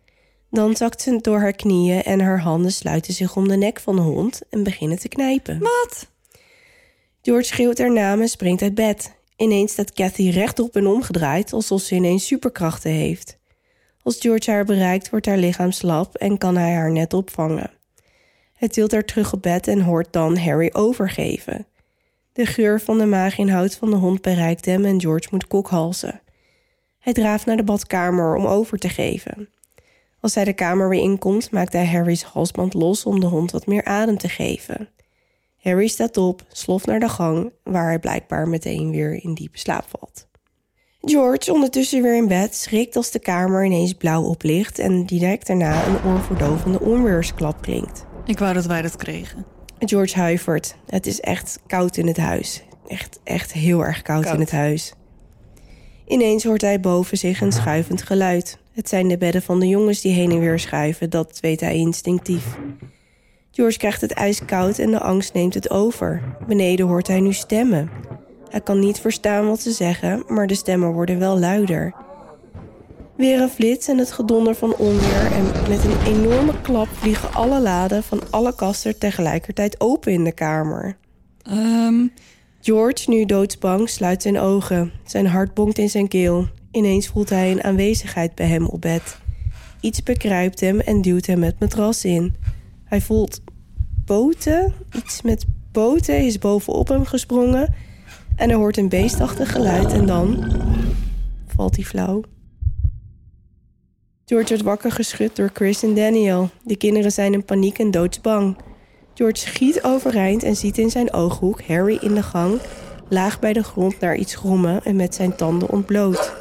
Dan 0.49 0.75
zakt 0.75 1.01
ze 1.01 1.19
door 1.21 1.39
haar 1.39 1.53
knieën 1.53 2.03
en 2.03 2.19
haar 2.19 2.39
handen 2.39 2.71
sluiten 2.71 3.13
zich 3.13 3.35
om 3.35 3.47
de 3.47 3.57
nek 3.57 3.79
van 3.79 3.95
de 3.95 4.01
hond 4.01 4.41
en 4.49 4.63
beginnen 4.63 4.99
te 4.99 5.07
knijpen. 5.07 5.59
Wat? 5.59 6.11
George 7.21 7.47
schreeuwt 7.47 7.77
haar 7.77 7.93
naam 7.93 8.21
en 8.21 8.29
springt 8.29 8.61
uit 8.61 8.75
bed. 8.75 9.15
Ineens 9.37 9.71
staat 9.71 9.93
Kathy 9.93 10.29
rechtop 10.29 10.75
en 10.75 10.87
omgedraaid, 10.87 11.53
alsof 11.53 11.81
ze 11.81 11.95
ineens 11.95 12.25
superkrachten 12.27 12.91
heeft. 12.91 13.36
Als 14.07 14.17
George 14.19 14.51
haar 14.51 14.65
bereikt, 14.65 15.09
wordt 15.09 15.25
haar 15.25 15.37
lichaam 15.37 15.71
slap 15.71 16.15
en 16.15 16.37
kan 16.37 16.57
hij 16.57 16.73
haar 16.73 16.91
net 16.91 17.13
opvangen. 17.13 17.71
Hij 18.53 18.67
tilt 18.67 18.91
haar 18.91 19.05
terug 19.05 19.33
op 19.33 19.41
bed 19.41 19.67
en 19.67 19.81
hoort 19.81 20.13
dan 20.13 20.37
Harry 20.37 20.69
overgeven. 20.73 21.65
De 22.33 22.45
geur 22.45 22.81
van 22.81 22.97
de 22.97 23.05
maaginhoud 23.05 23.75
van 23.75 23.89
de 23.89 23.95
hond 23.95 24.21
bereikt 24.21 24.65
hem 24.65 24.85
en 24.85 25.01
George 25.01 25.27
moet 25.31 25.47
kokhalzen. 25.47 26.21
Hij 26.99 27.13
draaft 27.13 27.45
naar 27.45 27.57
de 27.57 27.63
badkamer 27.63 28.35
om 28.35 28.45
over 28.45 28.77
te 28.77 28.89
geven. 28.89 29.49
Als 30.19 30.35
hij 30.35 30.43
de 30.43 30.53
kamer 30.53 30.89
weer 30.89 31.01
inkomt, 31.01 31.51
maakt 31.51 31.73
hij 31.73 31.85
Harry's 31.85 32.23
halsband 32.23 32.73
los 32.73 33.05
om 33.05 33.19
de 33.19 33.27
hond 33.27 33.51
wat 33.51 33.65
meer 33.65 33.83
adem 33.83 34.17
te 34.17 34.29
geven. 34.29 34.89
Harry 35.57 35.87
staat 35.87 36.17
op, 36.17 36.45
sloft 36.47 36.85
naar 36.85 36.99
de 36.99 37.09
gang, 37.09 37.51
waar 37.63 37.87
hij 37.87 37.99
blijkbaar 37.99 38.47
meteen 38.47 38.91
weer 38.91 39.23
in 39.23 39.33
diepe 39.33 39.57
slaap 39.57 39.85
valt. 39.87 40.27
George, 41.09 41.53
ondertussen 41.53 42.01
weer 42.01 42.15
in 42.15 42.27
bed, 42.27 42.55
schrikt 42.55 42.95
als 42.95 43.11
de 43.11 43.19
kamer 43.19 43.65
ineens 43.65 43.93
blauw 43.93 44.23
oplicht 44.23 44.79
en 44.79 45.05
direct 45.05 45.47
daarna 45.47 45.85
een 45.87 46.11
oorverdovende 46.11 46.79
onweersklap 46.79 47.61
klinkt. 47.61 48.05
Ik 48.25 48.39
wou 48.39 48.53
dat 48.53 48.65
wij 48.65 48.81
dat 48.81 48.95
kregen. 48.95 49.45
George 49.79 50.19
huivert. 50.19 50.75
Het 50.85 51.05
is 51.05 51.19
echt 51.19 51.59
koud 51.67 51.97
in 51.97 52.07
het 52.07 52.17
huis. 52.17 52.63
Echt, 52.87 53.19
echt 53.23 53.53
heel 53.53 53.85
erg 53.85 54.01
koud, 54.01 54.23
Koud. 54.23 54.33
in 54.33 54.41
het 54.41 54.51
huis. 54.51 54.93
Ineens 56.07 56.43
hoort 56.43 56.61
hij 56.61 56.79
boven 56.79 57.17
zich 57.17 57.41
een 57.41 57.51
schuivend 57.51 58.01
geluid. 58.01 58.57
Het 58.71 58.89
zijn 58.89 59.07
de 59.07 59.17
bedden 59.17 59.41
van 59.41 59.59
de 59.59 59.67
jongens 59.67 60.01
die 60.01 60.13
heen 60.13 60.31
en 60.31 60.39
weer 60.39 60.59
schuiven, 60.59 61.09
dat 61.09 61.39
weet 61.41 61.59
hij 61.59 61.75
instinctief. 61.75 62.45
George 63.51 63.77
krijgt 63.77 64.01
het 64.01 64.11
ijskoud 64.11 64.79
en 64.79 64.91
de 64.91 64.99
angst 64.99 65.33
neemt 65.33 65.53
het 65.53 65.69
over. 65.69 66.21
Beneden 66.47 66.87
hoort 66.87 67.07
hij 67.07 67.19
nu 67.19 67.33
stemmen. 67.33 67.89
Hij 68.49 68.61
kan 68.61 68.79
niet 68.79 68.99
verstaan 68.99 69.47
wat 69.47 69.61
ze 69.61 69.71
zeggen, 69.71 70.23
maar 70.27 70.47
de 70.47 70.55
stemmen 70.55 70.91
worden 70.91 71.19
wel 71.19 71.39
luider. 71.39 71.93
Weer 73.15 73.41
een 73.41 73.49
flits 73.49 73.87
en 73.87 73.97
het 73.97 74.11
gedonder 74.11 74.55
van 74.55 74.75
onweer 74.75 75.31
en 75.31 75.69
met 75.69 75.83
een 75.83 76.01
enorme 76.05 76.61
klap 76.61 76.87
vliegen 76.87 77.33
alle 77.33 77.61
laden 77.61 78.03
van 78.03 78.21
alle 78.29 78.55
kasten 78.55 78.99
tegelijkertijd 78.99 79.81
open 79.81 80.11
in 80.11 80.23
de 80.23 80.31
kamer. 80.31 80.97
Ehm, 81.41 82.07
George, 82.61 83.09
nu 83.09 83.25
doodsbang, 83.25 83.89
sluit 83.89 84.21
zijn 84.21 84.39
ogen. 84.39 84.91
Zijn 85.05 85.27
hart 85.27 85.53
bonkt 85.53 85.77
in 85.77 85.89
zijn 85.89 86.07
keel. 86.07 86.47
Ineens 86.71 87.07
voelt 87.07 87.29
hij 87.29 87.51
een 87.51 87.63
aanwezigheid 87.63 88.35
bij 88.35 88.47
hem 88.47 88.65
op 88.65 88.81
bed. 88.81 89.17
Iets 89.81 90.03
bekruipt 90.03 90.59
hem 90.59 90.79
en 90.79 91.01
duwt 91.01 91.25
hem 91.25 91.43
het 91.43 91.59
matras 91.59 92.05
in. 92.05 92.35
Hij 92.83 93.01
voelt 93.01 93.41
poten. 94.05 94.73
Iets 94.95 95.21
met 95.21 95.45
poten 95.71 96.25
is 96.25 96.39
bovenop 96.39 96.87
hem 96.87 97.05
gesprongen. 97.05 97.73
En 98.37 98.49
hij 98.49 98.57
hoort 98.57 98.77
een 98.77 98.89
beestachtig 98.89 99.51
geluid 99.51 99.93
en 99.93 100.05
dan 100.05 100.51
valt 101.47 101.75
hij 101.75 101.85
flauw. 101.85 102.21
George 104.25 104.47
wordt 104.47 104.63
wakker 104.63 104.91
geschud 104.91 105.35
door 105.35 105.49
Chris 105.53 105.83
en 105.83 105.95
Daniel. 105.95 106.49
De 106.63 106.75
kinderen 106.75 107.11
zijn 107.11 107.33
in 107.33 107.45
paniek 107.45 107.79
en 107.79 107.91
doodsbang. 107.91 108.57
George 109.13 109.37
schiet 109.37 109.83
overeind 109.83 110.43
en 110.43 110.55
ziet 110.55 110.77
in 110.77 110.89
zijn 110.89 111.13
ooghoek 111.13 111.61
Harry 111.61 111.97
in 112.01 112.13
de 112.13 112.23
gang, 112.23 112.59
laag 113.09 113.39
bij 113.39 113.53
de 113.53 113.63
grond 113.63 113.99
naar 113.99 114.15
iets 114.15 114.35
grommen 114.35 114.83
en 114.83 114.95
met 114.95 115.15
zijn 115.15 115.35
tanden 115.35 115.69
ontbloot. 115.69 116.33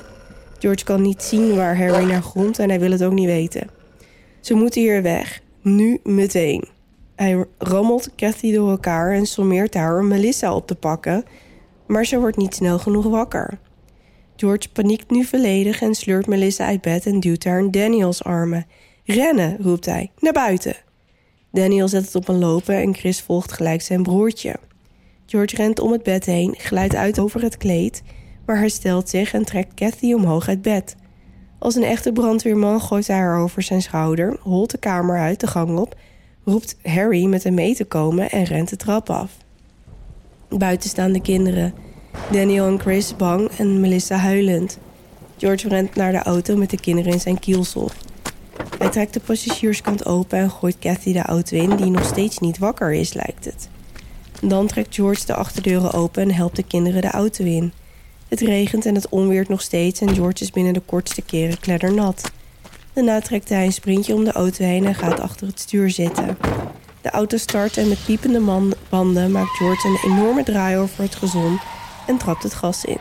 George 0.58 0.84
kan 0.84 1.02
niet 1.02 1.22
zien 1.22 1.56
waar 1.56 1.78
Harry 1.78 2.04
naar 2.04 2.22
gromt 2.22 2.58
en 2.58 2.68
hij 2.68 2.80
wil 2.80 2.90
het 2.90 3.04
ook 3.04 3.12
niet 3.12 3.26
weten. 3.26 3.68
Ze 4.40 4.54
moeten 4.54 4.80
hier 4.80 5.02
weg, 5.02 5.40
nu 5.62 6.00
meteen. 6.02 6.64
Hij 7.14 7.44
rammelt 7.58 8.14
Cathy 8.14 8.52
door 8.52 8.70
elkaar 8.70 9.12
en 9.12 9.26
sommeert 9.26 9.74
haar 9.74 9.98
om 9.98 10.08
Melissa 10.08 10.54
op 10.54 10.66
te 10.66 10.74
pakken, 10.74 11.24
maar 11.86 12.06
ze 12.06 12.20
wordt 12.20 12.36
niet 12.36 12.54
snel 12.54 12.78
genoeg 12.78 13.04
wakker. 13.04 13.58
George 14.36 14.68
paniekt 14.72 15.10
nu 15.10 15.24
volledig 15.24 15.82
en 15.82 15.94
sleurt 15.94 16.26
Melissa 16.26 16.66
uit 16.66 16.80
bed 16.80 17.06
en 17.06 17.20
duwt 17.20 17.44
haar 17.44 17.58
in 17.58 17.70
Daniels 17.70 18.24
armen. 18.24 18.66
Rennen, 19.04 19.56
roept 19.60 19.86
hij, 19.86 20.10
naar 20.18 20.32
buiten. 20.32 20.76
Daniel 21.52 21.88
zet 21.88 22.04
het 22.04 22.14
op 22.14 22.28
een 22.28 22.38
lopen 22.38 22.74
en 22.74 22.94
Chris 22.94 23.20
volgt 23.20 23.52
gelijk 23.52 23.82
zijn 23.82 24.02
broertje. 24.02 24.56
George 25.26 25.56
rent 25.56 25.80
om 25.80 25.92
het 25.92 26.02
bed 26.02 26.24
heen, 26.24 26.54
glijdt 26.58 26.94
uit 26.94 27.18
over 27.18 27.42
het 27.42 27.56
kleed, 27.56 28.02
maar 28.46 28.58
herstelt 28.58 29.08
zich 29.08 29.32
en 29.32 29.44
trekt 29.44 29.74
Cathy 29.74 30.12
omhoog 30.12 30.48
uit 30.48 30.62
bed. 30.62 30.96
Als 31.58 31.74
een 31.74 31.82
echte 31.82 32.12
brandweerman 32.12 32.80
gooit 32.80 33.06
hij 33.06 33.16
haar 33.16 33.40
over 33.40 33.62
zijn 33.62 33.82
schouder, 33.82 34.36
holt 34.40 34.70
de 34.70 34.78
kamer 34.78 35.18
uit 35.18 35.40
de 35.40 35.46
gang 35.46 35.78
op, 35.78 35.96
roept 36.44 36.76
Harry 36.82 37.24
met 37.24 37.44
hem 37.44 37.54
mee 37.54 37.74
te 37.74 37.84
komen 37.84 38.30
en 38.30 38.44
rent 38.44 38.68
de 38.68 38.76
trap 38.76 39.10
af. 39.10 39.36
Buiten 40.48 40.88
staan 40.88 41.12
de 41.12 41.20
kinderen. 41.20 41.74
Daniel 42.30 42.66
en 42.66 42.80
Chris 42.80 43.16
bang 43.16 43.48
en 43.48 43.80
Melissa 43.80 44.16
huilend. 44.16 44.78
George 45.36 45.68
rent 45.68 45.94
naar 45.94 46.12
de 46.12 46.22
auto 46.22 46.56
met 46.56 46.70
de 46.70 46.80
kinderen 46.80 47.12
in 47.12 47.20
zijn 47.20 47.38
kielzog. 47.38 47.92
Hij 48.78 48.88
trekt 48.88 49.12
de 49.12 49.20
passagierskant 49.20 50.06
open 50.06 50.38
en 50.38 50.50
gooit 50.50 50.78
Cathy 50.78 51.12
de 51.12 51.22
auto 51.22 51.56
in, 51.56 51.76
die 51.76 51.90
nog 51.90 52.04
steeds 52.04 52.38
niet 52.38 52.58
wakker 52.58 52.92
is, 52.92 53.12
lijkt 53.12 53.44
het. 53.44 53.68
Dan 54.42 54.66
trekt 54.66 54.94
George 54.94 55.26
de 55.26 55.34
achterdeuren 55.34 55.92
open 55.92 56.22
en 56.22 56.34
helpt 56.34 56.56
de 56.56 56.62
kinderen 56.62 57.02
de 57.02 57.10
auto 57.10 57.44
in. 57.44 57.72
Het 58.28 58.40
regent 58.40 58.86
en 58.86 58.94
het 58.94 59.08
onweert 59.08 59.48
nog 59.48 59.62
steeds 59.62 60.00
en 60.00 60.14
George 60.14 60.42
is 60.42 60.50
binnen 60.50 60.72
de 60.72 60.82
kortste 60.86 61.22
keren 61.22 61.60
kleddernat. 61.60 62.30
Daarna 62.92 63.20
trekt 63.20 63.48
hij 63.48 63.64
een 63.64 63.72
sprintje 63.72 64.14
om 64.14 64.24
de 64.24 64.32
auto 64.32 64.64
heen 64.64 64.84
en 64.84 64.94
gaat 64.94 65.20
achter 65.20 65.46
het 65.46 65.60
stuur 65.60 65.90
zitten. 65.90 66.36
De 67.06 67.12
auto 67.12 67.36
start 67.36 67.76
en 67.76 67.88
met 67.88 68.04
piepende 68.04 68.72
banden 68.88 69.30
maakt 69.30 69.56
George 69.56 69.88
een 69.88 70.12
enorme 70.12 70.42
draai 70.42 70.76
over 70.76 71.02
het 71.02 71.14
gezon 71.14 71.58
en 72.06 72.18
trapt 72.18 72.42
het 72.42 72.54
gas 72.54 72.84
in. 72.84 72.98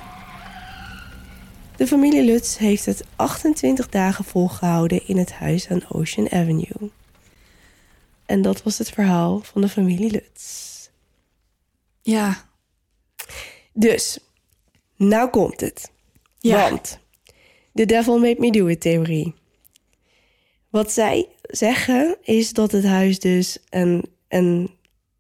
De 1.78 1.88
familie 1.88 2.24
Lutz 2.24 2.58
heeft 2.58 2.86
het 2.86 3.04
28 3.16 3.90
dagen 3.90 4.26
volgehouden 4.26 5.08
in 5.08 5.18
het 5.18 5.32
huis 5.32 5.70
aan 5.70 5.82
Ocean 5.90 6.32
Avenue. 6.32 6.92
En 8.26 8.42
dat 8.42 8.64
was 8.64 8.78
het 8.78 8.90
verhaal 8.90 9.40
van 9.40 9.62
de 9.62 9.70
familie 9.70 10.12
Lutz. 10.12 10.88
Ja. 12.02 12.46
Dus, 13.74 14.20
nou 14.96 15.30
komt 15.30 15.62
het. 15.62 15.92
Ja. 16.40 16.70
Want 16.70 17.00
de 17.72 17.86
devil 17.86 18.20
made 18.20 18.40
me 18.40 18.52
do 18.52 18.66
it 18.66 18.82
theorie. 18.82 19.34
Wat 20.70 20.92
zij 20.92 21.28
zeggen 21.56 22.18
is 22.22 22.54
dat 22.54 22.72
het 22.72 22.86
huis 22.86 23.20
dus 23.20 23.58
een, 23.70 24.06
een 24.28 24.70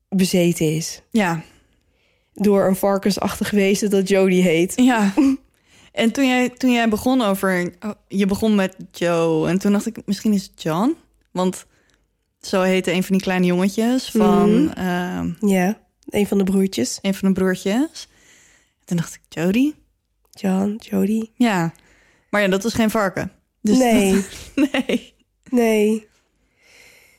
bezeten 0.09 0.75
is. 0.75 1.01
Ja. 1.09 1.43
Door 2.33 2.65
een 2.67 2.75
varkensachtig 2.75 3.51
wezen 3.51 3.89
dat 3.89 4.07
Jodie 4.07 4.41
heet. 4.41 4.73
Ja. 4.75 5.13
En 5.91 6.11
toen 6.11 6.27
jij, 6.27 6.49
toen 6.49 6.71
jij 6.71 6.89
begon 6.89 7.21
over... 7.21 7.73
oh, 7.79 7.91
je 8.07 8.25
begon 8.25 8.55
met 8.55 8.75
Joe. 8.91 9.47
En 9.49 9.59
toen 9.59 9.71
dacht 9.71 9.85
ik, 9.85 9.97
misschien 10.05 10.33
is 10.33 10.43
het 10.43 10.61
John. 10.61 10.95
Want 11.31 11.65
zo 12.41 12.61
heette 12.61 12.91
een 12.91 13.03
van 13.03 13.11
die 13.15 13.23
kleine 13.25 13.45
jongetjes 13.45 14.11
van 14.11 14.63
Mhm. 14.63 14.73
ehm, 14.73 15.31
Ja, 15.39 15.79
een 16.09 16.27
van 16.27 16.37
de 16.37 16.43
broertjes. 16.43 16.99
een 17.01 17.13
van 17.13 17.27
de 17.27 17.39
broertjes. 17.39 18.07
Toen 18.85 18.97
dacht 18.97 19.13
ik, 19.13 19.21
Jody? 19.29 19.73
John, 20.31 20.75
Jodie. 20.79 21.31
Ja. 21.35 21.73
Maar 22.29 22.41
ja, 22.41 22.47
dat 22.47 22.65
is 22.65 22.73
geen 22.73 22.89
varken. 22.89 23.31
Dus 23.61 23.77
Nee. 23.77 24.13
dat- 24.13 24.29
nee. 24.87 25.13
Nee. 25.49 26.07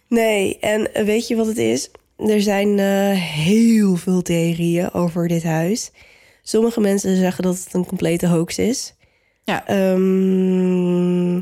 Nee, 0.08 0.58
en 0.58 1.04
weet 1.04 1.28
je 1.28 1.36
wat 1.36 1.46
het 1.46 1.58
is? 1.58 1.90
Er 2.16 2.42
zijn 2.42 2.78
eh, 2.78 3.20
heel 3.20 3.96
veel 3.96 4.22
theorieën 4.22 4.92
over 4.92 5.28
dit 5.28 5.42
huis. 5.42 5.90
Sommige 6.42 6.80
mensen 6.80 7.16
zeggen 7.16 7.44
dat 7.44 7.58
het 7.64 7.74
een 7.74 7.86
complete 7.86 8.26
hoax 8.26 8.58
is. 8.58 8.94
Ja. 9.44 9.66
Ehm, 9.66 11.34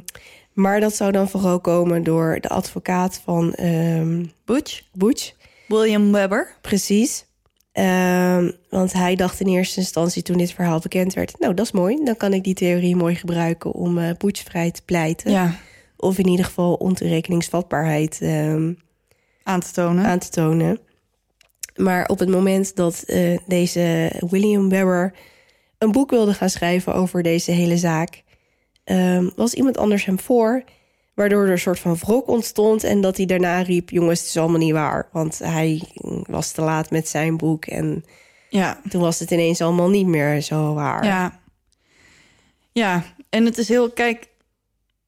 maar 0.52 0.80
dat 0.80 0.96
zou 0.96 1.12
dan 1.12 1.28
vooral 1.28 1.60
komen 1.60 2.02
door 2.02 2.38
de 2.40 2.48
advocaat 2.48 3.20
van 3.24 3.54
ehm 3.54 4.24
Butch? 4.44 4.82
Butch. 4.92 5.32
William 5.68 6.12
Webber? 6.12 6.56
Precies. 6.60 7.24
Ehm, 7.72 8.50
want 8.70 8.92
hij 8.92 9.14
dacht 9.14 9.40
in 9.40 9.46
eerste 9.46 9.80
instantie 9.80 10.22
toen 10.22 10.38
dit 10.38 10.52
verhaal 10.52 10.78
bekend 10.78 11.14
werd... 11.14 11.38
nou, 11.38 11.54
dat 11.54 11.64
is 11.64 11.72
mooi. 11.72 12.04
Dan 12.04 12.16
kan 12.16 12.32
ik 12.32 12.44
die 12.44 12.54
theorie 12.54 12.96
mooi 12.96 13.14
gebruiken 13.14 13.72
om 13.72 13.98
eh 13.98 14.10
Butch 14.18 14.42
vrij 14.42 14.70
te 14.70 14.82
pleiten. 14.84 15.30
Ja. 15.30 15.54
Of 16.04 16.18
in 16.18 16.26
ieder 16.28 16.44
geval 16.44 16.74
ontoerekeningsvatbaarheid 16.74 18.18
ehm, 18.20 18.72
Aan 19.42 19.60
te 19.60 19.72
tonen. 19.72 20.04
aan 20.04 20.18
te 20.18 20.28
tonen. 20.28 20.78
Maar 21.76 22.08
op 22.08 22.18
het 22.18 22.28
moment 22.28 22.76
dat 22.76 23.02
eh, 23.02 23.38
deze 23.46 24.12
William 24.30 24.68
Webber 24.68 25.14
een 25.78 25.92
boek 25.92 26.10
wilde 26.10 26.34
gaan 26.34 26.50
schrijven 26.50 26.94
over 26.94 27.22
deze 27.22 27.50
hele 27.50 27.76
zaak, 27.76 28.22
ehm, 28.84 29.28
was 29.36 29.54
iemand 29.54 29.76
anders 29.78 30.04
hem 30.04 30.18
voor, 30.20 30.64
waardoor 31.14 31.44
er 31.44 31.50
een 31.50 31.58
soort 31.58 31.78
van 31.78 31.96
wrok 31.96 32.28
ontstond 32.28 32.84
en 32.84 33.00
dat 33.00 33.16
hij 33.16 33.26
daarna 33.26 33.60
riep: 33.62 33.90
Jongens, 33.90 34.18
het 34.20 34.28
is 34.28 34.36
allemaal 34.36 34.58
niet 34.58 34.72
waar, 34.72 35.08
want 35.12 35.38
hij 35.38 35.82
was 36.26 36.52
te 36.52 36.60
laat 36.62 36.90
met 36.90 37.08
zijn 37.08 37.36
boek 37.36 37.64
en 37.64 38.04
Ja. 38.48 38.80
toen 38.88 39.00
was 39.00 39.18
het 39.18 39.30
ineens 39.30 39.60
allemaal 39.60 39.90
niet 39.90 40.06
meer 40.06 40.40
zo 40.40 40.74
waar. 40.74 41.04
Ja. 41.04 41.40
Ja, 42.72 43.02
en 43.30 43.44
het 43.44 43.58
is 43.58 43.68
heel... 43.68 43.90
Kijk, 43.90 44.28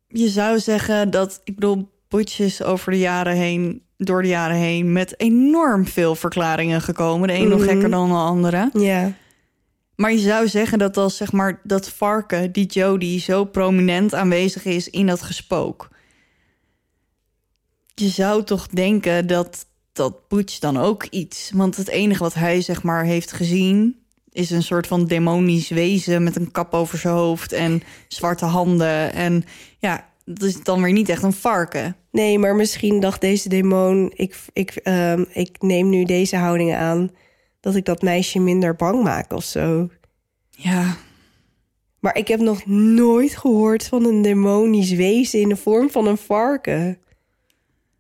je 0.08 0.28
zou 0.28 0.58
zeggen 0.58 1.10
dat... 1.10 1.40
Ik 1.44 1.54
bedoel, 1.54 1.90
Butch 2.08 2.38
is 2.40 2.62
over 2.62 2.90
de 2.92 2.98
jaren 2.98 3.36
heen... 3.36 3.82
door 3.96 4.22
de 4.22 4.28
jaren 4.28 4.56
heen 4.56 4.92
met 4.92 5.20
enorm 5.20 5.86
veel 5.86 6.14
verklaringen 6.14 6.80
gekomen. 6.82 7.28
De 7.28 7.34
een 7.34 7.48
nog 7.48 7.60
Mhm. 7.60 7.68
gekker 7.68 7.90
dan 7.90 8.08
de 8.08 8.14
andere. 8.14 8.70
ja, 8.72 9.12
Maar 9.94 10.12
je 10.12 10.18
zou 10.18 10.48
zeggen 10.48 10.78
dat 10.78 10.96
als 10.96 11.16
zeg 11.16 11.32
maar 11.32 11.60
dat 11.62 11.88
varken, 11.88 12.52
die 12.52 12.66
Jody, 12.66 13.20
zo 13.20 13.44
prominent 13.44 14.14
aanwezig 14.14 14.64
is 14.64 14.90
in 14.90 15.06
dat 15.06 15.22
gespook. 15.22 15.88
Je 17.94 18.08
zou 18.08 18.44
toch 18.44 18.66
denken 18.66 19.26
dat 19.26 19.66
dat 19.92 20.28
Butch 20.28 20.58
dan 20.58 20.76
ook 20.76 21.04
iets. 21.04 21.50
Want 21.54 21.76
het 21.76 21.88
enige 21.88 22.22
wat 22.22 22.34
hij 22.34 22.60
zeg 22.60 22.82
maar 22.82 23.04
heeft 23.04 23.32
gezien 23.32 24.04
is 24.36 24.50
een 24.50 24.62
soort 24.62 24.86
van 24.86 25.06
demonisch 25.06 25.68
wezen 25.68 26.22
met 26.22 26.36
een 26.36 26.50
kap 26.50 26.74
over 26.74 26.98
zijn 26.98 27.14
hoofd 27.14 27.52
en 27.52 27.82
zwarte 28.08 28.44
handen. 28.44 29.12
En 29.12 29.44
ja, 29.78 30.08
dat 30.24 30.42
is 30.42 30.62
dan 30.62 30.82
weer 30.82 30.92
niet 30.92 31.08
echt 31.08 31.22
een 31.22 31.32
varken. 31.32 31.96
Nee, 32.10 32.38
maar 32.38 32.54
misschien 32.54 33.00
dacht 33.00 33.20
deze 33.20 33.48
demon: 33.48 34.12
ik, 34.14 34.36
ik, 34.52 34.70
ehm, 34.70 35.24
ik 35.32 35.62
neem 35.62 35.88
nu 35.88 36.04
deze 36.04 36.36
houding 36.36 36.74
aan, 36.74 37.10
dat 37.60 37.74
ik 37.74 37.84
dat 37.84 38.02
meisje 38.02 38.38
minder 38.38 38.76
bang 38.76 39.02
maak 39.02 39.32
of 39.32 39.44
zo. 39.44 39.88
Ja, 40.50 40.96
Maar 42.00 42.16
ik 42.16 42.28
heb 42.28 42.40
nog 42.40 42.66
nooit 42.66 43.36
gehoord 43.36 43.86
van 43.86 44.04
een 44.04 44.22
demonisch 44.22 44.92
wezen 44.92 45.40
in 45.40 45.48
de 45.48 45.56
vorm 45.56 45.90
van 45.90 46.06
een 46.06 46.18
varken. 46.18 46.98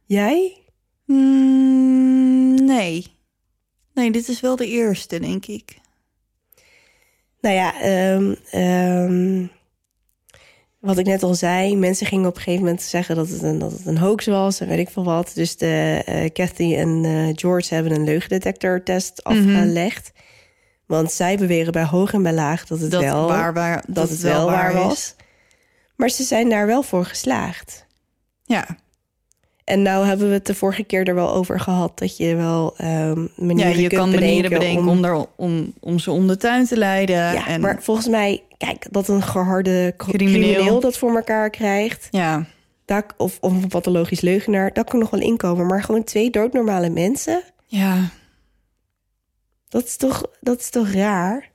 Jij? 0.04 0.56
Mm, 1.04 2.64
nee. 2.64 3.06
Nee, 3.94 4.10
dit 4.10 4.28
is 4.28 4.40
wel 4.40 4.56
de 4.56 4.66
eerste, 4.66 5.20
denk 5.20 5.46
ik. 5.46 5.84
Nou 7.46 7.58
ja, 7.58 7.80
ehm, 7.80 8.34
ehm, 8.50 9.46
wat 10.78 10.98
ik 10.98 11.06
net 11.06 11.22
al 11.22 11.34
zei, 11.34 11.76
mensen 11.76 12.06
gingen 12.06 12.28
op 12.28 12.36
een 12.36 12.42
gegeven 12.42 12.64
moment 12.64 12.82
zeggen 12.82 13.16
dat 13.16 13.28
het 13.28 13.42
een, 13.42 13.58
dat 13.58 13.72
het 13.72 13.86
een 13.86 13.98
hoax 13.98 14.26
was 14.26 14.60
en 14.60 14.68
weet 14.68 14.78
ik 14.78 14.90
veel 14.90 15.04
wat. 15.04 15.32
Dus 15.34 15.56
de, 15.56 16.02
eh 16.06 16.32
Kathy 16.32 16.74
en 16.74 17.04
eh, 17.04 17.32
George 17.34 17.74
hebben 17.74 17.92
een 17.92 18.04
leugendetectortest 18.04 19.24
afgelegd. 19.24 20.12
Want 20.86 21.12
zij 21.12 21.36
beweren 21.36 21.72
bij 21.72 21.84
hoog 21.84 22.12
en 22.12 22.22
bij 22.22 22.32
laag 22.32 22.66
dat 22.66 22.80
het 22.80 22.90
dat, 22.90 23.02
wel 23.02 23.26
waar, 23.28 23.54
waar, 23.54 23.84
dat, 23.88 24.08
het 24.08 24.20
wel 24.20 24.46
waar 24.46 24.70
is. 24.70 24.76
was. 24.76 25.14
Maar 25.96 26.08
ze 26.08 26.22
zijn 26.22 26.48
daar 26.48 26.66
wel 26.66 26.82
voor 26.82 27.04
geslaagd. 27.04 27.86
Ja, 28.44 28.66
En 29.66 29.82
nou 29.82 30.06
hebben 30.06 30.28
we 30.28 30.32
het 30.34 30.46
de 30.46 30.54
vorige 30.54 30.82
keer 30.82 31.08
er 31.08 31.14
wel 31.14 31.32
over 31.32 31.60
gehad 31.60 31.98
dat 31.98 32.16
je 32.16 32.36
wel 32.36 32.74
Ja, 32.78 33.14
manieren 33.36 33.80
je 33.80 33.88
kunt 33.88 34.00
kan 34.00 34.10
manieren 34.10 34.50
bedenken, 34.50 34.84
bedenken 34.84 34.88
om, 34.88 35.04
er, 35.04 35.26
om, 35.36 35.72
om 35.80 35.98
ze 35.98 36.10
om 36.10 36.26
de 36.26 36.36
tuin 36.36 36.66
te 36.66 36.76
leiden. 36.76 37.16
Ja, 37.16 37.46
en, 37.46 37.60
maar 37.60 37.82
volgens 37.82 38.08
mij, 38.08 38.42
kijk, 38.58 38.86
dat 38.90 39.08
een 39.08 39.22
geharde 39.22 39.94
cr- 39.96 40.10
Crimineel. 40.10 40.52
crimineel. 40.52 40.80
dat 40.80 40.98
voor 40.98 41.16
elkaar 41.16 41.50
krijgt, 41.50 42.08
ja, 42.10 42.46
of, 43.16 43.38
of 43.40 43.52
een 43.52 43.68
pathologisch 43.68 44.20
leugenaar, 44.20 44.72
dat 44.72 44.90
kan 44.90 44.98
nog 44.98 45.10
wel 45.10 45.20
inkomen. 45.20 45.66
Maar 45.66 45.82
gewoon 45.82 46.04
twee 46.04 46.30
doodnormale 46.30 46.90
mensen, 46.90 47.42
ja, 47.66 48.08
dat 49.68 49.84
is 49.84 49.96
toch, 49.96 50.22
dat 50.40 50.60
is 50.60 50.70
toch 50.70 50.88
raar? 50.92 51.50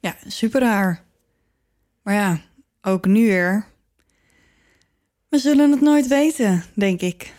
ja, 0.00 0.16
super 0.26 0.60
raar. 0.60 1.04
Maar 2.02 2.14
ja, 2.14 2.40
ook 2.82 3.06
nu 3.06 3.26
weer. 3.26 3.70
We 5.32 5.38
zullen 5.38 5.70
het 5.70 5.80
nooit 5.80 6.06
weten, 6.08 6.64
denk 6.74 7.00
ik. 7.00 7.32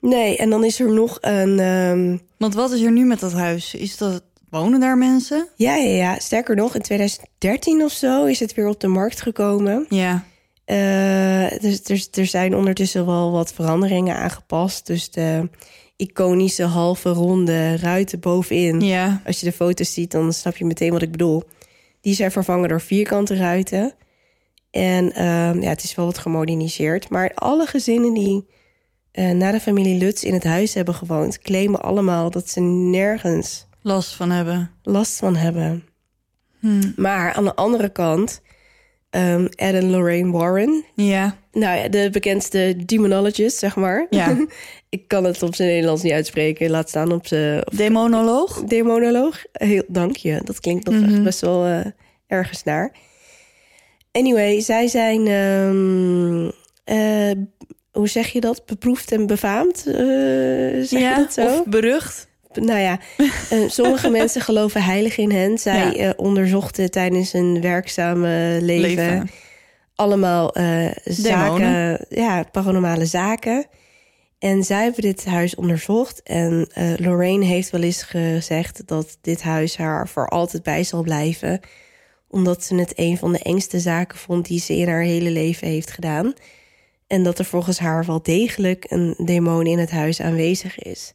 Nee, 0.00 0.36
en 0.36 0.50
dan 0.50 0.64
is 0.64 0.80
er 0.80 0.92
nog 0.92 1.18
een. 1.20 1.58
ehm, 1.58 2.16
Want 2.38 2.54
wat 2.54 2.70
is 2.72 2.80
er 2.80 2.92
nu 2.92 3.04
met 3.04 3.20
dat 3.20 3.32
huis? 3.32 3.74
Is 3.74 3.96
dat, 3.96 4.22
wonen 4.50 4.80
daar 4.80 4.98
mensen? 4.98 5.48
ja, 5.56 5.74
ja, 5.76 5.90
ja, 5.96 6.18
sterker 6.18 6.56
nog, 6.56 6.74
in 6.74 6.82
2013 6.82 7.82
of 7.82 7.92
zo 7.92 8.24
is 8.24 8.40
het 8.40 8.54
weer 8.54 8.66
op 8.68 8.80
de 8.80 8.86
markt 8.88 9.20
gekomen. 9.22 9.86
Ja, 9.88 10.24
Eh, 10.64 11.58
dus, 11.60 11.82
dus 11.82 12.08
er 12.12 12.26
zijn 12.26 12.54
ondertussen 12.56 13.06
wel 13.06 13.30
wat 13.30 13.52
veranderingen 13.52 14.16
aangepast. 14.16 14.86
Dus 14.86 15.10
de 15.10 15.48
iconische 15.96 16.64
halve 16.64 17.08
ronde 17.08 17.76
ruiten 17.76 18.20
bovenin. 18.20 18.80
ja, 18.80 19.22
Als 19.26 19.40
je 19.40 19.46
de 19.46 19.52
foto's 19.52 19.92
ziet, 19.92 20.10
dan 20.10 20.32
snap 20.32 20.56
je 20.56 20.64
meteen 20.64 20.90
wat 20.92 21.02
ik 21.02 21.10
bedoel. 21.10 21.42
Die 22.00 22.14
zijn 22.14 22.30
vervangen 22.30 22.68
door 22.68 22.80
vierkante 22.80 23.36
ruiten. 23.36 23.92
En 24.70 25.12
ehm, 25.12 25.60
ja, 25.60 25.68
het 25.68 25.82
is 25.82 25.94
wel 25.94 26.04
wat 26.04 26.18
gemoderniseerd. 26.18 27.08
Maar 27.08 27.32
alle 27.34 27.66
gezinnen 27.66 28.14
die 28.14 28.46
eh, 29.12 29.30
na 29.30 29.52
de 29.52 29.60
familie 29.60 29.98
Lutz 29.98 30.22
in 30.22 30.34
het 30.34 30.44
huis 30.44 30.74
hebben 30.74 30.94
gewoond... 30.94 31.38
claimen 31.38 31.80
allemaal 31.82 32.30
dat 32.30 32.48
ze 32.48 32.60
nergens 32.60 33.66
last 33.82 34.14
van 34.14 34.30
hebben. 34.30 34.70
last 34.82 35.18
van 35.18 35.36
hebben. 35.36 35.84
Hm. 36.58 36.90
Maar 36.96 37.32
aan 37.32 37.44
de 37.44 37.54
andere 37.54 37.88
kant, 37.88 38.40
ehm 39.10 39.44
Ed 39.44 39.74
en 39.74 39.90
Lorraine 39.90 40.30
Warren... 40.30 40.84
Ja, 40.94 41.36
Nou 41.52 41.78
ja, 41.78 41.88
de 41.88 42.08
bekendste 42.12 42.76
demonologist, 42.86 43.58
zeg 43.58 43.76
maar. 43.76 44.06
Ja. 44.10 44.36
ik 44.88 45.08
kan 45.08 45.24
het 45.24 45.42
op 45.42 45.54
zijn 45.54 45.68
Nederlands 45.68 46.02
niet 46.02 46.12
uitspreken. 46.12 46.70
Laat 46.70 46.88
staan 46.88 47.12
op 47.12 47.26
zijn 47.26 47.62
demonoloog? 47.74 48.62
demonoloog. 48.64 49.44
Heel, 49.52 49.82
dank 49.88 50.16
je. 50.16 50.40
Dat 50.44 50.60
klinkt 50.60 50.90
nog 50.90 51.02
echt 51.02 51.22
best 51.22 51.40
wel 51.40 51.66
eh, 51.66 51.86
ergens 52.26 52.62
naar. 52.62 52.92
Anyway, 54.12 54.60
zij 54.60 54.86
zijn... 54.88 55.26
ehm, 55.26 56.50
eh, 56.84 57.36
hoe 57.92 58.08
zeg 58.08 58.28
je 58.28 58.40
dat? 58.40 58.66
Beproefd 58.66 59.12
en 59.12 59.26
befaamd? 59.26 59.86
eh, 59.86 59.94
zeg 59.94 60.88
je 60.90 60.98
ja, 60.98 61.16
dat 61.16 61.32
zo? 61.32 61.46
of 61.58 61.64
berucht? 61.66 62.28
Nou 62.52 62.78
ja, 62.80 62.98
eh, 63.50 63.58
sommige 63.68 64.08
mensen 64.18 64.40
geloven 64.40 64.82
heilig 64.82 65.16
in 65.18 65.30
hen. 65.32 65.58
Zij 65.58 65.92
Ja. 65.96 66.12
onderzochten 66.16 66.90
tijdens 66.90 67.32
hun 67.32 67.60
werkzame 67.60 68.58
leven, 68.60 68.88
Leven. 68.88 69.30
allemaal 69.94 70.54
zaken, 71.04 72.06
ja, 72.08 72.42
paranormale 72.52 73.06
zaken. 73.06 73.66
En 74.38 74.64
zij 74.64 74.82
hebben 74.82 75.02
dit 75.02 75.24
huis 75.24 75.54
onderzocht. 75.54 76.22
En 76.22 76.68
Lorraine 76.96 77.44
heeft 77.44 77.70
wel 77.70 77.82
eens 77.82 78.02
gezegd 78.02 78.86
dat 78.86 79.18
dit 79.20 79.42
huis 79.42 79.76
haar 79.76 80.08
voor 80.08 80.28
altijd 80.28 80.62
bij 80.62 80.84
zal 80.84 81.02
blijven. 81.02 81.60
Omdat 82.30 82.64
ze 82.64 82.74
het 82.74 82.92
een 82.96 83.18
van 83.18 83.32
de 83.32 83.38
engste 83.38 83.80
zaken 83.80 84.18
vond 84.18 84.46
die 84.46 84.60
ze 84.60 84.76
in 84.76 84.88
haar 84.88 85.02
hele 85.02 85.30
leven 85.30 85.68
heeft 85.68 85.90
gedaan. 85.90 86.34
En 87.06 87.22
dat 87.22 87.38
er 87.38 87.44
volgens 87.44 87.78
haar 87.78 88.04
wel 88.04 88.22
degelijk 88.22 88.84
een 88.88 89.14
demon 89.24 89.66
in 89.66 89.78
het 89.78 89.90
huis 89.90 90.20
aanwezig 90.20 90.78
is. 90.78 91.14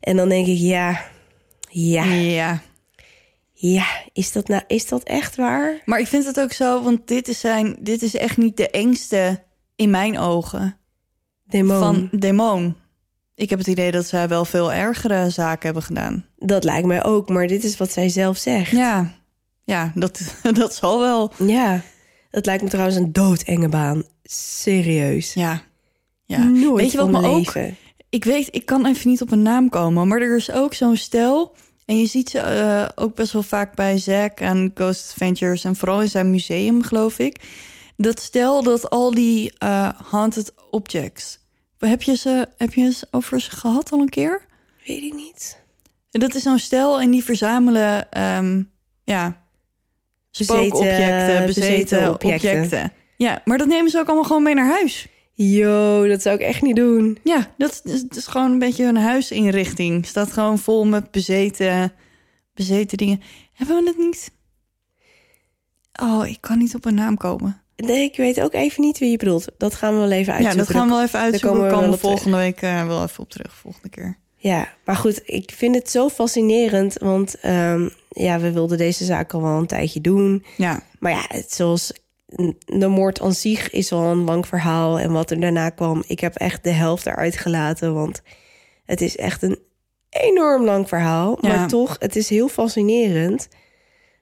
En 0.00 0.16
dan 0.16 0.28
denk 0.28 0.46
ik, 0.46 0.58
ja, 0.58 1.00
ja, 1.70 2.04
Ja. 2.04 2.62
ja, 3.52 3.86
is 4.12 4.32
dat, 4.32 4.48
nou, 4.48 4.62
is 4.66 4.86
dat 4.88 5.02
echt 5.02 5.36
waar? 5.36 5.82
Maar 5.84 6.00
ik 6.00 6.06
vind 6.06 6.24
het 6.24 6.40
ook 6.40 6.52
zo, 6.52 6.82
want 6.82 7.08
dit 7.08 7.28
is, 7.28 7.40
zijn, 7.40 7.76
dit 7.80 8.02
is 8.02 8.16
echt 8.16 8.36
niet 8.36 8.56
de 8.56 8.70
engste 8.70 9.42
in 9.76 9.90
mijn 9.90 10.18
ogen 10.18 10.76
Demon, 11.44 11.78
van 11.78 12.08
demon. 12.12 12.76
Ik 13.34 13.50
heb 13.50 13.58
het 13.58 13.68
idee 13.68 13.90
dat 13.90 14.06
zij 14.06 14.28
wel 14.28 14.44
veel 14.44 14.72
ergere 14.72 15.30
zaken 15.30 15.64
hebben 15.64 15.82
gedaan. 15.82 16.24
dat 16.36 16.64
lijkt 16.64 16.86
mij 16.86 17.04
ook, 17.04 17.28
maar 17.28 17.46
dit 17.46 17.64
is 17.64 17.76
wat 17.76 17.92
zij 17.92 18.08
zelf 18.08 18.36
zegt. 18.36 18.70
Ja, 18.70 19.17
ja 19.68 19.92
dat, 19.94 20.34
dat 20.52 20.74
zal 20.74 21.00
wel. 21.00 21.32
Ja, 21.38 21.80
dat 22.30 22.46
lijkt 22.46 22.62
me 22.62 22.68
trouwens 22.68 22.96
een 22.96 23.12
doodenge 23.12 23.68
baan. 23.68 24.02
Serieus. 24.22 25.32
Ja. 25.34 25.62
ja. 26.24 26.44
Nooit 26.44 26.80
Weet 26.80 26.92
je 26.92 26.98
wat 26.98 27.10
me 27.10 27.26
ook... 27.26 27.54
Ik 28.10 28.24
weet, 28.24 28.48
ik 28.50 28.66
kan 28.66 28.86
even 28.86 29.10
niet 29.10 29.22
op 29.22 29.30
een 29.30 29.42
naam 29.42 29.68
komen, 29.68 30.08
maar 30.08 30.20
er 30.20 30.36
is 30.36 30.50
ook 30.50 30.74
zo'n 30.74 30.96
stel. 30.96 31.54
En 31.84 31.98
je 31.98 32.06
ziet 32.06 32.30
ze 32.30 32.38
eh, 32.38 32.88
ook 32.94 33.14
best 33.14 33.32
wel 33.32 33.42
vaak 33.42 33.74
bij 33.74 33.98
Zack 33.98 34.40
en 34.40 34.70
Ghost 34.74 35.10
Adventures 35.10 35.64
en 35.64 35.76
vooral 35.76 36.02
in 36.02 36.08
zijn 36.08 36.30
museum, 36.30 36.82
geloof 36.82 37.18
ik. 37.18 37.40
Dat 37.96 38.20
stel 38.20 38.62
dat 38.62 38.90
al 38.90 39.10
die 39.10 39.52
eh, 39.58 39.88
haunted 40.10 40.54
objects. 40.70 41.38
Heb 41.78 42.02
je 42.02 42.16
ze, 42.16 42.48
heb 42.56 42.74
je 42.74 42.92
ze 42.92 43.06
over 43.10 43.40
ze 43.40 43.50
gehad 43.50 43.92
al 43.92 44.00
een 44.00 44.08
keer? 44.08 44.46
Weet 44.86 45.02
ik 45.02 45.14
niet. 45.14 45.62
Dat 46.10 46.34
is 46.34 46.42
zo'n 46.42 46.58
stel 46.58 47.00
en 47.00 47.10
die 47.10 47.24
verzamelen, 47.24 48.10
ehm, 48.10 48.62
ja, 49.04 49.47
spookobjecten, 50.30 51.46
bezeten, 51.46 51.46
bezeten 51.46 52.10
objecten. 52.10 52.50
objecten. 52.50 52.92
Ja, 53.16 53.42
maar 53.44 53.58
dat 53.58 53.66
nemen 53.66 53.90
ze 53.90 53.98
ook 53.98 54.06
allemaal 54.06 54.24
gewoon 54.24 54.42
mee 54.42 54.54
naar 54.54 54.70
huis. 54.70 55.06
Yo, 55.32 56.06
dat 56.08 56.22
zou 56.22 56.34
ik 56.34 56.40
echt 56.40 56.62
niet 56.62 56.76
doen. 56.76 57.18
Ja, 57.24 57.54
dat 57.58 57.80
is, 57.84 58.02
dat 58.02 58.16
is 58.16 58.26
gewoon 58.26 58.50
een 58.52 58.58
beetje 58.58 58.84
een 58.84 58.96
huisinrichting. 58.96 60.06
Staat 60.06 60.32
gewoon 60.32 60.58
vol 60.58 60.86
met 60.86 61.10
bezeten, 61.10 61.92
bezeten 62.54 62.98
dingen. 62.98 63.20
Hebben 63.52 63.76
we 63.76 63.88
het 63.90 63.98
niet? 63.98 64.30
Oh, 66.02 66.26
ik 66.26 66.38
kan 66.40 66.58
niet 66.58 66.74
op 66.74 66.84
een 66.84 66.94
naam 66.94 67.16
komen. 67.16 67.62
Nee, 67.76 68.02
ik 68.04 68.16
weet 68.16 68.40
ook 68.40 68.52
even 68.52 68.82
niet 68.82 68.98
wie 68.98 69.10
je 69.10 69.16
bedoelt. 69.16 69.48
Dat 69.58 69.74
gaan 69.74 69.92
we 69.94 69.98
wel 70.00 70.10
even 70.10 70.32
Ja, 70.32 70.38
uitzoeken. 70.38 70.58
dat 70.66 70.76
gaan 70.76 70.88
we 70.88 70.94
wel 70.94 71.02
even 71.02 71.18
uitzoeken. 71.18 71.68
komen 71.70 71.84
We 71.84 71.90
we 71.90 71.98
volgende 71.98 72.36
week 72.36 72.60
eh, 72.62 72.86
wel 72.86 73.02
even 73.02 73.22
op 73.22 73.30
terug, 73.30 73.54
volgende 73.54 73.88
keer. 73.88 74.18
Ja, 74.36 74.68
maar 74.84 74.96
goed, 74.96 75.20
ik 75.24 75.50
vind 75.56 75.74
het 75.74 75.90
zo 75.90 76.08
fascinerend. 76.08 76.96
Want 76.98 77.40
ehm, 77.40 77.88
ja, 78.08 78.38
we 78.38 78.52
wilden 78.52 78.78
deze 78.78 79.04
zaak 79.04 79.34
al 79.34 79.42
wel 79.42 79.58
een 79.58 79.66
tijdje 79.66 80.00
doen. 80.00 80.44
Ja, 80.56 80.82
Maar 80.98 81.12
ja, 81.12 81.24
het, 81.28 81.52
zoals 81.52 81.92
de 82.66 82.88
moord 82.88 83.20
aan 83.20 83.32
zich 83.32 83.70
is 83.70 83.92
al 83.92 84.04
een 84.04 84.24
lang 84.24 84.46
verhaal. 84.46 84.98
En 84.98 85.12
wat 85.12 85.30
er 85.30 85.40
daarna 85.40 85.70
kwam, 85.70 86.02
ik 86.06 86.20
heb 86.20 86.34
echt 86.34 86.64
de 86.64 86.70
helft 86.70 87.06
eruit 87.06 87.36
gelaten. 87.36 87.94
Want 87.94 88.22
het 88.84 89.00
is 89.00 89.16
echt 89.16 89.42
een 89.42 89.58
enorm 90.10 90.64
lang 90.64 90.88
verhaal. 90.88 91.38
Ja. 91.40 91.48
Maar 91.48 91.68
toch, 91.68 91.96
het 91.98 92.16
is 92.16 92.28
heel 92.28 92.48
fascinerend... 92.48 93.48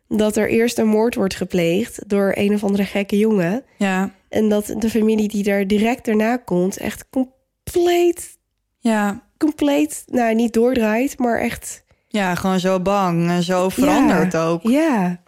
dat 0.09 0.37
er 0.37 0.49
eerst 0.49 0.79
een 0.79 0.87
moord 0.87 1.15
wordt 1.15 1.35
gepleegd 1.35 2.09
door 2.09 2.33
een 2.35 2.55
of 2.55 2.65
andere 2.65 2.85
gekke 2.85 3.19
jongen. 3.19 3.65
ja, 3.77 4.15
En 4.29 4.49
dat 4.49 4.75
de 4.79 4.91
familie 4.91 5.29
die 5.29 5.43
daar 5.43 5.67
direct 5.67 6.05
daarna 6.05 6.37
komt... 6.37 6.77
echt 6.77 7.05
compleet, 7.11 8.39
ja. 8.79 9.29
compleet, 9.39 10.05
nou 10.07 10.35
niet 10.35 10.53
doordraait, 10.53 11.19
maar 11.19 11.41
echt... 11.41 11.85
Ja, 12.17 12.35
gewoon 12.35 12.61
zo 12.61 12.81
bang 12.81 13.29
en 13.29 13.43
zo 13.43 13.69
veranderd 13.69 14.33
Ja. 14.33 14.45
ook. 14.45 14.63
Ja. 14.63 15.21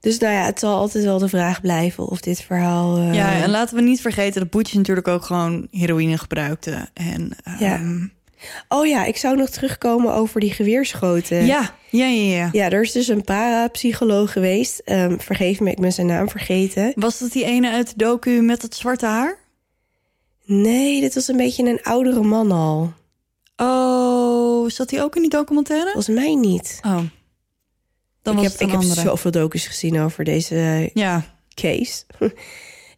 Dus 0.00 0.18
nou 0.18 0.32
ja, 0.34 0.44
het 0.44 0.58
zal 0.58 0.76
altijd 0.78 1.04
wel 1.04 1.18
de 1.18 1.28
vraag 1.28 1.60
blijven 1.60 2.06
of 2.08 2.20
dit 2.20 2.40
verhaal... 2.42 2.96
eh, 2.96 3.14
Ja, 3.14 3.32
en 3.42 3.50
laten 3.50 3.76
we 3.76 3.82
niet 3.82 4.00
vergeten 4.00 4.40
dat 4.40 4.50
Boetje 4.50 4.78
natuurlijk 4.78 5.08
ook 5.08 5.24
gewoon 5.24 5.68
heroïne 5.70 6.18
gebruikte. 6.18 6.88
En, 6.94 7.30
Ja. 7.58 7.74
ehm, 7.74 8.06
Oh 8.68 8.86
ja, 8.86 9.04
ik 9.04 9.16
zou 9.16 9.36
nog 9.36 9.48
terugkomen 9.48 10.14
over 10.14 10.40
die 10.40 10.52
geweerschoten. 10.52 11.46
ja, 11.46 11.74
ja, 11.90 12.06
ja, 12.06 12.36
ja. 12.36 12.48
Ja, 12.52 12.70
er 12.70 12.82
is 12.82 12.92
dus 12.92 13.08
een 13.08 13.24
parapsycholoog 13.24 14.32
geweest. 14.32 14.78
Ehm, 14.78 15.18
vergeef 15.18 15.60
me, 15.60 15.70
ik 15.70 15.80
ben 15.80 15.92
zijn 15.92 16.06
naam 16.06 16.28
vergeten. 16.28 16.92
Was 16.94 17.18
dat 17.18 17.32
die 17.32 17.44
ene 17.44 17.70
uit 17.70 17.88
de 17.88 17.94
docu 18.04 18.40
met 18.42 18.62
het 18.62 18.74
zwarte 18.74 19.06
haar? 19.06 19.38
Nee, 20.44 21.00
dit 21.00 21.14
was 21.14 21.28
een 21.28 21.36
beetje 21.36 21.68
een 21.68 21.82
oudere 21.82 22.22
man 22.22 22.52
al. 22.52 22.92
Oh, 23.56 24.07
zat 24.76 24.90
hij 24.90 25.02
ook 25.02 25.16
in 25.16 25.22
die 25.22 25.30
documentaire? 25.30 25.90
Volgens 25.92 26.16
mij 26.16 26.34
niet. 26.34 26.78
Oh, 26.84 27.00
dan 28.22 28.36
ik 28.36 28.42
was 28.42 28.42
heb, 28.42 28.52
het 28.52 28.60
een 28.60 28.66
ik 28.66 28.72
heb 28.72 28.80
andere. 28.82 29.00
zoveel 29.00 29.30
docus 29.30 29.66
gezien 29.66 30.00
over 30.00 30.24
deze 30.24 30.90
Ja, 30.94 31.24
case. 31.54 32.04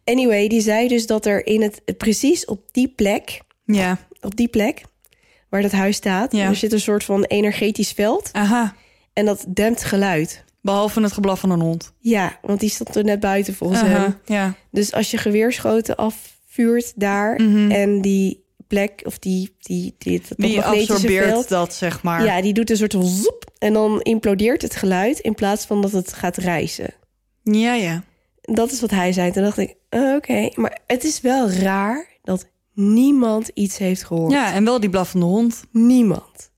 anyway, 0.03 0.47
die 0.47 0.61
zei 0.61 0.87
dus 0.87 1.05
dat 1.07 1.25
er 1.25 1.45
in 1.45 1.61
het 1.61 1.81
precies 1.97 2.45
op 2.45 2.63
die 2.71 2.87
plek, 2.95 3.41
ja, 3.65 3.97
op 4.21 4.35
die 4.35 4.47
plek 4.47 4.81
waar 5.49 5.61
dat 5.61 5.71
huis 5.71 5.95
staat, 5.95 6.31
Ja. 6.31 6.47
er 6.47 6.55
zit 6.55 6.73
een 6.73 6.79
soort 6.79 7.03
van 7.03 7.23
energetisch 7.23 7.91
veld 7.91 8.29
aha. 8.31 8.75
en 9.13 9.25
dat 9.25 9.45
dempt 9.53 9.83
geluid. 9.83 10.43
Behalve 10.61 11.01
het 11.01 11.11
geblaf 11.11 11.39
van 11.39 11.49
een 11.49 11.59
hond. 11.61 11.93
Ja, 11.99 12.39
want 12.41 12.59
die 12.59 12.69
stond 12.69 12.95
er 12.95 13.03
net 13.03 13.19
buiten 13.19 13.53
volgens 13.55 13.81
hem. 13.81 13.91
Aha, 13.91 14.19
ja. 14.25 14.53
Dus 14.71 14.93
als 14.93 15.11
je 15.11 15.17
geweerschoten 15.17 15.95
afvuurt 15.95 16.93
daar 16.95 17.41
Mhm. 17.41 17.71
en 17.71 18.01
die 18.01 18.43
plek 18.71 19.01
of 19.03 19.19
die, 19.19 19.55
die, 19.59 19.95
die 19.97 20.21
dat 20.27 20.37
magnetische 20.37 20.93
absorbeert 20.93 21.25
veld, 21.25 21.49
dat, 21.49 21.73
zeg 21.73 22.03
maar? 22.03 22.23
ja, 22.23 22.41
die 22.41 22.53
doet 22.53 22.69
een 22.69 22.77
soort 22.77 22.93
van 22.93 23.05
zoep 23.05 23.51
en 23.57 23.73
dan 23.73 24.01
implodeert 24.01 24.61
het 24.61 24.75
geluid 24.75 25.19
in 25.19 25.35
plaats 25.35 25.65
van 25.65 25.81
dat 25.81 25.91
het 25.91 26.13
gaat 26.13 26.37
reizen. 26.37 26.93
ja, 27.43 27.73
ja. 27.73 28.03
Dat 28.41 28.71
is 28.71 28.81
wat 28.81 28.89
hij 28.91 29.13
zei. 29.13 29.31
Toen 29.31 29.43
dacht 29.43 29.57
ik, 29.57 29.75
eh, 29.89 30.13
oké, 30.15 30.49
maar 30.55 30.79
het 30.87 31.03
is 31.03 31.21
wel 31.21 31.49
raar 31.49 32.07
dat 32.23 32.45
niemand 32.73 33.47
iets 33.53 33.77
heeft 33.77 34.03
gehoord. 34.03 34.31
Ja, 34.31 34.53
en 34.53 34.63
wel 34.65 34.79
die 34.79 34.89
blaffende 34.89 35.25
hond. 35.25 35.63
Niemand. 35.71 36.51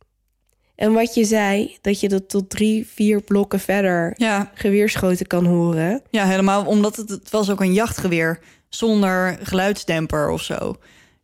En 0.76 0.94
wat 0.94 1.14
je 1.14 1.24
zei, 1.26 1.78
dat 1.82 2.00
je 2.00 2.10
dat 2.10 2.30
tot 2.30 2.50
drie, 2.50 2.88
vier 2.88 3.22
blokken 3.22 3.60
verder 3.60 4.14
Ja, 4.16 4.52
geweerschoten 4.54 5.28
kan 5.28 5.46
horen. 5.46 6.02
ja 6.10 6.26
helemaal 6.26 6.66
omdat 6.66 6.96
het, 6.96 7.10
het 7.10 7.30
was 7.30 7.50
ook 7.50 7.62
een 7.62 7.74
jachtgeweer 7.74 8.40
zonder 8.70 9.38
geluidsdemper 9.42 10.30
of 10.30 10.42
zo. 10.42 10.76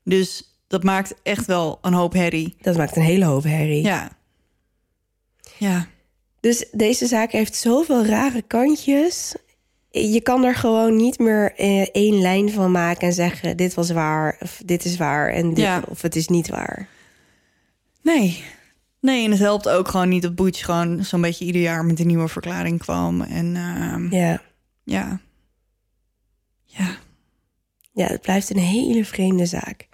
Dus 0.04 0.49
dat 0.70 0.84
maakt 0.84 1.14
echt 1.24 1.46
wel 1.46 1.78
een 1.82 1.94
hoop 1.94 2.14
herrie. 2.14 2.56
Dat 2.62 2.78
maakt 2.78 2.96
een 2.96 3.02
hele 3.02 3.26
hoop 3.26 3.44
herrie. 3.44 3.84
Ja. 3.84 4.10
Ja. 5.58 5.88
Dus 6.40 6.66
deze 6.72 7.08
zaak 7.08 7.32
heeft 7.32 7.56
zoveel 7.56 8.06
rare 8.06 8.42
kantjes. 8.42 9.36
Je 9.90 10.22
kan 10.22 10.44
er 10.44 10.56
gewoon 10.56 10.96
niet 10.96 11.20
meer 11.20 11.54
eh, 11.56 11.82
één 11.92 12.22
lijn 12.22 12.52
van 12.52 12.72
maken 12.72 13.08
en 13.08 13.14
zeggen: 13.14 13.58
dit 13.58 13.74
was 13.74 13.90
waar, 13.92 14.38
of 14.40 14.62
dit 14.66 14.86
is 14.86 14.98
waar, 14.98 15.30
en 15.30 15.50
dit, 15.50 15.58
Ja. 15.58 15.84
of 15.90 16.02
het 16.02 16.16
is 16.16 16.28
niet 16.28 16.50
waar. 16.50 16.88
Nee. 18.02 18.44
Nee, 19.02 19.26
en 19.26 19.32
het 19.32 19.40
helpt 19.40 19.70
ook 19.70 19.88
gewoon 19.88 20.10
niet 20.10 20.22
dat 20.22 20.36
Butch 20.36 20.66
gewoon 20.66 21.04
zo'n 21.04 21.22
beetje 21.22 21.46
ieder 21.46 21.62
jaar 21.62 21.86
met 21.86 22.00
een 22.00 22.08
nieuwe 22.08 22.28
verklaring 22.28 22.80
kwam. 22.80 23.22
En 23.22 23.56
ehm, 23.56 24.14
Ja. 24.16 24.42
ja. 24.84 25.20
Ja. 26.66 26.98
ja, 27.92 28.06
het 28.08 28.22
blijft 28.22 28.50
een 28.50 28.58
hele 28.58 29.06
vreemde 29.06 29.46
zaak. 29.46 29.88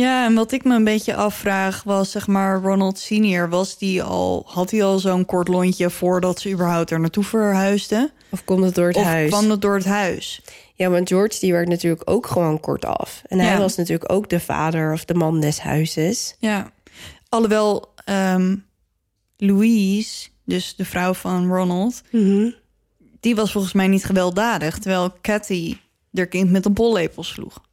Ja, 0.00 0.24
en 0.24 0.34
wat 0.34 0.52
ik 0.52 0.64
me 0.64 0.74
een 0.74 0.84
beetje 0.84 1.14
afvraag 1.14 1.82
was, 1.82 2.10
zeg 2.10 2.26
maar, 2.26 2.60
Ronald 2.62 2.98
Senior, 2.98 3.48
was 3.48 3.78
die 3.78 4.02
al, 4.02 4.42
had 4.46 4.70
hij 4.70 4.84
al 4.84 4.98
zo'n 4.98 5.24
kort 5.24 5.48
lontje 5.48 5.90
voordat 5.90 6.40
ze 6.40 6.50
überhaupt 6.50 6.90
er 6.90 7.00
naartoe 7.00 7.24
verhuisden? 7.24 8.10
Of 8.30 8.44
komt 8.44 8.64
het 8.64 8.74
door 8.74 8.86
het 8.88 8.96
of 8.96 9.02
huis? 9.02 9.30
kwam 9.30 9.48
dat 9.48 9.60
door 9.60 9.74
het 9.74 9.84
huis? 9.84 10.42
Ja, 10.74 10.88
want 10.90 11.08
George 11.08 11.38
die 11.40 11.52
werd 11.52 11.68
natuurlijk 11.68 12.10
ook 12.10 12.26
gewoon 12.26 12.60
kort 12.60 12.84
af. 12.84 13.22
En 13.26 13.38
hij 13.38 13.52
Ja. 13.52 13.58
was 13.58 13.76
natuurlijk 13.76 14.12
ook 14.12 14.28
de 14.28 14.40
vader 14.40 14.92
of 14.92 15.04
de 15.04 15.14
man 15.14 15.40
des 15.40 15.60
huizes. 15.60 16.36
Ja. 16.38 16.70
Alhoewel 17.28 17.94
ehm, 18.04 18.56
Louise, 19.36 20.28
dus 20.44 20.76
de 20.76 20.84
vrouw 20.84 21.14
van 21.14 21.46
Ronald, 21.46 22.02
Mhm. 22.10 22.50
die 23.20 23.34
was 23.34 23.52
volgens 23.52 23.72
mij 23.72 23.86
niet 23.88 24.04
gewelddadig, 24.04 24.78
terwijl 24.78 25.12
Cathy 25.22 25.76
haar 26.12 26.26
kind 26.26 26.50
met 26.50 26.64
een 26.64 26.72
pollepel 26.72 27.22
sloeg. 27.22 27.66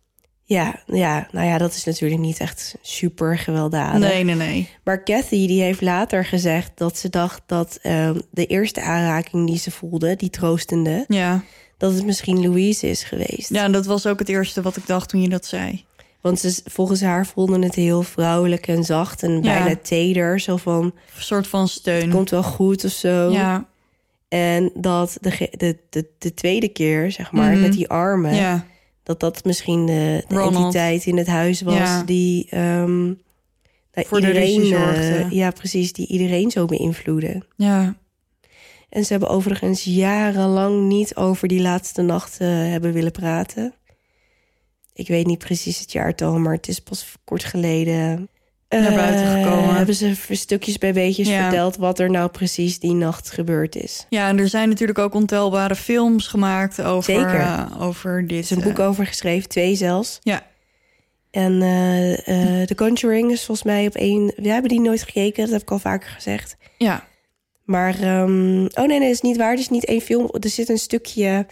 Ja, 0.47 0.83
ja, 0.85 1.27
nou 1.31 1.47
ja, 1.47 1.57
dat 1.57 1.73
is 1.73 1.83
natuurlijk 1.83 2.21
niet 2.21 2.39
echt 2.39 2.75
super 2.81 3.37
gewelddadig. 3.37 3.99
Nee, 4.09 4.23
nee, 4.23 4.35
nee. 4.35 4.69
Maar 4.83 5.03
Kathy 5.03 5.47
die 5.47 5.61
heeft 5.61 5.81
later 5.81 6.25
gezegd 6.25 6.71
dat 6.75 6.97
ze 6.97 7.09
dacht 7.09 7.41
dat 7.45 7.79
ehm, 7.81 8.19
de 8.31 8.45
eerste 8.45 8.81
aanraking 8.81 9.47
die 9.47 9.57
ze 9.57 9.71
voelde, 9.71 10.15
die 10.15 10.29
troostende, 10.29 11.05
Ja. 11.07 11.43
dat 11.77 11.93
het 11.93 12.05
misschien 12.05 12.41
Louise 12.41 12.89
is 12.89 13.03
geweest. 13.03 13.49
ja, 13.49 13.69
dat 13.69 13.85
was 13.85 14.05
ook 14.05 14.19
het 14.19 14.29
eerste 14.29 14.61
wat 14.61 14.75
ik 14.77 14.87
dacht 14.87 15.09
toen 15.09 15.21
je 15.21 15.29
dat 15.29 15.45
zei. 15.45 15.85
Want 16.21 16.39
ze, 16.39 16.61
volgens 16.65 17.01
haar 17.01 17.25
voelde 17.25 17.59
het 17.63 17.75
heel 17.75 18.01
vrouwelijk 18.03 18.67
en 18.67 18.83
zacht 18.83 19.23
en 19.23 19.41
bijna 19.41 19.75
teder. 19.83 20.39
Zo 20.39 20.57
van, 20.57 20.83
Een 20.83 20.93
soort 21.23 21.47
van 21.47 21.67
steun. 21.67 22.09
komt 22.09 22.29
wel 22.29 22.43
goed 22.43 22.83
of 22.85 22.91
zo. 22.91 23.31
Ja, 23.31 23.65
En 24.27 24.71
dat 24.75 25.17
de, 25.21 25.49
de, 25.89 26.05
de 26.17 26.33
tweede 26.33 26.67
keer, 26.67 27.11
zeg 27.11 27.31
maar, 27.31 27.51
Mhm. 27.51 27.61
met 27.61 27.73
die 27.73 27.89
armen... 27.89 28.35
ja, 28.35 28.65
dat 29.05 29.19
dat 29.19 29.43
misschien 29.43 29.85
de, 29.85 30.23
de 30.27 30.35
Ronald. 30.35 30.55
entiteit 30.55 31.05
in 31.05 31.17
het 31.17 31.27
huis 31.27 31.61
was... 31.61 31.75
Ja. 31.75 32.03
die 32.03 32.47
nou, 33.95 34.07
Voor 34.07 34.21
de 34.21 34.27
iedereen, 34.27 34.61
eh, 34.61 34.67
zorgde. 34.67 35.35
ja, 35.35 35.51
precies, 35.51 35.93
die 35.93 36.07
iedereen 36.07 36.51
zo 36.51 36.65
beïnvloedde. 36.65 37.41
ja. 37.55 37.95
En 38.89 39.05
ze 39.05 39.11
hebben 39.11 39.29
overigens 39.29 39.83
jarenlang 39.83 40.87
niet 40.87 41.15
over 41.15 41.47
die 41.47 41.61
laatste 41.61 42.01
nacht 42.01 42.37
eh, 42.39 42.47
hebben 42.47 42.93
willen 42.93 43.11
praten. 43.11 43.73
Ik 44.93 45.07
weet 45.07 45.25
niet 45.25 45.37
precies 45.37 45.79
het 45.79 45.91
jaartal, 45.91 46.39
maar 46.39 46.53
het 46.53 46.67
is 46.67 46.79
pas 46.79 47.15
kort 47.23 47.43
geleden. 47.43 48.29
Naar 48.69 48.93
buiten 48.93 49.25
eh, 49.25 49.43
gekomen. 49.43 49.75
hebben 49.75 49.95
ze 49.95 50.15
stukjes 50.29 50.77
bij 50.77 50.93
beetjes 50.93 51.27
Ja. 51.27 51.41
verteld 51.41 51.75
wat 51.75 51.99
er 51.99 52.09
nou 52.09 52.29
precies 52.29 52.79
die 52.79 52.93
nacht 52.93 53.31
gebeurd 53.31 53.75
is. 53.75 54.05
Ja, 54.09 54.27
en 54.27 54.39
er 54.39 54.47
zijn 54.47 54.69
natuurlijk 54.69 54.99
ook 54.99 55.13
ontelbare 55.13 55.75
films 55.75 56.27
gemaakt 56.27 56.81
over, 56.81 57.13
Zeker. 57.13 57.39
eh, 57.39 57.65
over 57.79 58.21
dit. 58.21 58.31
Er 58.31 58.37
is 58.37 58.49
een 58.49 58.57
eh, 58.61 58.63
boek 58.63 58.79
over 58.79 59.05
geschreven, 59.05 59.49
twee 59.49 59.75
zelfs. 59.75 60.19
Ja, 60.23 60.43
En 61.31 61.59
The 62.67 62.73
Conjuring 62.75 63.31
is 63.31 63.45
volgens 63.45 63.67
mij 63.67 63.85
op 63.87 63.95
één... 63.95 64.33
We 64.35 64.49
hebben 64.49 64.69
die 64.69 64.79
nooit 64.81 65.03
gekeken, 65.03 65.43
dat 65.43 65.51
heb 65.53 65.61
ik 65.61 65.71
al 65.71 65.79
vaker 65.79 66.09
gezegd. 66.09 66.57
ja, 66.77 67.07
Maar, 67.63 67.99
ehm, 68.01 68.65
oh 68.65 68.69
nee, 68.75 68.87
nee, 68.87 68.99
dat 68.99 69.09
is 69.09 69.21
niet 69.21 69.37
waar. 69.37 69.49
Het 69.51 69.59
is 69.59 69.69
niet 69.69 69.85
één 69.85 70.01
film. 70.01 70.29
Er 70.39 70.49
zit 70.49 70.69
een 70.69 70.77
stukje 70.77 71.45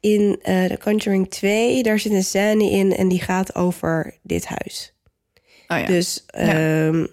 in 0.00 0.38
The 0.42 0.78
Conjuring 0.82 1.30
2. 1.30 1.82
Daar 1.82 1.98
zit 1.98 2.12
een 2.12 2.24
scène 2.24 2.70
in 2.70 2.96
en 2.96 3.08
die 3.08 3.20
gaat 3.20 3.54
over 3.54 4.18
dit 4.22 4.46
huis. 4.46 4.91
Oh 5.72 5.80
ja. 5.80 5.86
Dus 5.86 6.24
ehm, 6.26 7.06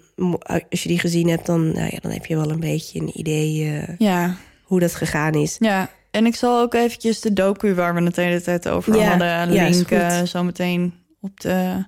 als 0.68 0.82
je 0.82 0.88
die 0.88 0.98
gezien 0.98 1.28
hebt, 1.28 1.46
dan, 1.46 1.72
nou 1.72 1.88
ja, 1.90 1.98
dan 2.00 2.10
heb 2.10 2.26
je 2.26 2.36
wel 2.36 2.50
een 2.50 2.60
beetje 2.60 3.00
een 3.00 3.18
idee 3.18 3.64
eh, 3.64 3.94
ja, 3.98 4.36
hoe 4.62 4.80
dat 4.80 4.94
gegaan 4.94 5.34
is. 5.34 5.56
ja. 5.58 5.90
En 6.10 6.26
ik 6.26 6.34
zal 6.34 6.60
ook 6.60 6.74
eventjes 6.74 7.20
de 7.20 7.32
docu 7.32 7.74
waar 7.74 7.94
we 7.94 8.02
het 8.02 8.14
de 8.14 8.22
hele 8.22 8.42
tijd 8.42 8.68
over 8.68 8.96
Ja, 8.96 9.08
hadden 9.08 9.70
linken 9.70 10.28
zo 10.28 10.44
meteen 10.44 10.94
op 11.20 11.40
de, 11.40 11.84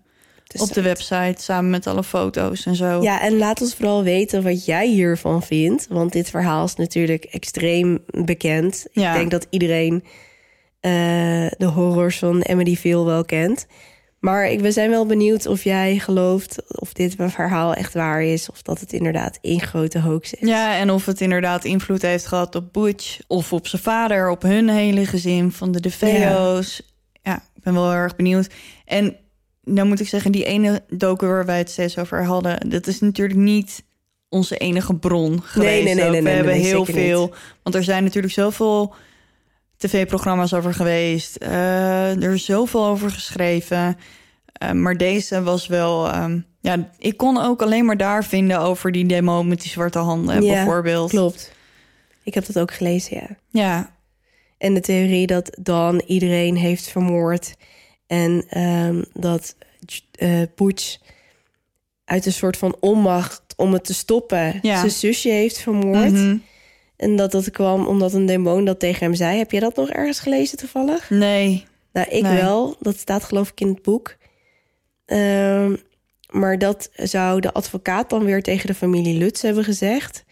op 0.59 0.73
de 0.73 0.83
website 0.83 1.43
samen 1.43 1.71
met 1.71 1.87
alle 1.87 2.05
foto's 2.05 2.67
en 2.67 2.75
zo. 2.75 3.03
Ja, 3.03 3.21
en 3.23 3.39
laat 3.39 3.61
ons 3.61 3.75
vooral 3.75 4.03
weten 4.03 4.43
wat 4.43 4.65
jij 4.65 4.89
hiervan 4.89 5.43
vindt. 5.43 5.87
Want 5.89 6.13
dit 6.13 6.31
verhaal 6.31 6.65
is 6.65 6.75
natuurlijk 6.75 7.25
extreem 7.25 7.99
bekend. 8.07 8.87
Ik 8.93 9.13
denk 9.13 9.31
dat 9.31 9.47
iedereen 9.51 10.05
eh, 10.81 10.91
de 11.57 11.71
horrors 11.75 12.19
van 12.19 12.47
Amityville 12.47 13.05
wel 13.05 13.25
kent. 13.25 13.67
Maar 14.23 14.51
ik, 14.51 14.61
we 14.61 14.71
zijn 14.73 14.91
wel 14.91 15.07
benieuwd 15.07 15.47
of 15.47 15.65
jij 15.65 15.99
gelooft 15.99 16.63
of 16.69 16.93
dit 16.93 17.15
verhaal 17.19 17.75
echt 17.75 17.95
waar 17.95 18.23
is. 18.23 18.51
Of 18.51 18.63
dat 18.63 18.81
het 18.81 18.93
inderdaad 18.93 19.39
één 19.41 19.61
grote 19.61 20.01
hoax 20.01 20.35
is. 20.35 20.49
Ja, 20.49 20.77
en 20.77 20.91
of 20.91 21.07
het 21.07 21.21
inderdaad 21.21 21.65
invloed 21.65 22.03
heeft 22.03 22.27
gehad 22.27 22.55
op 22.55 22.73
Butch 22.73 23.19
of 23.27 23.53
op 23.53 23.67
zijn 23.67 23.83
vader, 23.83 24.31
op 24.31 24.43
hun 24.43 24.69
hele 24.69 25.07
gezin 25.07 25.53
van 25.53 25.73
de 25.73 25.81
DeFeo's. 25.81 26.83
Ja. 27.23 27.35
ik 27.55 27.63
ben 27.63 27.75
wel 27.75 27.91
heel 27.91 28.01
erg 28.01 28.17
benieuwd. 28.17 28.51
En 28.85 29.17
dan 29.63 29.89
moet 29.89 30.01
ik 30.01 30.09
zeggen, 30.09 30.33
die 30.33 30.45
ene 30.45 30.83
docu 30.89 31.27
waar 31.27 31.47
wij 31.47 31.59
het 31.59 31.71
steeds 31.71 31.99
over 31.99 32.25
hadden, 32.25 32.71
dat 32.71 32.87
is 32.87 33.01
natuurlijk 33.01 33.39
niet 33.39 33.85
onze 34.29 34.57
enige 34.57 34.95
bron 34.95 35.43
geweest. 35.43 35.85
nee, 35.85 35.95
nee, 35.95 36.05
ook. 36.05 36.11
nee, 36.11 36.21
We 36.21 36.27
nee, 36.27 36.35
hebben 36.35 36.53
nee, 36.55 36.65
heel 36.65 36.85
veel, 36.85 37.35
want 37.63 37.75
er 37.75 37.85
zijn 37.85 38.05
natuurlijk 38.05 38.35
zoveel 38.35 38.95
tv-programma's 39.89 40.53
over 40.53 40.75
geweest. 40.75 41.37
Eh, 41.37 42.23
er 42.23 42.33
is 42.33 42.45
zoveel 42.45 42.85
over 42.87 43.11
geschreven. 43.11 43.97
Eh, 44.53 44.71
maar 44.71 44.97
deze 44.97 45.43
was 45.43 45.67
wel. 45.67 46.09
ehm, 46.09 46.39
ja, 46.61 46.91
ik 46.99 47.17
kon 47.17 47.39
ook 47.39 47.63
alleen 47.63 47.85
maar 47.85 47.97
daar 47.97 48.25
vinden 48.25 48.61
over 48.61 48.93
die 48.93 49.07
demo 49.07 49.43
met 49.43 49.61
die 49.61 49.71
zwarte 49.71 49.99
handen, 49.99 50.43
Ja, 50.43 50.53
bijvoorbeeld. 50.55 51.11
Klopt. 51.11 51.53
Ik 52.23 52.35
heb 52.35 52.47
dat 52.47 52.59
ook 52.59 52.73
gelezen, 52.73 53.17
ja. 53.17 53.37
Ja, 53.51 53.95
En 54.59 54.75
de 54.75 54.81
theorie 54.81 55.27
dat 55.27 55.59
Dawn 55.61 56.03
iedereen 56.07 56.57
heeft 56.57 56.89
vermoord. 56.89 57.55
En 58.07 58.45
ehm, 58.49 59.03
dat 59.13 59.55
eh 60.13 60.43
Butch 60.55 60.97
uit 62.05 62.27
een 62.27 62.33
soort 62.33 62.57
van 62.57 62.77
onmacht 62.81 63.43
om 63.57 63.73
het 63.73 63.85
te 63.85 63.95
stoppen... 63.95 64.59
Ja. 64.63 64.79
zijn 64.79 64.91
zusje 64.91 65.29
heeft 65.29 65.59
vermoord. 65.59 66.13
Mhm. 66.13 66.37
En 67.03 67.17
dat 67.17 67.33
dat 67.33 67.51
kwam 67.51 67.87
omdat 67.87 68.13
een 68.13 68.27
demon 68.27 68.65
dat 68.65 68.79
tegen 68.79 69.05
hem 69.05 69.15
zei. 69.15 69.39
Heb 69.39 69.51
jij 69.51 69.61
dat 69.61 69.77
nog 69.77 69.89
ergens 69.91 70.21
gelezen 70.21 70.59
toevallig? 70.59 71.11
Nee. 71.11 71.65
Nou, 71.93 72.07
ik 72.11 72.23
Nee. 72.23 72.41
wel. 72.41 72.77
Dat 72.81 72.97
staat 72.99 73.25
geloof 73.25 73.49
ik 73.51 73.61
in 73.61 73.69
het 73.69 73.83
boek. 73.83 74.17
Ehm, 75.07 75.77
maar 76.31 76.59
dat 76.59 76.91
zou 76.95 77.41
de 77.41 77.53
advocaat 77.53 78.11
dan 78.11 78.25
weer 78.25 78.43
tegen 78.43 78.67
de 78.67 78.75
familie 78.75 79.19
Lutz 79.19 79.43
hebben 79.43 79.65
gezegd. 79.65 80.25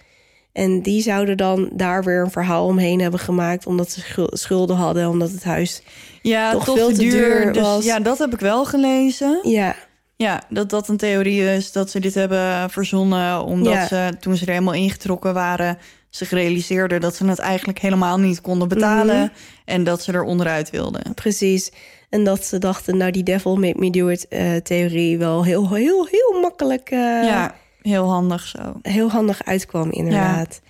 En 0.53 0.83
die 0.83 1.03
zouden 1.03 1.37
dan 1.37 1.71
daar 1.73 2.05
weer 2.05 2.21
een 2.21 2.31
verhaal 2.31 2.67
omheen 2.67 3.01
hebben 3.01 3.21
gemaakt... 3.21 3.67
omdat 3.67 3.91
ze 3.91 4.01
schul- 4.01 4.31
schulden 4.33 4.77
hadden, 4.77 5.09
omdat 5.09 5.31
het 5.31 5.45
huis... 5.45 5.83
Ja, 6.23 6.53
Toch 6.53 6.65
toch, 6.65 6.77
veel 6.77 6.89
te 6.89 6.95
te 6.95 7.01
duur. 7.01 7.13
duur 7.43 7.53
dus, 7.53 7.63
was. 7.63 7.85
Ja, 7.85 8.01
dat 8.01 8.19
heb 8.19 8.33
ik 8.33 8.41
wel 8.41 8.65
gelezen. 8.65 9.41
Ja, 9.43 9.77
Ja, 10.17 10.43
dat 10.49 10.71
dat 10.71 10.89
een 10.89 10.97
theorie 10.97 11.43
is 11.55 11.73
dat 11.73 11.91
ze 11.91 12.01
dit 12.01 12.15
hebben 12.15 12.71
verzonnen... 12.71 13.45
omdat 13.45 13.73
Ja. 13.73 13.87
ze, 13.87 14.13
toen 14.21 14.37
ze 14.37 14.45
er 14.47 14.51
helemaal 14.53 14.75
ingetrokken 14.75 15.35
waren... 15.35 15.79
zich 16.11 16.31
realiseerden 16.31 17.01
dat 17.01 17.15
ze 17.15 17.27
het 17.27 17.39
eigenlijk 17.39 17.79
helemaal 17.79 18.19
niet 18.19 18.41
konden 18.41 18.69
betalen... 18.69 19.17
Mhm. 19.17 19.29
en 19.65 19.85
dat 19.85 20.03
ze 20.03 20.13
er 20.13 20.23
onderuit 20.23 20.71
wilden. 20.71 21.15
precies. 21.15 21.71
En 22.09 22.25
dat 22.25 22.45
ze 22.45 22.59
dachten, 22.59 22.97
nou 22.97 23.11
die 23.11 23.23
devil 23.23 23.57
made 23.57 23.79
me 23.79 23.91
do 23.91 24.09
it 24.09 24.29
eh, 24.29 24.57
theorie... 24.57 25.19
wel 25.19 25.45
heel, 25.45 25.75
heel, 25.75 26.07
heel 26.11 26.41
makkelijk... 26.41 26.91
eh, 26.91 26.99
ja, 27.25 27.55
heel 27.83 28.09
handig 28.11 28.47
zo. 28.47 28.73
heel 28.83 29.11
handig 29.11 29.45
uitkwam, 29.45 29.91
inderdaad. 29.91 30.61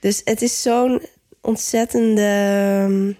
Dus 0.00 0.20
het 0.24 0.42
is 0.42 0.62
zo'n 0.62 1.00
ontzettende. 1.40 2.22
ehm, 2.22 3.12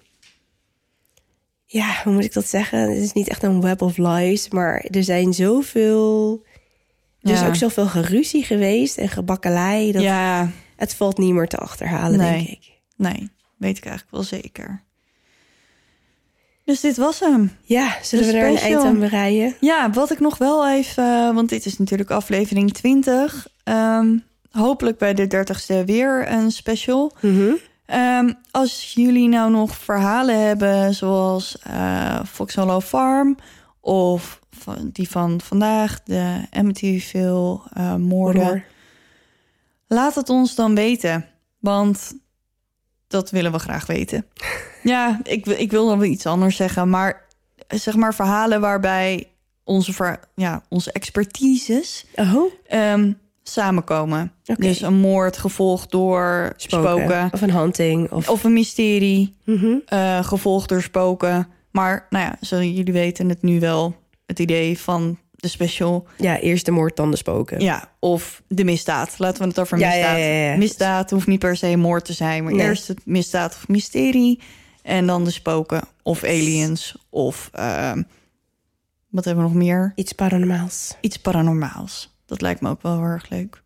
Ja, 1.66 2.00
hoe 2.04 2.12
moet 2.12 2.24
ik 2.24 2.32
dat 2.32 2.48
zeggen? 2.48 2.78
Het 2.80 2.96
is 3.02 3.12
niet 3.12 3.28
echt 3.28 3.42
een 3.42 3.60
web 3.60 3.82
of 3.82 3.96
lies, 3.96 4.48
maar 4.50 4.84
er 4.90 5.04
zijn 5.04 5.34
zoveel. 5.34 6.42
Er 7.20 7.32
is 7.32 7.40
Ja. 7.40 7.46
ook 7.46 7.54
zoveel 7.56 7.86
geruzie 7.86 8.44
geweest 8.44 8.96
en 8.98 9.08
gebakkelei. 9.08 9.92
Dat 9.92 10.02
Ja, 10.02 10.50
Het 10.76 10.94
valt 10.94 11.18
niet 11.18 11.32
meer 11.32 11.48
te 11.48 11.56
achterhalen, 11.56 12.18
Nee. 12.18 12.36
denk 12.36 12.48
ik. 12.48 12.72
nee, 12.96 13.30
weet 13.56 13.76
ik 13.78 13.84
eigenlijk 13.84 14.14
wel 14.16 14.22
zeker. 14.40 14.84
Dus 16.64 16.80
dit 16.80 16.96
was 16.96 17.20
hem. 17.20 17.56
Ja, 17.62 17.96
zullen 18.02 18.26
De 18.26 18.32
we 18.32 18.38
er 18.38 18.48
een 18.48 18.56
eind 18.56 18.82
aan 18.84 18.98
bereiden? 18.98 19.54
Ja, 19.60 19.90
wat 19.90 20.10
ik 20.10 20.20
nog 20.20 20.38
wel 20.38 20.68
even, 20.68 21.04
eh, 21.04 21.34
want 21.34 21.48
dit 21.48 21.66
is 21.66 21.78
natuurlijk 21.78 22.10
aflevering 22.10 22.72
20. 22.72 23.48
Ehm, 23.64 24.16
hopelijk 24.50 24.98
bij 24.98 25.14
de 25.14 25.26
30ste 25.26 25.84
weer 25.84 26.32
een 26.32 26.50
special. 26.50 27.12
Mhm. 27.20 27.52
Ehm, 27.86 28.32
als 28.50 28.92
jullie 28.94 29.28
nou 29.28 29.50
nog 29.50 29.76
verhalen 29.76 30.46
hebben, 30.46 30.94
zoals 30.94 31.58
eh 31.62 32.20
Fox 32.24 32.54
Hollow 32.54 32.82
Farm 32.82 33.36
of 33.80 34.40
van, 34.50 34.90
die 34.92 35.08
van 35.10 35.40
vandaag, 35.40 36.02
de 36.02 36.40
Amityville 36.50 37.60
eh 37.72 37.94
moorden. 37.94 38.64
Laat 39.86 40.14
het 40.14 40.28
ons 40.28 40.54
dan 40.54 40.74
weten, 40.74 41.26
want 41.58 42.14
dat 43.06 43.30
willen 43.30 43.52
we 43.52 43.58
graag 43.58 43.86
weten. 43.86 44.26
ja, 44.82 45.20
ik, 45.22 45.46
ik 45.46 45.70
wil 45.70 45.86
dan 45.86 45.98
wel 45.98 46.08
iets 46.08 46.26
anders 46.26 46.56
zeggen, 46.56 46.90
maar 46.90 47.24
zeg 47.68 47.96
maar 47.96 48.14
verhalen 48.14 48.60
waarbij 48.60 49.28
onze, 49.64 49.92
ver, 49.92 50.20
ja, 50.34 50.62
onze 50.68 50.92
expertises 50.92 52.04
Oh, 52.14 52.52
ehm, 52.66 53.12
samenkomen. 53.42 54.32
Dus 54.56 54.80
een 54.80 54.96
moord 54.96 55.38
gevolgd 55.38 55.90
door 55.90 56.52
spoken. 56.56 57.02
spoken. 57.02 57.28
Of 57.32 57.40
een 57.40 57.52
hunting. 57.52 58.10
Of... 58.10 58.28
Of 58.28 58.44
een 58.44 58.52
mysterie, 58.52 59.36
eh, 59.86 60.24
gevolgd 60.24 60.68
door 60.68 60.82
spoken. 60.82 61.48
Maar 61.70 62.06
nou 62.10 62.24
ja, 62.24 62.36
zo, 62.46 62.62
jullie 62.62 62.92
weten 62.92 63.28
het 63.28 63.42
nu 63.42 63.60
wel. 63.60 63.96
Het 64.26 64.38
idee 64.38 64.78
van 64.78 65.18
de 65.46 65.52
special. 65.52 66.06
Ja, 66.18 66.38
eerst 66.40 66.64
de 66.64 66.70
moord, 66.70 66.96
dan 66.96 67.10
de 67.10 67.16
spoken. 67.16 67.60
Ja, 67.60 67.92
of 67.98 68.42
de 68.48 68.64
misdaad. 68.64 69.18
Laten 69.18 69.42
we 69.42 69.48
het 69.48 69.58
over 69.60 69.78
Ja, 69.78 69.88
misdaad. 69.88 70.18
ja, 70.18 70.24
ja. 70.24 70.56
Misdaad 70.56 71.10
hoeft 71.10 71.26
niet 71.26 71.38
per 71.38 71.56
se 71.56 71.76
moord 71.76 72.04
te 72.04 72.12
zijn. 72.12 72.44
Maar 72.44 72.52
Nee. 72.52 72.66
eerst 72.66 72.88
het 72.88 73.00
misdaad 73.06 73.54
of 73.54 73.68
mysterie. 73.68 74.40
En 74.82 75.06
dan 75.06 75.24
de 75.24 75.30
spoken. 75.30 75.82
Of 76.02 76.24
aliens. 76.24 76.96
Of 77.10 77.50
ehm, 77.52 78.02
wat 79.10 79.24
hebben 79.24 79.44
we 79.44 79.50
nog 79.50 79.58
meer? 79.58 79.92
Iets 79.94 80.12
paranormaals. 80.12 80.96
Iets 81.00 81.16
paranormaals. 81.16 82.16
Dat 82.26 82.40
lijkt 82.40 82.60
me 82.60 82.68
ook 82.70 82.82
wel 82.82 82.92
heel 82.92 83.02
erg 83.02 83.28
leuk. 83.28 83.62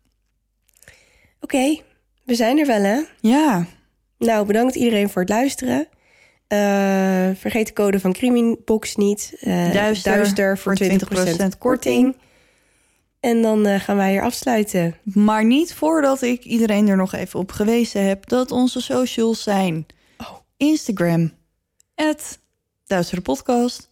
Oké, 1.39 1.79
we 2.25 2.35
zijn 2.35 2.57
er 2.59 2.67
wel, 2.67 2.81
hè? 2.81 2.99
Ja, 3.21 3.65
Nou, 4.17 4.45
bedankt 4.45 4.75
iedereen 4.75 5.09
voor 5.09 5.21
het 5.21 5.29
luisteren. 5.29 5.87
Eh, 6.51 7.29
vergeet 7.35 7.67
de 7.67 7.73
code 7.73 7.99
van 7.99 8.13
Criminbox 8.13 8.95
niet. 8.95 9.35
Eh, 9.39 9.71
Duister 10.03 10.57
voor 10.57 10.75
20%, 10.75 10.75
20% 10.75 11.57
korting. 11.57 12.15
En 13.19 13.41
dan 13.41 13.65
eh, 13.65 13.79
gaan 13.79 13.95
wij 13.95 14.11
hier 14.11 14.21
afsluiten. 14.21 14.95
Maar 15.03 15.45
niet 15.45 15.73
voordat 15.73 16.21
ik 16.21 16.43
iedereen 16.43 16.87
er 16.87 16.97
nog 16.97 17.13
even 17.13 17.39
op 17.39 17.51
gewezen 17.51 18.07
heb 18.07 18.27
dat 18.27 18.51
onze 18.51 18.81
socials 18.81 19.43
zijn. 19.43 19.85
Oh. 20.17 20.31
Instagram, 20.57 21.31
at 21.95 22.39
Duistere 22.85 23.21
Podcast. 23.21 23.89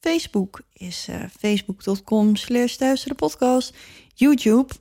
Facebook 0.00 0.60
is 0.72 1.08
facebook.com 1.38 2.36
slash 2.36 2.76
Duistere 2.76 3.14
Podcast. 3.14 3.74
YouTube, 4.14 4.72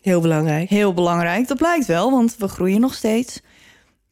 Heel 0.00 0.20
belangrijk. 0.20 0.68
heel 0.68 0.94
belangrijk. 0.94 1.48
Dat 1.48 1.56
blijkt 1.56 1.86
wel, 1.86 2.10
want 2.10 2.36
we 2.36 2.48
groeien 2.48 2.80
nog 2.80 2.94
steeds. 2.94 3.40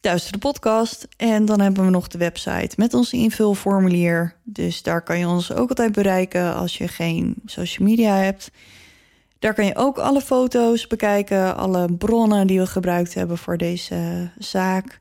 Duistere 0.01 0.39
Podcast. 0.39 1.09
En 1.17 1.45
dan 1.45 1.61
hebben 1.61 1.85
we 1.85 1.91
nog 1.91 2.09
de 2.09 2.19
website 2.19 2.71
met 2.77 2.95
ons 2.95 3.13
invulformulier. 3.13 4.35
Dus 4.45 4.83
daar 4.83 5.03
kan 5.03 5.19
je 5.19 5.27
ons 5.29 5.53
ook 5.53 5.69
altijd 5.69 5.93
bereiken 5.93 6.55
als 6.55 6.79
je 6.79 6.89
geen 6.89 7.35
social 7.45 7.89
media 7.89 8.15
hebt. 8.17 8.51
Daar 9.39 9.55
kan 9.55 9.65
je 9.65 9.77
ook 9.77 9.99
alle 9.99 10.21
foto's 10.21 10.87
bekijken, 10.87 11.57
alle 11.57 11.93
bronnen 11.93 12.47
die 12.47 12.59
we 12.61 12.67
gebruikt 12.67 13.15
hebben 13.15 13.39
voor 13.39 13.57
deze 13.57 14.31
zaak. 14.39 15.01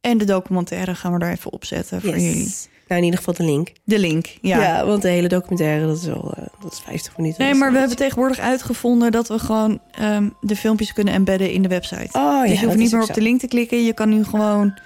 En 0.00 0.18
de 0.18 0.24
documentaire 0.24 0.94
gaan 0.94 1.12
we 1.18 1.24
er 1.24 1.32
even 1.32 1.52
opzetten 1.52 2.00
voor 2.00 2.18
Yes. 2.18 2.22
jullie. 2.22 2.54
Nou, 2.86 3.00
in 3.00 3.04
ieder 3.04 3.18
geval 3.18 3.34
de 3.34 3.44
link. 3.52 3.72
De 3.84 3.98
link, 3.98 4.26
ja. 4.40 4.60
Ja, 4.62 4.86
want 4.86 5.02
de 5.02 5.08
hele 5.08 5.28
documentaire, 5.28 5.86
dat 5.86 5.96
is 5.96 6.04
wel 6.04 6.34
eh, 6.36 6.44
dat 6.62 6.72
is 6.72 6.80
50 6.80 7.16
minuten. 7.16 7.44
Nee, 7.44 7.54
maar 7.54 7.72
we 7.72 7.78
hebben 7.78 7.96
tegenwoordig 7.96 8.38
uitgevonden 8.38 9.12
dat 9.12 9.28
we 9.28 9.38
gewoon 9.38 9.80
ehm, 9.92 10.28
de 10.40 10.56
filmpjes 10.56 10.92
kunnen 10.92 11.14
embedden 11.14 11.50
in 11.50 11.62
de 11.62 11.68
website. 11.68 12.18
Oh 12.18 12.22
ja, 12.22 12.46
dus 12.46 12.60
je 12.60 12.66
hoeft 12.66 12.78
niet 12.78 12.92
meer 12.92 13.00
op 13.00 13.06
zo. 13.06 13.12
de 13.12 13.20
link 13.20 13.40
te 13.40 13.46
klikken. 13.48 13.84
Je 13.84 13.92
kan 13.92 14.08
nu 14.08 14.24
gewoon... 14.24 14.78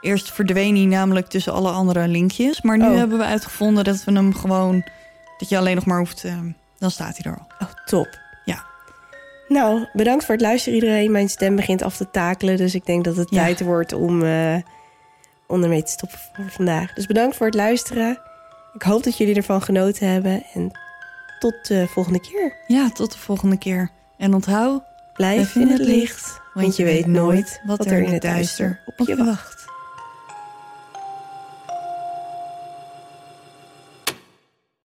Eerst 0.00 0.32
verdween 0.32 0.76
hij 0.76 0.84
namelijk 0.84 1.26
tussen 1.28 1.52
alle 1.52 1.70
andere 1.70 2.08
linkjes. 2.08 2.62
Maar 2.62 2.78
nu 2.78 2.84
Oh. 2.88 2.96
hebben 2.96 3.18
we 3.18 3.24
uitgevonden 3.24 3.84
dat 3.84 4.04
we 4.04 4.12
hem 4.12 4.34
gewoon... 4.34 4.84
Dat 5.38 5.48
je 5.48 5.58
alleen 5.58 5.74
nog 5.74 5.86
maar 5.86 5.98
hoeft... 5.98 6.24
ehm, 6.24 6.50
dan 6.78 6.90
staat 6.90 7.16
hij 7.22 7.32
er 7.32 7.38
al. 7.38 7.46
Oh, 7.68 7.74
top. 7.84 8.18
Ja. 8.44 8.64
Nou, 9.48 9.86
bedankt 9.92 10.24
voor 10.24 10.34
het 10.34 10.42
luisteren 10.42 10.78
iedereen. 10.78 11.10
Mijn 11.10 11.28
stem 11.28 11.56
begint 11.56 11.82
af 11.82 11.96
te 11.96 12.10
takelen, 12.10 12.56
dus 12.56 12.74
ik 12.74 12.86
denk 12.86 13.04
dat 13.04 13.16
het 13.16 13.30
Ja. 13.30 13.42
tijd 13.44 13.60
wordt 13.60 13.92
om, 13.92 14.22
eh 14.24 14.54
om 15.48 15.62
ermee 15.62 15.82
te 15.82 15.90
stoppen 15.90 16.18
voor 16.18 16.50
vandaag. 16.50 16.92
Dus 16.92 17.06
bedankt 17.06 17.36
voor 17.36 17.46
het 17.46 17.54
luisteren. 17.54 18.18
Ik 18.74 18.82
hoop 18.82 19.02
dat 19.02 19.16
jullie 19.16 19.34
ervan 19.34 19.62
genoten 19.62 20.08
hebben. 20.08 20.42
En 20.54 20.70
tot 21.38 21.66
de 21.66 21.86
volgende 21.86 22.20
keer. 22.20 22.56
Ja, 22.66 22.90
tot 22.90 23.12
de 23.12 23.18
volgende 23.18 23.58
keer. 23.58 23.90
En 24.16 24.34
onthoud, 24.34 24.82
Blijf 25.18 25.54
in 25.54 25.68
het 25.68 25.84
licht, 25.84 26.40
want 26.54 26.76
je 26.76 26.84
weet 26.84 27.06
nooit 27.06 27.60
wat 27.64 27.86
er 27.86 28.02
in 28.02 28.12
het 28.12 28.22
duister 28.22 28.80
op 28.86 29.06
je 29.06 29.16
wacht. 29.16 29.57